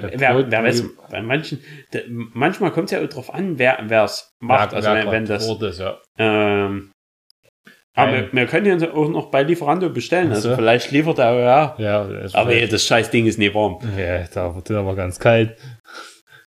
Wer, 0.01 0.51
wer 0.51 0.63
weiß, 0.63 0.83
bei 1.11 1.21
manchen, 1.21 1.63
de, 1.93 2.03
manchmal 2.09 2.71
kommt 2.71 2.85
es 2.85 2.91
ja 2.91 3.03
auch 3.03 3.09
drauf 3.09 3.33
an, 3.33 3.57
wer 3.59 3.79
es 4.03 4.31
macht. 4.39 4.71
Wer- 4.71 4.77
also 4.77 4.89
wer 4.91 5.11
wenn, 5.11 5.25
das. 5.25 5.47
ist, 5.47 5.79
ja. 5.79 5.97
Ähm, 6.17 6.91
aber 7.95 8.11
wir, 8.13 8.33
wir 8.33 8.45
können 8.47 8.79
ja 8.79 8.91
auch 8.93 9.09
noch 9.09 9.29
bei 9.31 9.43
Lieferando 9.43 9.89
bestellen. 9.89 10.31
Also 10.31 10.49
so. 10.51 10.55
vielleicht 10.55 10.91
liefert 10.91 11.19
er 11.19 11.33
ja. 11.39 11.75
Ja, 11.77 12.09
Aber 12.33 12.51
ey, 12.53 12.67
das 12.67 12.85
scheiß 12.85 13.09
Ding 13.11 13.25
ist 13.25 13.37
nicht 13.39 13.53
warm. 13.53 13.77
ja, 13.97 14.23
da 14.33 14.55
der 14.67 14.85
war 14.85 14.95
ganz 14.95 15.19
kalt. 15.19 15.57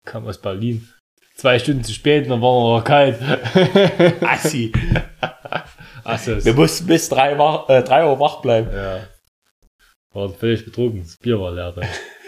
Kam 0.05 0.27
aus 0.27 0.39
Berlin. 0.39 0.87
Zwei 1.35 1.57
Stunden 1.57 1.83
zu 1.83 1.93
spät, 1.93 2.29
dann 2.29 2.41
war 2.41 2.49
er 2.73 2.77
noch 2.77 2.83
kalt. 2.83 3.17
Assi. 4.21 4.71
Achso, 6.03 6.43
Wir 6.43 6.53
mussten 6.53 6.85
bis 6.87 7.07
drei, 7.09 7.37
wach, 7.37 7.69
äh, 7.69 7.81
drei 7.81 8.05
Uhr 8.05 8.19
wach 8.19 8.41
bleiben. 8.41 8.69
ja. 8.73 8.99
War 10.11 10.29
völlig 10.29 10.65
betrunken. 10.65 11.01
Das 11.03 11.17
Bier 11.17 11.39
war 11.39 11.51
leer. 11.51 11.73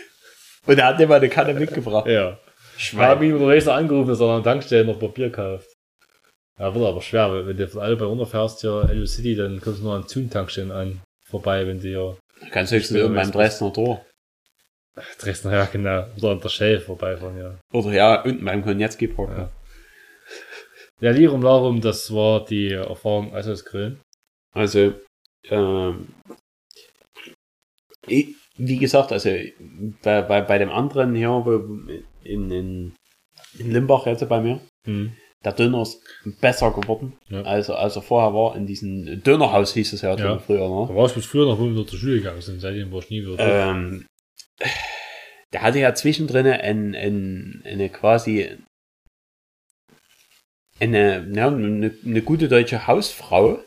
Und 0.66 0.78
er 0.78 0.86
hat 0.86 1.00
immer 1.00 1.16
eine 1.16 1.30
Kanne 1.30 1.54
mitgebracht. 1.54 2.08
Ja. 2.08 2.38
Ich 2.78 2.94
habe 2.94 3.26
ihn 3.26 3.34
unterwegs 3.34 3.66
noch 3.66 3.74
angerufen, 3.74 4.10
dass 4.10 4.20
er 4.20 4.28
an 4.28 4.44
der 4.44 4.54
Tankstelle 4.54 4.86
noch 4.86 5.00
Papier 5.00 5.32
kauft. 5.32 5.68
Ja, 6.60 6.74
wird 6.76 6.86
aber 6.86 7.02
schwer, 7.02 7.32
weil 7.32 7.48
wenn 7.48 7.58
du 7.58 7.68
von 7.68 7.82
Alba 7.82 8.06
runterfährst, 8.06 8.62
hier, 8.62 8.90
LU 8.92 9.06
City, 9.06 9.36
dann 9.36 9.60
kommst 9.62 9.80
du 9.80 9.84
nur 9.84 9.96
an 9.96 10.08
Zun-Tankstellen 10.08 10.72
an, 10.72 11.02
vorbei, 11.28 11.66
wenn 11.66 11.80
du 11.80 11.88
hier 11.88 12.18
Ganz 12.52 12.72
höchstens 12.72 12.98
irgendwann 12.98 13.24
beim 13.24 13.32
Dresdner 13.32 13.74
Tor. 13.74 14.06
Dresdner, 15.20 15.54
ja 15.54 15.66
genau, 15.66 16.08
oder 16.18 16.32
an 16.32 16.42
der 16.42 16.50
Shell 16.50 16.80
vorbeifahren, 16.80 17.38
ja. 17.38 17.58
Oder 17.74 17.94
ja, 17.94 18.22
unten 18.22 18.44
beim 18.44 18.64
Konietzki 18.64 19.08
Park. 19.08 19.30
Ja. 19.38 19.50
Ja, 21.00 21.12
Lirum 21.12 21.42
Larum, 21.42 21.82
das 21.82 22.14
war 22.14 22.46
die 22.46 22.74
Erfahrung 22.74 23.34
also 23.34 23.52
das 23.52 23.66
Grillen. 23.66 24.02
Also, 24.54 24.94
ähm, 25.50 26.14
ich, 28.06 28.36
wie 28.58 28.78
gesagt, 28.78 29.12
also 29.12 29.30
bei, 30.04 30.22
bei, 30.22 30.42
bei 30.42 30.58
dem 30.58 30.70
anderen 30.70 31.16
hier 31.16 31.30
in, 32.24 32.52
in, 32.52 32.94
in 33.58 33.72
Limbach 33.72 34.06
jetzt 34.06 34.28
bei 34.28 34.42
mir, 34.42 34.60
Hm. 34.86 35.12
der 35.46 35.52
Döner 35.54 35.84
ist 35.84 36.02
besser 36.42 36.72
geworden, 36.72 37.14
Ja. 37.30 37.42
also 37.44 37.76
als 37.76 37.96
er 37.96 38.02
vorher 38.02 38.34
war. 38.34 38.56
In 38.56 38.66
diesem 38.66 39.22
Dönerhaus 39.24 39.74
hieß 39.74 39.94
es 39.94 40.02
ja, 40.02 40.16
Ja. 40.16 40.40
früher. 40.40 40.68
Ne? 40.70 40.88
Da 40.88 40.96
war 40.96 41.06
ich 41.06 41.14
bis 41.14 41.26
früher 41.26 41.46
noch, 41.46 41.60
wo 41.60 41.66
wir 41.70 41.86
zur 41.88 42.00
Schule 42.00 42.16
gegangen 42.18 42.42
sind, 42.42 42.60
seitdem 42.62 42.92
war 42.92 43.00
ich 43.00 43.10
nie 43.10 43.22
wieder 43.22 43.38
da. 43.38 43.72
Ähm, 43.72 44.06
der 45.54 45.62
hatte 45.62 45.80
ja 45.80 45.94
zwischendrin 45.94 46.48
ein, 46.48 46.96
ein, 46.96 47.62
eine 47.66 47.90
quasi 47.90 48.50
eine, 50.80 51.28
ja, 51.34 51.48
eine, 51.48 51.94
eine 52.06 52.22
gute 52.22 52.48
deutsche 52.48 52.88
Hausfrau, 52.88 53.60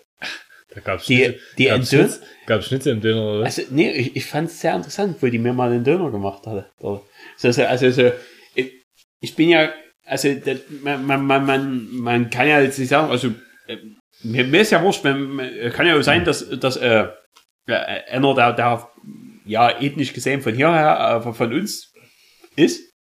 Da 0.75 0.81
gab's 0.81 1.07
die, 1.07 1.17
Schnitzel, 1.17 1.41
die 1.59 1.65
gab's 1.67 1.91
Döner, 1.91 2.09
Schnitzel, 2.09 2.29
gab's 2.47 2.67
Schnitzel 2.67 2.93
im 2.95 3.01
Döner, 3.01 3.23
oder? 3.23 3.45
Also, 3.45 3.63
nee, 3.71 3.91
ich, 3.93 4.17
ich 4.17 4.27
fand 4.27 4.49
es 4.49 4.61
sehr 4.61 4.75
interessant, 4.75 5.17
wo 5.21 5.27
die 5.27 5.39
mir 5.39 5.53
mal 5.53 5.71
einen 5.71 5.85
Döner 5.85 6.11
gemacht 6.11 6.47
hatte. 6.47 6.67
So, 6.81 7.07
so, 7.37 7.51
so, 7.53 7.65
also, 7.65 7.91
so, 7.91 8.13
ich, 8.55 8.73
ich 9.21 9.37
bin 9.37 9.51
ja, 9.51 9.73
also, 10.05 10.35
das, 10.35 10.59
man, 10.83 11.05
man, 11.07 11.25
man, 11.27 11.89
man, 11.91 12.31
kann 12.31 12.49
ja 12.49 12.61
jetzt 12.61 12.79
nicht 12.79 12.89
sagen, 12.89 13.11
also, 13.11 13.29
äh, 13.69 13.77
mir, 14.23 14.45
mir 14.45 14.63
ist 14.63 14.73
ja 14.73 14.83
wurscht, 14.83 15.05
man, 15.05 15.41
kann 15.73 15.87
ja 15.87 15.97
auch 15.97 16.03
sein, 16.03 16.25
dass, 16.25 16.49
dass 16.59 16.77
äh, 16.77 17.09
einer, 17.67 18.35
der, 18.35 18.53
der, 18.53 18.89
ja, 19.47 19.81
ethnisch 19.81 20.13
gesehen 20.13 20.41
von 20.41 20.55
hierher, 20.55 21.23
äh, 21.25 21.33
von 21.33 21.53
uns 21.53 21.93
ist, 22.57 22.93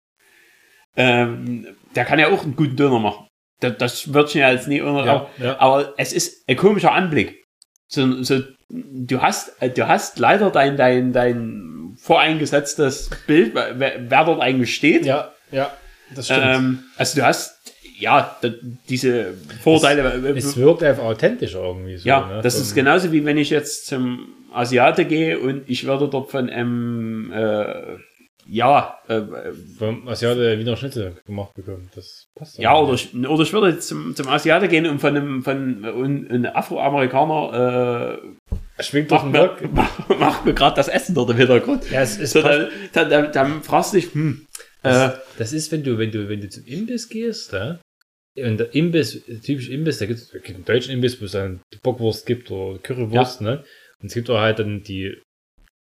ähm, 0.95 1.75
der 1.95 2.05
kann 2.05 2.19
ja 2.19 2.27
auch 2.27 2.43
einen 2.43 2.55
guten 2.55 2.75
Döner 2.75 2.99
machen. 2.99 3.27
Das, 3.59 3.77
das 3.77 4.13
wird 4.13 4.31
schon 4.31 4.41
ja 4.41 4.51
jetzt 4.51 4.67
nie 4.67 4.81
unter, 4.81 5.05
Ja, 5.05 5.29
ja. 5.39 5.59
aber 5.59 5.93
es 5.97 6.13
ist 6.13 6.47
ein 6.47 6.57
komischer 6.57 6.91
Anblick. 6.91 7.42
So, 7.87 8.23
so, 8.23 8.41
du 8.69 9.21
hast, 9.21 9.61
äh, 9.61 9.69
du 9.69 9.87
hast 9.87 10.19
leider 10.19 10.49
dein, 10.49 10.77
dein, 10.77 11.13
dein 11.13 11.95
voreingesetztes 11.97 13.09
Bild, 13.27 13.53
wer, 13.53 13.75
wer 14.09 14.25
dort 14.25 14.41
eigentlich 14.41 14.75
steht. 14.75 15.05
Ja, 15.05 15.31
ja, 15.51 15.71
das 16.15 16.29
Ähm, 16.29 16.83
also 16.97 17.19
du 17.19 17.25
hast, 17.25 17.59
ja, 17.99 18.35
da, 18.41 18.49
diese 18.89 19.33
Vorteile. 19.61 20.21
äh, 20.25 20.37
es 20.37 20.57
wirkt 20.57 20.83
einfach 20.83 21.03
authentischer 21.03 21.63
irgendwie 21.63 21.97
so. 21.97 22.07
ja, 22.07 22.27
ne? 22.27 22.41
das 22.41 22.59
ist 22.59 22.73
genauso 22.73 23.11
wie 23.11 23.23
wenn 23.25 23.37
ich 23.37 23.49
jetzt 23.49 23.85
zum 23.85 24.27
Asiate 24.51 25.05
gehe 25.05 25.39
und 25.39 25.63
ich 25.67 25.85
würde 25.85 26.07
dort 26.07 26.31
von 26.31 26.49
einem, 26.49 27.31
äh, 27.31 27.97
ja, 28.45 28.97
äh, 29.07 29.21
Vom 29.77 30.07
Asiate 30.07 30.59
wieder 30.59 30.75
Schnitzel 30.77 31.15
gemacht 31.25 31.53
bekommen. 31.53 31.89
Das 31.95 32.27
passt 32.35 32.57
ja, 32.57 32.75
oder 32.77 32.93
ich, 32.93 33.13
oder 33.13 33.43
ich 33.43 33.53
würde 33.53 33.79
zum, 33.79 34.15
zum 34.15 34.27
Asiate 34.27 34.67
gehen 34.67 34.85
und 34.85 34.99
von 34.99 35.15
einem, 35.15 35.43
von 35.43 35.85
einem, 35.85 36.27
einem 36.29 36.45
Afroamerikaner, 36.53 38.19
äh, 38.77 38.83
Schwingt 38.83 39.11
doch 39.11 39.23
macht 39.23 39.25
ein 39.25 39.31
mir, 39.31 39.47
Bock. 39.69 40.19
macht 40.19 40.45
mir 40.45 40.53
gerade 40.53 40.75
das 40.75 40.87
Essen 40.87 41.15
dort 41.15 41.29
im 41.29 41.37
Hintergrund. 41.37 41.89
Ja, 41.91 42.01
es 42.01 42.17
ist 42.17 42.31
So, 42.33 42.41
dann, 42.41 42.69
dann, 42.93 43.09
dann, 43.09 43.31
dann 43.31 43.63
fragst 43.63 43.93
du 43.93 43.97
dich, 43.97 44.13
hm, 44.13 44.45
äh, 44.83 45.09
Das 45.37 45.53
ist, 45.53 45.71
wenn 45.71 45.83
du, 45.83 45.97
wenn 45.97 46.11
du, 46.11 46.27
wenn 46.27 46.41
du 46.41 46.49
zum 46.49 46.65
Imbiss 46.65 47.07
gehst, 47.07 47.53
da, 47.53 47.79
und 48.35 48.57
der 48.57 48.73
Imbiss, 48.73 49.23
typisch 49.43 49.69
Imbiss, 49.69 49.99
da 49.99 50.07
gibt 50.07 50.19
es 50.19 50.33
einen 50.33 50.65
deutschen 50.65 50.91
Imbiss, 50.91 51.21
wo 51.21 51.25
es 51.25 51.33
dann 51.33 51.61
die 51.71 51.77
Bockwurst 51.77 52.25
gibt 52.25 52.49
oder 52.49 52.79
Currywurst, 52.79 53.41
ne? 53.41 53.63
Und 54.01 54.07
es 54.07 54.13
gibt 54.15 54.29
auch 54.29 54.39
halt 54.39 54.59
dann 54.59 54.81
die 54.81 55.21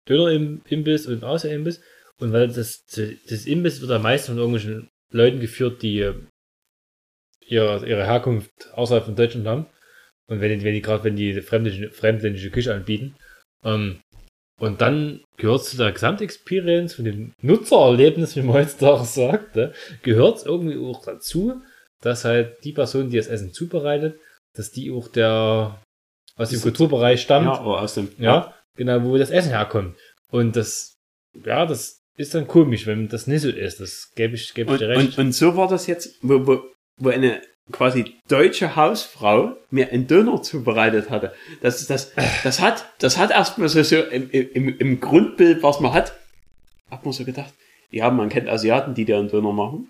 Döner-Imbiss 0.08 1.08
und 1.08 1.24
Außer-Imbiss. 1.24 1.82
Und 2.22 2.32
weil 2.34 2.47
das, 2.47 2.86
das 2.86 3.45
Imbiss 3.45 3.82
wird 3.82 3.91
am 3.91 4.03
meisten 4.03 4.28
von 4.32 4.38
irgendwelchen 4.38 4.89
Leuten 5.11 5.39
geführt, 5.39 5.82
die 5.82 5.99
äh, 5.99 6.16
ihre, 7.45 7.86
ihre 7.88 8.05
Herkunft 8.05 8.51
außerhalb 8.74 9.05
von 9.05 9.16
Deutschland 9.16 9.47
haben. 9.47 9.66
Und 10.28 10.41
wenn, 10.41 10.57
die- 10.59 10.66
wenn 10.66 10.74
die 10.74 10.82
gerade, 10.82 11.03
wenn 11.03 11.16
die 11.16 11.41
fremdländische, 11.41 11.91
fremdländische 11.91 12.49
Küche 12.51 12.74
anbieten. 12.74 13.16
Ähm, 13.63 13.99
und 14.59 14.80
dann 14.82 15.22
gehört 15.38 15.66
zu 15.66 15.76
der 15.78 15.91
Gesamtexperience 15.91 16.95
von 16.95 17.05
dem 17.05 17.34
Nutzererlebnis, 17.41 18.36
wie 18.36 18.41
man 18.41 18.55
heutzutage 18.55 19.03
sagt, 19.03 19.55
ne, 19.57 19.74
gehört 20.01 20.38
es 20.38 20.45
irgendwie 20.45 20.78
auch 20.78 21.03
dazu, 21.03 21.61
dass 22.01 22.24
halt 22.24 22.63
die 22.63 22.72
Person, 22.72 23.09
die 23.09 23.18
das 23.18 23.28
Essen 23.28 23.51
zubereitet, 23.53 24.18
dass 24.55 24.72
die 24.72 24.91
auch 24.91 25.09
der 25.09 25.82
aus 26.38 26.49
dem 26.49 26.61
Kulturbereich 26.61 27.22
stammt, 27.22 27.47
ja, 27.47 27.59
aus 27.82 27.95
dem, 27.95 28.09
ja, 28.18 28.53
genau, 28.78 29.03
wo 29.03 29.18
das 29.18 29.30
Essen 29.30 29.49
herkommt. 29.51 29.97
Und 30.32 30.55
das, 30.55 30.95
ja, 31.43 31.66
das 31.66 31.99
ist 32.18 32.34
dann 32.34 32.47
komisch, 32.47 32.86
wenn 32.88 33.07
das 33.09 33.28
nicht 33.28 33.41
so 33.41 33.49
ist. 33.49 33.80
Das 33.80 34.11
gebe 34.16 34.36
ich, 34.36 34.53
gebe 34.53 34.74
ich 34.74 34.80
dir 34.80 34.89
recht. 34.89 35.18
und, 35.18 35.26
und 35.28 35.32
so 35.34 35.55
war 35.57 35.68
das 35.68 35.88
jetzt, 35.88 36.18
wo, 36.22 36.45
wo, 36.47 36.63
wo 36.97 37.09
eine 37.09 37.41
quasi 37.72 38.16
deutsche 38.28 38.76
Hausfrau 38.76 39.55
mir 39.72 39.89
einen 39.91 40.07
Döner 40.07 40.41
zubereitet 40.41 41.09
hatte. 41.09 41.34
Das, 41.61 41.86
das, 41.88 42.13
das 42.43 42.61
hat, 42.61 42.86
das 42.99 43.18
hat 43.18 43.32
erstmal 43.32 43.70
so, 43.70 43.82
so 43.84 43.97
im, 43.97 44.30
im, 44.30 44.78
im 44.78 44.99
Grundbild, 44.99 45.63
was 45.63 45.80
man 45.80 45.91
hat, 45.93 46.13
hat 46.91 47.03
man 47.03 47.11
so 47.13 47.26
gedacht, 47.26 47.53
ja, 47.89 48.09
man 48.11 48.30
kennt 48.30 48.47
Asiaten, 48.47 48.93
die 48.93 49.05
dir 49.05 49.18
einen 49.18 49.30
Döner 49.30 49.51
machen. 49.53 49.89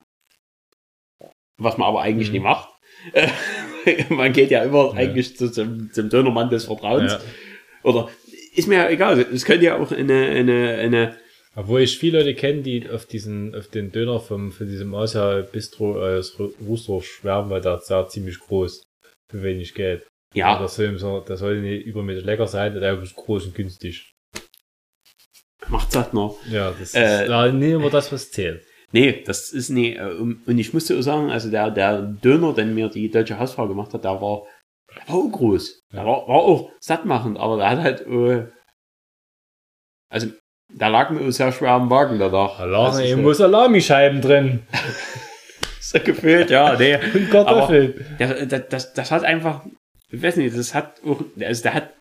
Was 1.58 1.78
man 1.78 1.88
aber 1.88 2.02
eigentlich 2.02 2.30
Mhm. 2.30 2.34
nie 2.34 2.40
macht. 2.42 2.70
Man 4.10 4.34
geht 4.34 4.50
ja 4.52 4.64
immer 4.64 4.88
Ja. 4.88 4.94
eigentlich 4.94 5.38
zu, 5.38 5.52
zum, 5.52 5.92
zum 5.94 6.10
Dönermann 6.10 6.50
des 6.50 6.66
Vertrauens. 6.66 7.14
ja. 7.14 7.20
Oder 7.84 8.10
ist 8.56 8.68
mir 8.68 8.78
ja 8.78 8.90
egal. 8.90 9.20
Es 9.20 9.46
könnte 9.46 9.66
ja 9.66 9.78
auch 9.78 9.92
eine, 9.92 10.26
eine, 10.28 10.76
eine, 10.80 11.18
Obwohl 11.56 11.82
ich 11.82 11.98
viele 11.98 12.20
Leute 12.20 12.36
kenne, 12.36 12.62
die 12.64 12.90
auf 12.90 13.06
diesen, 13.06 13.56
auf 13.56 13.68
den 13.70 13.92
Döner 13.92 14.20
vom, 14.20 14.52
von 14.52 14.68
diesem 14.68 14.94
Asia 14.94 15.42
Bistro, 15.42 16.06
äh, 16.06 16.18
aus 16.20 16.38
Rooster 16.40 17.02
schwärmen, 17.02 17.50
weil 17.50 17.62
der 17.62 17.76
ist 17.78 17.90
ja 17.90 18.08
ziemlich 18.08 18.40
groß. 18.40 18.84
Für 19.32 19.42
wenig 19.42 19.74
Geld. 19.74 20.06
ja, 20.34 20.60
Das 20.60 20.76
soll, 20.76 20.98
so- 21.00 21.22
das 21.22 21.40
soll 21.40 21.62
nicht 21.62 21.86
übermäßig 21.86 22.26
lecker 22.26 22.46
sein, 22.48 22.74
der 22.76 23.02
ist 23.02 23.16
groß 23.16 23.46
und 23.48 23.56
günstig. 23.56 24.12
macht 25.68 25.92
satt 25.94 26.14
noch. 26.14 26.38
Ja, 26.48 26.72
das 26.72 26.94
Äh, 26.94 27.24
ist 27.24 27.30
ja, 27.30 27.52
nicht 27.52 27.72
immer 27.72 27.90
das, 27.90 28.12
was 28.12 28.30
zählt. 28.32 28.64
Nee, 28.92 29.24
das 29.24 29.52
ist 29.52 29.70
nee. 29.70 29.96
äh, 29.96 30.14
Und 30.14 30.58
ich 30.60 30.74
musste 30.74 30.98
auch 30.98 31.02
sagen, 31.02 31.32
also 31.32 31.50
der, 31.50 31.72
der 31.72 32.02
Döner, 32.02 32.54
den 32.54 32.76
mir 32.76 32.90
die 32.90 33.10
deutsche 33.10 33.40
Hausfrau 33.40 33.68
gemacht 33.68 33.94
hat, 33.94 34.04
der 34.04 34.22
war, 34.22 34.44
der 34.96 35.08
war 35.08 35.16
auch 35.16 35.32
groß. 35.32 35.80
Der 35.92 36.06
war, 36.06 36.28
war 36.28 36.36
auch 36.36 36.72
sattmachend, 36.82 37.38
aber 37.40 37.58
der 37.58 37.70
hat 37.70 37.80
halt, 37.80 38.02
äh, 38.02 38.52
also, 40.12 40.28
da 40.78 40.88
lag 40.88 41.10
mir 41.10 41.32
sehr 41.32 41.52
schwer 41.52 41.72
am 41.72 41.88
Magen 41.88 42.20
danach. 42.20 42.58
Da 42.58 42.66
lagen 42.66 42.98
Also 42.98 43.24
so, 43.24 43.34
Salamischeiben 43.34 44.22
drin. 44.22 44.64
so 45.80 46.00
gefühlt, 46.00 46.50
ja, 46.50 46.76
nee. 46.78 46.96
Und 47.14 47.32
Kartoffeln. 47.32 48.06
Das, 48.20 48.66
das, 48.70 48.94
das 48.94 49.12
hat 49.12 49.24
einfach, 49.24 49.66
ich 50.10 50.22
weiß 50.22 50.36
nicht, 50.38 50.56
das 50.56 50.74
hat 50.74 51.02
auch, 51.06 51.22
also 51.40 51.64
der 51.64 51.74
hat, 51.74 51.94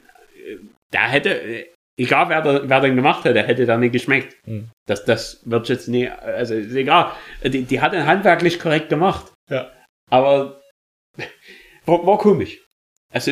der 0.92 1.00
hätte, 1.02 1.66
egal 1.96 2.28
wer, 2.28 2.42
der, 2.42 2.68
wer 2.68 2.80
den 2.80 2.96
gemacht 2.96 3.24
hätte, 3.24 3.42
hätte 3.42 3.64
der 3.64 3.78
nicht 3.78 3.92
geschmeckt. 3.92 4.36
Hm. 4.44 4.70
Das, 4.86 5.04
das 5.04 5.40
wird 5.44 5.68
jetzt 5.68 5.88
nie, 5.88 6.08
also 6.08 6.54
ist 6.54 6.74
egal. 6.74 7.12
Die, 7.44 7.62
die 7.62 7.80
hat 7.80 7.92
ihn 7.92 8.06
handwerklich 8.06 8.58
korrekt 8.58 8.88
gemacht. 8.88 9.32
Ja. 9.50 9.70
Aber 10.10 10.60
war, 11.86 12.06
war 12.06 12.18
komisch. 12.18 12.60
Also, 13.12 13.30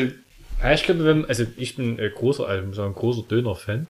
Ja, 0.63 0.73
ich 0.73 0.85
glaube, 0.85 1.05
wenn, 1.05 1.25
also 1.25 1.45
ich 1.57 1.75
bin 1.75 1.99
äh, 1.99 2.11
großer, 2.11 2.47
also 2.47 2.61
ich 2.63 2.69
muss 2.69 2.77
sagen, 2.77 2.95
großer 2.95 3.23
Döner-Fan. 3.29 3.89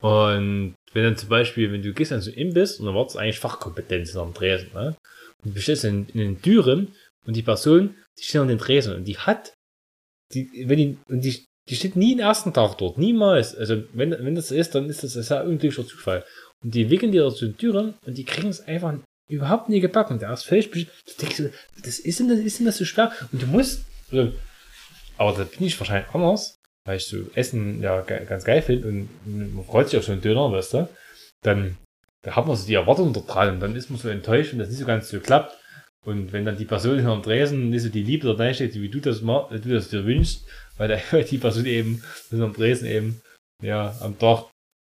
Und 0.00 0.74
wenn 0.92 1.04
dann 1.04 1.16
zum 1.16 1.28
Beispiel, 1.28 1.72
wenn 1.72 1.82
du 1.82 1.92
gehst 1.92 2.12
an 2.12 2.20
so 2.20 2.30
einen 2.30 2.38
Imbiss 2.38 2.78
und 2.78 2.86
dann 2.86 2.94
wartest 2.94 3.16
eigentlich 3.16 3.38
Fachkompetenz 3.38 4.16
am 4.16 4.34
Dresen, 4.34 4.70
ne? 4.74 4.96
Und 5.42 5.50
du 5.50 5.54
bestellst 5.54 5.84
in, 5.84 6.06
in 6.08 6.18
den 6.18 6.42
Türen 6.42 6.94
und 7.26 7.36
die 7.36 7.42
Person, 7.42 7.94
die 8.18 8.24
steht 8.24 8.40
an 8.40 8.48
den 8.48 8.58
Dresen 8.58 8.94
und 8.94 9.04
die 9.04 9.18
hat, 9.18 9.54
die, 10.32 10.50
wenn 10.66 10.78
die, 10.78 10.98
und 11.08 11.20
die, 11.24 11.44
die 11.68 11.76
steht 11.76 11.96
nie 11.96 12.14
den 12.14 12.20
ersten 12.20 12.52
Tag 12.52 12.78
dort, 12.78 12.98
niemals. 12.98 13.54
Also 13.54 13.82
wenn, 13.92 14.10
wenn 14.10 14.34
das 14.34 14.48
so 14.48 14.54
ist, 14.54 14.74
dann 14.74 14.88
ist 14.88 15.04
das 15.04 15.16
ein 15.16 15.22
sehr 15.22 15.44
unglücklicher 15.44 15.86
Zufall. 15.86 16.24
Und 16.62 16.74
die 16.74 16.90
wickeln 16.90 17.12
dir 17.12 17.30
zu 17.30 17.46
den 17.46 17.56
Türen 17.56 17.94
und 18.04 18.18
die 18.18 18.24
kriegen 18.24 18.48
es 18.48 18.60
einfach 18.60 18.94
überhaupt 19.28 19.68
nie 19.68 19.80
gebacken. 19.80 20.18
Der 20.18 20.32
ist 20.32 20.44
völlig, 20.44 20.70
du 20.70 20.86
denkst, 21.20 21.42
das 21.84 21.98
ist 21.98 22.18
denn 22.18 22.28
das, 22.28 22.38
ist 22.38 22.58
denn 22.58 22.66
das 22.66 22.78
so 22.78 22.84
schwer? 22.84 23.12
Und 23.30 23.42
du 23.42 23.46
musst, 23.46 23.84
also, 24.10 24.32
aber 25.18 25.32
da 25.32 25.44
bin 25.44 25.66
ich 25.66 25.78
wahrscheinlich 25.78 26.12
anders, 26.14 26.57
weil 26.88 26.96
ich 26.96 27.04
so 27.06 27.18
Essen 27.34 27.82
ja 27.82 28.00
ganz 28.00 28.44
geil 28.44 28.62
finde 28.62 28.88
und 28.88 29.08
man 29.54 29.64
freut 29.66 29.90
sich 29.90 29.98
auf 29.98 30.06
so 30.06 30.12
einen 30.12 30.22
Döner, 30.22 30.50
weißt 30.50 30.72
du, 30.72 30.88
dann 31.42 31.76
da 32.24 32.34
hat 32.34 32.46
man 32.46 32.56
so 32.56 32.66
die 32.66 32.74
Erwartung 32.74 33.12
da 33.12 33.20
dran 33.20 33.54
und 33.54 33.60
dann 33.60 33.76
ist 33.76 33.90
man 33.90 33.98
so 33.98 34.08
enttäuscht, 34.08 34.52
wenn 34.52 34.58
das 34.58 34.70
nicht 34.70 34.78
so 34.78 34.86
ganz 34.86 35.08
so 35.10 35.20
klappt. 35.20 35.54
Und 36.04 36.32
wenn 36.32 36.46
dann 36.46 36.56
die 36.56 36.64
Person 36.64 36.96
hinter 36.96 37.14
dem 37.14 37.22
Dresen 37.22 37.68
nicht 37.70 37.82
so 37.82 37.90
die 37.90 38.02
Liebe 38.02 38.34
da 38.34 38.54
steht, 38.54 38.74
wie 38.74 38.88
du 38.88 39.00
das, 39.00 39.20
ma- 39.20 39.48
du 39.50 39.58
das 39.58 39.90
dir 39.90 40.06
wünschst, 40.06 40.48
weil, 40.78 41.00
die 41.30 41.38
Person 41.38 41.66
eben 41.66 42.02
hinter 42.30 42.46
dem 42.46 42.54
Dresen 42.54 42.88
eben 42.88 43.20
ja 43.62 43.94
am 44.00 44.18
Tag 44.18 44.46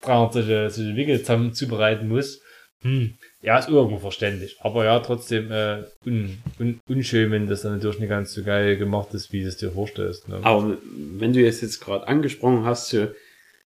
300 0.03 0.33
solche, 0.33 0.69
solche 0.69 0.95
Wickel 0.95 1.19
zusammen 1.19 1.53
zubereiten 1.53 2.07
muss. 2.07 2.41
Hm. 2.83 3.17
Ja, 3.41 3.57
ist 3.57 3.69
irgendwo 3.69 3.97
verständlich. 3.99 4.57
Aber 4.59 4.83
ja, 4.83 4.99
trotzdem 4.99 5.49
äh, 5.51 5.83
un, 6.05 6.37
un, 6.59 6.79
unschön, 6.89 7.31
wenn 7.31 7.47
das 7.47 7.61
dann 7.61 7.73
natürlich 7.75 7.99
nicht 7.99 8.09
ganz 8.09 8.33
so 8.33 8.43
geil 8.43 8.75
gemacht 8.75 9.13
ist, 9.13 9.31
wie 9.31 9.41
du 9.43 9.47
es 9.47 9.57
dir 9.57 9.71
vorstellst. 9.71 10.27
Ne? 10.27 10.39
aber 10.43 10.77
wenn 11.17 11.31
du 11.33 11.45
es 11.45 11.61
jetzt 11.61 11.79
gerade 11.79 12.05
angesprochen 12.07 12.65
hast, 12.65 12.89
so, 12.89 13.07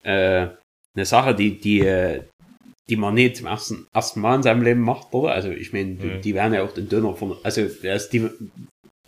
äh, 0.04 0.48
eine 0.96 1.06
Sache, 1.06 1.34
die, 1.34 1.60
die, 1.60 1.80
äh, 1.82 2.22
die 2.90 2.96
man 2.96 3.16
nicht 3.16 3.38
zum 3.38 3.48
ersten, 3.48 3.88
ersten 3.92 4.22
Mal 4.22 4.36
in 4.36 4.44
seinem 4.44 4.62
Leben 4.62 4.82
macht, 4.82 5.12
oder? 5.14 5.32
Also, 5.32 5.50
ich 5.50 5.74
meine, 5.74 5.86
Mhm. 5.96 6.22
die 6.22 6.36
werden 6.36 6.54
ja 6.54 6.62
auch 6.64 6.74
den 6.74 6.88
Döner 6.88 7.16
von, 7.16 7.36
also, 7.44 7.62
ist 7.62 8.14
die, 8.14 8.30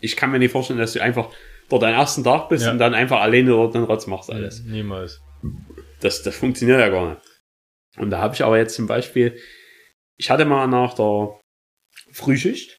ich 0.00 0.16
kann 0.16 0.32
mir 0.32 0.40
nicht 0.40 0.50
vorstellen, 0.52 0.80
dass 0.80 0.92
du 0.94 1.00
einfach 1.00 1.30
dort 1.68 1.82
deinen 1.82 1.94
ersten 1.94 2.24
Tag 2.24 2.48
bist 2.48 2.64
Ja. 2.66 2.72
und 2.72 2.78
dann 2.78 2.94
einfach 2.94 3.20
alleine 3.20 3.50
dort 3.50 3.74
den 3.76 3.84
Rotz 3.84 4.08
machst 4.08 4.28
alles. 4.30 4.58
Hm, 4.64 4.72
Niemals. 4.72 5.20
Das, 6.00 6.22
das 6.24 6.34
funktioniert 6.34 6.80
ja 6.80 6.88
gar 6.88 7.10
nicht. 7.10 7.20
Und 7.96 8.10
da 8.10 8.18
habe 8.18 8.34
ich 8.34 8.42
aber 8.42 8.58
jetzt 8.58 8.74
zum 8.74 8.86
Beispiel, 8.88 9.36
ich 10.18 10.30
hatte 10.30 10.44
mal 10.44 10.66
nach 10.66 10.94
der 10.94 11.38
Frühschicht, 12.12 12.78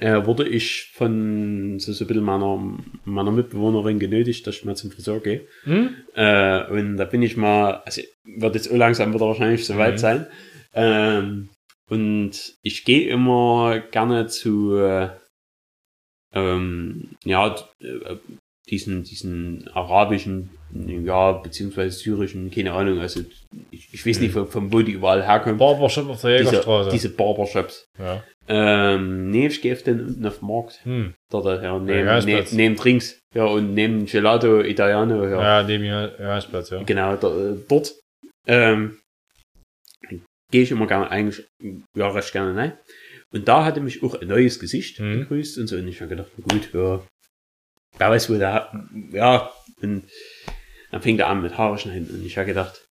äh, 0.00 0.24
wurde 0.24 0.48
ich 0.48 0.90
von 0.94 1.78
so, 1.78 1.92
so 1.92 2.04
ein 2.04 2.08
bisschen 2.08 2.24
meiner, 2.24 2.78
meiner 3.04 3.30
Mitbewohnerin 3.32 3.98
genötigt, 3.98 4.46
dass 4.46 4.56
ich 4.56 4.64
mal 4.64 4.76
zum 4.76 4.90
Friseur 4.90 5.20
gehe. 5.20 5.46
Hm? 5.64 5.94
Äh, 6.14 6.66
und 6.70 6.96
da 6.96 7.04
bin 7.04 7.22
ich 7.22 7.36
mal, 7.36 7.82
also 7.84 8.02
wird 8.24 8.54
jetzt 8.54 8.70
langsam 8.70 9.12
wieder 9.12 9.26
wahrscheinlich 9.26 9.66
soweit 9.66 9.94
Mhm. 9.94 9.98
sein. 9.98 10.26
Ähm, 10.72 11.48
und 11.88 12.54
ich 12.62 12.84
gehe 12.84 13.08
immer 13.08 13.78
gerne 13.90 14.26
zu, 14.26 14.74
äh, 14.76 15.10
ähm, 16.32 17.10
ja, 17.24 17.54
äh, 17.80 18.16
diesen, 18.70 19.02
diesen 19.04 19.68
arabischen, 19.74 20.50
ja, 20.72 21.32
beziehungsweise 21.32 21.96
syrischen, 21.98 22.50
keine 22.50 22.72
Ahnung, 22.72 22.98
also 23.00 23.20
ich, 23.70 23.88
ich 23.92 24.06
weiß 24.06 24.20
nicht, 24.20 24.32
von, 24.32 24.46
von 24.48 24.72
wo 24.72 24.80
die 24.80 24.92
überall 24.92 25.22
herkommen. 25.24 25.58
Barbershop 25.58 26.08
auf 26.08 26.20
der 26.22 26.38
Diese, 26.38 26.50
Jägerstraße. 26.50 26.90
diese 26.90 27.10
Barbershops. 27.10 27.84
ja. 27.98 28.22
Ähm, 28.46 29.30
nee, 29.30 29.46
ich 29.46 29.62
gehe 29.62 29.72
auf 29.72 29.82
den 29.84 30.00
unten 30.06 30.26
auf 30.26 30.38
den 30.38 30.48
Markt. 30.48 30.80
Hm. 30.84 31.14
Dort, 31.30 31.62
ja, 31.62 31.78
neben, 31.78 31.98
Ja, 31.98 32.04
Gasplatz. 32.04 32.52
neben 32.52 32.76
Drinks. 32.76 33.18
Ja, 33.34 33.44
und 33.46 33.72
neben 33.72 34.04
Gelato 34.04 34.60
Italiano. 34.60 35.24
Ja. 35.26 35.60
Ja, 35.60 35.62
neben 35.66 35.82
mir, 35.84 36.14
ja. 36.20 36.82
Genau, 36.84 37.16
da, 37.16 37.28
äh, 37.52 37.56
dort 37.66 37.94
ähm, 38.46 38.98
gehe 40.52 40.62
ich 40.62 40.70
immer 40.70 40.86
gerne, 40.86 41.10
eigentlich, 41.10 41.46
ja, 41.96 42.08
recht 42.10 42.32
gerne 42.32 42.54
rein. 42.54 42.78
Und 43.32 43.48
da 43.48 43.64
hatte 43.64 43.80
mich 43.80 44.02
auch 44.02 44.14
ein 44.20 44.28
neues 44.28 44.60
Gesicht 44.60 45.00
Mhm. 45.00 45.20
begrüßt 45.20 45.58
und 45.58 45.66
so. 45.66 45.76
Und 45.76 45.88
ich 45.88 46.00
habe 46.02 46.10
gedacht, 46.10 46.30
gut, 46.50 46.70
ja, 46.74 47.00
wer 47.98 48.10
weiß, 48.10 48.30
wo 48.30 48.34
der, 48.38 48.70
ja, 49.12 49.50
und 49.82 50.04
dann 50.90 51.02
fing 51.02 51.18
er 51.18 51.28
an 51.28 51.42
mit 51.42 51.58
Haare 51.58 51.78
schneiden. 51.78 52.08
Und 52.10 52.24
ich 52.24 52.36
habe 52.36 52.46
gedacht, 52.46 52.86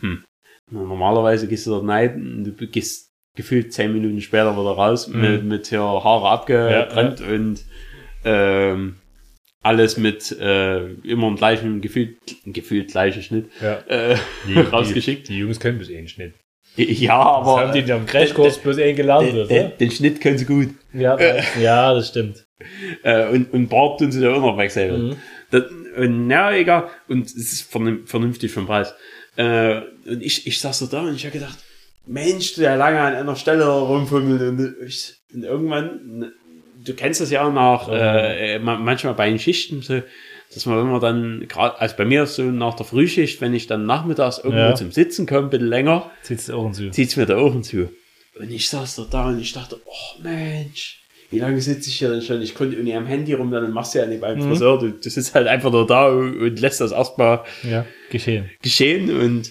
hm, 0.00 0.24
normalerweise 0.70 1.48
gehst 1.48 1.66
du 1.66 1.70
dort 1.70 1.88
rein 1.88 2.14
und 2.14 2.44
du 2.44 2.66
gehst 2.66 3.10
gefühlt 3.36 3.72
zehn 3.72 3.92
Minuten 3.92 4.20
später 4.20 4.52
wieder 4.52 4.70
raus 4.72 5.08
Mhm. 5.08 5.20
mit, 5.20 5.44
mit 5.44 5.66
hier 5.68 5.80
Haare 5.80 6.28
abgetrennt 6.28 7.20
und 7.20 7.64
ähm, 8.24 8.96
alles 9.62 9.96
mit 9.98 10.32
äh, 10.40 10.92
immer 11.02 11.28
im 11.28 11.36
gleichen, 11.36 11.80
gefühlt, 11.80 12.16
gefühlt 12.46 12.90
gleichen 12.90 13.22
Schnitt 13.22 13.50
ja. 13.60 13.78
äh, 13.88 14.16
Die, 14.46 14.58
rausgeschickt. 14.72 15.28
Die, 15.28 15.34
die 15.34 15.38
Jungs 15.40 15.60
können 15.60 15.78
bis 15.78 15.88
eh 15.90 16.00
nicht 16.00 16.14
Schnitt. 16.14 16.34
Ja, 16.76 17.18
Das 17.18 17.48
aber 17.48 17.60
haben 17.60 17.72
die 17.72 17.80
in 17.80 17.90
am 17.90 18.06
Crashkurs 18.06 18.58
bloß 18.62 18.78
eh 18.78 18.92
gelernt, 18.94 19.32
den, 19.32 19.48
den, 19.48 19.72
den 19.78 19.90
Schnitt 19.90 20.20
können 20.20 20.38
sie 20.38 20.44
gut. 20.46 20.68
Ja, 20.92 21.18
ja, 21.60 21.92
das 21.94 22.08
stimmt. 22.08 22.46
Äh, 23.02 23.28
und, 23.28 23.52
und 23.52 23.68
Bart 23.68 23.98
tun 24.00 24.12
sie 24.12 24.20
da 24.20 24.34
auch 24.34 24.40
noch 24.40 24.56
wechseln. 24.58 25.08
Mhm. 25.08 25.16
Das, 25.50 25.64
und, 25.96 26.26
na, 26.28 26.54
egal. 26.56 26.88
Und 27.08 27.26
es 27.26 27.34
ist 27.34 27.72
vernün- 27.74 28.06
vernünftig 28.06 28.52
vom 28.52 28.66
Preis. 28.66 28.94
Äh, 29.36 29.80
und 30.06 30.22
ich, 30.22 30.46
ich 30.46 30.60
saß 30.60 30.78
so 30.78 30.86
da 30.86 31.02
und 31.02 31.14
ich 31.14 31.24
habe 31.24 31.32
gedacht, 31.38 31.58
Mensch, 32.06 32.54
der 32.54 32.76
lange 32.76 33.00
an 33.00 33.14
einer 33.14 33.36
Stelle 33.36 33.66
rumfummelt 33.66 34.40
und, 34.42 34.74
ich, 34.86 35.14
und 35.32 35.44
irgendwann, 35.44 36.32
du 36.84 36.94
kennst 36.94 37.20
das 37.20 37.30
ja 37.30 37.48
nach, 37.50 37.88
äh, 37.88 38.54
äh, 38.54 38.58
ma- 38.58 38.76
manchmal 38.78 39.14
bei 39.14 39.28
den 39.28 39.38
Schichten, 39.38 39.82
so, 39.82 40.02
dass 40.52 40.66
man, 40.66 40.78
wenn 40.78 40.90
man 40.90 41.00
dann 41.00 41.44
gerade, 41.46 41.78
also 41.80 41.94
bei 41.96 42.04
mir 42.04 42.26
so 42.26 42.42
nach 42.42 42.74
der 42.74 42.86
Frühschicht, 42.86 43.40
wenn 43.40 43.54
ich 43.54 43.66
dann 43.68 43.86
nachmittags 43.86 44.38
irgendwo 44.38 44.58
Ja. 44.58 44.74
zum 44.74 44.90
Sitzen 44.90 45.26
komme, 45.26 45.42
ein 45.46 45.50
bisschen 45.50 45.68
länger, 45.68 46.10
zu. 46.22 46.36
zieht's 46.90 47.16
mir 47.16 47.26
da 47.26 47.38
Ohren 47.38 47.62
zu. 47.62 47.90
Und 48.38 48.50
ich 48.50 48.68
saß 48.68 48.96
da 48.96 49.06
da 49.10 49.28
und 49.28 49.40
ich 49.40 49.52
dachte, 49.52 49.78
oh 49.84 50.22
Mensch, 50.22 50.99
wie 51.30 51.38
lange 51.38 51.60
sitze 51.60 51.88
ich 51.88 51.96
hier 51.98 52.10
denn 52.10 52.22
schon? 52.22 52.42
Ich 52.42 52.54
konnte 52.54 52.74
irgendwie 52.76 52.94
am 52.94 53.06
Handy 53.06 53.32
rum, 53.34 53.50
dann 53.50 53.72
machst 53.72 53.94
du 53.94 53.98
ja 54.00 54.06
nicht 54.06 54.20
beim 54.20 54.38
Mhm. 54.38 54.48
Friseur. 54.48 54.78
Du, 54.78 54.90
du 54.90 55.10
sitzt 55.10 55.34
halt 55.34 55.46
einfach 55.46 55.70
nur 55.70 55.86
da 55.86 56.08
und, 56.08 56.58
lässt 56.60 56.80
das 56.80 56.92
erstmal 56.92 57.44
Ja, 57.62 57.86
geschehen. 58.10 58.50
geschehen 58.62 59.10
und, 59.10 59.50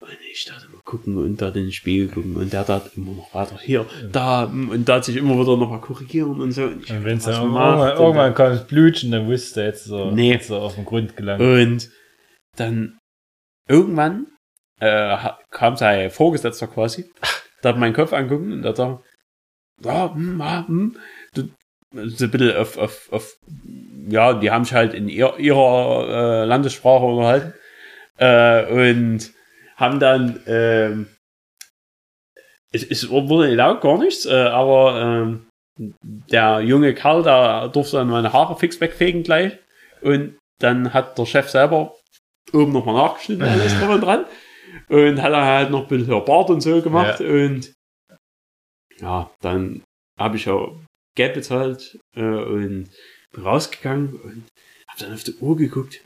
und 0.00 0.18
ich 0.32 0.44
dachte 0.46 0.68
mal 0.68 0.80
gucken 0.84 1.16
und 1.18 1.40
da 1.40 1.50
den 1.50 1.70
Spiegel 1.70 2.08
gucken 2.08 2.34
und 2.36 2.52
der 2.52 2.64
da 2.64 2.82
immer 2.96 3.12
noch 3.12 3.32
weiter 3.34 3.58
hier, 3.62 3.86
da 4.10 4.44
und 4.44 4.88
da 4.88 5.00
sich 5.02 5.16
immer 5.16 5.34
wieder 5.40 5.56
noch 5.56 5.70
mal 5.70 5.80
korrigieren 5.80 6.40
und 6.40 6.50
so. 6.52 6.64
Und, 6.64 6.90
Und 6.90 7.04
wenn 7.04 7.18
es 7.18 7.24
dann 7.24 7.42
irgendwann, 7.42 7.96
irgendwann 7.96 8.34
kommt 8.34 8.68
Blutschen, 8.68 9.12
dann 9.12 9.26
wusste 9.28 9.60
er 9.60 9.66
jetzt 9.68 9.84
so, 9.84 10.10
Nee. 10.10 10.38
so 10.42 10.56
auf 10.56 10.74
den 10.74 10.84
Grund 10.84 11.16
gelangt. 11.16 11.40
Und 11.40 11.90
dann 12.56 12.98
irgendwann 13.68 14.26
äh, 14.80 15.16
kam 15.50 15.76
sein 15.76 16.10
Vorgesetzter 16.10 16.66
quasi, 16.66 17.04
da 17.62 17.68
hat 17.68 17.78
meinen 17.78 17.92
Kopf 17.94 18.12
angucken 18.12 18.52
und 18.52 18.62
da 18.62 18.74
sagt, 18.74 19.04
ja, 19.84 20.14
hm, 20.14 20.38
ja, 20.38 20.64
hm, 20.66 20.96
so 21.92 22.24
ein 22.24 22.30
bisschen 22.30 22.56
auf, 22.56 22.78
auf, 22.78 23.08
auf, 23.10 23.36
ja, 24.08 24.34
die 24.34 24.50
haben 24.50 24.64
sich 24.64 24.74
halt 24.74 24.94
in 24.94 25.08
ihr, 25.08 25.38
ihrer 25.38 26.42
äh, 26.42 26.44
Landessprache 26.44 27.04
unterhalten 27.04 27.54
äh, 28.18 28.66
und 28.66 29.32
haben 29.76 29.98
dann, 29.98 30.40
ähm, 30.46 31.08
es, 32.72 32.84
es 32.84 33.08
wurde 33.08 33.52
laut, 33.54 33.80
gar 33.80 33.98
nichts, 33.98 34.26
äh, 34.26 34.34
aber 34.34 35.00
ähm, 35.00 35.46
der 35.78 36.60
junge 36.60 36.94
Kerl, 36.94 37.22
da 37.22 37.68
durfte 37.68 37.96
dann 37.96 38.08
meine 38.08 38.32
Haare 38.32 38.56
fix 38.56 38.80
wegfegen 38.80 39.22
gleich 39.22 39.58
und 40.02 40.36
dann 40.60 40.92
hat 40.92 41.18
der 41.18 41.26
Chef 41.26 41.48
selber 41.48 41.94
oben 42.52 42.72
nochmal 42.72 42.94
nachgeschnitten, 42.94 43.46
alles 43.46 43.78
drum 43.78 43.90
und 43.90 44.00
dran. 44.02 44.24
Und 44.88 45.20
hat 45.20 45.32
er 45.32 45.44
halt 45.44 45.70
noch 45.70 45.82
ein 45.82 45.88
bisschen 45.88 46.24
Bart 46.24 46.50
und 46.50 46.60
so 46.60 46.80
gemacht. 46.82 47.20
Und 47.20 47.72
ja, 49.00 49.30
dann 49.40 49.82
habe 50.18 50.36
ich 50.36 50.44
ja 50.46 50.68
Geld 51.16 51.34
bezahlt 51.34 51.98
äh, 52.16 52.20
und 52.22 52.88
bin 53.32 53.42
rausgegangen 53.44 54.14
und 54.20 54.44
habe 54.88 55.00
dann 55.00 55.12
auf 55.14 55.24
die 55.24 55.34
Uhr 55.40 55.56
geguckt. 55.56 56.00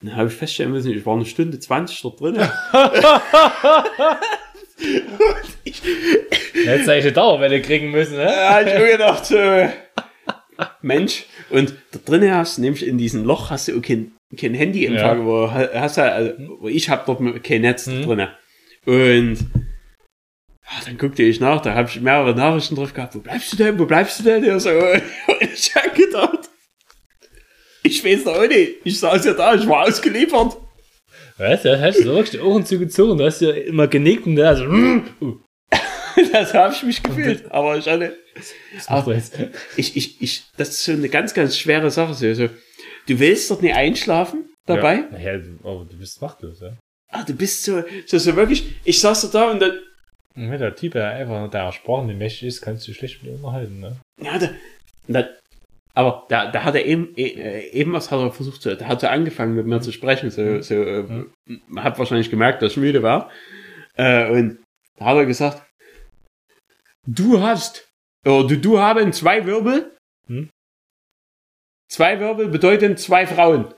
Und 0.00 0.08
dann 0.10 0.16
habe 0.16 0.28
ich 0.28 0.34
feststellen 0.34 0.72
müssen, 0.72 0.92
ich 0.92 1.04
war 1.06 1.14
eine 1.16 1.26
Stunde 1.26 1.58
20 1.58 2.00
dort 2.02 2.20
drin. 2.20 2.36
ich, 5.64 5.82
Hättest 6.54 6.88
du 6.88 6.92
eigentlich 6.92 7.04
eine 7.04 7.12
Dauerwelle 7.12 7.60
kriegen 7.62 7.90
müssen, 7.90 8.16
ne? 8.16 8.26
hab 8.28 8.66
ich 8.66 8.74
mir 8.74 8.92
gedacht, 8.92 9.26
so, 9.26 9.36
Mensch, 10.82 11.24
und 11.50 11.74
da 11.92 11.98
drinnen 12.04 12.34
hast 12.34 12.58
du 12.58 12.62
nämlich 12.62 12.86
in 12.86 12.98
diesem 12.98 13.24
Loch 13.24 13.50
hast 13.50 13.68
du 13.68 13.78
auch 13.78 13.82
kein, 13.82 14.12
kein 14.36 14.54
Handyempfang, 14.54 15.20
Ja. 15.20 15.24
wo 15.24 15.50
hast 15.50 15.96
du, 15.98 16.02
also, 16.12 16.68
ich 16.68 16.88
hab 16.90 17.06
dort 17.06 17.42
kein 17.44 17.62
Netz 17.62 17.86
Mhm. 17.86 18.02
drinnen. 18.02 18.28
Und 18.86 19.38
ja, 20.70 20.84
dann 20.84 20.98
guckte 20.98 21.22
ich 21.22 21.40
nach, 21.40 21.60
da 21.62 21.74
habe 21.74 21.88
ich 21.88 22.00
mehrere 22.00 22.34
Nachrichten 22.34 22.76
drauf 22.76 22.92
gehabt, 22.92 23.14
wo 23.14 23.20
bleibst 23.20 23.52
du 23.52 23.56
denn, 23.56 23.78
wo 23.78 23.86
bleibst 23.86 24.20
du 24.20 24.24
denn? 24.24 24.44
Ja, 24.44 24.58
so, 24.58 24.70
und 24.70 25.02
ich 25.40 25.74
hab 25.74 25.94
gedacht, 25.94 26.50
ich 27.82 28.04
weiß 28.04 28.24
doch 28.24 28.36
auch 28.36 28.48
nicht, 28.48 28.76
ich 28.84 28.98
saß 28.98 29.24
ja 29.24 29.32
da, 29.32 29.54
ich 29.54 29.66
war 29.66 29.86
ausgeliefert. 29.86 30.56
Weißt 31.38 31.64
du, 31.64 31.80
hast 31.80 31.98
du 31.98 32.02
so 32.02 32.14
wirklich 32.14 32.30
die 32.30 32.40
Ohren 32.40 32.66
zugezogen, 32.66 33.18
du 33.18 33.24
hast 33.24 33.40
ja 33.40 33.50
immer 33.50 33.86
genickt 33.86 34.26
und 34.26 34.36
da 34.36 34.56
so, 34.56 34.64
uh, 34.64 35.02
das 36.32 36.54
habe 36.54 36.74
ich 36.74 36.82
mich 36.82 37.02
gefühlt. 37.02 37.50
Aber 37.50 37.76
ich 37.76 37.88
hatte, 37.88 38.16
was 38.88 39.06
er 39.06 39.14
jetzt? 39.14 39.38
ich, 39.76 39.96
ich, 39.96 40.22
ich, 40.22 40.44
das 40.56 40.70
ist 40.70 40.84
so 40.84 40.92
eine 40.92 41.08
ganz, 41.08 41.34
ganz 41.34 41.56
schwere 41.56 41.90
Sache. 41.90 42.14
So, 42.14 42.32
so, 42.34 42.48
du 43.06 43.18
willst 43.18 43.50
doch 43.50 43.60
nicht 43.60 43.74
einschlafen 43.74 44.48
dabei? 44.66 44.96
Ja, 44.96 45.08
naja, 45.10 45.40
aber 45.62 45.86
du 45.88 45.96
bist 45.98 46.20
machtlos, 46.20 46.60
ja. 46.60 46.76
Ah, 47.10 47.24
du 47.24 47.34
bist 47.34 47.64
so, 47.64 47.82
so, 48.06 48.18
so 48.18 48.36
wirklich, 48.36 48.64
ich 48.84 49.00
saß 49.00 49.30
da 49.30 49.50
und 49.50 49.60
dann, 49.60 49.78
Und 50.38 50.50
wenn 50.52 50.60
der 50.60 50.74
Typ 50.76 50.94
ja 50.94 51.08
einfach 51.10 51.50
der 51.50 51.72
nicht 52.04 52.18
mächtig 52.18 52.44
ist, 52.44 52.62
kannst 52.62 52.86
du 52.86 52.94
schlecht 52.94 53.22
mit 53.22 53.32
ihm 53.32 53.44
unterhalten, 53.44 53.80
ne? 53.80 53.96
ja, 54.22 54.38
da, 54.38 54.48
da, 55.08 55.28
aber 55.94 56.26
da, 56.28 56.50
da 56.52 56.62
hat 56.62 56.76
er 56.76 56.84
eben, 56.86 57.12
eh- 57.16 57.70
eben 57.70 57.92
was 57.92 58.12
hat 58.12 58.20
er 58.20 58.30
versucht 58.30 58.62
zu, 58.62 58.76
da 58.76 58.86
hat 58.86 59.02
er 59.02 59.10
angefangen 59.10 59.56
mit 59.56 59.66
mir 59.66 59.80
zu 59.80 59.90
sprechen, 59.90 60.30
so, 60.30 60.60
so, 60.62 60.74
äh, 60.74 61.26
hat 61.76 61.98
wahrscheinlich 61.98 62.30
gemerkt, 62.30 62.62
dass 62.62 62.72
ich 62.72 62.76
müde 62.78 63.02
war, 63.02 63.30
äh, 63.96 64.30
und 64.30 64.58
da 64.96 65.06
hat 65.06 65.16
er 65.16 65.26
gesagt, 65.26 65.62
du 67.04 67.40
hast, 67.42 67.88
oder 68.24 68.46
du, 68.46 68.58
du 68.58 68.78
haben 68.78 69.12
zwei 69.12 69.44
Wirbel, 69.44 69.96
Hm? 70.28 70.50
zwei 71.90 72.20
Wirbel 72.20 72.48
bedeuten 72.48 72.96
zwei 72.96 73.26
Frauen. 73.26 73.74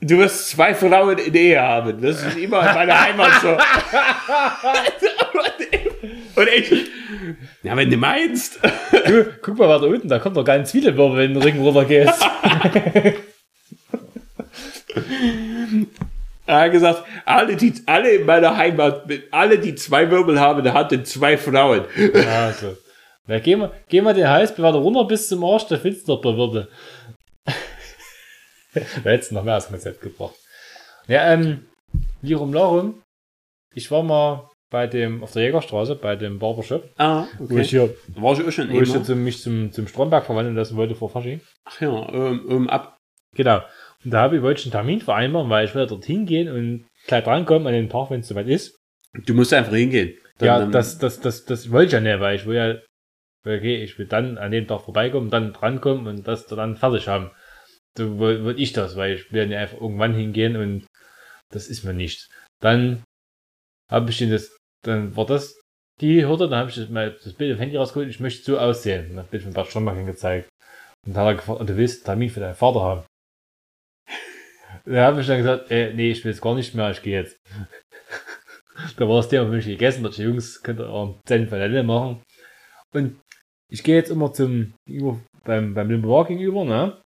Du 0.00 0.18
wirst 0.18 0.50
zwei 0.50 0.74
Frauen 0.74 1.16
in 1.18 1.32
Ehe 1.34 1.62
haben. 1.62 2.02
Das 2.02 2.22
ist 2.22 2.36
immer 2.36 2.68
in 2.68 2.74
meiner 2.74 3.00
Heimat 3.00 3.40
so. 3.40 3.56
Und 6.36 6.48
ich, 6.48 6.70
ja, 7.62 7.76
wenn 7.76 7.90
du 7.90 7.96
meinst. 7.96 8.58
Du, 9.06 9.24
guck 9.42 9.58
mal 9.58 9.68
weiter 9.68 9.86
unten, 9.86 10.08
da 10.08 10.18
kommt 10.18 10.36
doch 10.36 10.44
ganz 10.44 10.72
viele 10.72 10.96
Wirbel, 10.96 11.18
wenn 11.18 11.34
du 11.34 11.40
den 11.40 11.54
Ring 11.54 11.60
runter 11.60 11.84
gehst. 11.84 12.24
Er 16.46 16.60
hat 16.60 16.72
gesagt, 16.72 17.04
alle, 17.24 17.56
die, 17.56 17.72
alle 17.86 18.10
in 18.16 18.26
meiner 18.26 18.54
Heimat, 18.56 19.10
alle, 19.30 19.58
die 19.58 19.74
zwei 19.74 20.10
Wirbel 20.10 20.38
haben, 20.38 20.70
hatten 20.72 21.04
zwei 21.04 21.38
Frauen. 21.38 21.86
Also. 22.14 22.76
Na, 23.26 23.38
geh 23.38 23.56
mal, 23.56 23.72
geh 23.88 24.02
mal 24.02 24.12
den 24.12 24.28
Hals 24.28 24.50
weiter 24.58 24.76
runter 24.76 25.04
bis 25.04 25.28
zum 25.28 25.42
Arsch, 25.42 25.66
da 25.68 25.78
findest 25.78 26.06
du 26.06 26.12
doch 26.12 26.20
bei 26.20 26.36
Wirbel. 26.36 26.68
da 27.46 27.52
hättest 29.04 29.30
du 29.30 29.36
noch 29.36 29.44
mehr 29.44 29.54
als 29.54 29.68
Konzept 29.68 30.02
gebracht. 30.02 30.34
Ja, 31.06 31.32
ähm, 31.32 31.66
Lirum 32.20 32.52
Larum. 32.52 33.02
Ich 33.74 33.90
war 33.90 34.02
mal 34.02 34.50
bei 34.70 34.86
dem, 34.86 35.22
auf 35.22 35.32
der 35.32 35.42
Jägerstraße, 35.44 35.94
bei 35.96 36.16
dem 36.16 36.38
Barbershop, 36.38 36.88
Ah, 36.96 37.26
wo 37.38 37.58
ich 37.58 37.70
hier, 37.70 37.94
War 38.16 38.32
ich 38.38 38.44
auch 38.46 38.50
schon 38.50 38.70
wo 38.72 38.80
ich 38.80 38.92
jetzt 38.92 39.08
mich 39.08 39.40
zum, 39.42 39.70
zum 39.72 39.86
Stromberg 39.86 40.24
verwandeln 40.24 40.56
lassen 40.56 40.76
wollte 40.76 40.94
vor 40.94 41.10
Fasching. 41.10 41.40
Ach 41.64 41.80
ja, 41.80 42.08
ähm, 42.12 42.46
ähm, 42.48 42.70
ab. 42.70 42.96
Genau. 43.36 43.62
Und 44.04 44.10
da 44.12 44.20
habe 44.22 44.36
ich, 44.36 44.42
wollte 44.42 44.60
ich 44.60 44.66
einen 44.66 44.72
Termin 44.72 45.00
vereinbaren, 45.00 45.48
weil 45.50 45.64
ich 45.66 45.74
will 45.74 45.86
dorthin 45.86 46.26
gehen 46.26 46.48
und 46.48 46.86
gleich 47.06 47.24
drankommen 47.24 47.66
an 47.68 47.72
den 47.74 47.88
Tag, 47.88 48.10
wenn 48.10 48.20
es 48.20 48.28
soweit 48.28 48.48
ist. 48.48 48.76
Du 49.26 49.34
musst 49.34 49.52
einfach 49.54 49.72
hingehen. 49.74 50.14
Dann- 50.38 50.46
ja, 50.46 50.58
dann- 50.60 50.72
das, 50.72 50.98
das, 50.98 51.20
das, 51.20 51.44
das 51.44 51.70
wollte 51.70 51.86
ich 51.86 51.92
ja 51.92 52.00
nicht, 52.00 52.20
weil 52.20 52.36
ich 52.36 52.46
will 52.46 52.56
ja, 52.56 52.74
okay, 53.46 53.82
ich 53.82 53.98
will 53.98 54.06
dann 54.06 54.38
an 54.38 54.50
dem 54.50 54.66
Tag 54.66 54.80
vorbeikommen, 54.82 55.30
dann 55.30 55.52
drankommen 55.52 56.06
und 56.06 56.26
das 56.26 56.46
dann 56.46 56.76
fertig 56.76 57.06
haben. 57.08 57.30
So 57.96 58.18
will 58.18 58.54
ich 58.58 58.72
das, 58.72 58.96
weil 58.96 59.14
ich 59.14 59.32
will 59.32 59.50
ja 59.50 59.58
einfach 59.60 59.80
irgendwann 59.80 60.14
hingehen 60.14 60.56
und 60.56 60.86
das 61.50 61.68
ist 61.68 61.84
mir 61.84 61.92
nicht. 61.94 62.28
Dann 62.60 63.04
habe 63.94 64.10
ich 64.10 64.18
das, 64.18 64.56
dann 64.84 65.16
war 65.16 65.26
das 65.26 65.58
die 66.00 66.26
Hürde, 66.26 66.48
dann 66.48 66.58
habe 66.60 66.70
ich 66.70 66.76
das, 66.76 66.88
mal 66.88 67.16
das 67.22 67.32
Bild 67.34 67.52
im 67.52 67.58
Handy 67.58 67.76
rausgeholt, 67.76 68.08
ich 68.10 68.20
möchte 68.20 68.44
so 68.44 68.58
aussehen. 68.58 69.10
Und 69.10 69.16
dann 69.16 69.26
bin 69.26 69.40
ich 69.40 69.46
mit 69.46 69.54
Bert 69.54 69.68
Stromberg 69.68 70.04
gezeigt. 70.06 70.48
Und 71.06 71.14
dann 71.16 71.24
hat 71.24 71.32
er 71.32 71.36
gefragt, 71.36 71.60
"Und 71.60 71.70
du 71.70 71.76
willst 71.76 72.00
einen 72.00 72.04
Termin 72.06 72.30
für 72.30 72.40
deinen 72.40 72.54
Vater 72.54 72.80
haben. 72.80 73.02
Da 74.86 75.04
habe 75.06 75.20
ich 75.20 75.26
dann 75.26 75.38
gesagt, 75.38 75.70
äh, 75.70 75.94
nee, 75.94 76.10
ich 76.10 76.24
will 76.24 76.32
es 76.32 76.40
gar 76.40 76.54
nicht 76.54 76.74
mehr, 76.74 76.90
ich 76.90 77.00
gehe 77.00 77.20
jetzt. 77.20 77.36
da 78.96 79.08
war 79.08 79.16
das 79.16 79.28
Thema 79.28 79.46
für 79.46 79.52
mich 79.52 79.64
gegessen, 79.66 80.04
ich, 80.04 80.18
Jungs, 80.18 80.62
könnt 80.62 80.80
ihr 80.80 80.88
auch 80.90 81.16
10 81.26 81.50
Vanille 81.50 81.82
machen. 81.84 82.22
Und 82.92 83.18
ich 83.70 83.82
gehe 83.82 83.94
jetzt 83.96 84.10
immer 84.10 84.32
zum, 84.32 84.74
über, 84.86 85.20
beim, 85.44 85.74
beim 85.74 85.88
Limbo 85.90 86.22
gegenüber, 86.24 86.64
ne? 86.64 87.00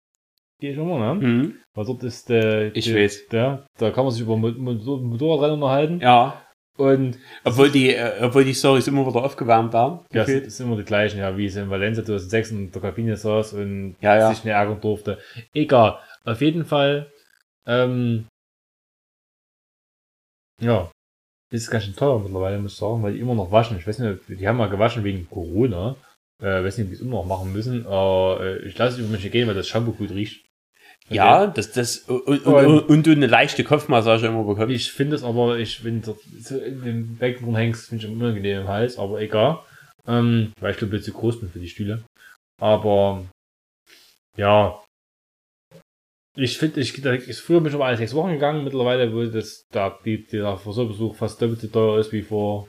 Gehe 0.61 0.73
ich 0.73 0.79
immer, 0.79 0.99
ne? 1.15 1.27
Mhm. 1.27 1.61
Weil 1.77 1.85
dort 1.85 2.03
ist 2.03 2.29
der, 2.31 2.75
Ich 2.75 2.87
die, 2.87 2.95
weiß. 2.97 3.29
Der, 3.29 3.65
da 3.79 3.91
kann 3.91 4.05
man 4.05 4.13
sich 4.13 4.23
über 4.23 4.37
Mo- 4.37 4.51
Mo- 4.51 4.97
Motorradrennen 4.97 5.63
unterhalten. 5.63 6.01
Ja. 6.01 6.43
Und 6.79 7.19
Obwohl 7.45 7.71
die, 7.71 7.93
äh, 7.95 8.23
obwohl 8.23 8.45
die 8.45 8.55
Storys 8.55 8.87
immer 8.87 9.07
wieder 9.07 9.23
aufgewärmt 9.25 9.73
waren. 9.73 10.01
ja, 10.13 10.23
es 10.23 10.27
gefühlt. 10.29 10.47
ist 10.47 10.61
immer 10.61 10.77
die 10.77 10.85
gleichen, 10.85 11.19
ja, 11.19 11.37
wie 11.37 11.47
es 11.47 11.57
in 11.57 11.69
Valencia 11.71 12.05
2006 12.05 12.51
in 12.53 12.71
der 12.73 12.81
Kabine 12.81 13.17
saß 13.17 13.53
und 13.55 13.97
Ja, 14.01 14.17
ja. 14.17 14.31
sich 14.33 14.45
nicht 14.45 14.53
ärgern 14.55 14.81
durfte. 14.81 15.19
Egal. 15.53 15.99
Auf 16.25 16.41
jeden 16.41 16.65
Fall, 16.65 17.11
ähm, 17.67 18.27
ja, 20.61 20.91
ist 21.51 21.71
ganz 21.71 21.85
schön 21.85 21.97
teuer 21.97 22.19
mittlerweile, 22.21 22.59
muss 22.59 22.73
ich 22.75 22.79
sagen, 22.79 23.03
weil 23.03 23.13
die 23.15 23.21
immer 23.21 23.35
noch 23.35 23.51
waschen. 23.51 23.77
Ich 23.79 23.87
weiß 23.87 23.99
nicht, 24.01 24.21
die 24.29 24.47
haben 24.47 24.57
mal 24.59 24.69
gewaschen 24.71 25.05
wegen 25.05 25.29
Corona. 25.29 25.97
Äh, 26.41 26.63
weiß 26.63 26.79
nicht, 26.79 26.85
ob 26.87 26.91
die 26.91 26.95
es 26.97 27.01
immer 27.01 27.17
noch 27.17 27.25
machen 27.27 27.53
müssen, 27.53 27.87
aber 27.87 28.39
äh, 28.41 28.59
ich 28.67 28.79
lasse 28.79 28.95
es 28.95 28.99
über 29.01 29.09
mich 29.09 29.23
nicht 29.25 29.33
gehen, 29.33 29.49
weil 29.49 29.55
das 29.57 29.67
Shampoo 29.69 29.93
gut 29.93 30.11
riecht. 30.11 30.45
Ja, 31.11 31.47
das, 31.47 31.73
das, 31.73 31.99
und, 32.01 32.21
und, 32.47 32.81
Und- 32.89 33.07
du 33.07 33.13
eine 33.13 33.27
leichte 33.27 33.65
Kopfmassage 33.65 34.27
immer 34.27 34.45
bekommst. 34.45 34.75
Ich 34.75 34.93
finde 34.93 35.17
es 35.17 35.23
aber, 35.23 35.59
ich, 35.59 35.83
wenn 35.85 36.03
du 36.03 36.17
so 36.41 36.59
in 36.59 36.83
dem 36.83 37.17
Becken 37.17 37.47
drin 37.47 37.57
hängst, 37.57 37.89
finde 37.89 38.05
ich 38.05 38.11
immer 38.11 38.25
unangenehm 38.25 38.63
im 38.63 38.69
Hals, 38.69 38.99
aber 38.99 39.21
egal. 39.21 39.61
Ähm, 40.07 40.53
weil 40.61 40.73
ich 40.73 40.79
glaube, 40.79 40.97
ich 40.97 41.03
zu 41.05 41.13
groß 41.13 41.41
bin 41.41 41.49
für 41.51 41.59
die 41.61 41.69
Stühle. 41.69 42.03
Aber, 42.61 43.25
ja. 44.37 44.83
Ich 46.37 46.59
finde, 46.59 46.81
ich, 46.81 46.97
ist 46.99 47.41
früher 47.41 47.61
bin 47.61 47.69
ich 47.69 47.75
aber 47.75 47.87
alle 47.87 47.97
sechs 47.97 48.15
Wochen 48.15 48.33
gegangen, 48.33 48.65
mittlerweile, 48.65 49.13
wo 49.13 49.25
das, 49.25 49.65
da, 49.73 49.99
die, 50.05 50.25
der 50.27 50.57
Friseurbesuch 50.57 51.17
fast 51.17 51.41
doppelt 51.43 51.61
so 51.61 51.69
teuer 51.69 51.99
ist 51.99 52.13
wie 52.13 52.23
vor, 52.23 52.69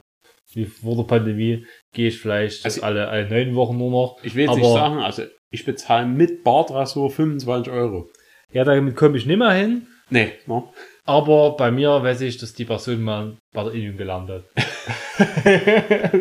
wie 0.54 0.66
vor 0.66 0.96
der 0.96 1.04
Pandemie, 1.04 1.66
gehe 1.94 2.08
ich 2.08 2.20
vielleicht 2.20 2.66
Also- 2.66 2.82
alle, 2.84 3.08
alle 3.10 3.30
neun 3.30 3.54
Wochen 3.56 3.78
nur 3.78 3.92
noch. 3.92 4.24
Ich 4.24 4.34
will 4.34 4.44
jetzt 4.44 4.52
Aber- 4.52 4.60
nicht 4.60 4.74
sagen, 4.74 4.98
also 5.00 5.24
ich 5.52 5.66
bezahle 5.66 6.08
mit 6.08 6.44
Bartrasur 6.44 7.10
25 7.12 7.72
Euro. 7.72 8.10
Ja, 8.52 8.64
damit 8.64 8.96
komme 8.96 9.18
ich 9.18 9.26
nicht 9.26 9.38
mehr 9.38 9.52
hin. 9.52 9.88
Nee, 10.10 10.34
ne? 10.48 10.64
Aber 11.06 11.56
bei 11.58 11.72
mir 11.72 12.04
weiß 12.04 12.22
ich, 12.22 12.38
dass 12.38 12.54
die 12.54 12.66
Person 12.66 13.02
mal 13.02 13.36
bei 13.52 13.64
der 13.64 13.74
Innung 13.74 13.98
gelernt 13.98 14.30
hat. 14.30 14.44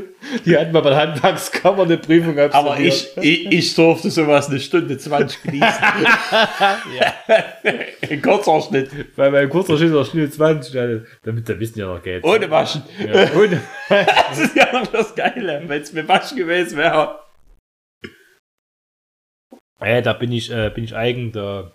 die 0.47 0.57
hat 0.57 0.72
mal 0.72 0.81
bei 0.81 0.91
der 0.91 0.99
Handwerkskammer 0.99 1.83
eine 1.83 1.99
Prüfung 1.99 2.39
Aber 2.39 2.72
absolviert. 2.72 3.12
ich, 3.16 3.47
ich, 3.47 3.53
ich 3.53 3.74
durfte 3.74 4.11
sowas 4.11 4.49
eine 4.49 4.61
Stunde 4.61 4.97
20 4.97 5.43
genießen. 5.43 5.68
Ein 8.11 8.22
kurzer 8.22 8.61
Schnitt. 8.62 8.91
Weil 9.16 9.31
mein 9.31 9.51
kurzer 9.51 9.76
Schiss 9.76 9.93
auf 9.93 10.09
Schnee 10.09 10.29
20 10.29 10.74
hatte, 10.74 11.07
damit 11.22 11.49
der 11.49 11.61
Wissen 11.61 11.79
ja 11.81 11.87
noch 11.87 12.03
geht. 12.03 12.24
Ohne 12.24 12.51
Waschen. 12.51 12.83
Ja, 12.99 13.31
ohne. 13.35 13.61
Das 13.89 14.39
ist 14.39 14.57
ja 14.57 14.72
noch 14.72 14.87
das 14.87 15.14
Geile, 15.14 15.62
wenn 15.66 15.83
es 15.83 15.93
mit 15.93 16.09
Waschen 16.09 16.39
gewesen 16.39 16.79
wäre. 16.79 17.18
ja, 19.83 20.01
da 20.01 20.12
bin 20.14 20.33
ich, 20.33 20.51
äh, 20.51 20.70
bin 20.74 20.85
ich 20.85 20.97
eigen, 20.97 21.31
da, 21.33 21.72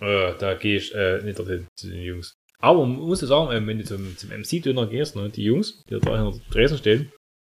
äh, 0.00 0.32
da 0.38 0.54
gehe 0.54 0.76
ich 0.76 0.94
äh, 0.94 1.22
nicht 1.22 1.38
dorthin 1.38 1.66
zu 1.76 1.88
den 1.88 2.02
Jungs. 2.02 2.34
Aber 2.60 2.86
man 2.86 2.96
muss 2.96 3.20
ja 3.20 3.26
sagen, 3.26 3.52
ähm, 3.54 3.66
wenn 3.66 3.78
du 3.78 3.84
zum, 3.84 4.16
zum 4.16 4.30
MC-Döner 4.30 4.86
gehst, 4.86 5.16
ne, 5.16 5.28
die 5.28 5.44
Jungs, 5.44 5.82
die 5.88 5.98
da 5.98 6.22
hinter 6.22 6.40
Dresden 6.50 6.78
stehen, 6.78 7.12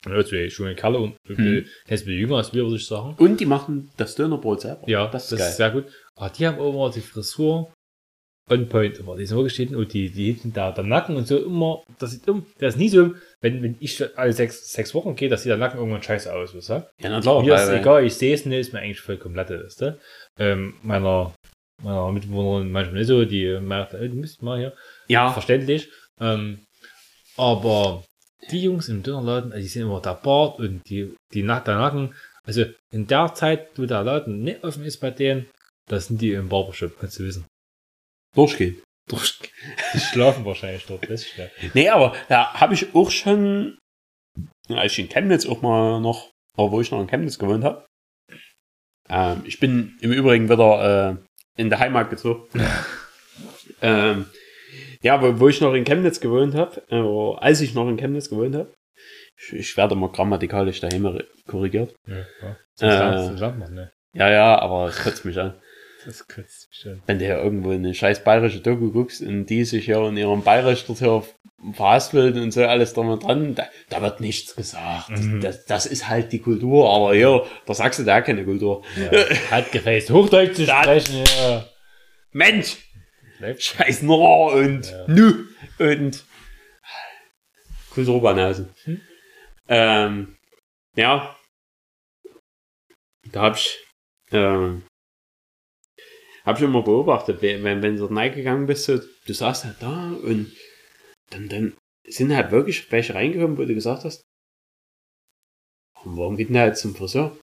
ja, 0.07 0.25
zwei 0.25 0.51
schöne 0.51 0.75
Kalle 0.75 0.99
und 0.99 1.17
Hm. 1.27 1.65
jünger 2.07 2.37
als 2.37 2.53
wir, 2.53 2.63
würde 2.65 2.77
ich 2.77 2.87
sagen. 2.87 3.15
Und 3.19 3.41
die 3.41 3.47
machen 3.47 3.91
das 3.97 4.15
Dönerbrot 4.15 4.61
selber. 4.61 4.83
Ja, 4.87 5.07
das 5.07 5.29
das, 5.29 5.33
ist 5.33 5.39
geil. 5.39 5.49
ist 5.51 5.57
sehr 5.57 5.71
gut. 5.71 5.85
Aber 6.15 6.31
die 6.31 6.47
haben 6.47 6.59
immer 6.59 6.91
die 6.91 7.01
Frisur 7.01 7.73
on 8.51 8.69
point 8.69 8.99
immer. 8.99 9.17
Die 9.17 9.25
sind 9.25 9.37
wirklich 9.39 9.55
stehen 9.55 9.75
und 9.75 9.93
die, 9.95 10.11
die 10.11 10.33
hinten 10.33 10.53
da, 10.53 10.71
der 10.73 10.85
Nacken 10.85 11.17
und 11.17 11.27
so 11.27 11.39
immer, 11.39 11.83
das 11.99 12.11
sieht 12.11 12.29
um, 12.29 12.45
das 12.59 12.75
ist 12.75 12.79
nie 12.79 12.91
so, 12.91 13.15
wenn, 13.41 13.63
wenn 13.63 13.77
ich 13.81 14.03
alle 14.19 14.33
sechs, 14.35 14.71
sechs 14.71 14.95
Wochen 14.95 15.17
gehe, 15.17 15.31
dass 15.31 15.43
sieht 15.43 15.51
der 15.51 15.57
Nacken 15.57 15.79
irgendwann 15.79 16.03
scheiße 16.03 16.33
aus, 16.33 16.55
weißt 16.55 16.69
du? 16.69 16.75
Ja, 17.01 17.09
na 17.09 17.21
klar. 17.21 17.43
Mir 17.43 17.55
ist 17.55 17.69
egal, 17.71 18.05
ich 18.05 18.15
sehe 18.15 18.35
es 18.35 18.45
nicht, 18.45 18.59
ist 18.59 18.73
mir 18.75 18.81
eigentlich 18.81 19.01
vollkommen 19.01 19.35
latte, 19.35 19.65
weißt 19.65 19.81
du? 19.81 19.99
Ähm, 20.39 20.75
meiner, 20.83 21.33
meiner 21.83 22.11
Mitbewohnerin 22.13 22.71
manchmal 22.71 22.99
nicht 23.01 23.09
so, 23.09 23.25
die 23.25 23.59
merkt, 23.61 23.95
ey, 23.95 24.09
du 24.09 24.17
müsst 24.17 24.43
mal 24.43 24.59
hier. 24.59 24.77
Ja, 25.09 25.31
Verständlich. 25.33 25.89
Ähm, 26.21 26.65
aber 27.37 28.05
die 28.51 28.63
Jungs 28.63 28.89
im 28.89 29.03
Dönerladen, 29.03 29.53
also 29.53 29.63
die 29.63 29.69
sind 29.69 29.83
immer 29.83 30.01
der 30.01 30.15
Bart 30.15 30.59
und 30.59 30.83
die, 30.89 31.15
die 31.33 31.43
Nack, 31.43 31.65
der 31.65 31.77
Nacken. 31.77 32.15
Also 32.47 32.65
in 32.93 33.07
der 33.07 33.35
Zeit, 33.35 33.71
wo 33.77 33.87
der 33.87 34.03
Laden 34.05 34.43
nicht 34.43 34.63
offen 34.65 34.85
ist 34.85 34.99
bei 34.99 35.11
denen, 35.11 35.49
da 35.89 35.99
sind 35.99 36.21
die 36.21 36.33
im 36.33 36.49
Barbershop, 36.49 36.99
kannst 36.99 37.19
du 37.19 37.25
wissen. 37.25 37.47
durchgehen. 38.35 38.81
Durch, 39.09 39.39
die 39.93 39.99
schlafen 39.99 40.45
wahrscheinlich 40.47 40.87
dort, 40.87 41.11
weiß 41.11 41.27
ich 41.27 41.37
nicht. 41.37 41.75
Nee, 41.75 41.89
aber 41.91 42.15
da 42.29 42.55
habe 42.55 42.73
ich 42.73 42.95
auch 42.95 43.11
schon, 43.11 43.79
als 44.69 44.93
ich 44.93 44.99
in 45.01 45.09
Chemnitz 45.11 45.45
auch 45.47 45.61
mal 45.61 46.01
noch, 46.01 46.31
aber 46.57 46.71
wo 46.71 46.81
ich 46.81 46.91
noch 46.91 47.01
in 47.01 47.07
Chemnitz 47.07 47.39
gewohnt 47.39 47.65
habe. 47.65 47.85
Ähm, 49.11 49.43
ich 49.45 49.61
bin 49.61 49.99
im 50.01 50.13
Übrigen 50.13 50.49
wieder 50.49 51.11
äh, 51.11 51.17
in 51.57 51.71
der 51.71 51.79
Heimat 51.79 52.11
gezogen. 52.11 52.43
ähm, 53.83 54.27
ja, 55.03 55.21
wo, 55.21 55.39
wo 55.41 55.49
ich 55.49 55.61
noch 55.61 55.75
in 55.75 55.85
Chemnitz 55.85 56.21
gewohnt 56.21 56.55
habe, 56.55 56.83
äh, 56.91 57.45
als 57.45 57.61
ich 57.61 57.75
noch 57.75 57.89
in 57.89 57.97
Chemnitz 57.97 58.31
gewohnt 58.31 58.55
habe, 58.55 58.73
ich, 59.37 59.53
ich 59.53 59.77
werde 59.77 59.95
mal 59.95 60.11
grammatikalisch 60.11 60.81
daheim 60.81 61.21
korrigiert. 61.47 61.95
Ja, 62.07 62.25
ja. 62.81 63.35
Äh. 63.35 63.53
Man, 63.57 63.75
ne? 63.75 63.93
Ja, 64.13 64.31
ja, 64.31 64.59
aber 64.59 64.89
es 64.89 65.03
kotzt 65.03 65.25
mich 65.25 65.39
an. 65.39 65.55
Das 66.05 66.27
kotzt 66.29 66.69
mich 66.69 66.81
schon. 66.81 67.03
Wenn 67.07 67.19
du 67.19 67.27
ja 67.27 67.43
irgendwo 67.43 67.71
eine 67.71 67.95
scheiß 67.95 68.25
bayerische 68.25 68.61
Doku 68.61 68.91
guckst 68.91 69.23
und 69.23 69.47
die 69.47 69.65
sich 69.65 69.87
ja 69.87 70.07
in 70.09 70.17
ihrem 70.17 70.43
Bayerisch 70.43 70.85
dort 70.87 70.99
hier 70.99 71.25
verhaspelt 71.73 72.37
und 72.37 72.53
so 72.53 72.65
alles 72.65 72.93
drum 72.93 73.09
und 73.09 73.23
dran, 73.23 73.55
da, 73.55 73.67
da 73.89 74.03
wird 74.03 74.21
nichts 74.21 74.55
gesagt. 74.55 75.11
Mhm. 75.11 75.41
Das, 75.41 75.65
das 75.65 75.87
ist 75.87 76.09
halt 76.09 76.33
die 76.33 76.41
Kultur, 76.41 76.93
aber 76.93 77.15
hier, 77.15 77.47
da 77.67 77.75
sagst 77.75 78.01
du 78.01 78.05
da 78.05 78.21
keine 78.21 78.45
Kultur. 78.45 78.85
Ja. 78.97 79.11
Hat 79.51 79.73
gefällt, 79.73 80.11
Hochdeutsch 80.11 80.57
zu 80.57 80.67
sprechen, 80.67 81.25
ja. 81.39 81.67
Mensch! 82.33 82.79
Scheiß 83.59 84.03
Nor 84.03 84.53
und 84.53 84.91
Ja. 84.91 85.07
Nü 85.09 85.47
und 85.79 86.25
Kulturbanausen. 87.91 88.71
Hm. 88.85 89.01
Ähm, 89.69 90.37
ja. 90.97 91.37
Da 93.33 93.43
hab 93.43 93.57
ich, 93.57 93.79
ähm, 94.33 94.83
hab 96.45 96.59
ich 96.59 96.63
immer 96.65 96.83
beobachtet, 96.83 97.41
wenn, 97.43 97.65
wenn 97.65 97.83
du 97.97 98.01
dort 98.07 98.13
reingegangen 98.17 98.67
bist, 98.67 98.85
so, 98.85 98.99
du 98.99 99.33
saßt 99.33 99.65
halt 99.65 99.77
da 99.81 100.13
und 100.23 100.53
dann, 101.31 101.49
dann 101.49 101.75
sind 102.07 102.35
halt 102.37 102.51
wirklich 102.51 102.91
welche 102.93 103.15
reingekommen, 103.15 103.57
wo 103.59 103.65
du 103.65 103.75
gesagt 103.75 104.05
hast, 104.05 104.23
"Und 106.05 106.17
warum 106.17 106.37
geht 106.37 106.49
denn 106.49 106.55
der 106.55 106.67
jetzt 106.67 106.83
zum 106.83 106.95
Friseur? 106.95 107.37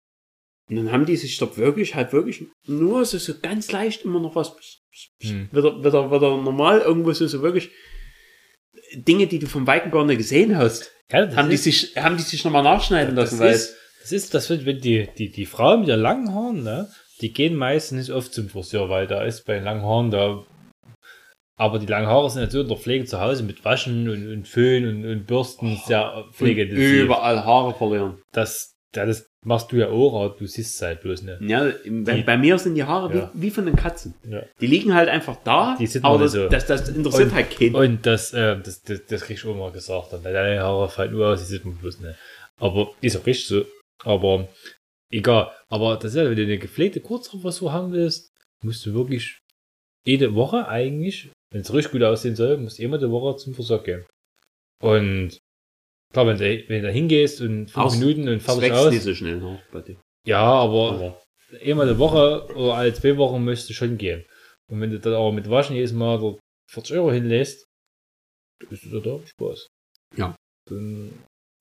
Und 0.69 0.75
dann 0.75 0.91
haben 0.91 1.05
die 1.05 1.15
sich 1.15 1.37
dort 1.37 1.57
wirklich, 1.57 1.95
halt 1.95 2.13
wirklich 2.13 2.45
nur 2.67 3.05
so, 3.05 3.17
so 3.17 3.33
ganz 3.41 3.71
leicht 3.71 4.03
immer 4.03 4.19
noch 4.19 4.35
was 4.35 4.55
Hm. 5.23 5.47
wieder, 5.51 5.79
wieder, 5.83 6.11
wieder 6.11 6.37
normal 6.37 6.81
irgendwo 6.81 7.13
so, 7.13 7.25
so 7.25 7.41
wirklich 7.41 7.71
Dinge, 8.93 9.27
die 9.27 9.39
du 9.39 9.47
vom 9.47 9.65
Weiten 9.65 9.91
gar 9.91 10.03
nicht 10.05 10.17
gesehen 10.17 10.57
hast, 10.57 10.91
Ja, 11.11 11.25
das 11.25 11.35
haben 11.35 11.47
die 11.49 11.55
ist- 11.55 11.63
sich, 11.63 11.95
haben 11.95 12.17
die 12.17 12.23
sich 12.23 12.43
nochmal 12.43 12.63
nachschneiden 12.63 13.15
Das 13.15 13.31
lassen, 13.31 13.39
weil 13.43 13.53
ist, 13.55 13.75
das 14.01 14.11
ist, 14.11 14.33
das 14.33 14.49
wird, 14.49 14.65
wenn 14.65 14.79
die, 14.81 15.07
die, 15.17 15.29
die 15.31 15.45
Frauen 15.45 15.81
mit 15.81 15.89
den 15.89 15.99
langen 16.01 16.33
Haaren, 16.33 16.63
ne, 16.63 16.91
die 17.21 17.33
gehen 17.33 17.55
meistens 17.55 17.97
nicht 18.07 18.11
oft 18.15 18.33
zum 18.33 18.49
Friseur, 18.49 18.89
weil 18.89 19.07
da 19.07 19.23
ist 19.23 19.45
bei 19.45 19.55
den 19.55 19.63
langen 19.63 19.83
Haaren 19.83 20.11
da. 20.11 20.43
Aber 21.57 21.77
die 21.79 21.85
langen 21.87 22.07
Haare 22.07 22.29
sind 22.29 22.41
natürlich 22.43 22.63
in 22.63 22.69
der 22.69 22.77
Pflege 22.77 23.05
zu 23.05 23.19
Hause 23.19 23.43
mit 23.43 23.65
Waschen 23.65 24.07
und, 24.09 24.31
und 24.31 24.47
Föhn 24.47 24.87
und, 24.87 25.05
und 25.05 25.27
Bürsten 25.27 25.77
sehr 25.85 26.15
und 26.15 26.33
pflegeintensiv. 26.33 27.03
überall 27.03 27.43
Haare 27.43 27.73
verlieren. 27.73 28.21
Das, 28.31 28.71
ja, 28.95 29.05
das 29.05 29.27
machst 29.45 29.69
du 29.71 29.75
ja 29.75 29.89
auch, 29.89 30.37
du 30.37 30.45
siehst 30.47 30.75
es 30.75 30.81
halt 30.81 31.01
bloß 31.01 31.23
nicht. 31.23 31.41
Ja, 31.41 31.69
bei, 31.85 32.13
Die- 32.15 32.21
bei 32.23 32.37
mir 32.37 32.57
sind 32.57 32.75
die 32.75 32.83
Haare 32.85 33.13
Ja. 33.13 33.31
wie, 33.33 33.41
wie 33.41 33.49
von 33.51 33.65
den 33.65 33.75
Katzen. 33.75 34.13
Ja. 34.25 34.43
Die 34.61 34.67
liegen 34.67 34.93
halt 34.93 35.09
einfach 35.09 35.35
da, 35.43 35.75
Die 35.77 35.87
sind 35.87 36.05
aber 36.05 36.19
das, 36.19 36.31
so. 36.31 36.47
das, 36.47 36.65
das 36.65 36.87
interessiert 36.87 37.27
Und- 37.29 37.33
halt 37.35 37.51
keinen. 37.51 37.75
Und 37.75 38.05
das, 38.05 38.31
äh, 38.33 38.57
das, 38.63 38.81
das, 38.83 39.05
das 39.07 39.21
krieg 39.23 39.35
ich 39.37 39.45
auch 39.45 39.55
mal 39.55 39.71
gesagt. 39.73 40.13
Dann, 40.13 40.23
deine 40.23 40.61
Haare 40.61 40.87
fallen 40.87 41.11
nur 41.11 41.27
aus, 41.27 41.39
die 41.41 41.45
sieht 41.45 41.65
man 41.65 41.75
bloß 41.75 41.99
nicht. 41.99 42.15
Aber 42.57 42.91
ist 43.01 43.17
auch 43.17 43.25
richtig 43.25 43.47
so. 43.47 43.65
Aber 44.05 44.47
egal. 45.11 45.51
Aber 45.67 45.95
das 45.97 46.11
ist 46.11 46.17
ja, 46.17 46.25
wenn 46.29 46.35
du 46.35 46.43
eine 46.43 46.57
gepflegte 46.59 47.01
Kurzhaarfrisur 47.01 47.71
haben 47.71 47.91
willst, 47.91 48.29
musst 48.63 48.85
du 48.85 48.93
wirklich 48.93 49.39
jede 50.05 50.33
Woche 50.35 50.67
eigentlich, 50.67 51.29
wenn 51.51 51.61
es 51.61 51.73
richtig 51.73 51.91
gut 51.93 52.03
aussehen 52.03 52.35
soll, 52.35 52.57
musst 52.57 52.79
du 52.79 52.83
immer 52.83 52.97
die 52.97 53.09
Woche 53.09 53.37
zum 53.37 53.53
Friseur 53.53 53.83
gehen. 53.83 54.05
Und 54.81 55.37
klar, 56.13 56.27
wenn 56.27 56.37
du, 56.37 56.69
wenn 56.69 56.81
du 56.81 56.87
da 56.87 56.93
hingehst 56.93 57.41
und 57.41 57.69
fünf 57.71 57.77
Aus- 57.77 57.97
Minuten 57.97 58.27
und 58.29 58.37
Das 58.47 58.55
fertig 58.55 58.71
aus. 58.73 58.91
nicht 58.91 59.03
so 59.03 59.13
schnell 59.13 59.37
nach 59.37 59.59
bei 59.71 59.81
dir. 59.81 59.97
Ja, 60.25 60.41
aber 60.43 60.91
Aber 60.93 61.21
einmal 61.63 61.87
die 61.87 61.97
Woche 61.99 62.45
oder 62.55 62.75
alle 62.75 62.93
zwei 62.93 63.17
Wochen 63.17 63.43
müsste 63.43 63.73
schon 63.73 63.97
gehen. 63.97 64.25
Und 64.71 64.79
wenn 64.81 64.91
du 64.91 64.99
dann 64.99 65.13
aber 65.13 65.31
mit 65.31 65.49
Waschen 65.49 65.75
jedes 65.75 65.93
Mal 65.93 66.19
dort 66.19 66.39
40 66.71 66.95
Euro 66.97 67.11
hinlässt, 67.11 67.65
dann 68.59 68.69
bist 68.69 68.85
du 68.85 68.99
da 68.99 69.17
da 69.17 69.25
Spaß. 69.25 69.67
Ja. 70.17 70.35
Dann 70.69 71.11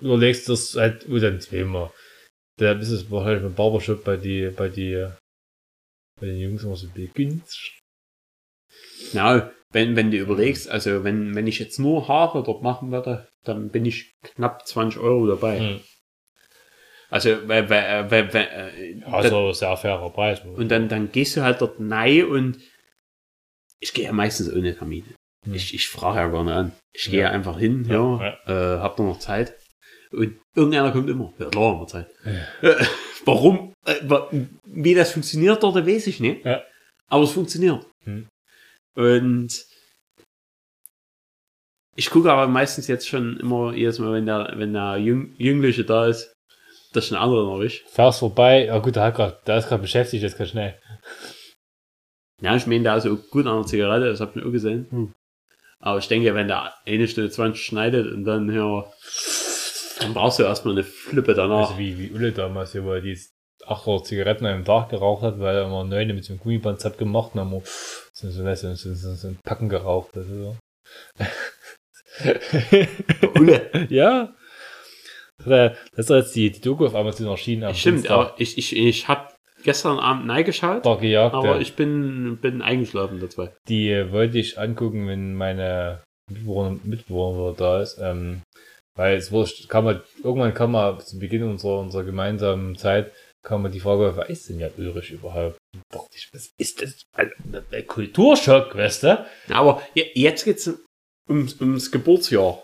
überlegst 0.03 0.47
du 0.49 0.53
das 0.53 0.75
halt, 0.77 1.11
wo 1.11 1.19
dann 1.19 1.41
zweimal. 1.41 1.91
Da 2.59 2.73
ist 2.73 2.91
es 2.91 3.11
wahrscheinlich 3.11 3.43
beim 3.43 3.55
Barbershop 3.55 4.05
bei 4.05 4.17
die, 4.17 4.51
bei 4.51 4.69
die, 4.69 5.09
bei 6.21 6.27
den 6.27 6.39
Jungs 6.39 6.65
immer 6.65 6.77
so 6.77 6.89
begünstigt. 6.89 7.79
ja, 9.13 9.51
wenn, 9.71 9.97
wenn 9.97 10.11
du 10.11 10.17
überlegst, 10.17 10.69
also 10.69 11.05
wenn, 11.05 11.35
wenn 11.35 11.47
ich 11.47 11.59
jetzt 11.59 11.79
nur 11.79 12.09
Haare 12.09 12.43
dort 12.43 12.63
machen 12.63 12.91
würde, 12.91 13.29
dann 13.45 13.71
bin 13.71 13.85
ich 13.85 14.13
knapp 14.23 14.67
20 14.67 15.01
Euro 15.01 15.27
dabei. 15.27 15.59
Hm. 15.61 15.81
Also, 17.11 17.49
weil, 17.49 17.71
weil, 17.71 18.11
weil, 18.11 18.35
weil, 18.35 18.47
äh, 18.47 19.05
Also 19.05 19.53
sehr 19.53 19.77
fairer 19.77 20.11
Preis. 20.11 20.41
Und 20.45 20.69
dann, 20.69 20.89
dann 20.89 21.11
gehst 21.13 21.37
du 21.37 21.43
halt 21.43 21.61
dort 21.61 21.77
rein 21.79 22.25
und 22.25 22.59
ich 23.81 23.95
gehe 23.95 24.05
ja 24.05 24.13
meistens 24.13 24.53
ohne 24.53 24.77
Termine. 24.77 25.15
Hm. 25.45 25.55
Ich, 25.55 25.75
ich 25.75 25.89
frage 25.89 26.19
ja 26.19 26.29
gar 26.29 26.45
nicht 26.45 26.53
an. 26.55 26.73
Ich 26.93 27.11
gehe 27.11 27.21
ja 27.21 27.31
einfach 27.31 27.59
hin, 27.59 27.85
ja, 27.89 28.39
Ja, 28.47 28.77
Äh, 28.77 28.81
habt 28.81 28.99
ihr 28.99 29.05
noch 29.05 29.21
Zeit? 29.21 29.55
Und 30.13 30.39
irgendeiner 30.55 30.93
kommt 30.93 31.09
immer. 31.11 31.33
Ja, 31.39 31.47
klar, 31.47 31.73
haben 31.73 31.81
wir 31.81 31.87
Zeit. 31.87 32.11
Ja. 32.63 32.77
Warum? 33.25 33.75
Wa- 34.03 34.31
wie 34.65 34.95
das 34.95 35.13
funktioniert 35.13 35.63
dort, 35.63 35.75
weiß 35.87 36.07
ich 36.07 36.21
nicht. 36.21 36.45
Ja. 36.45 36.63
Aber 37.09 37.25
es 37.25 37.33
funktioniert. 37.33 37.87
Hm. 38.05 38.27
Und 38.97 39.65
ich 41.97 42.11
gucke 42.11 42.31
aber 42.31 42.47
meistens 42.47 42.87
jetzt 42.87 43.09
schon 43.09 43.39
immer 43.41 43.75
jedes 43.75 43.99
Mal, 43.99 44.13
wenn 44.13 44.27
der, 44.27 44.53
wenn 44.57 44.73
der 44.73 44.97
Jüng, 44.99 45.35
Jüngliche 45.37 45.85
da 45.85 46.07
ist, 46.07 46.33
dass 46.93 47.07
ich 47.07 47.13
einen 47.13 47.23
anderen 47.23 47.49
erwische. 47.51 47.85
Fährst 47.89 48.21
vorbei, 48.21 48.67
ja 48.67 48.79
gut, 48.79 48.97
der, 48.97 49.05
hat 49.05 49.17
grad, 49.17 49.47
der 49.49 49.59
ist 49.59 49.69
gerade 49.69 49.83
beschäftigt, 49.83 50.23
jetzt 50.23 50.39
ganz 50.39 50.51
schnell. 50.51 50.79
Ja, 52.41 52.55
ich 52.55 52.67
meine, 52.67 52.85
da 52.85 52.97
ist 52.97 53.07
auch 53.07 53.19
gut 53.31 53.47
an 53.47 53.57
der 53.57 53.67
Zigarette, 53.67 54.07
das 54.07 54.21
habt 54.21 54.37
ihr 54.37 54.47
auch 54.47 54.53
gesehen. 54.53 54.87
Hm. 54.91 55.13
Aber 55.81 55.99
ich 55.99 56.09
denke, 56.09 56.35
wenn 56.35 56.49
der 56.49 56.73
eine 56.87 57.09
Stunde 57.09 57.31
20 57.31 57.63
schneidet 57.65 58.13
und 58.13 58.25
dann 58.25 58.53
ja, 58.53 58.85
dann 60.01 60.15
brauchst 60.15 60.39
du 60.39 60.43
erstmal 60.45 60.75
eine 60.75 60.85
Flippe 60.85 61.35
danach. 61.35 61.69
Also 61.71 61.79
wie, 61.79 61.99
wie 61.99 62.11
Ulle 62.11 62.33
damals, 62.33 62.73
hier, 62.73 62.85
wo 62.85 62.93
er 62.93 63.01
die 63.01 63.19
800 63.67 64.07
Zigaretten 64.07 64.47
an 64.47 64.55
einem 64.55 64.65
Tag 64.65 64.89
geraucht 64.91 65.23
hat, 65.23 65.39
weil 65.41 65.57
er 65.57 65.65
immer 65.67 65.85
neune 65.85 66.15
mit 66.15 66.25
so 66.25 66.33
einem 66.33 66.41
Gummiband 66.41 66.85
hat 66.85 66.99
gemacht 66.99 67.33
und 67.35 67.39
dann 67.39 67.49
immer 67.49 67.63
so, 68.13 68.31
so, 68.31 68.45
weißt 68.45 68.65
du, 68.65 68.77
so, 68.77 68.95
so, 68.95 69.15
so 69.15 69.29
ein 69.29 69.39
Packen 69.45 69.69
geraucht. 69.69 70.17
Also. 70.17 70.57
Ulle. 73.35 73.87
ja. 73.91 74.35
Das 75.45 75.77
ist 75.97 76.11
jetzt 76.11 76.35
die, 76.37 76.51
die 76.51 76.61
Doku 76.61 76.87
auf 76.87 76.95
Amazon 76.95 77.27
erschienen. 77.29 77.65
am 77.65 77.75
Stimmt, 77.75 77.99
Dienstag. 77.99 78.11
aber 78.13 78.35
ich, 78.39 78.59
ich, 78.59 78.75
ich 78.77 79.07
hab 79.09 79.37
gestern 79.63 79.99
Abend 79.99 80.29
reingeschaut, 80.31 80.85
Da 80.85 80.97
gejagt. 80.97 81.35
aber 81.35 81.61
ich 81.61 81.75
bin, 81.77 82.39
bin 82.41 82.61
eingeschlafen 82.63 83.21
dabei. 83.21 83.53
Die 83.69 83.91
äh, 83.91 84.11
wollte 84.13 84.39
ich 84.39 84.59
angucken, 84.59 85.07
wenn 85.07 85.35
meine 85.35 86.03
Mitbewohner, 86.31 86.79
Mitbewohner 86.83 87.55
da 87.57 87.83
ist. 87.83 87.99
Ähm, 88.01 88.43
weil 88.99 89.17
es 89.17 89.31
wurde, 89.33 89.51
kann 89.69 89.85
man, 89.85 90.03
irgendwann 90.23 90.53
kann 90.53 90.73
man 90.73 90.99
zu 91.01 91.19
Beginn 91.19 91.45
unserer, 91.45 91.79
unserer 91.81 92.03
gemeinsamen 92.05 92.77
Zeit, 92.77 93.13
kam 93.43 93.63
man 93.63 93.71
die 93.73 93.81
Frage, 93.81 94.13
wer 94.17 94.29
ist 94.29 94.49
denn 94.49 94.59
ja 94.59 94.69
Ulrich 94.77 95.13
überhaupt? 95.13 95.57
Und 95.75 95.83
dachte 95.91 96.09
ich, 96.17 96.29
was 96.33 96.51
ist 96.59 96.83
das? 96.83 97.03
Also, 97.15 97.33
ein 97.71 97.87
Kulturschock, 97.87 98.75
weißt 98.77 99.05
du? 99.05 99.27
Aber 99.51 99.81
je- 99.95 100.11
jetzt 100.15 100.45
geht's 100.45 100.69
ums, 101.29 101.61
ums 101.61 101.91
Geburtsjahr. 101.93 102.63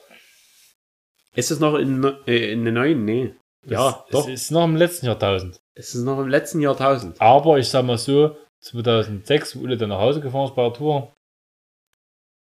Ist 1.36 1.50
es 1.50 1.60
noch 1.60 1.76
in, 1.76 2.02
äh, 2.26 2.52
in 2.52 2.64
den 2.64 2.74
neuen? 2.74 3.04
Nee. 3.04 3.34
Ja, 3.66 4.04
es, 4.08 4.12
doch. 4.12 4.28
Es 4.28 4.42
ist 4.42 4.50
noch 4.50 4.64
im 4.64 4.76
letzten 4.76 5.06
Jahrtausend. 5.06 5.58
Es 5.76 5.94
ist 5.94 6.02
noch 6.04 6.18
im 6.20 6.28
letzten 6.28 6.60
Jahrtausend. 6.60 7.20
Aber 7.20 7.58
ich 7.58 7.68
sag 7.68 7.84
mal 7.84 7.96
so, 7.98 8.36
2006, 8.62 9.56
wo 9.56 9.60
Ulle 9.62 9.76
dann 9.76 9.88
nach 9.90 9.98
Hause 10.00 10.20
gefahren 10.20 10.48
ist 10.48 10.54
bei 10.56 10.62
der 10.64 10.72
Tour. 10.74 11.12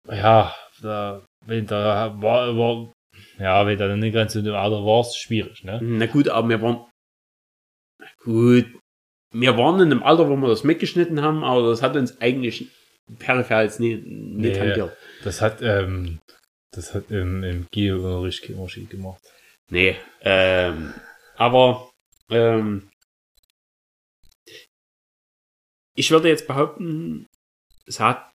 Ja, 0.08 0.54
da, 0.82 1.24
wenn 1.46 1.66
da 1.66 2.14
war, 2.20 2.56
war, 2.56 2.92
ja, 3.38 3.66
wenn 3.66 3.78
da 3.78 3.94
nicht 3.96 4.14
ganz 4.14 4.34
in 4.34 4.44
dem 4.44 4.54
Alter 4.54 4.84
warst, 4.84 5.18
schwierig, 5.20 5.64
ne? 5.64 5.78
Na 5.82 6.06
gut, 6.06 6.28
aber 6.28 6.48
wir 6.48 6.62
waren. 6.62 6.86
Gut. 8.22 8.66
Wir 9.32 9.56
waren 9.58 9.80
in 9.80 9.90
einem 9.90 10.02
Alter, 10.02 10.28
wo 10.28 10.36
wir 10.36 10.48
das 10.48 10.64
mitgeschnitten 10.64 11.20
haben, 11.20 11.44
aber 11.44 11.68
das 11.68 11.82
hat 11.82 11.96
uns 11.96 12.20
eigentlich 12.20 12.70
peripher 13.18 13.62
jetzt 13.62 13.80
nie, 13.80 13.96
nie 13.96 14.48
Nee. 14.48 14.52
tangiert. 14.52 14.96
Das 15.24 15.40
hat, 15.40 15.60
ähm, 15.62 16.20
das 16.72 16.94
hat 16.94 17.10
im, 17.10 17.42
im 17.42 17.66
Geo-Unterricht 17.72 18.42
keinen 18.44 18.58
Unterschied 18.58 18.90
gemacht. 18.90 19.20
Nee. 19.70 19.96
Ähm, 20.22 20.94
aber 21.36 21.90
ähm, 22.30 22.88
ich 25.94 26.10
würde 26.10 26.28
jetzt 26.28 26.46
behaupten, 26.46 27.26
es 27.86 28.00
hat 28.00 28.30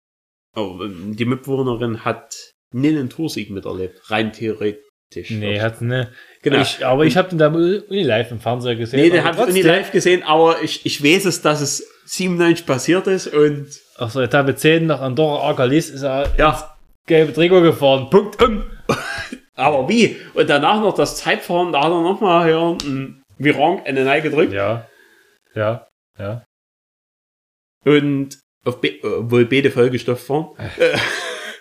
oh, 0.55 0.79
die 0.87 1.25
Mitbewohnerin 1.25 2.05
hat 2.05 2.35
nie 2.73 2.89
einen 2.89 3.11
Toursieg 3.11 3.51
miterlebt, 3.51 4.11
rein 4.11 4.33
theoretisch. 4.33 4.86
Nee, 5.31 5.61
hat 5.61 5.81
ne. 5.81 6.11
Genau. 6.43 6.61
Ich, 6.61 6.85
aber 6.85 7.05
ich 7.05 7.17
habe 7.17 7.29
den 7.29 7.39
da 7.39 7.49
Uni 7.49 8.03
live 8.03 8.31
im 8.33 8.41
Fernseher 8.41 8.77
gesehen. 8.77 9.01
Nee, 9.01 9.11
den 9.11 9.25
habe 9.25 9.37
ich 9.37 9.45
trotzdem- 9.45 9.67
live 9.67 9.93
gesehen, 9.93 10.23
aber 10.23 10.63
ich, 10.63 10.85
ich 10.85 11.03
weiß 11.03 11.25
es, 11.27 11.43
dass 11.43 11.61
es 11.61 11.87
97 12.07 12.67
passiert 12.67 13.07
ist 13.07 13.29
und 13.29 13.69
der 13.99 14.23
Etappe 14.23 14.55
10 14.55 14.87
nach 14.87 15.01
Andorra 15.01 15.49
Arcalis 15.49 15.91
ist 15.91 16.03
er 16.03 16.31
ja, 16.37 16.77
gelbe 17.07 17.33
Trikot 17.33 17.63
gefahren. 17.63 18.11
Punkt. 18.11 18.43
Um. 18.43 18.65
aber 19.55 19.89
wie? 19.89 20.17
Und 20.35 20.51
danach 20.51 20.81
noch 20.81 20.95
das 20.95 21.17
Zeitfahren, 21.17 21.73
da 21.73 21.79
hat 21.85 21.91
er 21.91 22.03
nochmal 22.03 22.47
hier 22.47 22.77
ein 22.85 23.23
Virang 23.39 23.85
in 23.87 23.97
den 23.97 24.09
Ei 24.09 24.21
gedrückt 24.21 24.53
Ja. 24.53 24.87
Ja. 25.55 25.87
Ja. 26.19 26.45
und 27.85 28.39
auf 28.65 28.81
Be 28.81 28.99
obwohl 29.03 29.47
beide 29.47 29.71
vollgestopft 29.71 30.29
waren. 30.29 30.49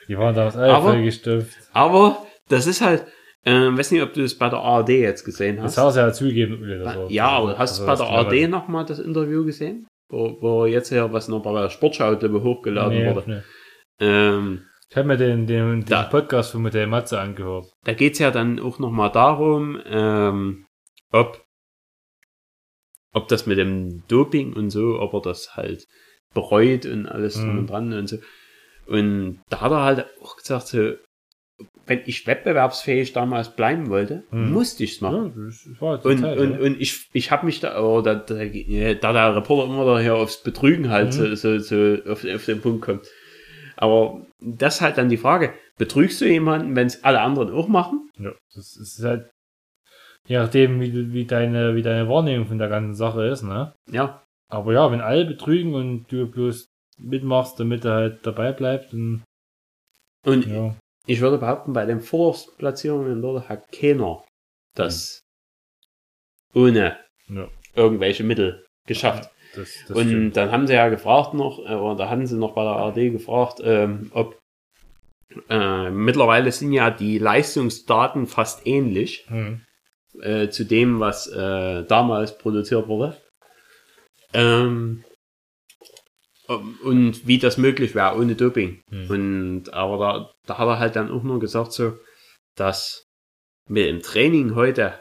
Die 0.07 0.17
waren 0.17 0.35
damals 0.35 0.55
alle 0.55 0.81
vollgestopft. 0.81 1.55
Aber 1.73 2.25
das 2.49 2.67
ist 2.67 2.81
halt, 2.81 3.05
ähm, 3.45 3.77
weiß 3.77 3.91
nicht, 3.91 4.01
ob 4.01 4.13
du 4.13 4.21
das 4.21 4.35
bei 4.35 4.49
der 4.49 4.59
ARD 4.59 4.89
jetzt 4.89 5.23
gesehen 5.23 5.57
Das 5.57 5.77
hast. 5.77 5.85
hast 5.85 5.95
du 5.95 5.99
ja 6.01 6.11
zugegeben, 6.13 6.61
Uli. 6.61 7.13
Ja, 7.13 7.29
aber 7.29 7.57
hast 7.57 7.79
du 7.79 7.85
bei 7.85 7.91
also 7.91 8.03
der 8.05 8.13
kann 8.13 8.25
man- 8.25 8.33
ARD 8.33 8.47
nochmal 8.49 8.85
das 8.85 8.99
Interview 8.99 9.45
gesehen? 9.45 9.87
wo, 10.09 10.37
wo 10.39 10.65
jetzt 10.67 10.91
ja 10.91 11.11
was 11.11 11.27
noch 11.27 11.41
bei 11.41 11.51
der 11.61 11.69
Sportschau 11.71 12.15
hochgeladen 12.15 12.97
Nee, 12.97 13.07
wurde. 13.15 13.23
nee. 13.27 13.41
Ähm, 14.05 14.61
Ich 14.89 14.95
habe 14.95 15.07
mir 15.07 15.17
den, 15.17 15.47
den, 15.47 15.81
den 15.81 15.85
Da- 15.85 16.03
Podcast 16.03 16.51
von 16.51 16.61
Modell 16.61 16.85
Matze 16.87 17.19
angehört. 17.19 17.71
da 17.85 17.93
geht's 17.93 18.19
ja 18.19 18.29
dann 18.29 18.59
auch 18.59 18.77
nochmal 18.77 19.11
darum, 19.11 19.79
ähm, 19.85 20.65
ob, 21.11 21.43
ob 23.13 23.27
das 23.29 23.45
mit 23.47 23.57
dem 23.57 24.03
Doping 24.07 24.53
und 24.53 24.69
so, 24.69 24.99
ob 24.99 25.13
er 25.15 25.21
das 25.21 25.55
halt 25.55 25.85
bereut 26.33 26.85
und 26.85 27.07
alles 27.07 27.35
drum 27.35 27.53
Mhm. 27.53 27.59
und 27.59 27.69
dran 27.69 27.93
und 27.93 28.07
so. 28.07 28.17
Und 28.87 29.41
da 29.49 29.61
hat 29.61 29.71
er 29.71 29.81
halt 29.83 30.05
auch 30.21 30.35
gesagt, 30.37 30.67
so, 30.67 30.93
wenn 31.85 32.01
ich 32.05 32.25
wettbewerbsfähig 32.27 33.13
damals 33.13 33.55
bleiben 33.55 33.89
wollte, 33.89 34.23
Mhm. 34.31 34.51
musste 34.51 34.83
ich's 34.83 35.01
machen. 35.01 35.53
Ja, 35.79 35.93
Und, 35.95 36.19
Zeit, 36.19 36.37
und, 36.39 36.51
ja. 36.53 36.59
und 36.59 36.81
ich, 36.81 37.07
ich 37.13 37.31
habe 37.31 37.45
mich 37.45 37.59
da, 37.59 37.79
oh, 37.81 38.01
da, 38.01 38.15
da, 38.15 38.35
da 38.35 39.13
der 39.13 39.35
Reporter 39.35 39.71
immer 39.71 39.85
daher 39.85 40.15
aufs 40.15 40.41
Betrügen 40.43 40.89
halt 40.89 41.07
Mhm. 41.07 41.35
so, 41.35 41.35
so, 41.35 41.59
so 41.59 42.11
auf, 42.11 42.25
auf 42.25 42.45
den 42.45 42.61
Punkt 42.61 42.83
kommt. 42.83 43.07
Aber 43.77 44.25
das 44.39 44.75
ist 44.75 44.81
halt 44.81 44.97
dann 44.97 45.09
die 45.09 45.17
Frage, 45.17 45.53
betrügst 45.77 46.21
du 46.21 46.25
jemanden, 46.25 46.75
wenn 46.75 46.87
es 46.87 47.03
alle 47.03 47.21
anderen 47.21 47.51
auch 47.53 47.67
machen? 47.67 48.09
Ja, 48.17 48.31
das 48.55 48.75
ist 48.77 49.03
halt, 49.03 49.29
je 50.27 50.37
nachdem, 50.37 50.79
wie, 50.81 51.13
wie, 51.13 51.25
deine, 51.25 51.75
wie 51.75 51.81
deine 51.83 52.09
Wahrnehmung 52.09 52.47
von 52.47 52.57
der 52.57 52.69
ganzen 52.69 52.95
Sache 52.95 53.25
ist, 53.27 53.43
ne? 53.43 53.73
Ja, 53.91 54.23
Aber 54.49 54.73
ja, 54.73 54.91
wenn 54.91 55.01
alle 55.01 55.25
betrügen 55.25 55.73
und 55.75 56.05
du 56.11 56.25
bloß 56.27 56.67
mitmachst, 56.97 57.59
damit 57.59 57.83
er 57.85 57.93
halt 57.93 58.19
dabei 58.25 58.51
bleibt, 58.53 58.93
dann, 58.93 59.23
und 60.25 60.45
ja. 60.47 60.75
Ich 61.05 61.21
würde 61.21 61.37
behaupten, 61.37 61.73
bei 61.73 61.85
den 61.85 62.01
Vorplatzierungen 62.01 63.21
dort 63.21 63.47
hat 63.49 63.71
keiner 63.71 64.23
das 64.75 65.21
ohne 66.53 66.97
Ja. 67.27 67.47
irgendwelche 67.75 68.23
Mittel 68.23 68.65
geschafft. 68.87 69.29
Das, 69.55 69.69
das 69.87 69.97
Und 69.97 70.07
stimmt. 70.07 70.37
dann 70.37 70.51
haben 70.51 70.67
sie 70.67 70.73
ja 70.73 70.89
gefragt 70.89 71.33
noch, 71.33 71.59
äh, 71.59 71.73
oder 71.75 71.95
da 71.95 72.09
hatten 72.09 72.27
sie 72.27 72.37
noch 72.37 72.53
bei 72.53 72.63
der 72.63 72.73
ARD 72.73 73.11
gefragt, 73.11 73.59
ähm, 73.63 74.11
ob 74.13 74.37
äh, 75.49 75.89
mittlerweile 75.89 76.51
sind 76.51 76.71
ja 76.73 76.91
die 76.91 77.17
Leistungsdaten 77.19 78.27
fast 78.27 78.65
ähnlich 78.67 79.25
Hm. 79.27 79.61
äh, 80.21 80.49
zu 80.49 80.65
dem, 80.65 80.99
was 80.99 81.27
äh, 81.27 81.83
damals 81.85 82.37
produziert 82.37 82.87
wurde. 82.87 83.17
Ähm, 84.33 85.03
und 86.83 87.25
wie 87.25 87.39
das 87.39 87.57
möglich 87.57 87.95
wäre 87.95 88.17
ohne 88.17 88.35
Doping. 88.35 88.81
Hm. 88.89 89.09
Und 89.09 89.73
aber 89.73 89.97
da, 89.97 90.31
da 90.45 90.57
hat 90.57 90.67
er 90.67 90.79
halt 90.79 90.95
dann 90.95 91.11
auch 91.11 91.23
nur 91.23 91.39
gesagt, 91.39 91.73
so, 91.73 91.97
dass 92.55 93.05
mit 93.67 93.87
dem 93.87 94.01
Training 94.01 94.55
heute, 94.55 94.93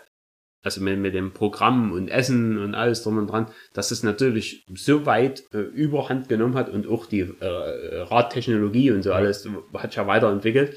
also 0.63 0.81
mit, 0.81 0.99
mit 0.99 1.15
dem 1.15 1.33
Programm 1.33 1.93
und 1.93 2.09
Essen 2.09 2.59
und 2.59 2.75
alles 2.75 3.03
drum 3.03 3.19
und 3.19 3.27
dran, 3.27 3.51
dass 3.73 3.91
es 3.91 4.03
natürlich 4.03 4.65
so 4.75 5.07
weit 5.07 5.45
äh, 5.53 5.59
überhand 5.59 6.29
genommen 6.29 6.55
hat 6.55 6.69
und 6.71 6.87
auch 6.87 7.07
die 7.07 7.21
äh, 7.21 8.01
Radtechnologie 8.03 8.91
und 8.91 9.03
so 9.03 9.13
alles 9.13 9.49
hat 9.75 9.91
sich 9.91 9.97
ja 9.97 10.07
weiterentwickelt, 10.07 10.77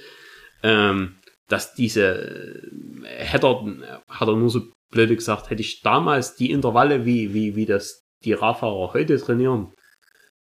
ähm, 0.63 1.15
dass 1.47 1.73
diese 1.73 2.61
äh, 3.03 3.23
hätte 3.23 3.47
er, 3.47 4.03
hat 4.09 4.27
er 4.27 4.35
nur 4.35 4.49
so 4.49 4.61
blöd 4.91 5.09
gesagt, 5.09 5.49
hätte 5.49 5.61
ich 5.61 5.81
damals 5.81 6.35
die 6.35 6.51
Intervalle, 6.51 7.05
wie, 7.05 7.33
wie, 7.33 7.55
wie 7.55 7.65
das 7.65 8.03
die 8.23 8.33
Radfahrer 8.33 8.93
heute 8.93 9.17
trainieren, 9.17 9.73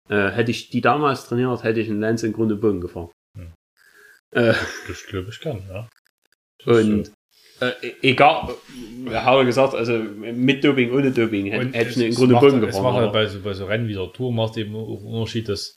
äh, 0.09 0.29
hätte 0.29 0.51
ich 0.51 0.69
die 0.69 0.81
damals 0.81 1.27
trainiert, 1.27 1.63
hätte 1.63 1.79
ich 1.79 1.89
in 1.89 1.99
Lenz 1.99 2.23
in 2.23 2.33
Grund 2.33 2.51
und 2.51 2.61
Boden 2.61 2.81
gefahren. 2.81 3.09
Äh, 4.35 4.53
Das 4.87 5.05
glaube 5.07 5.29
ich 5.29 5.39
kann, 5.39 5.63
ja. 5.69 5.89
Das 6.63 6.77
und 6.85 7.11
äh, 7.61 7.71
egal, 8.01 8.53
äh, 9.07 9.11
habe 9.11 9.39
er 9.41 9.45
gesagt, 9.45 9.73
also 9.73 9.93
mit 9.97 10.63
Doping, 10.63 10.91
ohne 10.91 11.11
Doping, 11.11 11.45
hätte, 11.47 11.77
hätte 11.77 11.89
ich 11.91 11.97
in 11.97 12.09
es 12.09 12.15
Grund 12.17 12.29
und 12.29 12.33
macht- 12.33 12.41
Boden 12.41 12.63
Es 12.63 12.65
gefahren. 12.75 12.83
macht 12.83 12.95
halt 13.01 13.13
bei 13.13 13.25
so, 13.27 13.41
bei 13.41 13.53
so 13.53 13.65
Rennen 13.65 13.87
wie 13.87 13.93
der 13.93 14.11
Tour 14.11 14.33
macht 14.33 14.57
eben 14.57 14.75
auch 14.75 14.87
einen 14.99 15.05
Unterschied, 15.07 15.47
dass 15.47 15.75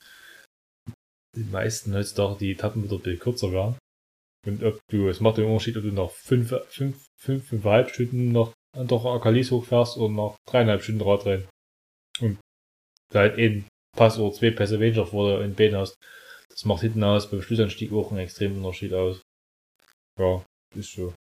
die 1.37 1.45
meisten 1.45 1.95
heutzutage 1.95 2.39
die 2.41 2.53
Etappen 2.53 2.83
wieder 2.85 2.97
ein 2.97 3.03
bisschen 3.03 3.21
kürzer 3.21 3.53
werden. 3.53 3.77
Und 4.47 4.65
ob 4.65 4.81
du, 4.91 5.09
es 5.09 5.21
macht 5.21 5.37
den 5.39 5.45
Unterschied, 5.45 5.77
ob 5.77 5.83
du 5.85 5.93
nach 5.93 6.11
fünf, 6.11 6.53
fünf, 6.71 6.97
fünf, 7.17 7.47
fünfeinhalb 7.49 7.91
Stunden 7.91 8.33
noch 8.33 8.53
doch 8.77 9.05
Akalis 9.05 9.51
hochfährst 9.51 9.97
oder 9.99 10.13
nach 10.13 10.37
dreieinhalb 10.49 10.83
Stunden 10.83 11.03
Radrennen. 11.03 11.49
Und 12.21 12.39
du 13.13 13.19
halt 13.19 13.39
einen 13.39 13.67
Pass 13.97 14.19
oder 14.19 14.35
zwei 14.35 14.51
Pässe 14.51 14.81
weniger 14.81 15.07
vor 15.07 15.29
der 15.31 15.45
in 15.45 15.55
Bein 15.55 15.77
hast. 15.77 15.95
Das 16.59 16.65
macht 16.65 16.81
hinten 16.81 17.05
aus 17.05 17.31
beim 17.31 17.41
Schlussanstieg 17.41 17.93
auch 17.93 18.11
einen 18.11 18.19
extremen 18.21 18.57
Unterschied 18.57 18.93
aus. 18.93 19.21
Ja, 20.19 20.43
ist 20.75 20.93
so. 20.93 21.15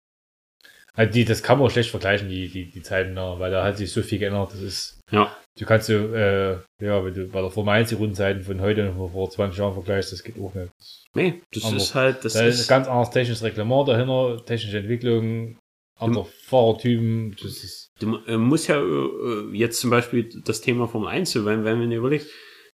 Also 0.94 1.12
die, 1.12 1.26
das 1.26 1.44
kann 1.44 1.60
man 1.60 1.70
schlecht 1.70 1.90
vergleichen, 1.90 2.30
die, 2.30 2.48
die, 2.48 2.72
die 2.72 2.82
Zeiten, 2.82 3.18
ja, 3.18 3.38
weil 3.38 3.52
da 3.52 3.66
hat 3.66 3.76
sich 3.76 3.92
so 3.92 4.02
viel 4.02 4.18
geändert. 4.18 4.54
Das 4.54 4.62
ist, 4.62 5.02
Ja. 5.12 5.36
du 5.60 5.66
kannst 5.66 5.90
du, 5.90 5.94
äh, 5.94 6.86
ja, 6.86 7.04
wenn 7.04 7.14
du 7.14 7.28
bei 7.28 7.42
der 7.42 7.52
Formel 7.52 7.74
1 7.74 7.90
die 7.90 7.96
Rundenzeiten 7.96 8.44
von 8.44 8.62
heute 8.62 8.88
und 8.90 8.96
von 8.96 9.12
vor 9.12 9.30
20 9.30 9.60
Jahren 9.60 9.74
vergleichst, 9.74 10.14
das 10.14 10.24
geht 10.24 10.40
auch 10.40 10.54
nicht. 10.54 10.72
Nee, 11.14 11.42
das 11.52 11.66
Aber 11.66 11.76
ist 11.76 11.94
halt, 11.96 12.24
das 12.24 12.32
da 12.32 12.46
ist 12.46 12.62
ist, 12.62 12.70
ganz 12.70 12.88
anderes 12.88 13.10
technisches 13.10 13.44
Reglement 13.44 13.90
dahinter, 13.90 14.42
technische 14.46 14.78
Entwicklung, 14.78 15.58
andere 16.00 16.24
Fahrertypen, 16.24 17.36
das 17.42 17.62
ist, 17.62 17.90
du 18.00 18.16
äh, 18.28 18.38
musst 18.38 18.70
ja 18.70 18.82
äh, 18.82 19.50
jetzt 19.52 19.82
zum 19.82 19.90
Beispiel 19.90 20.30
das 20.46 20.62
Thema 20.62 20.88
Formel 20.88 21.10
1, 21.10 21.30
so, 21.32 21.44
wenn, 21.44 21.66
wenn 21.66 21.78
man 21.80 21.92
überlegt, 21.92 22.28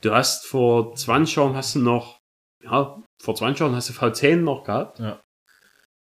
du 0.03 0.11
hast 0.13 0.47
vor 0.47 0.95
20 0.95 1.37
Jahren 1.37 1.55
hast 1.57 1.75
du 1.75 1.79
noch, 1.79 2.20
ja, 2.63 3.03
vor 3.23 3.35
20 3.35 3.61
Jahren 3.61 3.75
hast 3.77 3.89
du 3.89 3.93
V10 3.95 4.37
noch 4.37 4.65
gehabt, 4.65 4.99
Ja. 4.99 5.21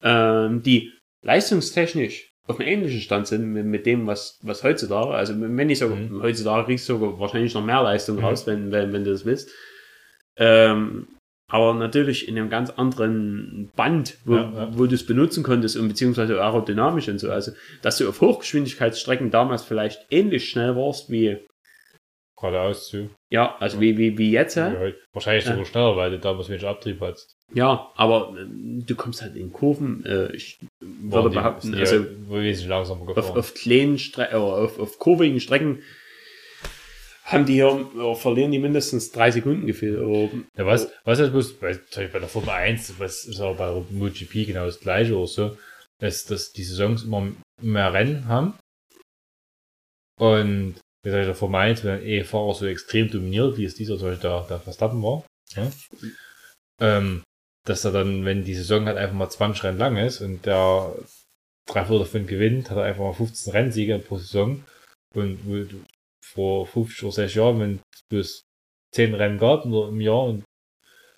ähm, 0.04 0.62
die 0.64 0.92
leistungstechnisch 1.24 2.30
auf 2.48 2.60
einem 2.60 2.70
ähnlichen 2.70 3.02
Stand 3.02 3.26
sind 3.28 3.52
mit, 3.52 3.66
mit 3.66 3.86
dem, 3.88 4.06
was, 4.06 4.40
was 4.44 4.64
heutzutage, 4.64 5.10
also 5.16 5.34
wenn 5.40 5.70
ich 5.70 5.80
sogar, 5.80 5.98
Mhm. 5.98 6.22
heutzutage 6.22 6.66
kriegst 6.66 6.88
du 6.88 6.94
sogar 6.94 7.20
wahrscheinlich 7.20 7.54
noch 7.56 7.66
mehr 7.66 7.82
Leistung 7.82 8.18
Mhm. 8.18 8.24
raus, 8.26 8.46
wenn, 8.46 8.72
wenn, 8.72 8.94
wenn 8.94 9.04
du 9.04 9.12
das 9.12 9.26
willst. 9.26 9.50
Ähm, 10.38 11.08
aber 11.48 11.74
natürlich 11.76 12.28
in 12.28 12.38
einem 12.38 12.50
ganz 12.50 12.70
anderen 12.72 13.72
Band, 13.76 14.18
wo, 14.26 14.36
Ja, 14.36 14.52
ja. 14.52 14.78
wo 14.78 14.86
du 14.88 14.96
es 14.96 15.06
benutzen 15.06 15.44
konntest 15.44 15.78
und 15.78 15.88
beziehungsweise 15.88 16.42
aerodynamisch 16.42 17.08
und 17.08 17.20
so. 17.20 17.32
Also, 17.32 17.52
dass 17.82 17.98
du 17.98 18.10
auf 18.10 18.22
Hochgeschwindigkeitsstrecken 18.22 19.30
damals 19.32 19.64
vielleicht 19.64 20.06
ähnlich 20.12 20.50
schnell 20.50 20.76
warst 20.76 21.10
wie, 21.12 21.38
geradeaus 22.38 22.88
zu. 22.90 23.10
ja, 23.32 23.56
also 23.60 23.80
wie, 23.80 23.98
wie, 23.98 24.18
wie 24.18 24.32
jetzt. 24.32 24.56
Ja. 24.56 24.72
Ja, 24.88 24.92
Wahrscheinlich 25.14 25.46
Ja. 25.46 25.52
sogar 25.52 25.66
schneller, 25.66 25.96
weil 25.96 26.12
du 26.12 26.20
damals 26.20 26.50
wenig 26.50 26.66
Abtrieb 26.66 27.00
hattest. 27.02 27.34
ja 27.54 27.92
aber 27.96 28.36
äh, 28.38 28.46
du 28.48 28.96
kommst 28.96 29.22
halt 29.22 29.36
in 29.36 29.54
Kurven, 29.54 30.06
äh, 30.06 30.32
ich 30.36 30.60
würde 30.82 31.30
die- 31.30 31.36
behaupten, 31.36 31.72
die 31.74 31.80
also 31.80 31.96
ja 31.96 32.04
wesentlich 32.30 32.68
langsamer 32.68 33.02
auf, 33.02 33.16
gefahren. 33.16 33.38
auf 33.38 33.54
kleinen 33.54 33.98
Strecken, 33.98 34.36
auf, 34.36 34.78
auf 34.80 35.00
kurvigen 35.00 35.40
Strecken 35.40 35.82
haben 37.24 37.46
die 37.48 37.54
hier, 37.54 37.90
äh, 38.00 38.16
verlieren 38.16 38.52
die 38.52 38.60
mindestens 38.60 39.12
drei 39.12 39.32
Sekunden 39.32 39.66
gefehlt. 39.66 39.98
Aber, 40.00 40.30
Ja, 40.58 40.66
was, 40.66 40.92
was 41.06 41.18
halt 41.20 41.32
bloß, 41.32 41.54
bei, 41.60 41.80
bei 41.96 42.20
der 42.20 42.28
Formel 42.28 42.50
1, 42.52 43.00
was 43.00 43.26
ist 43.26 43.40
auch 43.42 43.56
bei 43.58 43.72
MotoGP 43.90 44.46
genau 44.46 44.66
das 44.66 44.80
gleiche 44.80 45.16
oder 45.18 45.26
so, 45.28 45.58
ist, 46.02 46.30
dass 46.30 46.52
die 46.52 46.64
Saisons 46.64 47.04
immer 47.04 47.28
mehr 47.62 47.94
Rennen 47.94 48.28
haben. 48.28 48.54
Und 50.20 50.76
wie 51.06 51.10
gesagt, 51.10 51.28
der 51.28 51.36
Formel 51.36 51.62
1, 51.62 51.84
wenn 51.84 52.02
eh 52.02 52.24
Fahrer 52.24 52.56
so 52.56 52.66
extrem 52.66 53.12
dominiert, 53.12 53.58
wie 53.58 53.66
es 53.66 53.76
dieser 53.76 54.00
zum 54.00 54.08
Beispiel 54.08 54.28
der, 54.28 54.42
der 54.50 54.60
Verstappen 54.60 55.04
war, 55.04 55.24
ja, 55.56 55.72
ähm, 56.82 57.22
dass 57.64 57.86
er 57.86 57.92
dann, 57.92 58.26
wenn 58.26 58.44
die 58.44 58.56
Saison 58.56 58.88
halt 58.88 58.98
einfach 58.98 59.14
mal 59.14 59.30
20 59.30 59.64
Rennen 59.66 59.78
lang 59.78 59.98
ist 59.98 60.22
und 60.22 60.48
der 60.48 60.96
drei 61.68 61.86
Viertel 61.86 62.00
davon 62.00 62.26
gewinnt, 62.26 62.72
hat 62.72 62.78
er 62.78 62.84
einfach 62.86 63.04
mal 63.04 63.14
15 63.14 63.54
Rennsiege 63.54 64.00
pro 64.00 64.18
Saison. 64.18 64.64
Und 65.14 65.40
vor 66.24 66.66
50 66.66 67.04
oder 67.04 67.12
60 67.12 67.36
Jahren, 67.36 67.60
wenn 67.60 67.80
es 67.94 68.02
bloß 68.10 68.42
10 68.94 69.14
Rennen 69.14 69.38
gab 69.38 69.66
im 69.66 70.02
Jahr 70.02 70.24
und 70.24 70.44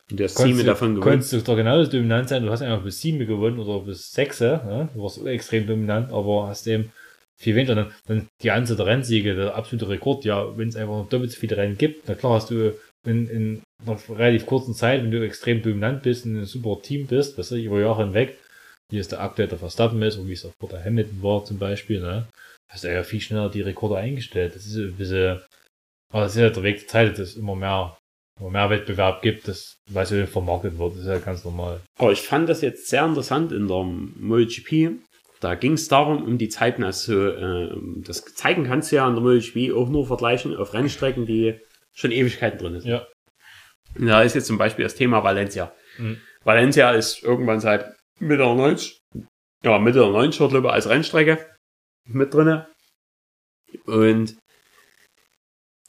und 0.10 0.20
der 0.20 0.30
Sieme 0.30 0.64
davon 0.64 0.96
gewonnen. 0.96 1.12
konntest 1.12 1.34
du 1.34 1.42
doch 1.42 1.58
genauso 1.58 1.92
dominant 1.92 2.30
sein. 2.30 2.44
Du 2.44 2.50
hast 2.50 2.62
einfach 2.62 2.84
bis 2.84 3.02
7 3.02 3.26
gewonnen 3.26 3.60
oder 3.60 3.86
bis 3.86 4.12
6. 4.12 4.40
Ja? 4.40 4.90
Du 4.94 5.02
warst 5.02 5.26
extrem 5.26 5.68
dominant, 5.68 6.14
aber 6.14 6.48
hast 6.48 6.66
eben 6.68 6.94
viel 7.40 7.56
weniger. 7.56 7.76
Dann, 7.76 7.92
dann 8.08 8.28
die 8.42 8.52
Anzahl 8.52 8.78
der 8.78 8.86
Rennsiege, 8.88 9.36
der 9.36 9.56
absolute 9.56 9.90
Rekord. 9.90 10.26
Ja, 10.26 10.58
wenn 10.58 10.70
es 10.70 10.76
einfach 10.76 10.98
noch 10.98 11.10
doppelt 11.10 11.32
so 11.32 11.40
viele 11.40 11.58
Rennen 11.58 11.78
gibt, 11.78 12.08
na 12.08 12.16
klar 12.16 12.34
hast 12.34 12.50
du 12.50 12.74
in, 13.06 13.30
in 13.30 13.62
einer 13.86 13.98
relativ 14.10 14.46
kurzen 14.46 14.74
Zeit, 14.74 15.02
wenn 15.04 15.12
du 15.12 15.26
extrem 15.26 15.62
dominant 15.62 16.04
bist 16.04 16.26
und 16.26 16.38
ein 16.38 16.46
super 16.46 16.82
Team 16.82 17.08
bist, 17.08 17.38
was 17.38 17.52
über 17.52 17.80
Jahre 17.80 18.04
hinweg, 18.04 18.38
wie 18.92 18.98
es 18.98 19.08
der 19.08 19.22
aktuell 19.22 19.48
der 19.48 19.60
Verstappen 19.60 20.02
ist 20.02 20.18
und 20.18 20.28
wie 20.28 20.34
es 20.34 20.46
auch 20.46 20.54
vor 20.60 20.70
der 20.70 20.84
Hamilton 20.84 21.24
war 21.24 21.46
zum 21.46 21.58
Beispiel, 21.58 22.02
ne? 22.02 22.28
hast 22.70 22.84
du 22.84 22.94
ja 22.94 23.04
viel 23.04 23.22
schneller 23.22 23.50
die 23.50 23.62
Rekorde 23.62 23.98
eingestellt. 23.98 24.56
Das 24.56 24.66
ist 24.66 24.76
ein 24.76 24.96
bisschen, 24.96 25.42
aber 26.12 26.24
das 26.24 26.36
ist 26.36 26.42
ja 26.42 26.50
der 26.50 26.64
Weg 26.64 26.80
der 26.80 26.88
Zeit, 26.88 27.12
dass 27.14 27.20
es 27.20 27.36
immer 27.38 27.56
mehr, 27.56 27.98
immer 28.40 28.50
mehr 28.50 28.70
Wettbewerb 28.70 29.22
gibt, 29.22 29.48
das, 29.48 29.76
weil 29.90 30.06
es 30.06 30.30
vermarktet 30.30 30.78
wird, 30.78 30.94
das 30.94 31.02
ist 31.02 31.08
ja 31.08 31.20
ganz 31.20 31.44
normal. 31.44 31.82
Aber 31.98 32.12
ich 32.12 32.22
fand 32.22 32.50
das 32.50 32.62
jetzt 32.62 32.88
sehr 32.88 33.06
interessant 33.06 33.52
in 33.52 33.68
der 33.68 33.84
MotoGP. 33.84 35.00
Da 35.40 35.56
ging 35.56 35.74
es 35.74 35.88
darum, 35.88 36.24
um 36.24 36.38
die 36.38 36.50
Zeiten. 36.50 36.84
Also, 36.84 37.28
äh, 37.28 37.76
das 37.98 38.26
Zeiten 38.26 38.64
kannst 38.64 38.92
du 38.92 38.98
ja 38.98 39.08
in 39.08 39.16
der 39.16 39.24
MotoGP 39.24 39.74
auch 39.76 39.90
nur 39.90 40.08
vergleichen 40.08 40.56
auf 40.56 40.74
Rennstrecken, 40.74 41.26
die 41.26 41.60
schon 41.94 42.12
Ewigkeiten 42.12 42.60
drin 42.60 42.80
sind. 42.80 42.90
Ja. 42.90 43.08
Und 43.98 44.08
Da 44.08 44.22
ist 44.22 44.36
jetzt 44.36 44.48
zum 44.48 44.58
Beispiel 44.58 44.84
das 44.84 44.96
Thema 44.96 45.24
Valencia. 45.24 45.74
Mhm. 45.98 46.22
Valencia 46.44 46.92
ist 46.92 47.24
irgendwann 47.24 47.60
seit 47.60 47.96
Mitte 48.20 48.44
der 48.44 48.56
90, 48.56 49.00
ja, 49.64 49.80
Mitte 49.80 50.00
der 50.00 50.08
90er, 50.08 50.50
glaube 50.50 50.68
ich, 50.68 50.74
als 50.74 50.90
Rennstrecke 50.90 51.46
mit 52.06 52.34
drinne. 52.34 52.68
Und 53.86 54.38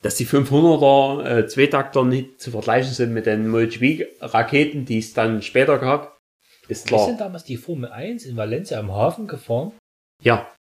dass 0.03 0.17
die 0.17 0.27
500er 0.27 1.25
äh, 1.25 1.47
Zweitakter 1.47 2.05
nicht 2.05 2.41
zu 2.41 2.51
vergleichen 2.51 2.93
sind 2.93 3.13
mit 3.13 3.27
den 3.27 3.49
MotoGP-Raketen, 3.49 4.85
die 4.85 4.99
es 4.99 5.13
dann 5.13 5.43
später 5.43 5.79
gab, 5.79 6.18
ist 6.69 6.91
Wir 6.91 6.99
sind 6.99 7.17
klar. 7.17 7.29
damals 7.29 7.45
die 7.45 7.57
Formel 7.57 7.91
1 7.91 8.25
in 8.27 8.37
Valencia 8.37 8.79
am 8.79 8.93
Hafen 8.93 9.27
gefahren 9.27 9.73
Ja, 10.23 10.53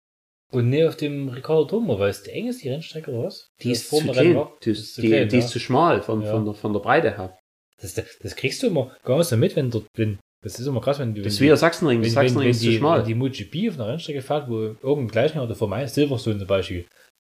und 0.51 0.69
nicht 0.69 0.85
auf 0.85 0.95
dem 0.95 1.27
Ricardo 1.29 1.65
Turmo, 1.65 1.99
weil 1.99 2.09
es 2.09 2.23
die 2.23 2.31
eng 2.31 2.47
ist, 2.47 2.63
die 2.63 2.69
Rennstrecke 2.69 3.11
oder 3.11 3.27
was? 3.27 3.49
die 3.61 3.71
ist 3.71 3.89
zu 3.89 3.99
klein. 3.99 4.47
Die, 4.63 4.71
ist 4.71 4.95
zu 4.95 5.01
die, 5.01 5.09
klein, 5.09 5.27
die 5.29 5.35
ja. 5.37 5.43
ist 5.43 5.49
zu 5.49 5.59
schmal 5.59 6.01
von, 6.01 6.21
Ja. 6.21 6.31
von, 6.31 6.45
der, 6.45 6.53
von 6.53 6.73
der 6.73 6.79
Breite 6.79 7.17
her. 7.17 7.37
Das, 7.81 7.93
das 7.93 8.35
kriegst 8.35 8.63
du 8.63 8.67
immer 8.67 8.95
gar 9.03 9.17
nicht 9.17 9.27
so 9.27 9.37
mit, 9.37 9.55
wenn 9.55 9.69
dort 9.69 9.85
bin. 9.93 10.19
Das 10.43 10.59
ist 10.59 10.65
immer 10.67 10.81
krass, 10.81 10.99
wenn 10.99 11.13
du. 11.13 11.21
Das 11.21 11.33
ist 11.33 11.39
wenn 11.39 11.45
wie 11.45 11.49
der 11.49 11.57
Sachsenring. 11.57 11.97
Wenn, 11.97 12.05
wenn, 12.05 12.11
Sachsenring 12.11 12.43
wenn, 12.45 12.51
ist 12.51 12.61
zu 12.61 12.69
die, 12.69 12.77
schmal. 12.77 12.99
wenn 12.99 13.05
die 13.07 13.15
MotoGP 13.15 13.69
auf 13.69 13.75
einer 13.79 13.89
Rennstrecke 13.89 14.21
fährt, 14.21 14.49
wo 14.49 14.55
irgendein 14.61 15.07
Gleichnis 15.09 15.43
oder 15.43 15.55
Formel 15.55 15.79
1 15.79 15.93
Silverstone 15.93 16.37
zum 16.39 16.47
Beispiel, 16.47 16.85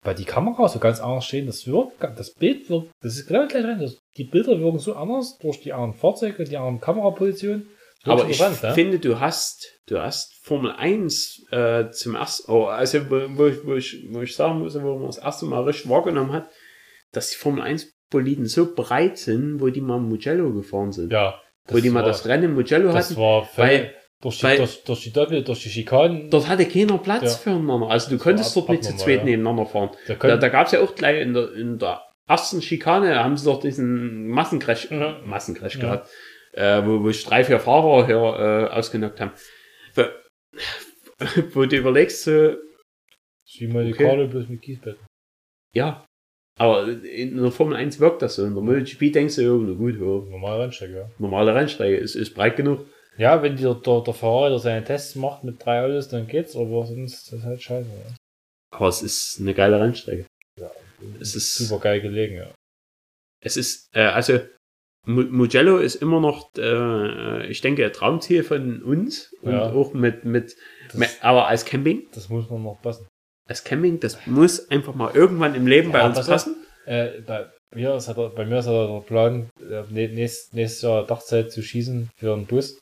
weil 0.04 0.16
die 0.16 0.24
Kamera 0.26 0.68
so 0.70 0.80
ganz 0.80 1.00
anders 1.00 1.26
stehen, 1.26 1.46
das 1.48 1.68
wirkt, 1.68 2.02
das 2.02 2.34
Bild 2.34 2.70
wirkt, 2.70 2.92
das 3.04 3.18
ist 3.18 3.28
genau 3.28 3.46
gleich 3.48 3.66
rein. 3.66 3.80
Das, 3.80 3.98
die 4.18 4.24
Bilder 4.24 4.60
wirken 4.60 4.80
so 4.80 4.96
anders 4.96 5.38
durch 5.40 5.60
die 5.60 5.74
anderen 5.74 5.94
Fahrzeuge, 5.94 6.44
die 6.46 6.58
anderen 6.58 6.80
Kamerapositionen. 6.80 7.68
Das 8.04 8.20
Aber 8.20 8.30
ich 8.30 8.40
ne? 8.40 8.74
finde, 8.74 9.00
du 9.00 9.20
hast, 9.20 9.80
du 9.88 10.00
hast 10.00 10.34
Formel 10.44 10.72
1 10.72 11.46
äh, 11.52 11.90
zum 11.92 12.16
ersten, 12.16 12.52
oh, 12.52 12.66
also 12.66 13.00
wo, 13.10 13.46
ich, 13.48 13.66
wo, 13.66 13.76
ich, 13.76 14.08
wo 14.12 14.22
ich 14.22 14.36
sagen 14.36 14.60
muss, 14.60 14.74
wo 14.82 14.98
man 14.98 15.06
das 15.08 15.20
erste 15.20 15.46
Mal 15.46 15.64
richtig 15.64 15.90
wahrgenommen 15.90 16.32
hat, 16.32 16.50
dass 17.12 17.30
die 17.30 17.38
Formel 17.38 17.62
1 17.62 17.94
Boliden 18.10 18.46
so 18.48 18.74
breit 18.74 19.18
sind, 19.18 19.62
wo 19.62 19.70
die 19.70 19.82
mal 19.82 20.00
Mugello 20.00 20.52
gefahren 20.54 20.92
sind. 20.92 21.12
ja. 21.14 21.36
wo 21.68 21.78
die 21.80 21.90
mal 21.92 22.00
war, 22.02 22.08
das 22.08 22.26
Rennen 22.26 22.46
im 22.46 22.54
Mugello 22.56 22.92
das 22.92 23.12
hatten. 23.12 23.20
war 23.22 23.48
weil- 23.56 23.94
durch, 24.20 24.38
die, 24.40 24.44
weil- 24.44 24.58
durch, 24.58 24.84
durch 24.84 25.02
die 25.04 25.14
Doppel, 25.14 25.44
durch 25.44 25.64
die 25.64 25.70
Schikanen. 25.70 26.30
Dort 26.30 26.48
hatte 26.48 26.66
keiner 26.66 26.98
Platz 26.98 27.24
Ja. 27.24 27.30
füreinander. 27.38 27.88
Also 27.90 28.10
du 28.10 28.16
Das 28.16 28.24
konntest 28.24 28.56
dort 28.56 28.70
nicht 28.70 28.84
zu 28.84 28.96
zweit 28.98 29.20
ja. 29.20 29.24
nebeneinander 29.26 29.66
fahren. 29.66 29.92
da 30.08 30.16
Da, 30.16 30.38
da 30.38 30.50
gab 30.50 30.66
es 30.68 30.74
ja 30.74 30.82
auch 30.82 30.94
gleich 30.96 31.22
in 31.22 31.34
der, 31.34 31.54
in 31.54 31.78
der 31.80 32.02
ersten 32.28 32.62
Schikane, 32.62 33.24
haben 33.24 33.38
sie 33.38 33.46
doch 33.46 33.60
diesen 33.60 34.28
Massencrash, 34.28 34.90
Ja. 34.92 35.20
Massencrash 35.26 35.76
Ja. 35.76 35.82
gehabt, 35.82 36.10
äh, 36.54 36.86
wo, 36.86 37.04
wo 37.04 37.12
sich 37.12 37.24
drei, 37.26 37.44
vier 37.44 37.60
Fahrer 37.60 38.06
hier 38.06 38.16
äh, 38.16 38.74
ausgenockt 38.74 39.20
haben. 39.20 39.32
Wo, 39.96 40.04
wo 41.54 41.66
du 41.66 41.78
überlegst, 41.78 42.24
so, 42.24 42.56
wie 43.60 43.68
mal 43.68 43.86
die 43.86 43.94
okay. 43.94 44.06
Karte 44.06 44.28
bloß 44.28 44.48
mit 44.50 44.62
Kiesbetten. 44.62 45.06
ja, 45.76 46.06
aber 46.58 46.88
in 46.88 47.38
der 47.38 47.52
Formel 47.52 47.76
1 47.76 48.00
wirkt 48.00 48.22
das 48.22 48.36
so. 48.36 48.46
In 48.46 48.54
der 48.54 48.62
MotoGP 48.62 49.12
denkst 49.12 49.36
du, 49.36 49.42
ja, 49.42 49.74
gut, 49.74 49.96
ja, 49.96 50.02
Normal 50.02 50.62
Rennstrecke, 50.62 50.94
ja. 50.94 51.10
normale 51.18 51.56
Rennstrecke 51.56 51.98
ist, 51.98 52.16
ist 52.16 52.34
breit 52.34 52.56
genug. 52.56 52.86
Ja, 53.18 53.42
wenn 53.42 53.58
der, 53.58 53.74
der, 53.76 54.02
der 54.02 54.14
Fahrer 54.14 54.60
seine 54.60 54.84
Tests 54.84 55.16
macht 55.16 55.44
mit 55.44 55.64
drei 55.64 55.84
Autos, 55.84 56.10
dann 56.10 56.28
geht's, 56.28 56.56
aber 56.56 56.86
sonst 56.86 57.14
ist 57.14 57.34
das 57.34 57.44
halt 57.44 57.62
scheiße. 57.62 57.90
Ja. 57.90 58.16
Aber 58.72 58.88
es 58.88 59.02
ist 59.02 59.40
eine 59.40 59.54
geile 59.54 59.80
Rennstrecke. 59.80 60.26
Ja. 60.60 60.72
Es 61.20 61.36
ist 61.36 61.56
Super 61.56 61.82
geil 61.82 62.02
gelegen, 62.02 62.36
ja. 62.36 62.54
es 63.44 63.58
ist, 63.58 63.88
äh, 63.94 64.02
also 64.02 64.40
Mugello 65.08 65.78
ist 65.78 65.96
immer 65.96 66.20
noch, 66.20 66.52
äh, 66.58 67.48
ich 67.48 67.62
denke, 67.62 67.92
Traumziel 67.92 68.44
von 68.44 68.84
uns 68.84 69.34
und 69.42 69.54
Ja. 69.54 69.72
auch 69.72 69.94
mit, 69.94 70.26
mit, 70.26 70.56
Das, 70.90 70.96
mit, 70.96 71.10
aber 71.22 71.48
als 71.48 71.66
Camping, 71.66 72.08
das 72.14 72.30
muss 72.30 72.50
man 72.50 72.62
noch 72.64 72.80
passen. 72.82 73.08
als 73.50 73.64
Camping, 73.64 74.00
das 74.00 74.26
muss 74.28 74.70
einfach 74.70 74.94
mal 74.94 75.14
irgendwann 75.16 75.56
im 75.56 75.66
Leben 75.66 75.92
bei 75.92 76.00
Ja, 76.00 76.06
uns 76.06 76.18
pass 76.18 76.28
auf. 76.30 76.34
passen. 76.36 76.56
Äh, 76.86 77.22
bei, 77.22 77.50
mir 77.74 77.96
ist, 77.96 78.08
er, 78.08 78.14
bei 78.30 78.46
mir 78.46 78.60
ist 78.60 78.68
er 78.68 78.88
der 78.88 79.02
Plan, 79.02 79.50
äh, 79.60 79.82
nä- 79.92 80.14
nächst, 80.14 80.54
nächstes 80.54 80.82
Jahr 80.84 81.06
Dachzeit 81.06 81.52
zu 81.52 81.62
schießen 81.64 82.10
für 82.18 82.34
einen 82.34 82.46
Bus. 82.46 82.80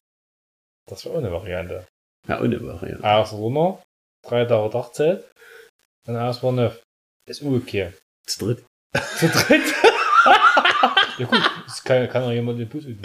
Das 0.89 1.05
wäre 1.05 1.15
auch 1.15 1.19
eine 1.19 1.31
Variante. 1.31 1.85
Ja, 2.27 2.41
ohne 2.41 2.61
Variante. 2.61 3.01
Erst 3.03 3.33
runter, 3.33 3.81
drei 4.27 4.43
Tage 4.45 4.69
Dachzeit, 4.71 5.23
dann 6.05 6.15
erst 6.15 6.43
war 6.43 6.51
neuf. 6.51 6.81
Ist 7.27 7.41
umgekehrt. 7.41 7.93
Zu 8.25 8.45
dritt. 8.45 8.65
Zu 9.19 9.27
dritt. 9.29 9.61
Ja 11.19 11.25
gut, 11.27 11.51
das 11.65 11.83
kann, 11.83 12.07
kann 12.09 12.23
auch 12.23 12.31
jemand 12.31 12.59
den 12.59 12.69
Bus 12.69 12.85
üben. 12.85 13.01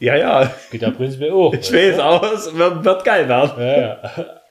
Ja, 0.00 0.16
ja, 0.16 0.54
Geht 0.70 0.82
ja 0.82 0.90
prinzipiell 0.90 1.32
auch. 1.32 1.52
ich 1.54 1.72
weiß, 1.72 1.98
aber 1.98 2.32
es 2.34 2.54
wird, 2.54 2.84
wird 2.84 3.04
geil 3.04 3.28
werden. 3.28 3.52
Ja, 3.60 4.00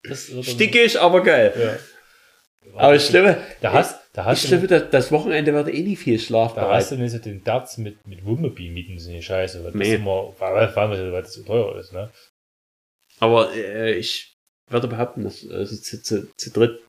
ja. 0.06 0.44
Stickig, 0.44 1.00
aber 1.00 1.24
geil. 1.24 1.54
Ja. 1.58 2.74
Aber 2.76 2.96
ich 2.96 3.08
glaube, 3.08 3.38
Da 3.62 3.72
hast, 3.74 3.98
da 4.14 4.22
ich 4.24 4.28
hast 4.28 4.44
du, 4.44 4.48
glaube, 4.50 4.68
das, 4.68 4.90
das 4.92 5.12
Wochenende 5.12 5.54
wird 5.54 5.70
eh 5.74 5.84
nicht 5.84 6.00
viel 6.00 6.18
da 6.18 6.24
schlafbereit. 6.24 6.76
hast 6.76 6.92
du 6.92 6.96
nicht 6.98 7.12
so 7.12 7.18
den 7.18 7.44
Darts 7.44 7.78
mit, 7.78 8.06
mit 8.06 8.26
Wohnmobil 8.26 8.72
mieten, 8.72 9.00
so 9.00 9.10
eine 9.10 9.22
Scheiße. 9.22 9.60
Weil 9.64 9.72
das 9.72 9.80
Nee. 9.80 9.96
immer, 9.96 10.34
weil, 10.38 10.76
weil, 10.76 11.12
weil, 11.14 11.22
das 11.22 11.34
so 11.34 11.44
teuer 11.44 11.78
ist, 11.80 11.94
ne? 11.94 12.12
Aber 13.20 13.54
äh, 13.56 13.94
ich 13.94 14.36
würde 14.70 14.88
behaupten, 14.88 15.24
dass 15.24 15.48
also 15.50 15.76
zu, 15.78 16.04
zu, 16.04 16.28
zu 16.36 16.52
dritt 16.52 16.80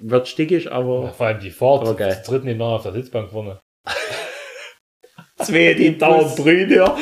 wird 0.00 0.28
stickig, 0.28 0.70
aber 0.70 1.12
Vor 1.12 1.26
allem 1.26 1.40
die 1.40 1.50
Fahrt, 1.50 1.80
Aber 1.82 1.94
geil. 1.96 2.22
zu 2.24 2.30
dritt 2.30 2.44
nebeneinander 2.44 2.76
auf 2.76 2.82
der 2.84 2.92
Sitzbank 2.92 3.30
vorne. 3.30 3.58
zwei, 5.42 5.74
die 5.78 5.96
dauernd 5.96 6.36
brühen, 6.36 6.70
ja. 6.70 6.96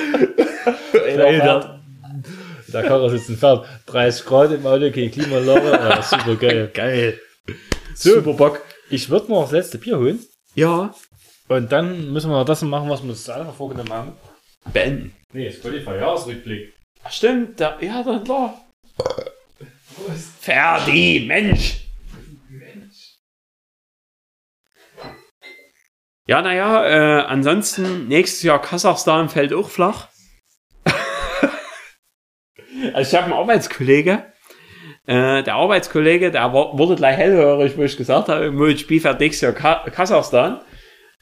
Der 2.69 2.83
Karre 2.83 3.11
sitzt 3.11 3.31
im 3.31 3.39
Fährt. 3.39 3.67
30 3.87 4.27
Grad 4.27 4.53
im 4.53 4.67
Auto, 4.67 4.91
kein 4.91 5.11
Klimaanlage. 5.11 5.71
Ja, 5.73 6.03
super 6.03 6.37
geil. 6.37 6.71
Geil. 6.73 7.21
So. 7.95 8.15
Super 8.15 8.33
Bock. 8.33 8.63
Ich 8.91 9.09
würde 9.09 9.31
noch 9.31 9.43
das 9.43 9.53
letzte 9.53 9.79
Bier 9.79 9.99
holen. 9.99 10.21
Ja. 10.55 10.95
Und 11.49 11.71
dann 11.71 12.13
müssen 12.13 12.31
wir 12.31 12.39
noch 12.39 12.45
das 12.45 12.63
machen, 12.63 12.89
was 12.89 13.03
wir 13.03 13.11
uns 13.11 13.29
einfach 13.29 13.55
vorgenommen 13.55 13.93
haben. 13.93 14.13
Beenden. 14.73 15.15
Nee, 15.33 15.51
Spotify-Jahresrückblick. 15.51 16.73
Ach, 17.05 17.13
Stimmt, 17.13 17.61
da, 17.61 17.79
ja, 17.81 18.03
dann 18.03 18.25
klar. 18.25 18.61
Ferdi, 20.41 21.25
Mensch. 21.27 21.86
Ja, 26.29 26.43
naja, 26.43 26.85
äh, 26.85 27.23
ansonsten, 27.23 28.09
nächstes 28.09 28.43
Jahr 28.43 28.61
Kasachstan 28.61 29.29
fällt 29.29 29.53
auch 29.53 29.71
flach. 29.71 30.09
also 32.93 33.09
ich 33.09 33.15
habe 33.15 33.27
einen 33.27 33.41
Arbeitskollege, 33.41 34.25
äh, 35.07 35.45
der 35.45 35.55
Arbeitskollege, 35.55 36.33
der 36.33 36.53
wurde 36.53 36.97
gleich 36.97 37.17
hellhörig, 37.17 37.77
wo 37.77 37.83
ich 37.83 37.97
gesagt 37.97 38.29
habe, 38.29 38.51
MotoGP 38.51 39.01
fährt 39.01 39.21
nächstes 39.21 39.43
Jahr 39.43 39.53
Ka 39.53 39.89
Kasachstan. 39.89 40.63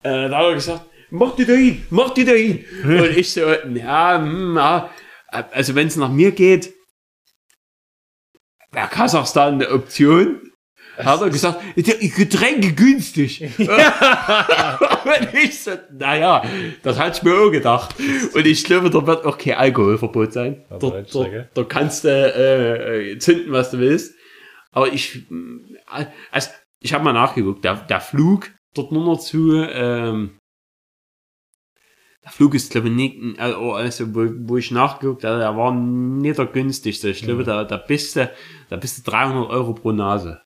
Äh, 0.03 0.31
da 0.31 0.39
hat 0.39 0.47
er 0.47 0.55
gesagt, 0.55 0.87
mach 1.11 1.37
die 1.37 1.45
da 1.45 1.53
hin, 1.53 1.87
mach 1.91 2.15
die 2.15 2.25
da 2.25 2.33
hin. 2.33 2.65
Und 2.83 3.17
ich 3.17 3.31
so, 3.31 3.43
ja, 3.43 4.17
hm, 4.17 4.57
ja, 4.57 4.89
also 5.29 5.75
wenn 5.75 5.89
es 5.89 5.97
nach 5.97 6.09
mir 6.09 6.33
geht, 6.33 6.73
wäre 8.73 8.89
Kasachstan 8.89 9.55
eine 9.55 9.69
Option. 9.71 10.44
Hat 10.97 11.21
er 11.21 11.31
gesagt, 11.31 11.61
Getränke 11.77 12.73
günstig. 12.73 13.41
Und 13.59 15.35
ich 15.35 15.61
so, 15.61 15.73
naja, 15.93 16.43
das 16.83 16.99
hatte 16.99 17.19
ich 17.19 17.23
mir 17.25 17.35
auch 17.39 17.51
gedacht. 17.51 17.95
Und 18.35 18.47
ich 18.47 18.65
glaube, 18.65 18.91
da 18.91 19.07
wird 19.07 19.25
auch 19.25 19.37
kein 19.39 19.55
Alkoholverbot 19.55 20.33
sein. 20.33 20.65
Ja, 20.71 20.79
Da, 20.79 20.91
da, 21.03 21.27
da 21.55 21.65
kannst 21.65 22.05
du 22.05 22.09
äh, 22.09 23.13
äh, 23.13 23.19
zünden, 23.19 23.53
was 23.53 23.71
du 23.71 23.79
willst. 23.79 24.15
Aber 24.73 24.93
ich, 24.93 25.27
mm, 25.29 25.77
also, 26.31 26.51
ich 26.81 26.93
habe 26.95 27.05
mal 27.05 27.13
nachgeguckt, 27.13 27.65
der, 27.65 27.77
der 27.77 28.01
Flug 28.01 28.51
dort 28.75 28.93
nur 28.93 29.05
noch 29.05 29.21
zu, 29.21 29.55
ähm, 29.55 30.39
der 32.25 32.33
Flug 32.33 32.55
ist, 32.55 32.71
glaube 32.73 32.89
ich, 32.89 32.95
nicht, 32.95 33.39
also, 33.39 33.73
also 33.75 34.15
wo, 34.15 34.27
wo 34.49 34.57
ich 34.57 34.71
nachgeguckt 34.71 35.25
habe, 35.25 35.39
der 35.39 35.57
war 35.57 35.73
nicht 35.75 36.39
der 36.39 36.47
günstigste. 36.47 37.11
Ich 37.11 37.23
glaube, 37.23 37.43
Mhm. 37.43 37.47
da, 37.47 37.65
da 37.65 37.77
bist 37.77 38.17
du, 38.17 38.31
da 38.71 38.77
bist 38.77 38.99
du 39.07 39.11
300 39.11 39.51
Euro 39.51 39.75
pro 39.75 39.93
Nase. 39.93 40.41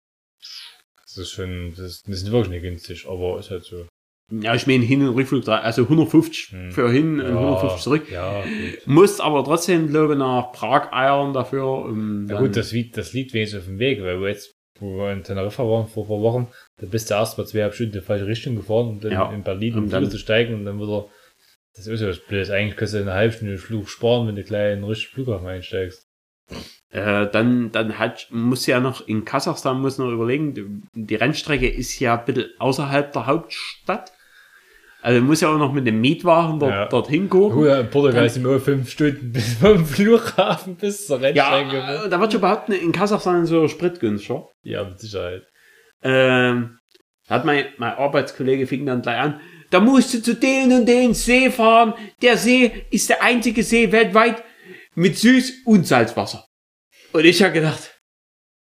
Das 1.18 1.26
ist 1.28 1.32
schon, 1.32 1.70
das 1.70 1.78
ist, 1.80 2.08
das 2.08 2.22
ist 2.22 2.30
wirklich 2.30 2.50
nicht 2.50 2.62
günstig, 2.62 3.06
aber 3.08 3.38
ist 3.38 3.50
halt 3.50 3.64
so. 3.64 3.86
Ja, 4.30 4.54
ich 4.54 4.66
meine, 4.66 4.84
Hin- 4.84 5.06
und 5.08 5.14
Rückflug, 5.14 5.48
also 5.48 5.82
150 5.88 6.52
Hm. 6.52 6.70
für 6.72 6.90
hin 6.90 7.18
und 7.18 7.26
150 7.34 7.82
zurück. 7.82 8.10
Ja, 8.10 8.42
gut. 8.42 8.86
Musst 8.86 9.20
aber 9.22 9.42
trotzdem, 9.42 9.88
glaube 9.88 10.12
ich, 10.12 10.18
nach 10.18 10.52
Prag 10.52 10.92
eiern 10.92 11.32
dafür. 11.32 11.64
Um 11.66 12.26
Ja 12.28 12.38
gut, 12.38 12.54
das 12.56 12.74
das 12.92 13.12
liegt 13.14 13.32
wenigstens 13.32 13.60
auf 13.60 13.66
dem 13.66 13.78
Weg, 13.78 14.02
weil 14.02 14.20
wir 14.20 14.28
jetzt, 14.28 14.52
wo 14.80 14.98
wir 14.98 15.12
in 15.12 15.22
Teneriffa 15.24 15.62
waren 15.64 15.88
vor 15.88 16.04
ein 16.04 16.08
paar 16.08 16.20
Wochen, 16.20 16.48
da 16.78 16.86
bist 16.86 17.08
du 17.10 17.14
erst 17.14 17.38
mal 17.38 17.46
zweieinhalb 17.46 17.74
Stunden 17.74 17.94
in 17.94 18.00
die 18.00 18.04
falsche 18.06 18.26
Richtung 18.26 18.54
gefahren, 18.56 18.88
um 18.88 19.00
dann 19.00 19.12
Ja. 19.12 19.32
in 19.32 19.42
Berlin 19.42 19.78
um 19.78 19.88
dann- 19.88 20.10
zu 20.10 20.18
steigen 20.18 20.54
und 20.54 20.66
dann 20.66 20.78
wieder, 20.78 21.06
das 21.74 21.86
ist 21.86 22.00
ja 22.00 22.08
was 22.08 22.18
Blödes. 22.20 22.50
Eigentlich 22.50 22.76
kannst 22.76 22.92
du 22.94 22.98
eine 22.98 23.14
halbe 23.14 23.32
Stunde 23.34 23.56
Flug 23.56 23.88
sparen, 23.88 24.28
wenn 24.28 24.36
du 24.36 24.44
gleich 24.44 24.74
in 24.74 24.80
den 24.80 24.84
richtigen 24.90 25.14
Flughafen 25.14 25.46
einsteigst. 25.48 26.04
Äh, 26.90 27.26
dann, 27.30 27.70
dann 27.72 27.98
hat, 27.98 28.28
muss 28.30 28.66
ja 28.66 28.80
noch 28.80 29.06
in 29.06 29.24
Kasachstan 29.24 29.80
muss 29.80 29.98
noch 29.98 30.10
überlegen, 30.10 30.54
die, 30.54 30.66
die 30.94 31.14
Rennstrecke 31.16 31.68
ist 31.68 31.98
ja 32.00 32.18
ein 32.18 32.24
bisschen 32.24 32.50
außerhalb 32.58 33.12
der 33.12 33.26
Hauptstadt. 33.26 34.12
Also 35.02 35.20
muss 35.22 35.40
ja 35.42 35.48
auch 35.48 35.58
noch 35.58 35.72
mit 35.72 35.86
dem 35.86 36.00
Mietwagen 36.00 36.58
dort, 36.58 36.72
Ja. 36.72 36.86
dorthin 36.86 37.28
gucken. 37.28 37.58
Oh 37.58 37.66
ja, 37.66 37.80
in 37.80 37.90
Portugal 37.90 38.28
sind 38.28 38.44
wir 38.44 38.58
fünf 38.58 38.90
Stunden 38.90 39.32
bis 39.32 39.54
vom 39.54 39.84
Flughafen 39.86 40.76
bis 40.76 41.06
zur 41.06 41.20
Rennstrecke. 41.20 41.76
Ja, 41.76 42.08
da 42.08 42.20
wird 42.20 42.32
schon 42.32 42.40
behaupten, 42.40 42.72
in 42.72 42.90
Kasachstan 42.92 43.42
ist 43.44 43.50
so 43.50 43.68
Sprit 43.68 44.00
günstiger. 44.00 44.48
ja, 44.62 44.82
mit 44.84 44.98
Sicherheit. 44.98 45.42
Ähm, 46.02 46.78
hat 47.28 47.44
mein, 47.44 47.66
mein 47.76 47.92
Arbeitskollege 47.94 48.66
fing 48.66 48.86
dann 48.86 49.02
gleich 49.02 49.18
an, 49.20 49.40
da 49.70 49.80
musst 49.80 50.14
du 50.14 50.22
zu 50.22 50.34
den 50.34 50.72
und 50.72 50.86
den 50.86 51.12
See 51.12 51.50
fahren. 51.50 51.92
Der 52.22 52.38
See 52.38 52.86
ist 52.90 53.10
der 53.10 53.22
einzige 53.22 53.62
See 53.62 53.92
weltweit 53.92 54.42
mit 54.98 55.14
Süß- 55.14 55.64
und 55.64 55.86
Salzwasser. 55.86 56.44
Und 57.12 57.24
ich 57.24 57.40
habe 57.42 57.52
gedacht, 57.52 58.00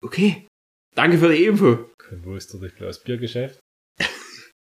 okay, 0.01 0.47
danke 0.93 1.17
für 1.17 1.29
die 1.29 1.45
Info. 1.45 1.89
Wo 2.23 2.35
ist 2.35 2.53
der 2.53 2.93
Biergeschäft? 3.03 3.59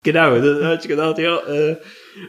Genau, 0.04 0.38
das 0.38 0.62
hatte 0.62 0.82
ich 0.82 0.88
gedacht, 0.88 1.16
ja. 1.16 1.38
Äh, 1.48 1.78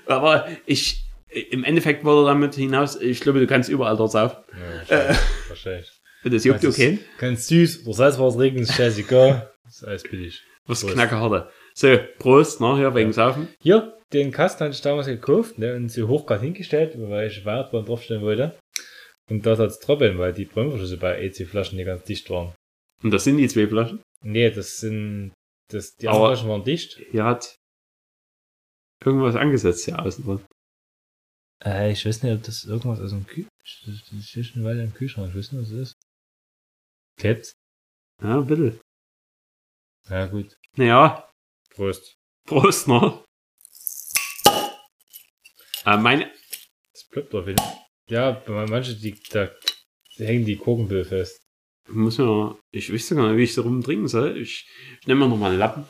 aber 0.06 0.48
ich, 0.66 1.04
im 1.28 1.66
Endeffekt 1.66 2.06
wurde 2.06 2.26
damit 2.26 2.56
hinaus, 2.56 2.96
ich 2.96 3.20
glaube, 3.20 3.42
du 3.42 3.48
kannst 3.48 3.68
überall 3.68 3.98
dort 3.98 4.14
saufen. 4.14 4.38
Ja, 4.54 4.78
wahrscheinlich. 4.78 5.18
wahrscheinlich. 5.50 5.92
Das 6.24 6.46
juckt 6.46 6.64
Das 6.64 6.70
ist 6.70 6.80
okay. 6.80 7.00
Ganz 7.18 7.48
süß. 7.50 7.86
Was 7.86 8.40
Regen 8.40 8.60
ist 8.60 8.74
scheißegal. 8.74 9.52
Das 9.66 9.78
ist 9.78 9.84
alles 9.84 10.04
billig. 10.04 10.44
Was 10.68 10.88
knackerharte. 10.88 11.50
So, 11.74 11.98
Prost, 12.20 12.62
nachher 12.62 12.96
wegen 12.96 13.12
Saufen. 13.12 13.50
Hier, 13.60 13.98
den 14.14 14.32
Kasten 14.32 14.64
hatte 14.64 14.76
ich 14.76 14.82
damals 14.82 15.08
gekauft 15.08 15.58
ne, 15.58 15.76
und 15.76 15.92
so 15.92 16.08
hochgrad 16.08 16.40
hingestellt, 16.40 16.94
weil 16.96 17.28
ich 17.28 17.44
Weihnachtsbaum 17.44 17.84
draufstellen 17.84 18.22
wollte. 18.22 18.56
Und 19.30 19.46
da 19.46 19.58
hat's 19.58 19.80
tropeln, 19.80 20.18
weil 20.20 20.34
die 20.34 20.46
Brennverschlüsse 20.46 20.98
bei 20.98 21.20
EC-Flaschen 21.22 21.78
nicht 21.78 21.86
ganz 21.86 22.04
dicht 22.04 22.30
waren. 22.30 22.54
Und 23.02 23.12
das 23.12 23.24
sind 23.24 23.38
die 23.38 23.48
zwei 23.48 23.68
Flaschen. 23.68 24.02
Nee, 24.22 24.52
das 24.52 24.78
sind, 24.78 25.34
das, 25.72 25.96
die 25.96 26.08
anderen 26.08 26.28
Flaschen 26.36 26.50
waren 26.50 26.64
dicht. 26.64 27.00
Hier 27.12 27.26
hat 27.26 27.56
irgendwas 29.04 29.36
angesetzt 29.36 29.86
hier 29.86 30.00
außen 30.00 30.26
drin. 30.26 30.46
Äh, 31.64 31.92
ich 31.92 32.06
weiß 32.06 32.24
nicht, 32.24 32.34
ob 32.34 32.44
das 32.44 32.66
irgendwas 32.66 33.00
aus 33.00 33.12
dem 33.12 33.26
Kühl, 33.26 33.48
das 33.64 34.04
das 34.10 34.12
ist 34.12 34.48
schon 34.48 34.62
eine 34.62 34.70
Weile 34.70 34.84
im 34.84 34.94
Kühlschrank, 34.94 35.30
ich 35.30 35.36
weiß 35.36 35.52
nicht, 35.52 35.62
was 35.62 35.70
das 35.70 35.80
ist. 35.80 35.94
Klebt? 37.18 37.54
Ja, 38.22 38.42
bitte. 38.42 38.80
Ja, 40.10 40.28
gut. 40.28 40.56
Naja, 40.76 41.30
Prost. 41.72 42.16
Prost, 42.48 42.88
ne? 42.88 43.24
Äh, 45.86 45.98
meine, 45.98 46.32
Das 46.94 47.04
bleibt 47.10 47.34
doch 47.34 47.46
wieder. 47.46 47.85
Ja, 48.10 48.32
bei 48.46 48.66
manchen, 48.68 49.00
die, 49.02 49.16
da 49.32 49.50
hängen 50.18 50.46
die 50.46 50.58
Gurkenbill 50.58 51.06
fest. 51.06 51.42
muss 51.90 52.18
ja, 52.18 52.56
ich 52.72 52.92
wüsste 52.92 53.16
gar 53.16 53.28
nicht, 53.30 53.38
wie 53.38 53.44
ich 53.44 53.54
so 53.54 53.64
rumtrinken 53.64 54.08
soll. 54.08 54.38
Ich, 54.38 54.68
ich 55.02 55.08
nehme 55.08 55.22
mir 55.26 55.30
nochmal 55.30 55.52
einen 55.52 55.60
Lappen. 55.60 55.86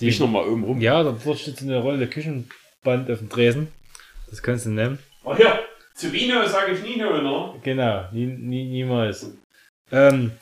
Die- 0.00 0.08
ich 0.08 0.18
nochmal 0.18 0.48
oben 0.48 0.64
rum. 0.64 0.80
Ja, 0.80 1.02
da 1.04 1.16
steht 1.36 1.58
so 1.58 1.64
eine 1.66 1.78
Rolle 1.80 2.08
Küchenband 2.08 3.10
auf 3.10 3.18
dem 3.18 3.28
Tresen. 3.28 3.68
Das 4.30 4.42
kannst 4.42 4.66
du 4.66 4.70
nehmen. 4.70 4.98
Oh 5.24 5.34
ja, 5.38 5.60
zu 5.94 6.12
Vino 6.12 6.44
sage 6.46 6.72
ich 6.72 6.82
Nino, 6.82 7.20
ne? 7.22 7.60
Genau, 7.62 8.08
nie, 8.12 8.26
nie, 8.26 8.64
niemals. 8.64 9.30
Ähm, 9.92 10.32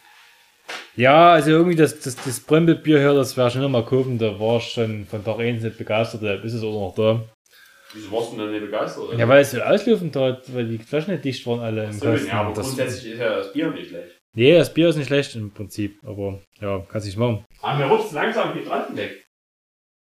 ja, 0.96 1.32
also 1.32 1.50
irgendwie 1.50 1.76
das, 1.76 2.00
das, 2.00 2.16
das 2.16 2.40
Brembelbier 2.40 2.98
hier, 2.98 3.12
das 3.14 3.36
wäre 3.36 3.50
schon 3.50 3.62
immer 3.62 3.82
kaufen, 3.82 4.16
da 4.18 4.38
war 4.38 4.58
ich 4.58 4.64
schon 4.70 5.06
von 5.06 5.24
Tag 5.24 5.38
1 5.40 5.62
nicht 5.62 5.76
begeistert, 5.76 6.22
da 6.22 6.34
ist 6.34 6.54
es 6.54 6.62
auch 6.62 6.72
noch 6.88 6.94
da. 6.94 7.24
Wieso 7.92 8.12
warst 8.12 8.32
du 8.32 8.36
denn 8.36 8.52
nicht 8.52 8.60
begeistert? 8.64 9.04
oder? 9.04 9.18
Ja, 9.18 9.28
weil 9.28 9.40
es 9.40 9.50
so 9.50 9.60
auslaufen 9.60 10.12
hat, 10.14 10.54
weil 10.54 10.68
die 10.68 10.78
Flaschen 10.78 11.12
nicht 11.12 11.24
dicht 11.24 11.46
waren 11.46 11.60
alle 11.60 11.84
im 11.84 11.92
so, 11.92 12.06
Kasten. 12.06 12.26
ja, 12.28 12.34
aber 12.34 12.54
das, 12.54 12.66
grundsätzlich 12.66 13.12
ist 13.14 13.18
ja 13.18 13.36
das 13.36 13.52
Bier 13.52 13.70
nicht 13.70 13.88
schlecht. 13.88 14.18
nee, 14.34 14.56
das 14.56 14.72
Bier 14.72 14.88
ist 14.88 14.96
nicht 14.96 15.08
schlecht 15.08 15.34
im 15.34 15.50
Prinzip, 15.52 15.98
aber 16.04 16.40
ja, 16.60 16.84
kannst 16.88 17.06
nicht 17.06 17.18
machen. 17.18 17.44
Aber 17.62 17.78
mir 17.78 17.86
rutscht 17.86 18.12
langsam 18.12 18.56
die 18.56 18.64
Dran 18.64 18.96
weg. 18.96 19.24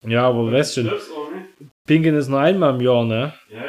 Ja, 0.05 0.29
aber 0.29 0.47
du 0.47 0.53
weißt 0.53 0.75
schon, 0.75 0.85
du 0.85 0.95
auch 0.97 1.31
nicht? 1.33 1.71
Pinkeln 1.87 2.17
ist 2.17 2.29
nur 2.29 2.41
einmal 2.41 2.75
im 2.75 2.81
Jahr, 2.81 3.05
ne? 3.05 3.35
Ja. 3.51 3.65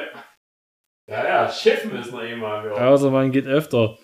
Ja, 1.07 1.25
ja, 1.27 1.51
Schiffen 1.51 1.95
ist 1.97 2.11
noch 2.11 2.21
immer. 2.21 2.65
Ja. 2.65 2.89
Außer 2.89 3.11
man 3.11 3.31
geht 3.31 3.45
öfter. 3.45 3.97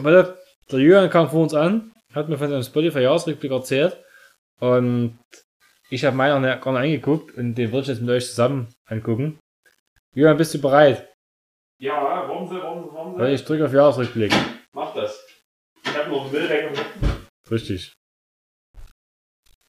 Warte, 0.00 0.38
der 0.70 0.78
Jürgen 0.80 1.10
kam 1.10 1.30
vor 1.30 1.42
uns 1.42 1.54
an, 1.54 1.92
hat 2.12 2.28
mir 2.28 2.36
von 2.36 2.48
seinem 2.50 2.62
Spotify-Jahresrückblick 2.62 3.50
erzählt 3.50 3.96
und 4.60 5.18
ich 5.90 6.04
habe 6.04 6.16
meiner 6.16 6.40
nicht- 6.40 6.60
gar 6.62 6.72
nicht 6.72 6.82
angeguckt 6.82 7.36
und 7.36 7.54
den 7.54 7.70
würde 7.72 7.82
ich 7.82 7.88
jetzt 7.88 8.00
mit 8.00 8.10
euch 8.10 8.26
zusammen 8.26 8.68
angucken. 8.86 9.38
Jürgen, 10.14 10.36
bist 10.38 10.54
du 10.54 10.60
bereit? 10.60 11.08
ja, 11.80 11.92
warum 12.26 12.48
sie, 12.48 12.56
warum 12.60 12.84
sie, 12.84 12.90
warum 12.94 13.18
Weil 13.18 13.34
ich 13.34 13.44
drücke 13.44 13.64
auf 13.64 13.72
Jahresrückblick. 13.72 14.32
Mach 14.72 14.94
das. 14.94 15.24
Ich 15.84 15.96
hab 15.96 16.08
noch 16.08 16.22
einen 16.24 16.32
Müll 16.32 16.48
weggebracht. 16.48 16.86
Richtig. 17.50 17.92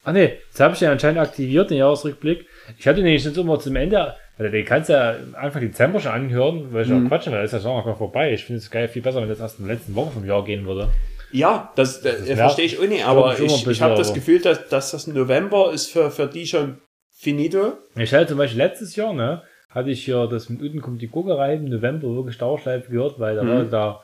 Ah 0.04 0.12
ne, 0.14 0.38
jetzt 0.48 0.60
habe 0.60 0.74
ich 0.74 0.80
den 0.80 0.90
anscheinend 0.90 1.20
aktiviert, 1.20 1.70
den 1.70 1.78
Jahresrückblick. 1.78 2.48
Ich 2.78 2.88
hatte 2.88 2.96
den 2.98 3.06
nämlich 3.06 3.24
jetzt 3.26 3.38
immer 3.38 3.60
zum 3.60 3.76
Ende, 3.76 4.16
weil 4.38 4.50
den 4.50 4.66
kannst 4.66 4.90
du 4.90 4.94
ja 4.94 5.18
Anfang 5.38 5.62
Dezember 5.62 6.00
schon 6.00 6.12
anhören, 6.14 6.74
weil 6.74 6.84
ich 6.84 6.90
Mhm. 6.90 7.06
auch 7.06 7.10
quatschen, 7.10 7.34
weil 7.34 7.42
das 7.44 7.54
ist 7.54 7.64
ja 7.64 7.70
schon 7.70 7.86
noch 7.86 7.98
vorbei. 7.98 8.34
Ich 8.34 8.46
finde 8.46 8.60
es 8.60 8.72
geil, 8.72 8.88
viel 8.88 9.02
besser, 9.02 9.22
wenn 9.22 9.30
das 9.30 9.40
erst 9.40 9.60
in 9.60 9.68
der 9.68 9.76
letzten 9.76 9.96
Woche 9.96 10.12
vom 10.12 10.26
Jahr 10.26 10.44
gehen 10.46 10.66
würde. 10.66 10.90
Ja, 11.32 11.72
das, 11.76 12.02
das, 12.02 12.26
wär- 12.28 12.36
verstehe 12.38 12.66
ich 12.66 12.80
auch 12.80 12.88
nicht, 12.88 13.06
aber 13.06 13.40
ich, 13.40 13.68
ich 13.68 13.82
habe 13.82 13.96
das 13.96 14.14
Gefühl, 14.14 14.40
dass, 14.42 14.68
dass 14.70 14.92
das 14.92 15.08
November 15.08 15.72
ist 15.72 15.92
für, 15.92 16.10
für 16.12 16.28
die 16.28 16.46
schon 16.48 16.80
finito. 17.16 17.74
Ich 17.96 18.14
hatte 18.14 18.28
zum 18.28 18.38
Beispiel 18.38 18.58
letztes 18.58 18.96
Jahr, 18.96 19.14
ne, 19.14 19.44
hatte 19.70 19.92
ich 19.92 20.08
ja 20.08 20.26
das 20.28 20.50
mit 20.50 20.62
Unten 20.62 20.82
kommt 20.82 21.02
die 21.02 21.08
Gurkerei 21.08 21.56
im 21.56 21.66
November 21.66 22.08
wirklich 22.16 22.38
Dauerschleife 22.38 22.90
gehört, 22.92 23.20
weil 23.20 23.36
da 23.36 23.44
Mhm. 23.44 23.50
war 23.50 23.64
da 23.66 24.04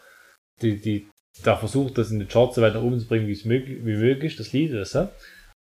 die, 0.61 0.79
die, 0.79 1.07
da 1.43 1.55
versucht, 1.57 1.97
das 1.97 2.11
in 2.11 2.19
die 2.19 2.25
Charts 2.25 2.55
so 2.55 2.61
weit 2.61 2.75
nach 2.75 2.83
oben 2.83 2.99
zu 2.99 3.07
bringen, 3.07 3.25
möglich, 3.25 3.79
wie 3.83 3.95
möglich, 3.97 4.35
das 4.35 4.53
Lied 4.53 4.71
ist, 4.71 4.93
ne? 4.95 5.09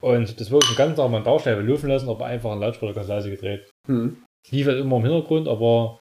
Und 0.00 0.38
das 0.40 0.50
wirklich 0.50 0.70
den 0.70 0.76
ganzen 0.76 0.96
Tag 0.96 1.10
mal 1.10 1.18
in 1.18 1.24
Dauerschleife 1.24 1.60
laufen 1.62 1.88
lassen, 1.88 2.08
aber 2.08 2.26
einfach 2.26 2.52
einen 2.52 2.60
Lautsprecher 2.60 2.94
ganz 2.94 3.08
leise 3.08 3.30
gedreht. 3.30 3.68
Hm. 3.86 4.22
Lief 4.50 4.66
halt 4.66 4.78
immer 4.78 4.96
im 4.98 5.02
Hintergrund, 5.02 5.48
aber 5.48 6.00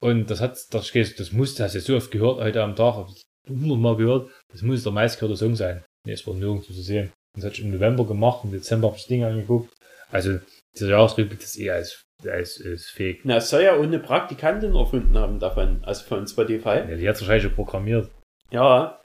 und 0.00 0.30
das 0.30 0.40
hat, 0.40 0.56
das, 0.70 0.92
das 0.92 1.32
muss, 1.32 1.54
das 1.54 1.74
hast 1.74 1.74
du 1.74 1.78
ja 1.78 1.98
so 2.00 2.04
oft 2.04 2.10
gehört 2.12 2.40
heute 2.40 2.62
am 2.62 2.76
Tag, 2.76 3.06
hundertmal 3.48 3.96
gehört, 3.96 4.30
das 4.52 4.62
muss 4.62 4.82
der 4.82 4.92
meistgehörte 4.92 5.36
Song 5.36 5.56
sein. 5.56 5.84
Nee, 6.06 6.12
es 6.12 6.26
war 6.26 6.34
nirgendwo 6.34 6.72
zu 6.72 6.82
sehen. 6.82 7.12
Das 7.34 7.44
hatte 7.44 7.54
ich 7.54 7.64
im 7.64 7.72
November 7.72 8.06
gemacht, 8.06 8.44
im 8.44 8.52
Dezember 8.52 8.88
habe 8.88 8.96
ich 8.96 9.02
das 9.02 9.08
Ding 9.08 9.24
angeguckt. 9.24 9.72
Also, 10.10 10.38
dieser 10.74 10.90
Jahresrückblick, 10.90 11.40
ist 11.40 11.56
eher 11.56 11.74
als, 11.74 12.04
als, 12.24 12.62
als 12.64 12.86
fake. 12.88 13.20
Na, 13.24 13.36
es 13.36 13.50
soll 13.50 13.62
ja 13.62 13.74
auch 13.74 13.82
eine 13.82 13.98
Praktikantin 13.98 14.74
erfunden 14.74 15.16
haben 15.18 15.40
davon, 15.40 15.82
also 15.84 16.04
von 16.04 16.26
Spotify. 16.26 16.84
Ja, 16.88 16.96
die 16.96 17.08
hat 17.08 17.20
wahrscheinlich 17.20 17.44
schon 17.44 17.54
programmiert. 17.54 18.10
Ja. 18.50 19.02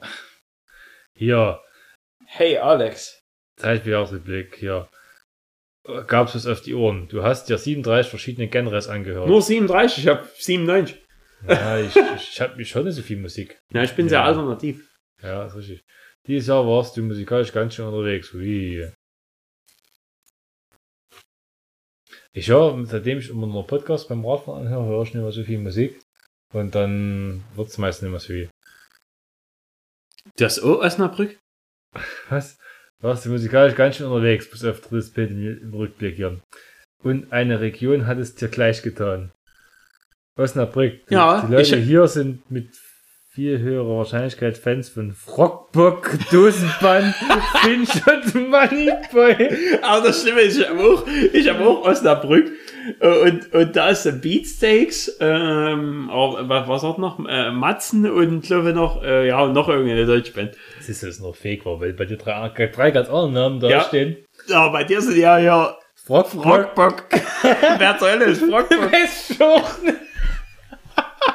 Hier, 1.17 1.59
Hey 2.31 2.57
Alex. 2.59 3.23
Zeitjahresrückblick, 3.59 4.55
hier. 4.57 4.87
Gab's 6.05 6.35
was 6.35 6.45
auf 6.45 6.61
die 6.61 6.75
Ohren. 6.75 7.07
Du 7.07 7.23
hast 7.23 7.49
dir 7.49 7.57
37 7.57 8.07
verschiedene 8.07 8.47
Genres 8.47 8.87
angehört. 8.87 9.27
Nur 9.27 9.41
37, 9.41 10.03
ich 10.03 10.07
habe 10.07 10.29
97. 10.35 11.03
Ja, 11.47 11.79
ich, 11.79 11.95
ich, 11.95 12.41
hab, 12.41 12.59
ich 12.59 12.73
höre 12.75 12.83
nicht 12.83 12.95
so 12.95 13.01
viel 13.01 13.17
Musik. 13.17 13.59
Ja, 13.73 13.83
ich 13.83 13.95
bin 13.95 14.05
Ja. 14.07 14.09
sehr 14.09 14.23
alternativ. 14.23 14.93
Ja, 15.21 15.45
ist 15.45 15.55
richtig. 15.55 15.81
Dieses 16.27 16.47
Jahr 16.47 16.65
warst 16.67 16.97
du 16.97 17.01
musikalisch 17.01 17.51
ganz 17.53 17.75
schön 17.75 17.87
unterwegs. 17.87 18.33
Ui. 18.33 18.91
Ich 22.33 22.49
höre, 22.49 22.85
seitdem 22.85 23.19
ich 23.19 23.29
immer 23.29 23.47
nur 23.47 23.65
Podcast 23.65 24.07
beim 24.09 24.25
Radfahren 24.25 24.67
anhöre, 24.67 24.85
höre 24.85 25.03
ich 25.03 25.13
nicht 25.13 25.23
mehr 25.23 25.31
so 25.31 25.43
viel 25.43 25.59
Musik. 25.59 25.99
Und 26.53 26.75
dann 26.75 27.43
wird's 27.55 27.77
meistens 27.77 28.03
nicht 28.03 28.11
mehr 28.11 28.19
so 28.19 28.27
viel. 28.27 28.49
Das 30.35 30.61
O 30.61 30.79
Osnabrück? 30.81 31.37
Was? 32.29 32.57
Warst 33.01 33.25
du 33.25 33.29
musikalisch 33.29 33.75
ganz 33.75 33.95
schön 33.95 34.07
unterwegs, 34.07 34.49
bis 34.49 34.63
auf 34.65 34.81
drittes 34.81 35.11
Bild 35.13 35.31
im 35.31 35.73
Rückblick 35.73 36.15
hier. 36.17 36.41
Und 37.01 37.31
eine 37.31 37.61
Region 37.61 38.07
hat 38.07 38.17
es 38.17 38.35
dir 38.35 38.49
gleich 38.49 38.81
getan. 38.81 39.31
Osnabrück. 40.39 41.07
Die, 41.09 41.13
Ja, 41.13 41.45
die 41.47 41.53
Leute 41.53 41.75
ich- 41.75 41.85
hier 41.85 42.07
sind 42.07 42.49
mit 42.49 42.69
viel 43.31 43.59
höherer 43.59 43.97
Wahrscheinlichkeit 43.99 44.57
Fans 44.57 44.89
von 44.89 45.13
Frockbock, 45.13 46.11
Dosenband, 46.31 47.13
Finch 47.61 47.89
und 48.07 48.49
Moneyboy. 48.49 49.79
Aber 49.81 50.07
das 50.07 50.21
Schlimme 50.23 50.41
ist, 50.41 50.57
ich 50.59 50.67
habe 50.67 50.79
auch, 50.81 51.05
ich 51.31 51.47
hab 51.49 51.61
auch 51.61 51.85
Osnabrück 51.85 52.51
äh, 52.99 53.07
und, 53.29 53.53
und 53.53 53.75
da 53.75 53.89
ist 53.89 54.03
der 54.03 54.13
Beatsteaks, 54.13 55.17
ähm, 55.19 56.09
was, 56.11 56.67
was 56.67 56.83
hat 56.83 56.97
noch? 56.97 57.19
Äh, 57.27 57.51
Matzen 57.51 58.09
und 58.09 58.41
glaube 58.41 58.73
noch, 58.73 59.03
äh, 59.03 59.27
ja, 59.27 59.41
und 59.41 59.53
noch 59.53 59.69
irgendeine 59.69 60.05
deutsche 60.05 60.33
Band. 60.33 60.55
Das 60.77 60.89
ist 60.89 61.03
jetzt 61.03 61.21
noch 61.21 61.35
fake 61.35 61.65
war, 61.65 61.79
weil 61.79 61.93
bei 61.93 62.05
dir 62.05 62.17
drei, 62.17 62.49
drei 62.49 62.91
ganz 62.91 63.07
andere 63.09 63.31
Namen 63.31 63.59
da 63.59 63.69
Ja. 63.69 63.81
stehen. 63.81 64.17
Ja, 64.47 64.69
bei 64.69 64.83
dir 64.83 65.01
sind 65.01 65.17
ja 65.17 65.37
ja 65.37 65.77
Frockbock. 66.09 66.43
Frockbock. 66.43 67.03
Wer 67.77 67.97
zur 67.99 68.09
Hölle 68.09 68.25
ist 68.25 68.41
Frockbock? 68.41 68.91
Weiß 68.91 69.27
schon. 69.37 69.93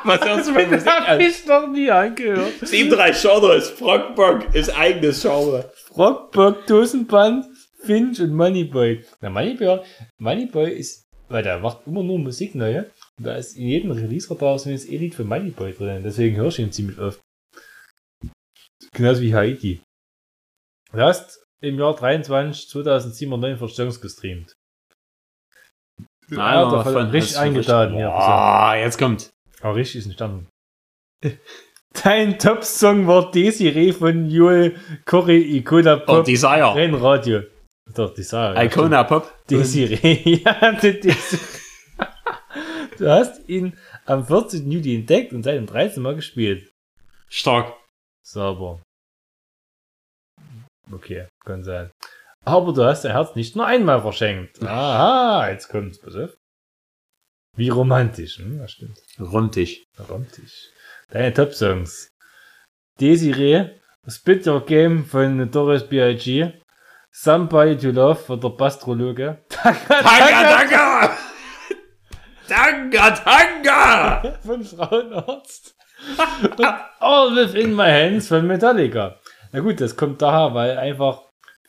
Was 0.03 0.21
hörst 0.25 0.49
du 0.49 0.55
für 0.55 0.67
Musik 0.67 0.87
Hab 0.89 1.09
an? 1.11 1.21
ich 1.21 1.47
noch 1.47 1.69
nie 1.69 1.89
angehört. 1.89 2.55
7-3 2.61 3.23
Genre 3.23 3.55
ist 3.55 3.79
Frockbock, 3.79 4.53
ist 4.53 4.77
eigenes 4.77 5.23
Genre. 5.23 5.71
Frockbock, 5.75 6.67
Dosenband, 6.67 7.47
Finch 7.85 8.21
und 8.21 8.35
Moneyboy. 8.35 9.05
Na, 9.21 9.31
Moneyboy, 9.31 9.79
Moneyboy 10.19 10.73
ist, 10.73 11.07
weil 11.29 11.45
der 11.45 11.61
macht 11.61 11.87
immer 11.87 12.03
nur 12.03 12.19
Musik 12.19 12.57
neue. 12.57 12.91
Und 13.17 13.29
da 13.29 13.37
ist 13.37 13.57
in 13.57 13.69
jedem 13.69 13.93
Release-Radar 13.93 14.59
so 14.59 14.71
ein 14.71 14.77
Lied 14.77 15.15
für 15.15 15.23
Moneyboy 15.23 15.73
drin. 15.73 16.03
Deswegen 16.03 16.35
höre 16.35 16.49
ich 16.49 16.59
ihn 16.59 16.73
ziemlich 16.73 16.99
oft. 16.99 17.21
Genauso 18.93 19.21
wie 19.21 19.37
Haiti. 19.37 19.83
Du 20.91 20.99
hast 20.99 21.47
im 21.61 21.79
Jahr 21.79 21.95
23 21.95 22.69
2749 22.71 23.77
Songs 23.77 24.01
gestreamt. 24.01 24.53
Ja, 26.31 26.71
davon 26.71 27.11
richtig 27.11 27.39
eingeladen. 27.39 27.99
Ja, 27.99 28.75
jetzt 28.77 28.99
kommt. 28.99 29.31
aber 29.61 29.77
richtig 29.77 30.01
ist 30.01 30.07
entstanden. 30.07 30.49
Dein 32.03 32.39
Top-Song 32.39 33.07
war 33.07 33.31
Desiree 33.31 33.93
von 33.93 34.29
Joel 34.29 34.77
Corey 35.05 35.59
Icona 35.59 35.95
Oh, 36.03 36.07
Pop 36.07 36.25
Desire. 36.25 36.75
Rennradio. 36.75 37.43
Doch, 37.95 38.13
Desire. 38.15 38.55
ja, 38.57 38.65
Icona 38.65 39.05
Pop. 39.05 39.33
Desiree. 39.49 40.21
ja, 40.45 40.73
Desiree. 40.73 41.15
Du 42.99 43.11
hast 43.11 43.49
ihn 43.49 43.77
am 44.07 44.25
14. 44.25 44.71
Juli 44.71 44.95
entdeckt 44.95 45.33
und 45.33 45.43
seit 45.43 45.57
dem 45.57 45.67
13 45.67 46.01
Mal 46.01 46.15
gespielt. 46.15 46.73
Stark. 47.29 47.75
Sauber. 48.25 48.81
Okay, 50.93 51.27
kann 51.45 51.65
sein. 51.65 51.91
Aber 52.45 52.73
du 52.73 52.85
hast 52.85 53.05
dein 53.05 53.13
Herz 53.13 53.35
nicht 53.35 53.57
nur 53.57 53.67
einmal 53.67 54.03
verschenkt. 54.03 54.63
Aha, 54.63 55.49
jetzt 55.51 55.69
kommt's, 55.69 55.99
auf. 56.05 56.37
Wie 57.57 57.69
romantisch, 57.69 58.39
hm? 58.39 58.59
Das 58.59 58.73
stimmt. 58.73 58.99
Rundig. 59.19 59.87
Romantisch. 59.99 60.69
Deine 61.11 61.33
Top-Songs. 61.33 62.11
Desiree, 63.01 63.71
Spit 64.07 64.47
Your 64.47 64.65
Game 64.65 65.05
von 65.05 65.51
Doris 65.51 65.85
B.I.G., 65.85 66.53
Somebody 67.17 67.77
to 67.77 67.91
Love 67.91 68.17
von 68.17 68.41
der 68.41 68.49
Bastrologe. 68.49 69.45
Tanga, 69.49 70.03
Tanga! 70.03 71.17
Tanga, 72.49 73.11
Tanga! 73.11 74.39
von 74.45 74.65
Frauenarzt. 74.65 75.77
Und 76.43 76.61
All 76.99 77.37
Within 77.37 77.75
My 77.77 77.89
Hands 77.89 78.27
von 78.27 78.47
Metallica. 78.49 79.21
Na 79.53 79.61
gut, 79.61 79.81
das 79.81 79.97
kommt 79.97 80.21
daher, 80.21 80.55
weil 80.55 80.77
einfach 80.77 81.23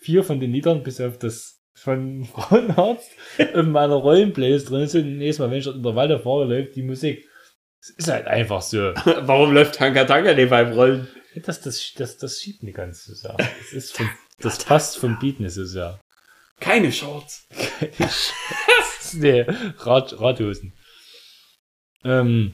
vier 0.06 0.24
von 0.24 0.40
den 0.40 0.52
Liedern, 0.52 0.84
bis 0.84 1.02
auf 1.02 1.18
das 1.18 1.60
von 1.74 2.24
Frauenarzt, 2.34 3.12
in 3.38 3.72
meiner 3.72 3.96
Rollenplays 3.96 4.66
drin 4.66 4.88
sind. 4.88 5.18
Nächstes 5.18 5.40
Mal, 5.40 5.52
wenn 5.52 5.58
ich 5.58 5.66
dort 5.66 5.78
in 5.78 5.84
der 5.84 5.96
Walde 5.96 6.20
fahre, 6.20 6.46
läuft 6.46 6.76
die 6.76 6.84
Musik. 6.84 7.28
Es 7.82 7.90
ist 7.90 8.08
halt 8.08 8.28
einfach 8.28 8.62
so. 8.62 8.78
Warum 9.06 9.54
läuft 9.54 9.76
Tanga, 9.76 10.06
Tanga 10.06 10.34
nicht 10.34 10.50
beim 10.50 10.72
Rollen? 10.74 11.08
Das, 11.44 11.60
das, 11.62 11.94
das, 11.98 12.18
das 12.18 12.40
schiebt 12.40 12.64
nicht 12.64 12.76
ganz 12.78 13.04
so 13.04 13.14
sehr. 13.14 13.36
Das, 13.38 13.74
ist 13.74 13.98
vom, 13.98 14.10
das 14.40 14.64
passt 14.64 14.98
vom 14.98 15.20
Beat 15.20 15.40
nicht 15.40 15.54
so 15.54 15.66
sehr. 15.66 16.00
Keine 16.60 16.92
Shorts. 16.92 17.48
nee, 19.14 19.46
Rad, 19.80 20.20
Radhosen. 20.22 20.74
Ähm, 22.06 22.54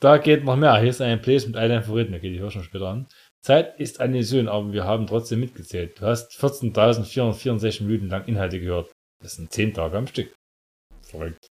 da 0.00 0.18
geht 0.18 0.44
noch 0.44 0.56
mehr. 0.56 0.78
Hier 0.80 0.90
ist 0.90 1.00
ein 1.00 1.22
Place 1.22 1.46
mit 1.46 1.56
allen 1.56 1.82
Favoriten. 1.82 2.14
Okay, 2.14 2.32
die 2.32 2.40
höre 2.40 2.50
schon 2.50 2.64
später 2.64 2.88
an. 2.88 3.06
Zeit 3.42 3.78
ist 3.78 4.00
eine 4.00 4.16
Illusion, 4.18 4.48
aber 4.48 4.72
wir 4.72 4.84
haben 4.84 5.06
trotzdem 5.06 5.40
mitgezählt. 5.40 6.00
Du 6.00 6.06
hast 6.06 6.32
14.464 6.32 7.84
Minuten 7.84 8.08
lang 8.08 8.26
Inhalte 8.26 8.60
gehört. 8.60 8.92
Das 9.22 9.34
sind 9.34 9.52
10 9.52 9.74
Tage 9.74 9.96
am 9.96 10.06
Stück. 10.06 10.34
Verrückt. 11.02 11.48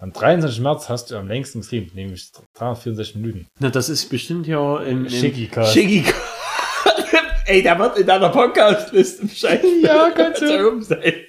Am 0.00 0.12
23. 0.12 0.60
März 0.60 0.88
hast 0.88 1.10
du 1.10 1.16
am 1.16 1.28
längsten 1.28 1.60
gestreamt, 1.60 1.94
nämlich 1.94 2.30
364 2.54 3.16
Minuten. 3.16 3.48
Na, 3.58 3.68
das 3.68 3.88
ist 3.88 4.08
bestimmt 4.08 4.46
ja 4.46 4.80
im, 4.80 5.04
im 5.04 5.10
Schicki-Cast. 5.10 5.74
Schicki 5.74 6.04
Ey, 7.46 7.62
der 7.62 7.78
wird 7.78 7.98
in 7.98 8.06
deiner 8.06 8.30
Podcast-Liste 8.30 9.24
wahrscheinlich 9.24 9.82
Ja, 9.84 10.10
kannst 10.10 10.40
du. 10.40 10.80
sein. 10.82 11.26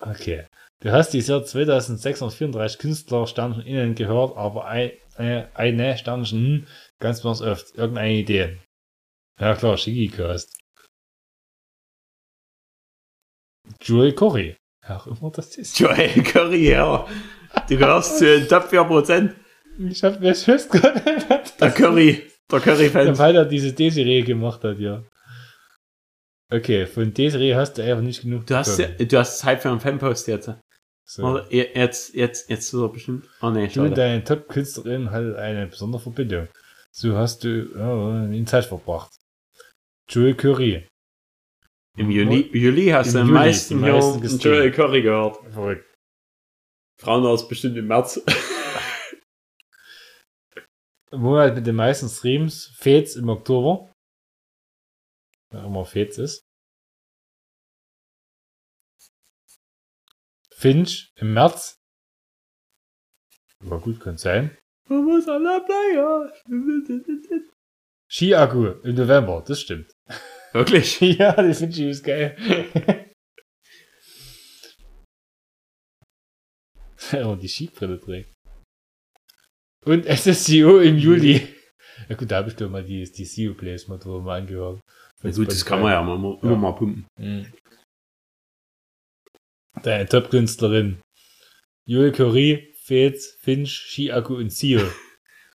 Okay. 0.00 0.46
Du 0.82 0.92
hast 0.92 1.10
dieses 1.10 1.28
Jahr 1.28 1.44
2634 1.44 2.78
Künstler 2.78 3.26
Sternchen 3.26 3.62
innen 3.62 3.94
gehört, 3.94 4.36
aber 4.36 4.66
ein, 4.66 4.92
äh, 5.20 5.48
eine 5.54 5.96
Sternchen 5.98 6.38
hm, 6.38 6.66
ganz 7.00 7.18
besonders 7.18 7.42
oft. 7.42 7.74
Irgendeine 7.76 8.12
Idee. 8.14 8.58
Ja 9.40 9.54
klar, 9.54 9.76
Shigicast. 9.76 10.58
Joel 13.80 14.12
Corey. 14.14 14.56
Ja, 14.88 14.96
auch 14.96 15.06
immer 15.06 15.30
das 15.30 15.56
ist. 15.56 15.78
Joel 15.78 16.22
Curry, 16.22 16.70
ja. 16.70 17.06
Du 17.68 17.76
gehörst 17.76 18.18
zu 18.18 18.24
den 18.24 18.48
Top 18.48 18.64
4%. 18.72 19.34
Ich 19.88 20.02
hab 20.02 20.20
mir 20.20 20.34
fest 20.34 20.70
gerade, 20.70 21.00
Der 21.60 21.70
Curry, 21.70 22.30
der 22.50 22.60
Curry-Fan. 22.60 23.18
weil 23.18 23.36
er 23.36 23.44
diese 23.44 23.72
Desiree 23.72 24.22
gemacht 24.22 24.62
hat, 24.64 24.78
ja. 24.78 25.04
Okay, 26.52 26.86
von 26.86 27.14
Desiree 27.14 27.54
hast 27.54 27.78
du 27.78 27.82
einfach 27.82 28.02
nicht 28.02 28.22
genug. 28.22 28.46
Du 28.46 28.56
hast, 28.56 28.76
bekommen. 28.76 29.08
du 29.08 29.18
hast 29.18 29.38
Zeit 29.38 29.62
für 29.62 29.70
einen 29.70 29.80
Fanpost 29.80 30.26
jetzt. 30.28 30.50
So. 31.10 31.24
Oder 31.24 31.52
jetzt, 31.52 32.14
jetzt, 32.14 32.48
jetzt 32.48 32.72
ist 32.72 32.72
er 32.72 32.88
bestimmt. 32.88 33.28
Oh 33.42 33.50
nee, 33.50 33.66
Du 33.66 33.82
und 33.82 33.98
deine 33.98 34.22
Top-Künstlerin 34.22 35.10
hat 35.10 35.34
eine 35.34 35.66
besondere 35.66 36.00
Verbindung. 36.00 36.46
So 36.92 37.16
hast 37.16 37.42
du 37.42 37.68
ja, 37.76 38.26
in 38.26 38.46
Zeit 38.46 38.66
verbracht. 38.66 39.12
Joel 40.08 40.36
Curry. 40.36 40.86
Im 41.96 42.12
Juli, 42.12 42.48
Juli 42.56 42.90
hast 42.90 43.08
Im 43.08 43.14
du 43.14 43.20
am 43.22 43.32
meisten 43.32 43.80
meisten 43.80 44.20
gestreamt. 44.20 44.44
Joel 44.44 44.70
Curry 44.70 45.02
gehört. 45.02 45.38
Verrückt. 45.52 45.92
Frauenhaus 47.00 47.48
bestimmt 47.48 47.76
im 47.76 47.88
März. 47.88 48.24
Monat 51.10 51.56
mit 51.56 51.66
den 51.66 51.74
meisten 51.74 52.08
Streams. 52.08 52.66
Fates 52.76 53.16
im 53.16 53.28
Oktober. 53.28 53.92
Wer 55.50 55.64
immer 55.64 55.84
Fates 55.84 56.18
ist. 56.18 56.49
Finch 60.60 61.10
im 61.16 61.32
März. 61.32 61.80
War 63.60 63.80
gut, 63.80 63.98
kann 63.98 64.18
sein. 64.18 64.58
Vamos 64.88 65.26
a 65.26 65.38
la 65.38 65.60
playa. 65.60 66.30
Ski-Akku 68.10 68.66
im 68.82 68.94
November, 68.94 69.42
das 69.46 69.62
stimmt. 69.62 69.90
Wirklich? 70.52 71.00
ja, 71.18 71.42
die 71.42 71.54
Finchi 71.54 71.88
ist 71.88 72.04
geil. 72.04 72.36
Wenn 77.10 77.26
man 77.26 77.40
die 77.40 77.48
Skibrille 77.48 77.98
trägt. 77.98 78.34
Und 79.86 80.04
SSCO 80.04 80.80
im 80.80 80.98
Juli. 80.98 81.48
Ja 82.10 82.16
gut, 82.16 82.30
da 82.30 82.36
habe 82.36 82.50
ich 82.50 82.56
doch 82.56 82.68
mal 82.68 82.84
die, 82.84 83.10
die 83.10 83.24
CO 83.24 83.54
Plays 83.54 83.88
mal 83.88 83.98
drüber 83.98 84.20
mal 84.20 84.40
angehört. 84.40 84.82
Na 85.22 85.30
gut, 85.30 85.48
das 85.48 85.64
kann 85.64 85.80
man 85.80 85.92
ja 85.92 86.02
mal, 86.02 86.16
immer 86.42 86.56
mal 86.56 86.72
pumpen. 86.72 87.06
Mhm. 87.18 87.50
Deine 89.82 90.06
Top-Künstlerin. 90.06 91.00
Joel 91.86 92.12
Curry, 92.12 92.74
Fez, 92.84 93.36
Finch, 93.42 93.72
Ski-Akku 93.72 94.36
und 94.36 94.50
Seal. 94.50 94.90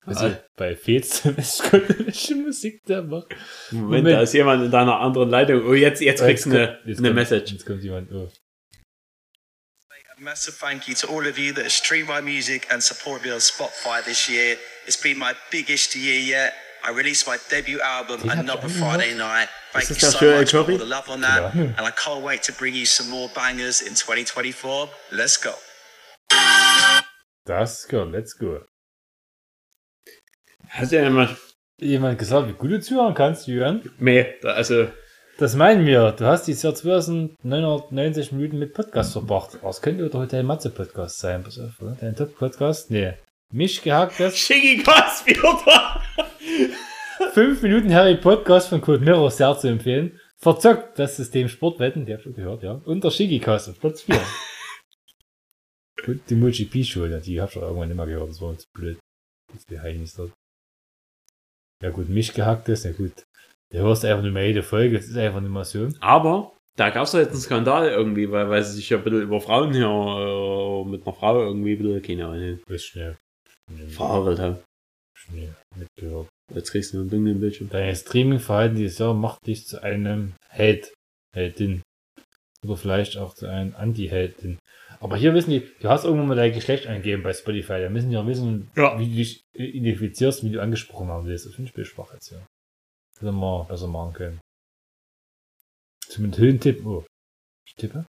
Also 0.07 0.27
Ah. 0.27 0.39
bei 0.55 0.75
Fez, 0.75 1.25
welche 1.25 2.35
Musik 2.35 2.83
der 2.85 3.01
macht. 3.01 3.25
Moment, 3.71 3.89
Moment. 4.03 4.07
da 4.09 4.21
ist 4.21 4.33
jemand 4.35 4.63
in 4.63 4.69
deiner 4.69 4.99
anderen 4.99 5.31
Leitung. 5.31 5.65
Oh, 5.65 5.73
jetzt, 5.73 5.99
jetzt 5.99 6.21
kriegst 6.21 6.45
du 6.45 6.51
eine, 6.51 6.79
jetzt 6.85 6.99
eine 6.99 7.07
kommt- 7.07 7.15
Message. 7.15 7.51
Jetzt 7.53 7.65
kommt 7.65 7.81
jemand. 7.81 8.11
Oh. 8.11 8.31
A 10.15 10.21
massive 10.21 10.55
thank 10.59 10.87
you 10.87 10.93
to 10.93 11.07
all 11.07 11.25
of 11.27 11.39
you 11.39 11.51
that 11.53 11.63
have 11.63 11.71
streamed 11.71 12.07
my 12.07 12.21
music 12.21 12.67
and 12.71 12.83
supported 12.83 13.25
me 13.25 13.33
on 13.33 13.39
Spotify 13.39 14.03
this 14.05 14.29
year. 14.29 14.57
It's 14.85 14.95
been 15.01 15.17
my 15.17 15.33
biggest 15.49 15.95
year 15.95 16.19
yet. 16.19 16.53
I 16.87 16.91
released 16.95 17.27
my 17.27 17.37
debut 17.49 17.79
album 17.81 18.29
another. 18.29 18.69
Friday 18.69 19.15
night. 19.15 19.49
Thank 19.73 19.89
you 19.89 19.95
so 19.95 20.19
der 20.19 20.39
much 20.39 20.51
for 20.51 20.59
all 20.59 20.77
the 20.77 20.85
love 20.85 21.09
on 21.09 21.21
that. 21.21 21.53
Ja. 21.55 21.61
And 21.77 21.81
I 21.87 21.91
can't 21.91 22.23
wait 22.23 22.43
to 22.43 22.53
bring 22.53 22.75
you 22.75 22.85
some 22.85 23.09
more 23.09 23.29
bangers 23.33 23.81
in 23.81 23.95
2024. 23.95 24.89
Let's 25.11 25.37
go. 25.41 25.51
Das 27.45 27.87
gehört, 27.87 28.11
let's 28.11 28.37
go. 28.37 28.59
Hast 30.69 30.91
du 30.91 30.95
ja. 31.01 31.35
Jemand 31.77 32.17
gesagt, 32.17 32.47
wie 32.47 32.53
gut 32.53 32.71
du 32.71 32.79
zuhören 32.81 33.13
kannst, 33.13 33.47
Jürgen? 33.47 33.91
Nee, 33.97 34.33
da- 34.41 34.53
also. 34.53 34.87
Das 35.37 35.53
meinen 35.53 35.85
wir. 35.85 36.13
Du 36.13 36.25
hast 36.25 36.47
dieses 36.47 36.63
Jahr 36.63 36.73
2990 36.73 38.31
Minuten 38.31 38.57
mit 38.57 38.73
Podcast 38.73 39.11
verbracht. 39.11 39.57
Das 39.61 39.81
könnte 39.81 40.05
oder 40.05 40.19
heute 40.19 40.37
ein 40.39 40.45
Matze-Podcast 40.45 41.19
sein. 41.19 41.43
Pass 41.43 41.59
auf, 41.59 41.81
oder? 41.81 41.97
Dein 41.99 42.15
Top-Podcast? 42.15 42.89
Nee. 42.89 43.15
Mich 43.51 43.81
gehacktes. 43.81 44.37
Schicki 44.37 44.81
Gas 44.81 45.25
wieder. 45.25 46.01
5 47.33 47.61
Minuten 47.61 47.93
Harry 47.93 48.15
Podcast 48.15 48.69
von 48.69 48.81
Code 48.81 49.03
Mirror 49.03 49.31
sehr 49.31 49.57
zu 49.57 49.67
empfehlen. 49.67 50.19
Verzockt 50.37 50.99
das 50.99 51.17
System 51.17 51.47
Sportwetten, 51.47 52.05
der 52.05 52.17
habt 52.17 52.25
ihr 52.25 52.33
gehört, 52.33 52.63
ja. 52.63 52.73
Und 52.85 53.03
der 53.03 53.11
Shigicast 53.11 53.69
auf 53.69 53.79
Platz 53.79 54.03
4. 54.03 54.19
Und 56.07 56.29
die 56.29 56.35
ja, 56.35 57.19
die 57.19 57.41
hab 57.41 57.49
ich 57.49 57.57
auch 57.57 57.61
irgendwann 57.63 57.87
nicht 57.87 57.97
mehr 57.97 58.05
gehört, 58.05 58.29
das 58.29 58.41
war 58.41 58.51
jetzt 58.51 58.71
blöd. 58.73 58.99
Das 59.51 59.81
heilig 59.81 60.13
dort. 60.15 60.33
Ja 61.81 61.89
gut, 61.89 62.09
mich 62.09 62.33
gehacktes, 62.33 62.83
ja 62.83 62.91
gut. 62.91 63.23
Du 63.71 63.79
hörst 63.79 64.05
einfach 64.05 64.23
nicht 64.23 64.33
mehr 64.33 64.47
jede 64.47 64.63
Folge, 64.63 64.97
das 64.97 65.07
ist 65.07 65.17
einfach 65.17 65.41
nicht 65.41 65.51
mehr 65.51 65.65
so. 65.65 65.89
Aber 66.01 66.55
da 66.75 66.89
gab 66.89 67.05
es 67.05 67.11
doch 67.11 67.19
jetzt 67.19 67.31
einen 67.31 67.39
Skandal 67.41 67.89
irgendwie, 67.89 68.29
weil, 68.29 68.49
weil 68.49 68.63
sie 68.63 68.75
sich 68.75 68.89
ja 68.89 68.97
ein 68.97 69.03
bisschen 69.03 69.23
über 69.23 69.41
Frauen 69.41 69.73
hier 69.73 69.87
äh, 69.87 70.89
mit 70.89 71.07
einer 71.07 71.15
Frau 71.15 71.41
irgendwie 71.41 71.73
ein 71.73 71.79
bisschen, 71.79 72.01
keine 72.03 72.27
Ahnung, 72.27 72.59
Das 72.67 72.75
ist 72.75 72.85
schnell. 72.85 73.17
Verhackelt 73.89 74.39
haben. 74.39 74.59
schnell 75.13 75.55
mitgehört. 75.75 76.27
Jetzt 76.53 76.71
kriegst 76.71 76.93
du 76.93 76.99
einen 76.99 77.09
Ding 77.09 77.25
im 77.25 77.39
Bildschirm. 77.39 77.69
Dein 77.69 77.95
Streaming-Verhalten 77.95 78.75
dieses 78.75 78.99
Jahr 78.99 79.13
macht 79.13 79.45
dich 79.47 79.65
zu 79.67 79.81
einem 79.81 80.33
Held, 80.49 80.93
Heldin. 81.33 81.81
Oder 82.63 82.77
vielleicht 82.77 83.17
auch 83.17 83.33
zu 83.33 83.47
einem 83.47 83.75
Anti-Heldin. 83.75 84.59
Aber 84.99 85.17
hier 85.17 85.33
wissen 85.33 85.49
die, 85.51 85.67
du 85.81 85.89
hast 85.89 86.05
irgendwann 86.05 86.27
mal 86.27 86.35
dein 86.35 86.53
Geschlecht 86.53 86.87
eingegeben 86.87 87.23
bei 87.23 87.33
Spotify. 87.33 87.81
Da 87.81 87.89
müssen 87.89 88.09
die 88.09 88.17
auch 88.17 88.27
wissen, 88.27 88.69
Ja. 88.75 88.97
wie 88.99 89.09
du 89.09 89.15
dich 89.15 89.41
identifizierst, 89.53 90.43
wie 90.43 90.51
du 90.51 90.61
angesprochen 90.61 91.09
haben 91.09 91.25
willst. 91.27 91.45
Das 91.45 91.53
finde 91.55 91.69
ich 91.69 91.75
ein 91.75 91.81
bisschen 91.81 91.95
schwach 91.95 92.13
jetzt 92.13 92.29
hier. 92.29 92.45
Hätte 93.19 93.31
man 93.31 93.67
besser 93.67 93.87
machen 93.87 94.13
können. 94.13 94.39
Zumindest 96.07 96.41
Höhentipp. 96.41 96.85
Oh. 96.85 97.05
Ich 97.65 97.73
tippe. 97.75 98.05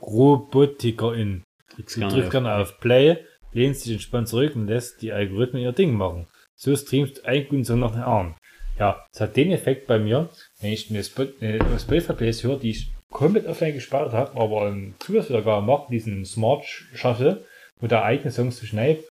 Robotikerin. 0.00 1.42
Kriegst 1.68 1.94
Sie 1.94 2.00
gerne 2.00 2.14
drückt 2.14 2.26
auf. 2.26 2.32
gerne 2.32 2.54
auf 2.54 2.80
Play, 2.80 3.24
lehnt 3.52 3.76
sich 3.76 3.92
entspannt 3.92 4.28
zurück 4.28 4.54
und 4.54 4.66
lässt 4.68 5.02
die 5.02 5.12
Algorithmen 5.12 5.62
ihr 5.62 5.72
Ding 5.72 5.92
machen. 5.92 6.26
So 6.60 6.74
streamst 6.74 7.18
du 7.18 7.24
einen 7.24 7.48
guten 7.48 7.64
Song 7.64 7.78
nach 7.80 7.92
dem 7.92 8.02
anderen. 8.02 8.34
Ja, 8.78 9.06
es 9.12 9.20
hat 9.20 9.36
den 9.36 9.52
Effekt 9.52 9.86
bei 9.86 9.98
mir, 9.98 10.28
wenn 10.60 10.72
ich 10.72 10.90
eine 10.90 11.04
Spot- 11.04 11.32
eine 11.40 11.78
Spotify-Plays 11.78 12.42
höre, 12.42 12.58
die 12.58 12.70
ich 12.70 12.92
komplett 13.12 13.46
offline 13.46 13.74
gespeichert 13.74 14.12
habe, 14.12 14.40
aber 14.40 14.66
einen 14.66 14.94
Zusatzwiedergabe 14.98 15.64
mache, 15.64 15.90
diesen 15.90 16.24
Smart 16.24 16.64
Shuffle, 16.64 17.44
wo 17.80 17.86
der 17.86 18.04
eigene 18.04 18.32
Songs 18.32 18.56
zu 18.56 18.66
schnell 18.66 19.04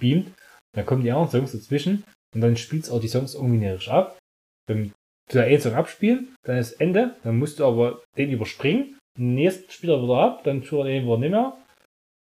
beamt, 0.00 0.32
dann 0.74 0.84
kommen 0.84 1.02
die 1.02 1.12
anderen 1.12 1.30
Songs 1.30 1.52
dazwischen 1.52 2.04
und 2.34 2.40
dann 2.40 2.56
spielst 2.56 2.90
du 2.90 2.94
auch 2.94 3.00
die 3.00 3.08
Songs 3.08 3.34
irgendwie 3.34 3.64
nicht 3.64 3.88
ab. 3.88 4.18
Wenn 4.66 4.88
du 4.88 4.92
da 5.28 5.42
einen 5.42 5.60
Song 5.60 5.74
abspielen, 5.74 6.34
dann 6.44 6.58
ist 6.58 6.72
Ende, 6.80 7.16
dann 7.22 7.38
musst 7.38 7.60
du 7.60 7.66
aber 7.66 8.02
den 8.16 8.30
überspringen, 8.30 8.98
den 9.16 9.34
nächsten 9.34 9.70
spielt 9.70 9.92
er 9.92 10.02
wieder 10.02 10.18
ab, 10.18 10.44
dann 10.44 10.62
tut 10.62 10.80
er 10.80 10.84
den 10.86 11.04
wieder 11.04 11.18
nicht 11.18 11.30
mehr. 11.30 11.56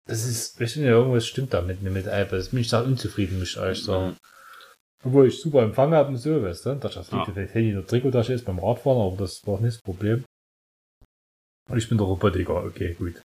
Das 0.05 0.25
ist, 0.25 0.59
ich 0.59 0.73
finde, 0.73 0.89
irgendwas 0.89 1.25
stimmt 1.25 1.53
da 1.53 1.61
mit, 1.61 1.81
mit 1.81 2.05
iPad. 2.05 2.33
Das 2.33 2.49
bin 2.49 2.59
ich 2.59 2.69
da 2.69 2.81
unzufrieden, 2.81 3.39
muss 3.39 3.51
ich 3.51 3.57
ehrlich 3.57 3.83
sagen. 3.83 4.17
Obwohl 5.05 5.27
ich 5.27 5.39
super 5.41 5.61
Empfang 5.63 5.93
habe 5.93 6.13
weißt 6.13 6.25
du, 6.65 6.75
dass 6.75 6.93
das 6.95 7.11
Ja. 7.11 7.25
vielleicht 7.25 7.53
Handy 7.53 7.69
in 7.69 7.75
der 7.75 7.85
Trikotasche 7.87 8.33
ist 8.33 8.45
beim 8.45 8.59
Radfahren, 8.59 9.01
aber 9.01 9.17
das 9.17 9.41
war 9.45 9.59
nicht 9.59 9.75
das 9.75 9.81
Problem. 9.81 10.23
Und 11.69 11.77
ich 11.77 11.87
bin 11.89 11.97
der 11.97 12.07
Robotiker, 12.07 12.63
okay, 12.63 12.93
gut. 12.93 13.21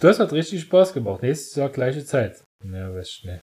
Das 0.00 0.18
hat 0.20 0.32
richtig 0.32 0.62
Spaß 0.62 0.92
gemacht. 0.92 1.22
Nächstes 1.22 1.54
Jahr 1.54 1.70
gleiche 1.70 2.04
Zeit. 2.04 2.42
Ja, 2.64 2.94
weiß 2.94 3.08
ich 3.08 3.24
nicht. 3.24 3.40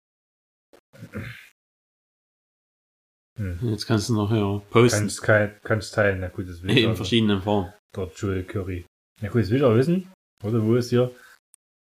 Jetzt 3.61 3.85
kannst 3.88 4.09
du 4.09 4.13
noch 4.15 4.31
ja, 4.31 4.61
posten. 4.69 5.09
Kannst, 5.22 5.63
kannst 5.63 5.93
teilen, 5.95 6.19
na 6.19 6.27
gut, 6.27 6.47
das 6.49 6.61
will 6.61 6.72
ich 6.72 6.77
In 6.84 6.88
aber. 6.88 6.95
verschiedenen 6.97 7.41
Formen. 7.41 7.73
Der 7.95 8.11
Joel 8.15 8.43
Curry. 8.43 8.85
Na 9.22 9.30
gut, 9.30 9.41
das 9.41 9.49
will 9.49 9.57
ich 9.57 9.63
auch 9.63 9.76
wissen. 9.76 10.11
Oder 10.43 10.63
wo 10.63 10.76
ist 10.76 10.89
hier? 10.89 11.13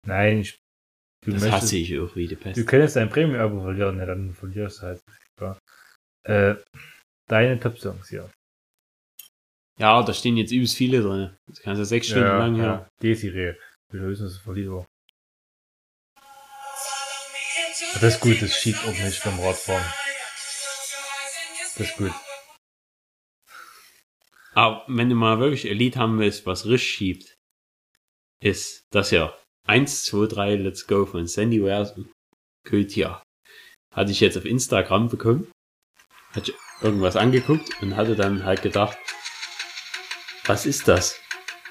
Nein, 0.07 0.39
ich. 0.39 0.59
Du 1.25 1.31
Das 1.33 1.49
hasse 1.51 1.77
ich 1.77 1.99
auch 2.01 2.17
wie 2.17 2.27
die 2.27 2.35
Pest. 2.35 2.59
Du 2.59 2.65
könntest 2.65 2.97
dein 2.97 3.09
Premium-Abo 3.09 3.63
verlieren, 3.63 3.99
ja, 3.99 4.07
dann 4.07 4.35
verlierst 4.35 4.79
du 4.79 4.83
halt. 4.83 5.01
Ja. 5.41 5.59
Äh, 6.25 6.57
deine 7.29 7.61
Top-Songs 7.61 8.09
hier. 8.09 8.29
Ja, 9.79 10.03
da 10.03 10.13
stehen 10.13 10.37
jetzt 10.37 10.53
übelst 10.53 10.77
viele 10.77 11.01
drin. 11.01 11.37
Das 11.47 11.61
kannst 11.61 11.81
du 11.81 11.85
sechs 11.85 12.09
Stunden 12.09 12.27
lang 12.27 12.57
hören. 12.57 12.81
ja. 12.81 12.89
Desiree. 13.01 13.55
Ich 13.93 14.01
will 14.01 14.17
verliert 14.17 14.71
war. 14.71 14.87
Das 18.01 18.15
ist 18.15 18.21
gut, 18.21 18.41
das 18.41 18.57
schiebt 18.57 18.85
ordentlich 18.85 19.23
beim 19.23 19.39
Radfahren. 19.39 19.85
Das 21.77 21.81
ist 21.89 21.97
gut. 21.97 22.13
Aber 24.55 24.85
wenn 24.89 25.09
du 25.09 25.15
mal 25.15 25.39
wirklich 25.39 25.69
ein 25.69 25.77
Lied 25.77 25.97
haben 25.97 26.19
willst, 26.19 26.47
was 26.47 26.67
richtig 26.67 26.91
schiebt, 26.91 27.32
ist 28.43 28.85
das 28.91 29.11
ja 29.11 29.35
1, 29.67 30.05
2, 30.05 30.27
3, 30.27 30.55
Let's 30.57 30.87
Go 30.87 31.07
von 31.07 31.27
Sandy 31.27 31.63
Wares 31.63 31.93
und 31.93 32.11
Kötia. 32.65 33.23
Hatte 33.95 34.11
ich 34.11 34.21
jetzt 34.21 34.37
auf 34.37 34.45
Instagram 34.45 35.09
bekommen, 35.09 35.51
hatte 36.33 36.51
ich 36.51 36.57
irgendwas 36.83 37.17
angeguckt 37.17 37.71
und 37.81 37.97
hatte 37.97 38.17
dann 38.17 38.45
halt 38.45 38.63
gedacht, 38.63 38.99
was 40.45 40.67
ist 40.67 40.89
das? 40.89 41.21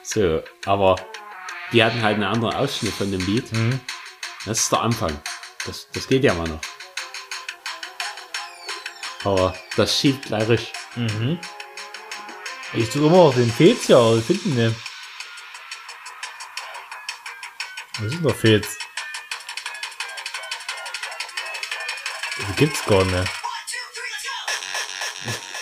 So, 0.04 0.42
aber 0.66 0.96
die 1.74 1.84
hatten 1.84 2.02
halt 2.02 2.16
einen 2.16 2.24
anderen 2.24 2.56
Ausschnitt 2.56 2.94
von 2.94 3.12
dem 3.12 3.26
Lied. 3.26 3.52
Mhm. 3.52 3.80
Das 4.46 4.60
ist 4.60 4.72
der 4.72 4.82
Anfang. 4.82 5.22
Das, 5.66 5.90
das 5.94 6.08
geht 6.08 6.24
ja 6.24 6.34
mal 6.34 6.48
noch. 6.48 6.62
Aber 9.24 9.56
das 9.76 10.00
schiebt 10.00 10.26
gleich. 10.26 10.74
Mhm. 10.96 11.40
Ich 12.74 12.92
suche 12.92 13.08
immer 13.08 13.26
noch 13.26 13.36
den 13.36 13.52
Fez 13.52 13.88
ja, 13.90 13.98
aber 13.98 14.18
ich 14.18 14.91
ist 18.04 18.16
denn 18.16 18.24
der 18.24 18.36
Fez? 18.36 18.78
Den 22.38 22.56
gibt's 22.56 22.86
gar 22.86 23.04
nicht. 23.06 23.32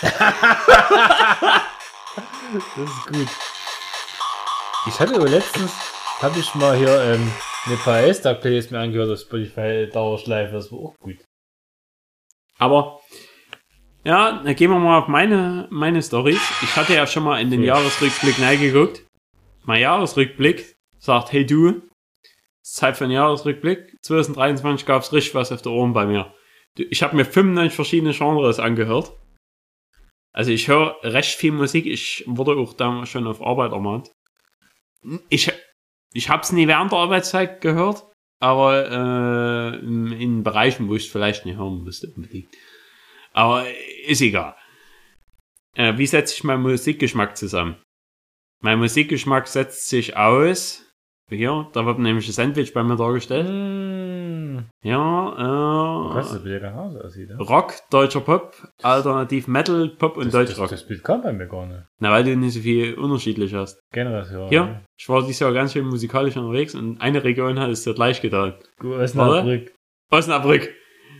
das 0.00 0.12
ist 2.76 3.06
gut. 3.06 3.28
Ich 4.86 4.98
hatte 4.98 5.14
aber 5.14 5.28
letztens, 5.28 5.72
habe 6.20 6.38
ich 6.38 6.54
mal 6.54 6.76
hier 6.76 7.02
ähm, 7.02 7.30
eine 7.66 7.76
PS-Tag-Playlist 7.76 8.70
mir 8.70 8.80
angehört 8.80 9.10
auf 9.10 9.20
Spotify 9.20 9.88
Dauerschleife, 9.92 10.54
das 10.54 10.72
war 10.72 10.78
auch 10.78 10.94
gut. 10.98 11.18
Aber 12.58 13.00
ja, 14.04 14.42
dann 14.42 14.56
gehen 14.56 14.70
wir 14.70 14.78
mal 14.78 14.98
auf 14.98 15.08
meine, 15.08 15.68
meine 15.70 16.02
Stories. 16.02 16.40
Ich 16.62 16.74
hatte 16.76 16.94
ja 16.94 17.06
schon 17.06 17.24
mal 17.24 17.40
in 17.40 17.50
den 17.50 17.60
Okay. 17.60 17.68
Jahresrückblick 17.68 18.40
reingeguckt. 18.40 19.04
Mein 19.64 19.82
Jahresrückblick 19.82 20.74
sagt, 20.98 21.32
hey 21.32 21.44
du, 21.44 21.82
Zeit 22.74 22.96
für 22.96 23.04
einen 23.04 23.12
Jahresrückblick. 23.12 23.96
2023 24.02 24.86
gab 24.86 25.02
es 25.02 25.12
richtig 25.12 25.34
was 25.34 25.52
auf 25.52 25.62
der 25.62 25.72
Ohren 25.72 25.92
bei 25.92 26.06
mir. 26.06 26.34
Ich 26.76 27.02
habe 27.02 27.16
mir 27.16 27.24
95 27.24 27.74
verschiedene 27.74 28.12
Genres 28.12 28.58
angehört. 28.58 29.12
Also 30.32 30.52
ich 30.52 30.68
höre 30.68 30.96
recht 31.02 31.34
viel 31.36 31.52
Musik. 31.52 31.86
Ich 31.86 32.24
wurde 32.26 32.52
auch 32.52 32.74
damals 32.74 33.08
schon 33.08 33.26
auf 33.26 33.42
Arbeit 33.42 33.72
ermahnt. 33.72 34.12
Ich, 35.28 35.50
ich 36.12 36.28
habe 36.28 36.42
es 36.42 36.52
nie 36.52 36.68
während 36.68 36.92
der 36.92 36.98
Arbeitszeit 37.00 37.60
gehört, 37.60 38.06
aber 38.40 38.90
äh, 38.90 39.78
in, 39.78 40.12
in 40.12 40.42
Bereichen, 40.42 40.88
wo 40.88 40.94
ich 40.94 41.06
es 41.06 41.12
vielleicht 41.12 41.46
nicht 41.46 41.56
hören 41.56 41.82
müsste 41.82 42.08
unbedingt. 42.14 42.54
Aber 43.32 43.66
ist 44.06 44.20
egal. 44.20 44.56
Äh, 45.74 45.96
wie 45.98 46.06
setze 46.06 46.34
ich 46.34 46.44
meinen 46.44 46.62
Musikgeschmack 46.62 47.36
zusammen? 47.36 47.82
Mein 48.62 48.78
Musikgeschmack 48.78 49.48
setzt 49.48 49.88
sich 49.88 50.16
aus. 50.16 50.89
Hier, 51.30 51.68
da 51.72 51.86
wird 51.86 52.00
nämlich 52.00 52.28
ein 52.28 52.32
Sandwich 52.32 52.74
bei 52.74 52.82
mir 52.82 52.96
dargestellt. 52.96 53.48
Mmh. 53.48 54.64
Ja, 54.82 56.10
Was 56.14 56.30
äh, 56.30 56.34
das 56.34 56.42
Bild 56.42 56.62
Hause 56.64 57.04
aussieht, 57.04 57.30
ja? 57.30 57.36
Rock, 57.36 57.74
deutscher 57.90 58.20
Pop, 58.20 58.54
Alternativ 58.82 59.46
Metal, 59.46 59.88
Pop 59.90 60.16
und 60.16 60.26
Das, 60.26 60.32
Deutschrock. 60.32 60.70
das, 60.70 60.80
das 60.80 60.88
Bild 60.88 61.04
kam 61.04 61.22
bei 61.22 61.32
mir 61.32 61.46
gar 61.46 61.66
nicht. 61.66 61.82
Na, 62.00 62.10
weil 62.10 62.24
du 62.24 62.36
nicht 62.36 62.54
so 62.54 62.60
viel 62.60 62.94
unterschiedlich 62.94 63.54
hast. 63.54 63.78
Generation. 63.92 64.48
Hier, 64.48 64.82
ich 64.98 65.08
war 65.08 65.22
dieses 65.22 65.38
Jahr 65.38 65.52
ganz 65.52 65.72
schön 65.72 65.86
musikalisch 65.86 66.36
unterwegs 66.36 66.74
und 66.74 67.00
eine 67.00 67.22
Region 67.22 67.60
hat 67.60 67.70
es 67.70 67.84
dir 67.84 67.94
gleich 67.94 68.20
getan. 68.20 68.54
Osnabrück. 68.82 69.72
Osnabrück. 70.10 70.68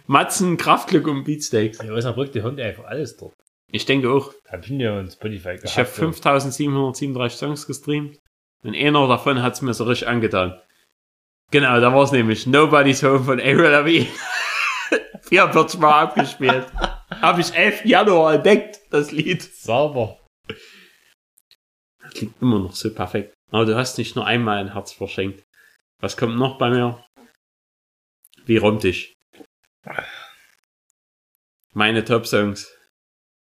Matzen, 0.07 0.57
Kraftglück 0.57 1.07
und 1.07 1.23
Beatsteaks. 1.23 1.79
Ja, 1.83 1.93
Osnabrück, 1.93 2.33
die 2.33 2.43
haben 2.43 2.59
einfach 2.59 2.85
alles 2.85 3.17
dort. 3.17 3.35
Ich 3.71 3.87
denke 3.87 4.11
auch. 4.11 4.33
Da 4.45 4.55
hab 4.55 4.65
ich 4.65 4.71
ja 4.71 4.99
uns 4.99 5.13
Spotify 5.13 5.51
gehabt. 5.55 5.65
Ich 5.67 5.79
habe 5.79 5.87
5737 5.87 7.39
Songs 7.39 7.67
gestreamt 7.69 8.19
und 8.63 8.75
einer 8.75 9.09
davon 9.09 9.43
hat's 9.43 9.63
mir 9.63 9.75
so 9.75 9.85
richtig 9.85 10.09
angetan. 10.09 10.61
Genau, 11.51 11.81
da 11.81 11.93
war's 11.93 12.13
nämlich 12.13 12.47
Nobody's 12.47 13.03
Home 13.03 13.25
von 13.25 13.41
Avril 13.41 13.71
Lavigne. 13.71 14.09
44 15.23 15.81
Mal 15.81 16.03
abgespielt. 16.03 16.67
Habe 17.11 17.41
ich 17.41 17.55
11. 17.55 17.85
Januar 17.85 18.35
entdeckt, 18.35 18.81
das 18.91 19.11
Lied. 19.11 19.43
Sauber. 19.43 20.19
Das 22.03 22.15
klingt 22.15 22.41
immer 22.41 22.59
noch 22.61 22.75
so 22.75 22.93
perfekt. 22.93 23.35
Aber 23.51 23.65
du 23.65 23.77
hast 23.77 23.99
nicht 23.99 24.15
nur 24.15 24.27
einmal 24.27 24.59
ein 24.59 24.73
Herz 24.73 24.93
verschenkt. 24.93 25.43
Was 26.01 26.17
kommt 26.17 26.37
noch 26.37 26.57
bei 26.59 26.71
mir? 26.71 27.05
Wie 28.47 28.57
räumt 28.57 28.85
dich? 28.85 29.15
Meine 31.73 32.05
Top-Songs. 32.05 32.73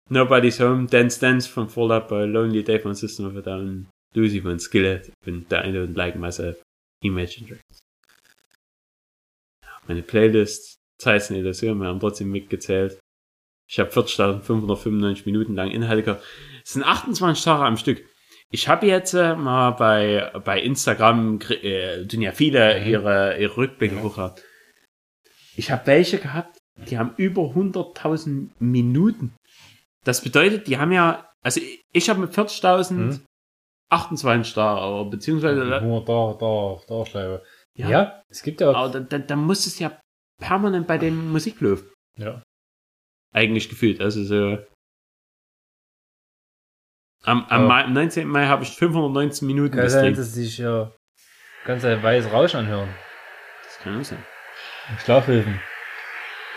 Nobody's 0.08 0.60
Home, 0.60 0.86
Dance 0.86 1.18
Dance 1.20 1.48
von 1.48 1.68
Fall 1.68 1.90
Out 1.90 2.08
Boy, 2.08 2.26
Lonely 2.26 2.62
Day 2.62 2.78
von 2.78 2.94
System 2.94 3.26
of 3.26 3.36
a 3.36 3.40
Down, 3.40 3.88
Lucy 4.16 4.40
von 4.40 4.58
Skillet 4.58 5.12
und 5.26 5.46
The 5.50 5.56
I 5.56 5.68
Don't 5.72 5.94
Like 5.94 6.16
Myself, 6.16 6.62
Imagine 7.02 7.46
Dragons. 7.46 7.78
Meine 9.86 10.02
Playlist, 10.02 10.78
Zeit 10.98 11.30
eine 11.30 11.40
Illusion, 11.40 11.78
wir 11.78 11.88
haben 11.88 12.00
trotzdem 12.00 12.30
mitgezählt. 12.30 12.98
Ich 13.68 13.78
habe 13.78 13.90
40.595 13.90 15.26
Minuten 15.26 15.54
lang 15.54 15.70
Inhalte 15.70 16.02
gehabt. 16.02 16.24
Es 16.64 16.72
sind 16.72 16.84
28 16.84 17.44
Tage 17.44 17.64
am 17.64 17.76
Stück. 17.76 18.02
Ich 18.50 18.68
habe 18.68 18.86
jetzt 18.86 19.12
äh, 19.14 19.34
mal 19.34 19.72
bei, 19.72 20.30
bei 20.44 20.60
Instagram, 20.60 21.40
äh, 21.50 22.06
tun 22.06 22.22
ja 22.22 22.32
viele 22.32 22.80
Mhm. 22.80 22.86
ihre, 22.86 23.38
ihre 23.38 23.56
Rückblicke 23.56 24.02
hochgehabt. 24.02 24.42
Ich 25.56 25.70
habe 25.70 25.86
welche 25.86 26.18
gehabt, 26.18 26.58
die 26.88 26.98
haben 26.98 27.14
über 27.16 27.42
100.000 27.42 28.50
Minuten. 28.58 29.34
Das 30.04 30.22
bedeutet, 30.22 30.68
die 30.68 30.78
haben 30.78 30.92
ja, 30.92 31.28
also 31.42 31.60
ich, 31.92 32.08
habe 32.08 32.20
mit 32.20 32.30
40.000 32.32 32.92
Mhm. 32.92 33.20
28 33.90 34.54
da, 34.54 34.76
aber 34.76 35.04
beziehungsweise, 35.06 35.64
Nur 35.82 36.04
da, 36.04 36.36
da, 36.38 36.80
da 36.88 37.06
Schleife. 37.06 37.42
ja, 37.74 37.88
Ja. 37.88 38.22
es 38.28 38.42
gibt 38.42 38.60
ja 38.60 38.70
auch. 38.70 38.76
aber 38.76 38.88
dann, 38.92 39.08
dann, 39.08 39.26
dann 39.26 39.38
muss 39.40 39.66
es 39.66 39.78
ja 39.78 39.98
permanent 40.40 40.86
bei 40.86 40.98
dem 40.98 41.30
Musik 41.30 41.60
laufen. 41.60 41.88
Ja. 42.16 42.42
Eigentlich 43.32 43.68
gefühlt, 43.68 44.00
also 44.00 44.24
so. 44.24 44.58
Am, 47.24 47.44
am 47.46 47.66
Mai, 47.66 47.84
am 47.84 47.92
19. 47.92 48.26
Mai 48.28 48.46
habe 48.46 48.62
ich 48.62 48.70
519 48.70 49.46
Minuten 49.46 49.76
Kann 49.76 49.88
sein, 49.88 50.14
dass 50.14 50.34
sich 50.34 50.58
ja 50.58 50.92
ganz 51.64 51.84
ein 51.84 52.02
weißes 52.02 52.32
Rausch 52.32 52.54
anhören. 52.54 52.88
Das 53.64 53.78
kann 53.78 54.00
auch 54.00 54.04
sein. 54.04 54.24
Schlafhilfen. 55.04 55.60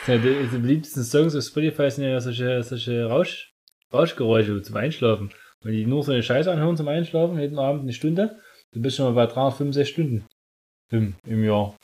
Ja 0.07 0.18
die, 0.18 0.47
die 0.47 0.57
beliebtesten 0.57 1.03
Songs 1.03 1.35
auf 1.35 1.43
Spotify 1.43 1.89
sind 1.91 2.06
ja 2.06 2.19
solche, 2.22 2.61
solche 2.64 3.06
Rausch, 3.06 3.51
Rauschgeräusche 3.91 4.61
zum 4.61 4.76
Einschlafen. 4.77 5.31
Wenn 5.64 5.73
die 5.73 5.86
nur 5.86 6.03
so 6.03 6.11
eine 6.11 6.23
Scheiße 6.23 6.52
anhören 6.52 6.77
zum 6.77 6.88
Einschlafen, 6.88 7.40
jeden 7.40 7.60
Abend 7.60 7.81
eine 7.81 7.94
Stunde, 7.94 8.40
du 8.72 8.81
bist 8.81 8.98
schon 8.98 9.14
mal 9.14 9.26
bei 9.26 9.31
365 9.31 9.94
Stunden 9.94 10.26
im, 10.91 11.15
im 11.26 11.44
Jahr. 11.44 11.76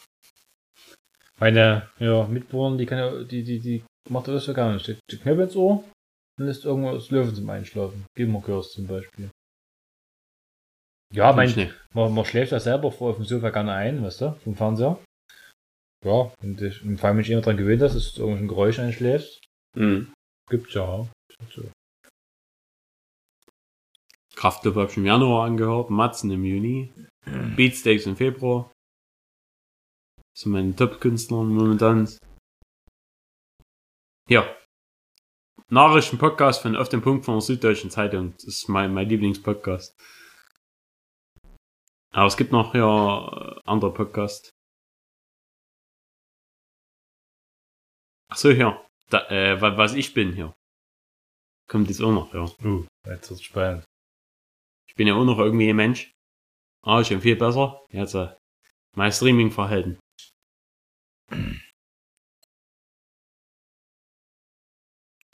Meine 1.39 1.89
ja, 1.99 2.25
Mitbewohner, 2.27 2.77
die, 2.77 2.85
kann 2.85 2.97
ja, 2.97 3.23
die, 3.23 3.43
die, 3.43 3.59
die 3.59 3.83
macht 4.09 4.27
das 4.27 4.45
so 4.45 4.53
gar 4.53 4.73
nicht. 4.73 4.83
Steckt 4.83 5.01
die 5.11 5.17
Knöpfe 5.17 5.43
ins 5.43 5.55
Ohr 5.55 5.83
und 6.39 6.45
lässt 6.45 6.63
irgendwas 6.63 7.11
löwen 7.11 7.35
zum 7.35 7.49
Einschlafen. 7.49 8.05
Gilmore 8.15 8.61
zum 8.61 8.87
Beispiel. 8.87 9.29
Ja, 11.13 11.33
mein, 11.33 11.49
ich 11.49 11.69
man, 11.93 12.13
man 12.13 12.25
schläft 12.25 12.51
ja 12.51 12.59
selber 12.59 12.91
vor 12.91 13.11
auf 13.11 13.17
dem 13.17 13.25
Sofa 13.25 13.49
gerne 13.49 13.73
ein, 13.73 14.03
weißt 14.03 14.21
du, 14.21 14.31
vom 14.43 14.55
Fernseher. 14.55 14.99
Ja, 16.03 16.31
und 16.41 16.61
ich, 16.61 16.79
vor 16.79 17.05
allem 17.05 17.17
mich 17.17 17.29
immer 17.29 17.41
dran 17.41 17.57
gewöhnt 17.57 17.81
dass 17.81 18.13
du 18.13 18.21
irgendein 18.21 18.47
Geräusch 18.47 18.79
einschläfst. 18.79 19.41
Mhm. 19.75 20.13
Gibt's 20.49 20.73
ja. 20.73 21.07
So. 21.49 21.63
Kraftclub 24.45 24.75
habe 24.75 24.91
ich 24.91 24.97
im 24.97 25.07
Januar 25.07 25.47
angehört, 25.47 25.89
Matzen 25.89 26.29
im 26.29 26.43
Juni, 26.45 26.93
Beatsteaks 27.55 28.05
im 28.05 28.15
Februar. 28.15 28.71
Das 30.35 30.43
sind 30.43 30.51
meine 30.51 30.75
Top-Künstler 30.75 31.41
momentan. 31.41 32.07
Ja. 34.29 34.55
Nachrichten-Podcast 35.71 36.61
von 36.61 36.75
Auf 36.75 36.89
den 36.89 37.01
Punkt 37.01 37.25
von 37.25 37.35
der 37.35 37.41
Süddeutschen 37.41 37.89
Zeitung. 37.89 38.33
Das 38.33 38.43
ist 38.43 38.69
mein, 38.69 38.93
mein 38.93 39.09
Lieblingspodcast. 39.09 39.95
Aber 42.13 42.27
es 42.27 42.37
gibt 42.37 42.51
noch 42.51 42.75
ja 42.75 43.59
andere 43.65 43.91
Podcasts. 43.95 44.51
Ach 48.31 48.37
so, 48.37 48.51
ja. 48.51 48.85
Da, 49.09 49.27
äh, 49.29 49.59
wa- 49.59 49.75
was 49.75 49.95
ich 49.95 50.13
bin 50.13 50.33
hier. 50.33 50.53
Kommt 51.67 51.89
jetzt 51.89 52.01
auch 52.03 52.11
noch, 52.13 52.31
ja. 52.35 52.43
Uh, 52.63 52.85
jetzt 53.07 53.31
wird's 53.31 53.41
spannend. 53.41 53.83
Ich 54.95 54.97
bin 54.97 55.07
ja 55.07 55.15
auch 55.15 55.25
noch 55.25 55.39
irgendwie 55.39 55.69
ein 55.69 55.75
Mensch. 55.75 56.13
Ah, 56.81 57.03
schon 57.03 57.19
viel 57.19 57.35
besser. 57.35 57.85
Jetzt 57.89 58.15
äh, 58.15 58.33
mein 58.95 59.11
Streaming-Verhalten. 59.11 59.99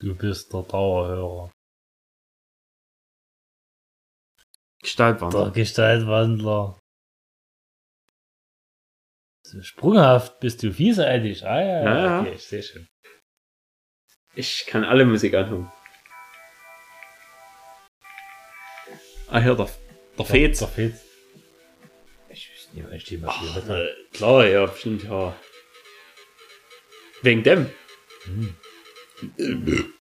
Du 0.00 0.16
bist 0.16 0.52
der 0.52 0.62
Dauerhörer. 0.64 1.46
Der 1.46 1.52
Gestaltwandler. 4.82 5.52
Gestaltwandler. 5.52 6.80
So 9.46 9.62
sprunghaft 9.62 10.40
bist 10.40 10.60
du 10.64 10.72
vielseitig. 10.72 11.46
Ah 11.46 11.60
ja, 11.60 11.84
Ja, 11.84 12.04
ja. 12.04 12.20
okay, 12.20 12.34
ich 12.34 12.48
sehe 12.48 12.64
schon. 12.64 12.88
Ich 14.34 14.66
kann 14.66 14.82
alle 14.82 15.04
Musik 15.04 15.34
anhören. 15.34 15.70
Ah, 19.34 19.40
hier, 19.40 19.54
der, 19.54 19.70
der 20.18 20.24
Fez. 20.26 20.58
Der 20.58 20.68
Fez. 20.68 21.00
Ich 22.28 22.50
wüsste 22.52 22.76
nicht, 22.76 22.92
ich 22.92 23.04
die 23.04 23.16
mal 23.16 23.34
gehört 23.40 23.64
habe. 23.64 23.88
Äh, 23.88 24.14
klar, 24.14 24.46
ja, 24.46 24.66
bestimmt, 24.66 25.04
ja. 25.04 25.34
Wegen 27.22 27.42
dem. 27.42 27.70
Ah, 28.26 30.01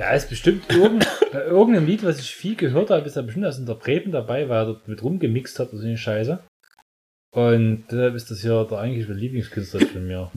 Da 0.00 0.14
ist 0.14 0.30
bestimmt 0.30 0.70
irgend, 0.70 1.06
bei 1.32 1.44
irgendeinem 1.44 1.84
Lied, 1.84 2.02
was 2.02 2.18
ich 2.18 2.34
viel 2.34 2.56
gehört 2.56 2.88
habe, 2.88 3.04
ist 3.04 3.18
da 3.18 3.22
bestimmt 3.22 3.44
aus 3.44 3.58
Interpreten 3.58 4.12
dabei, 4.12 4.48
weil 4.48 4.62
er 4.62 4.64
dort 4.64 4.88
mit 4.88 5.02
rumgemixt 5.02 5.58
hat 5.58 5.68
oder 5.68 5.82
so 5.82 5.86
eine 5.86 5.98
Scheiße. 5.98 6.42
Und 7.36 7.84
deshalb 7.90 8.14
ist 8.14 8.30
das 8.30 8.42
ja 8.42 8.64
der 8.64 8.78
eigentliche 8.78 9.12
Lieblingskünstler 9.12 9.86
von 9.86 10.06
mir. 10.06 10.32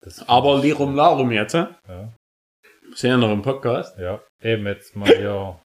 Das 0.00 0.26
aber 0.26 0.62
Lirum 0.62 0.96
Larum 0.96 1.32
jetzt, 1.32 1.52
äh? 1.52 1.66
Ja. 1.86 2.14
Sind 2.94 3.10
ja 3.10 3.16
noch 3.18 3.30
im 3.30 3.42
Podcast. 3.42 3.98
Ja, 3.98 4.22
eben 4.40 4.66
jetzt 4.66 4.96
mal 4.96 5.14
hier. 5.14 5.60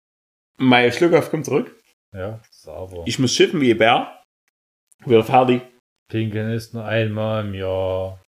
Mein 0.57 0.91
Schluckauf 0.91 1.31
kommt 1.31 1.45
zurück. 1.45 1.79
Ja, 2.13 2.41
sauber. 2.51 3.03
Ich 3.05 3.19
muss 3.19 3.33
schiffen 3.33 3.61
wie 3.61 3.71
ein 3.71 3.77
Bär. 3.77 4.21
Wieder 5.05 5.23
fertig. 5.23 5.61
Pinkeln 6.09 6.51
ist 6.51 6.73
nur 6.73 6.83
einmal 6.83 7.45
im 7.45 7.53
Jahr. 7.53 8.22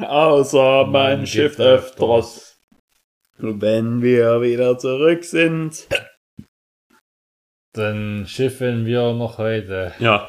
Außer 0.00 1.26
schifft 1.26 1.56
gibt 1.56 1.66
öfters. 1.66 2.58
Wenn 3.38 4.02
wir 4.02 4.42
wieder 4.42 4.78
zurück 4.78 5.24
sind. 5.24 5.86
Dann 7.72 8.26
schiffen 8.26 8.86
wir 8.86 9.12
noch 9.12 9.38
heute. 9.38 9.94
Ja. 9.98 10.28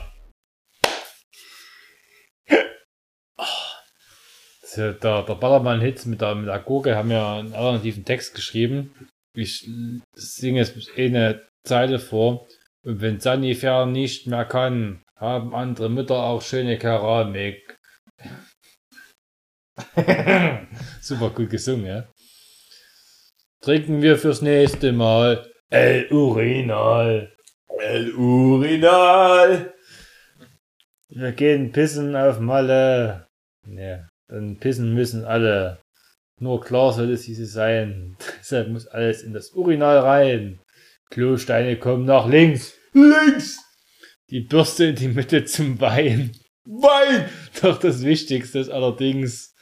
Der, 4.76 4.94
der 4.94 5.36
Ballermann-Hits 5.36 6.06
mit 6.06 6.22
der, 6.22 6.36
mit 6.36 6.50
der 6.50 6.60
Gurke 6.60 6.96
haben 6.96 7.12
ja 7.12 7.38
einen 7.38 7.54
alternativen 7.54 8.04
Text 8.04 8.36
geschrieben. 8.36 9.10
Ich 9.34 9.70
singe 10.16 10.60
jetzt 10.60 10.76
eine 10.98 11.48
Zeile 11.64 12.00
vor. 12.00 12.48
Und 12.84 13.02
wenn 13.02 13.20
Sanifair 13.20 13.86
nicht 13.86 14.28
mehr 14.28 14.46
kann, 14.46 15.04
haben 15.16 15.56
andere 15.56 15.90
Mütter 15.90 16.24
auch 16.24 16.42
schöne 16.42 16.78
Keramik. 16.78 17.75
Super 21.02 21.30
gut 21.32 21.50
gesungen, 21.50 21.86
ja. 21.86 22.08
Trinken 23.62 24.02
wir 24.02 24.18
fürs 24.18 24.42
nächste 24.42 24.92
Mal 24.92 25.50
El 25.70 26.08
Urinal. 26.12 27.34
El 27.80 28.14
Urinal. 28.14 29.74
Wir 31.10 31.32
gehen 31.32 31.72
pissen 31.72 32.16
auf 32.16 32.40
Malle. 32.40 33.28
Ja, 33.68 34.08
dann 34.28 34.58
pissen 34.58 34.94
müssen 34.94 35.26
alle. 35.26 35.80
Nur 36.40 36.62
klar 36.62 36.94
soll 36.94 37.12
es 37.12 37.24
diese 37.24 37.46
sein. 37.46 38.18
Deshalb 38.40 38.70
muss 38.70 38.88
alles 38.88 39.24
in 39.24 39.34
das 39.34 39.52
Urinal 39.52 40.00
rein. 40.00 40.60
Klosteine 41.10 41.78
kommen 41.78 42.06
nach 42.06 42.28
links. 42.28 42.74
Links. 42.94 43.60
Die 44.30 44.42
Bürste 44.42 44.86
in 44.86 44.96
die 44.96 45.08
Mitte 45.08 45.46
zum 45.46 45.80
Wein. 45.80 46.32
Wein. 46.66 47.30
Doch 47.62 47.80
das 47.80 48.04
Wichtigste 48.04 48.60
ist 48.60 48.70
allerdings, 48.70 49.55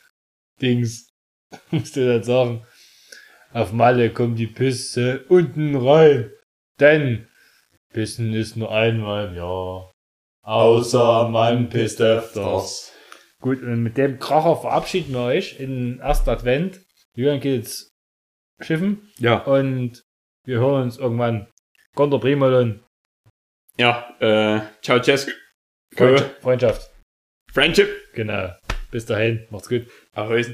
Dings, 0.64 1.10
musst 1.72 1.96
du 1.96 2.08
dann 2.08 2.24
sagen, 2.24 2.66
auf 3.52 3.72
Malle 3.74 4.12
kommt 4.12 4.40
die 4.40 4.48
Pisse 4.48 5.26
unten 5.30 5.76
rein. 5.76 6.32
Denn 6.80 7.28
Pissen 7.94 8.34
ist 8.34 8.56
nur 8.58 8.72
einmal 8.72 9.28
im 9.28 9.36
Jahr. 9.36 9.92
Außer 10.44 11.30
man 11.30 11.70
pisst 11.70 12.02
öfters. 12.02 12.92
Gut, 13.40 13.62
und 13.62 13.84
mit 13.84 13.98
dem 13.98 14.18
Kracher 14.20 14.56
verabschieden 14.56 15.14
wir 15.14 15.22
euch 15.26 15.60
in 15.60 15.70
den 15.70 16.00
ersten 16.00 16.30
Advent. 16.30 16.82
Julian 17.16 17.40
geht 17.40 17.58
jetzt 17.64 17.90
schiffen 18.62 19.12
Ja. 19.20 19.44
und 19.44 20.02
wir 20.46 20.60
hören 20.60 20.84
uns 20.84 20.98
irgendwann. 20.98 21.48
Konter 21.96 22.20
Primolon. 22.20 22.84
Ja. 23.78 24.16
Äh, 24.20 24.62
ciao, 24.82 24.98
Jess. 25.00 25.30
Freundschaft. 25.96 26.42
Freundschaft. 26.42 26.92
Friendship. 27.54 27.90
Genau. 28.14 28.52
Bis 28.94 29.08
dahin. 29.08 29.48
Macht's 29.50 29.70
gut. 29.70 29.88
Ahoi. 30.14 30.46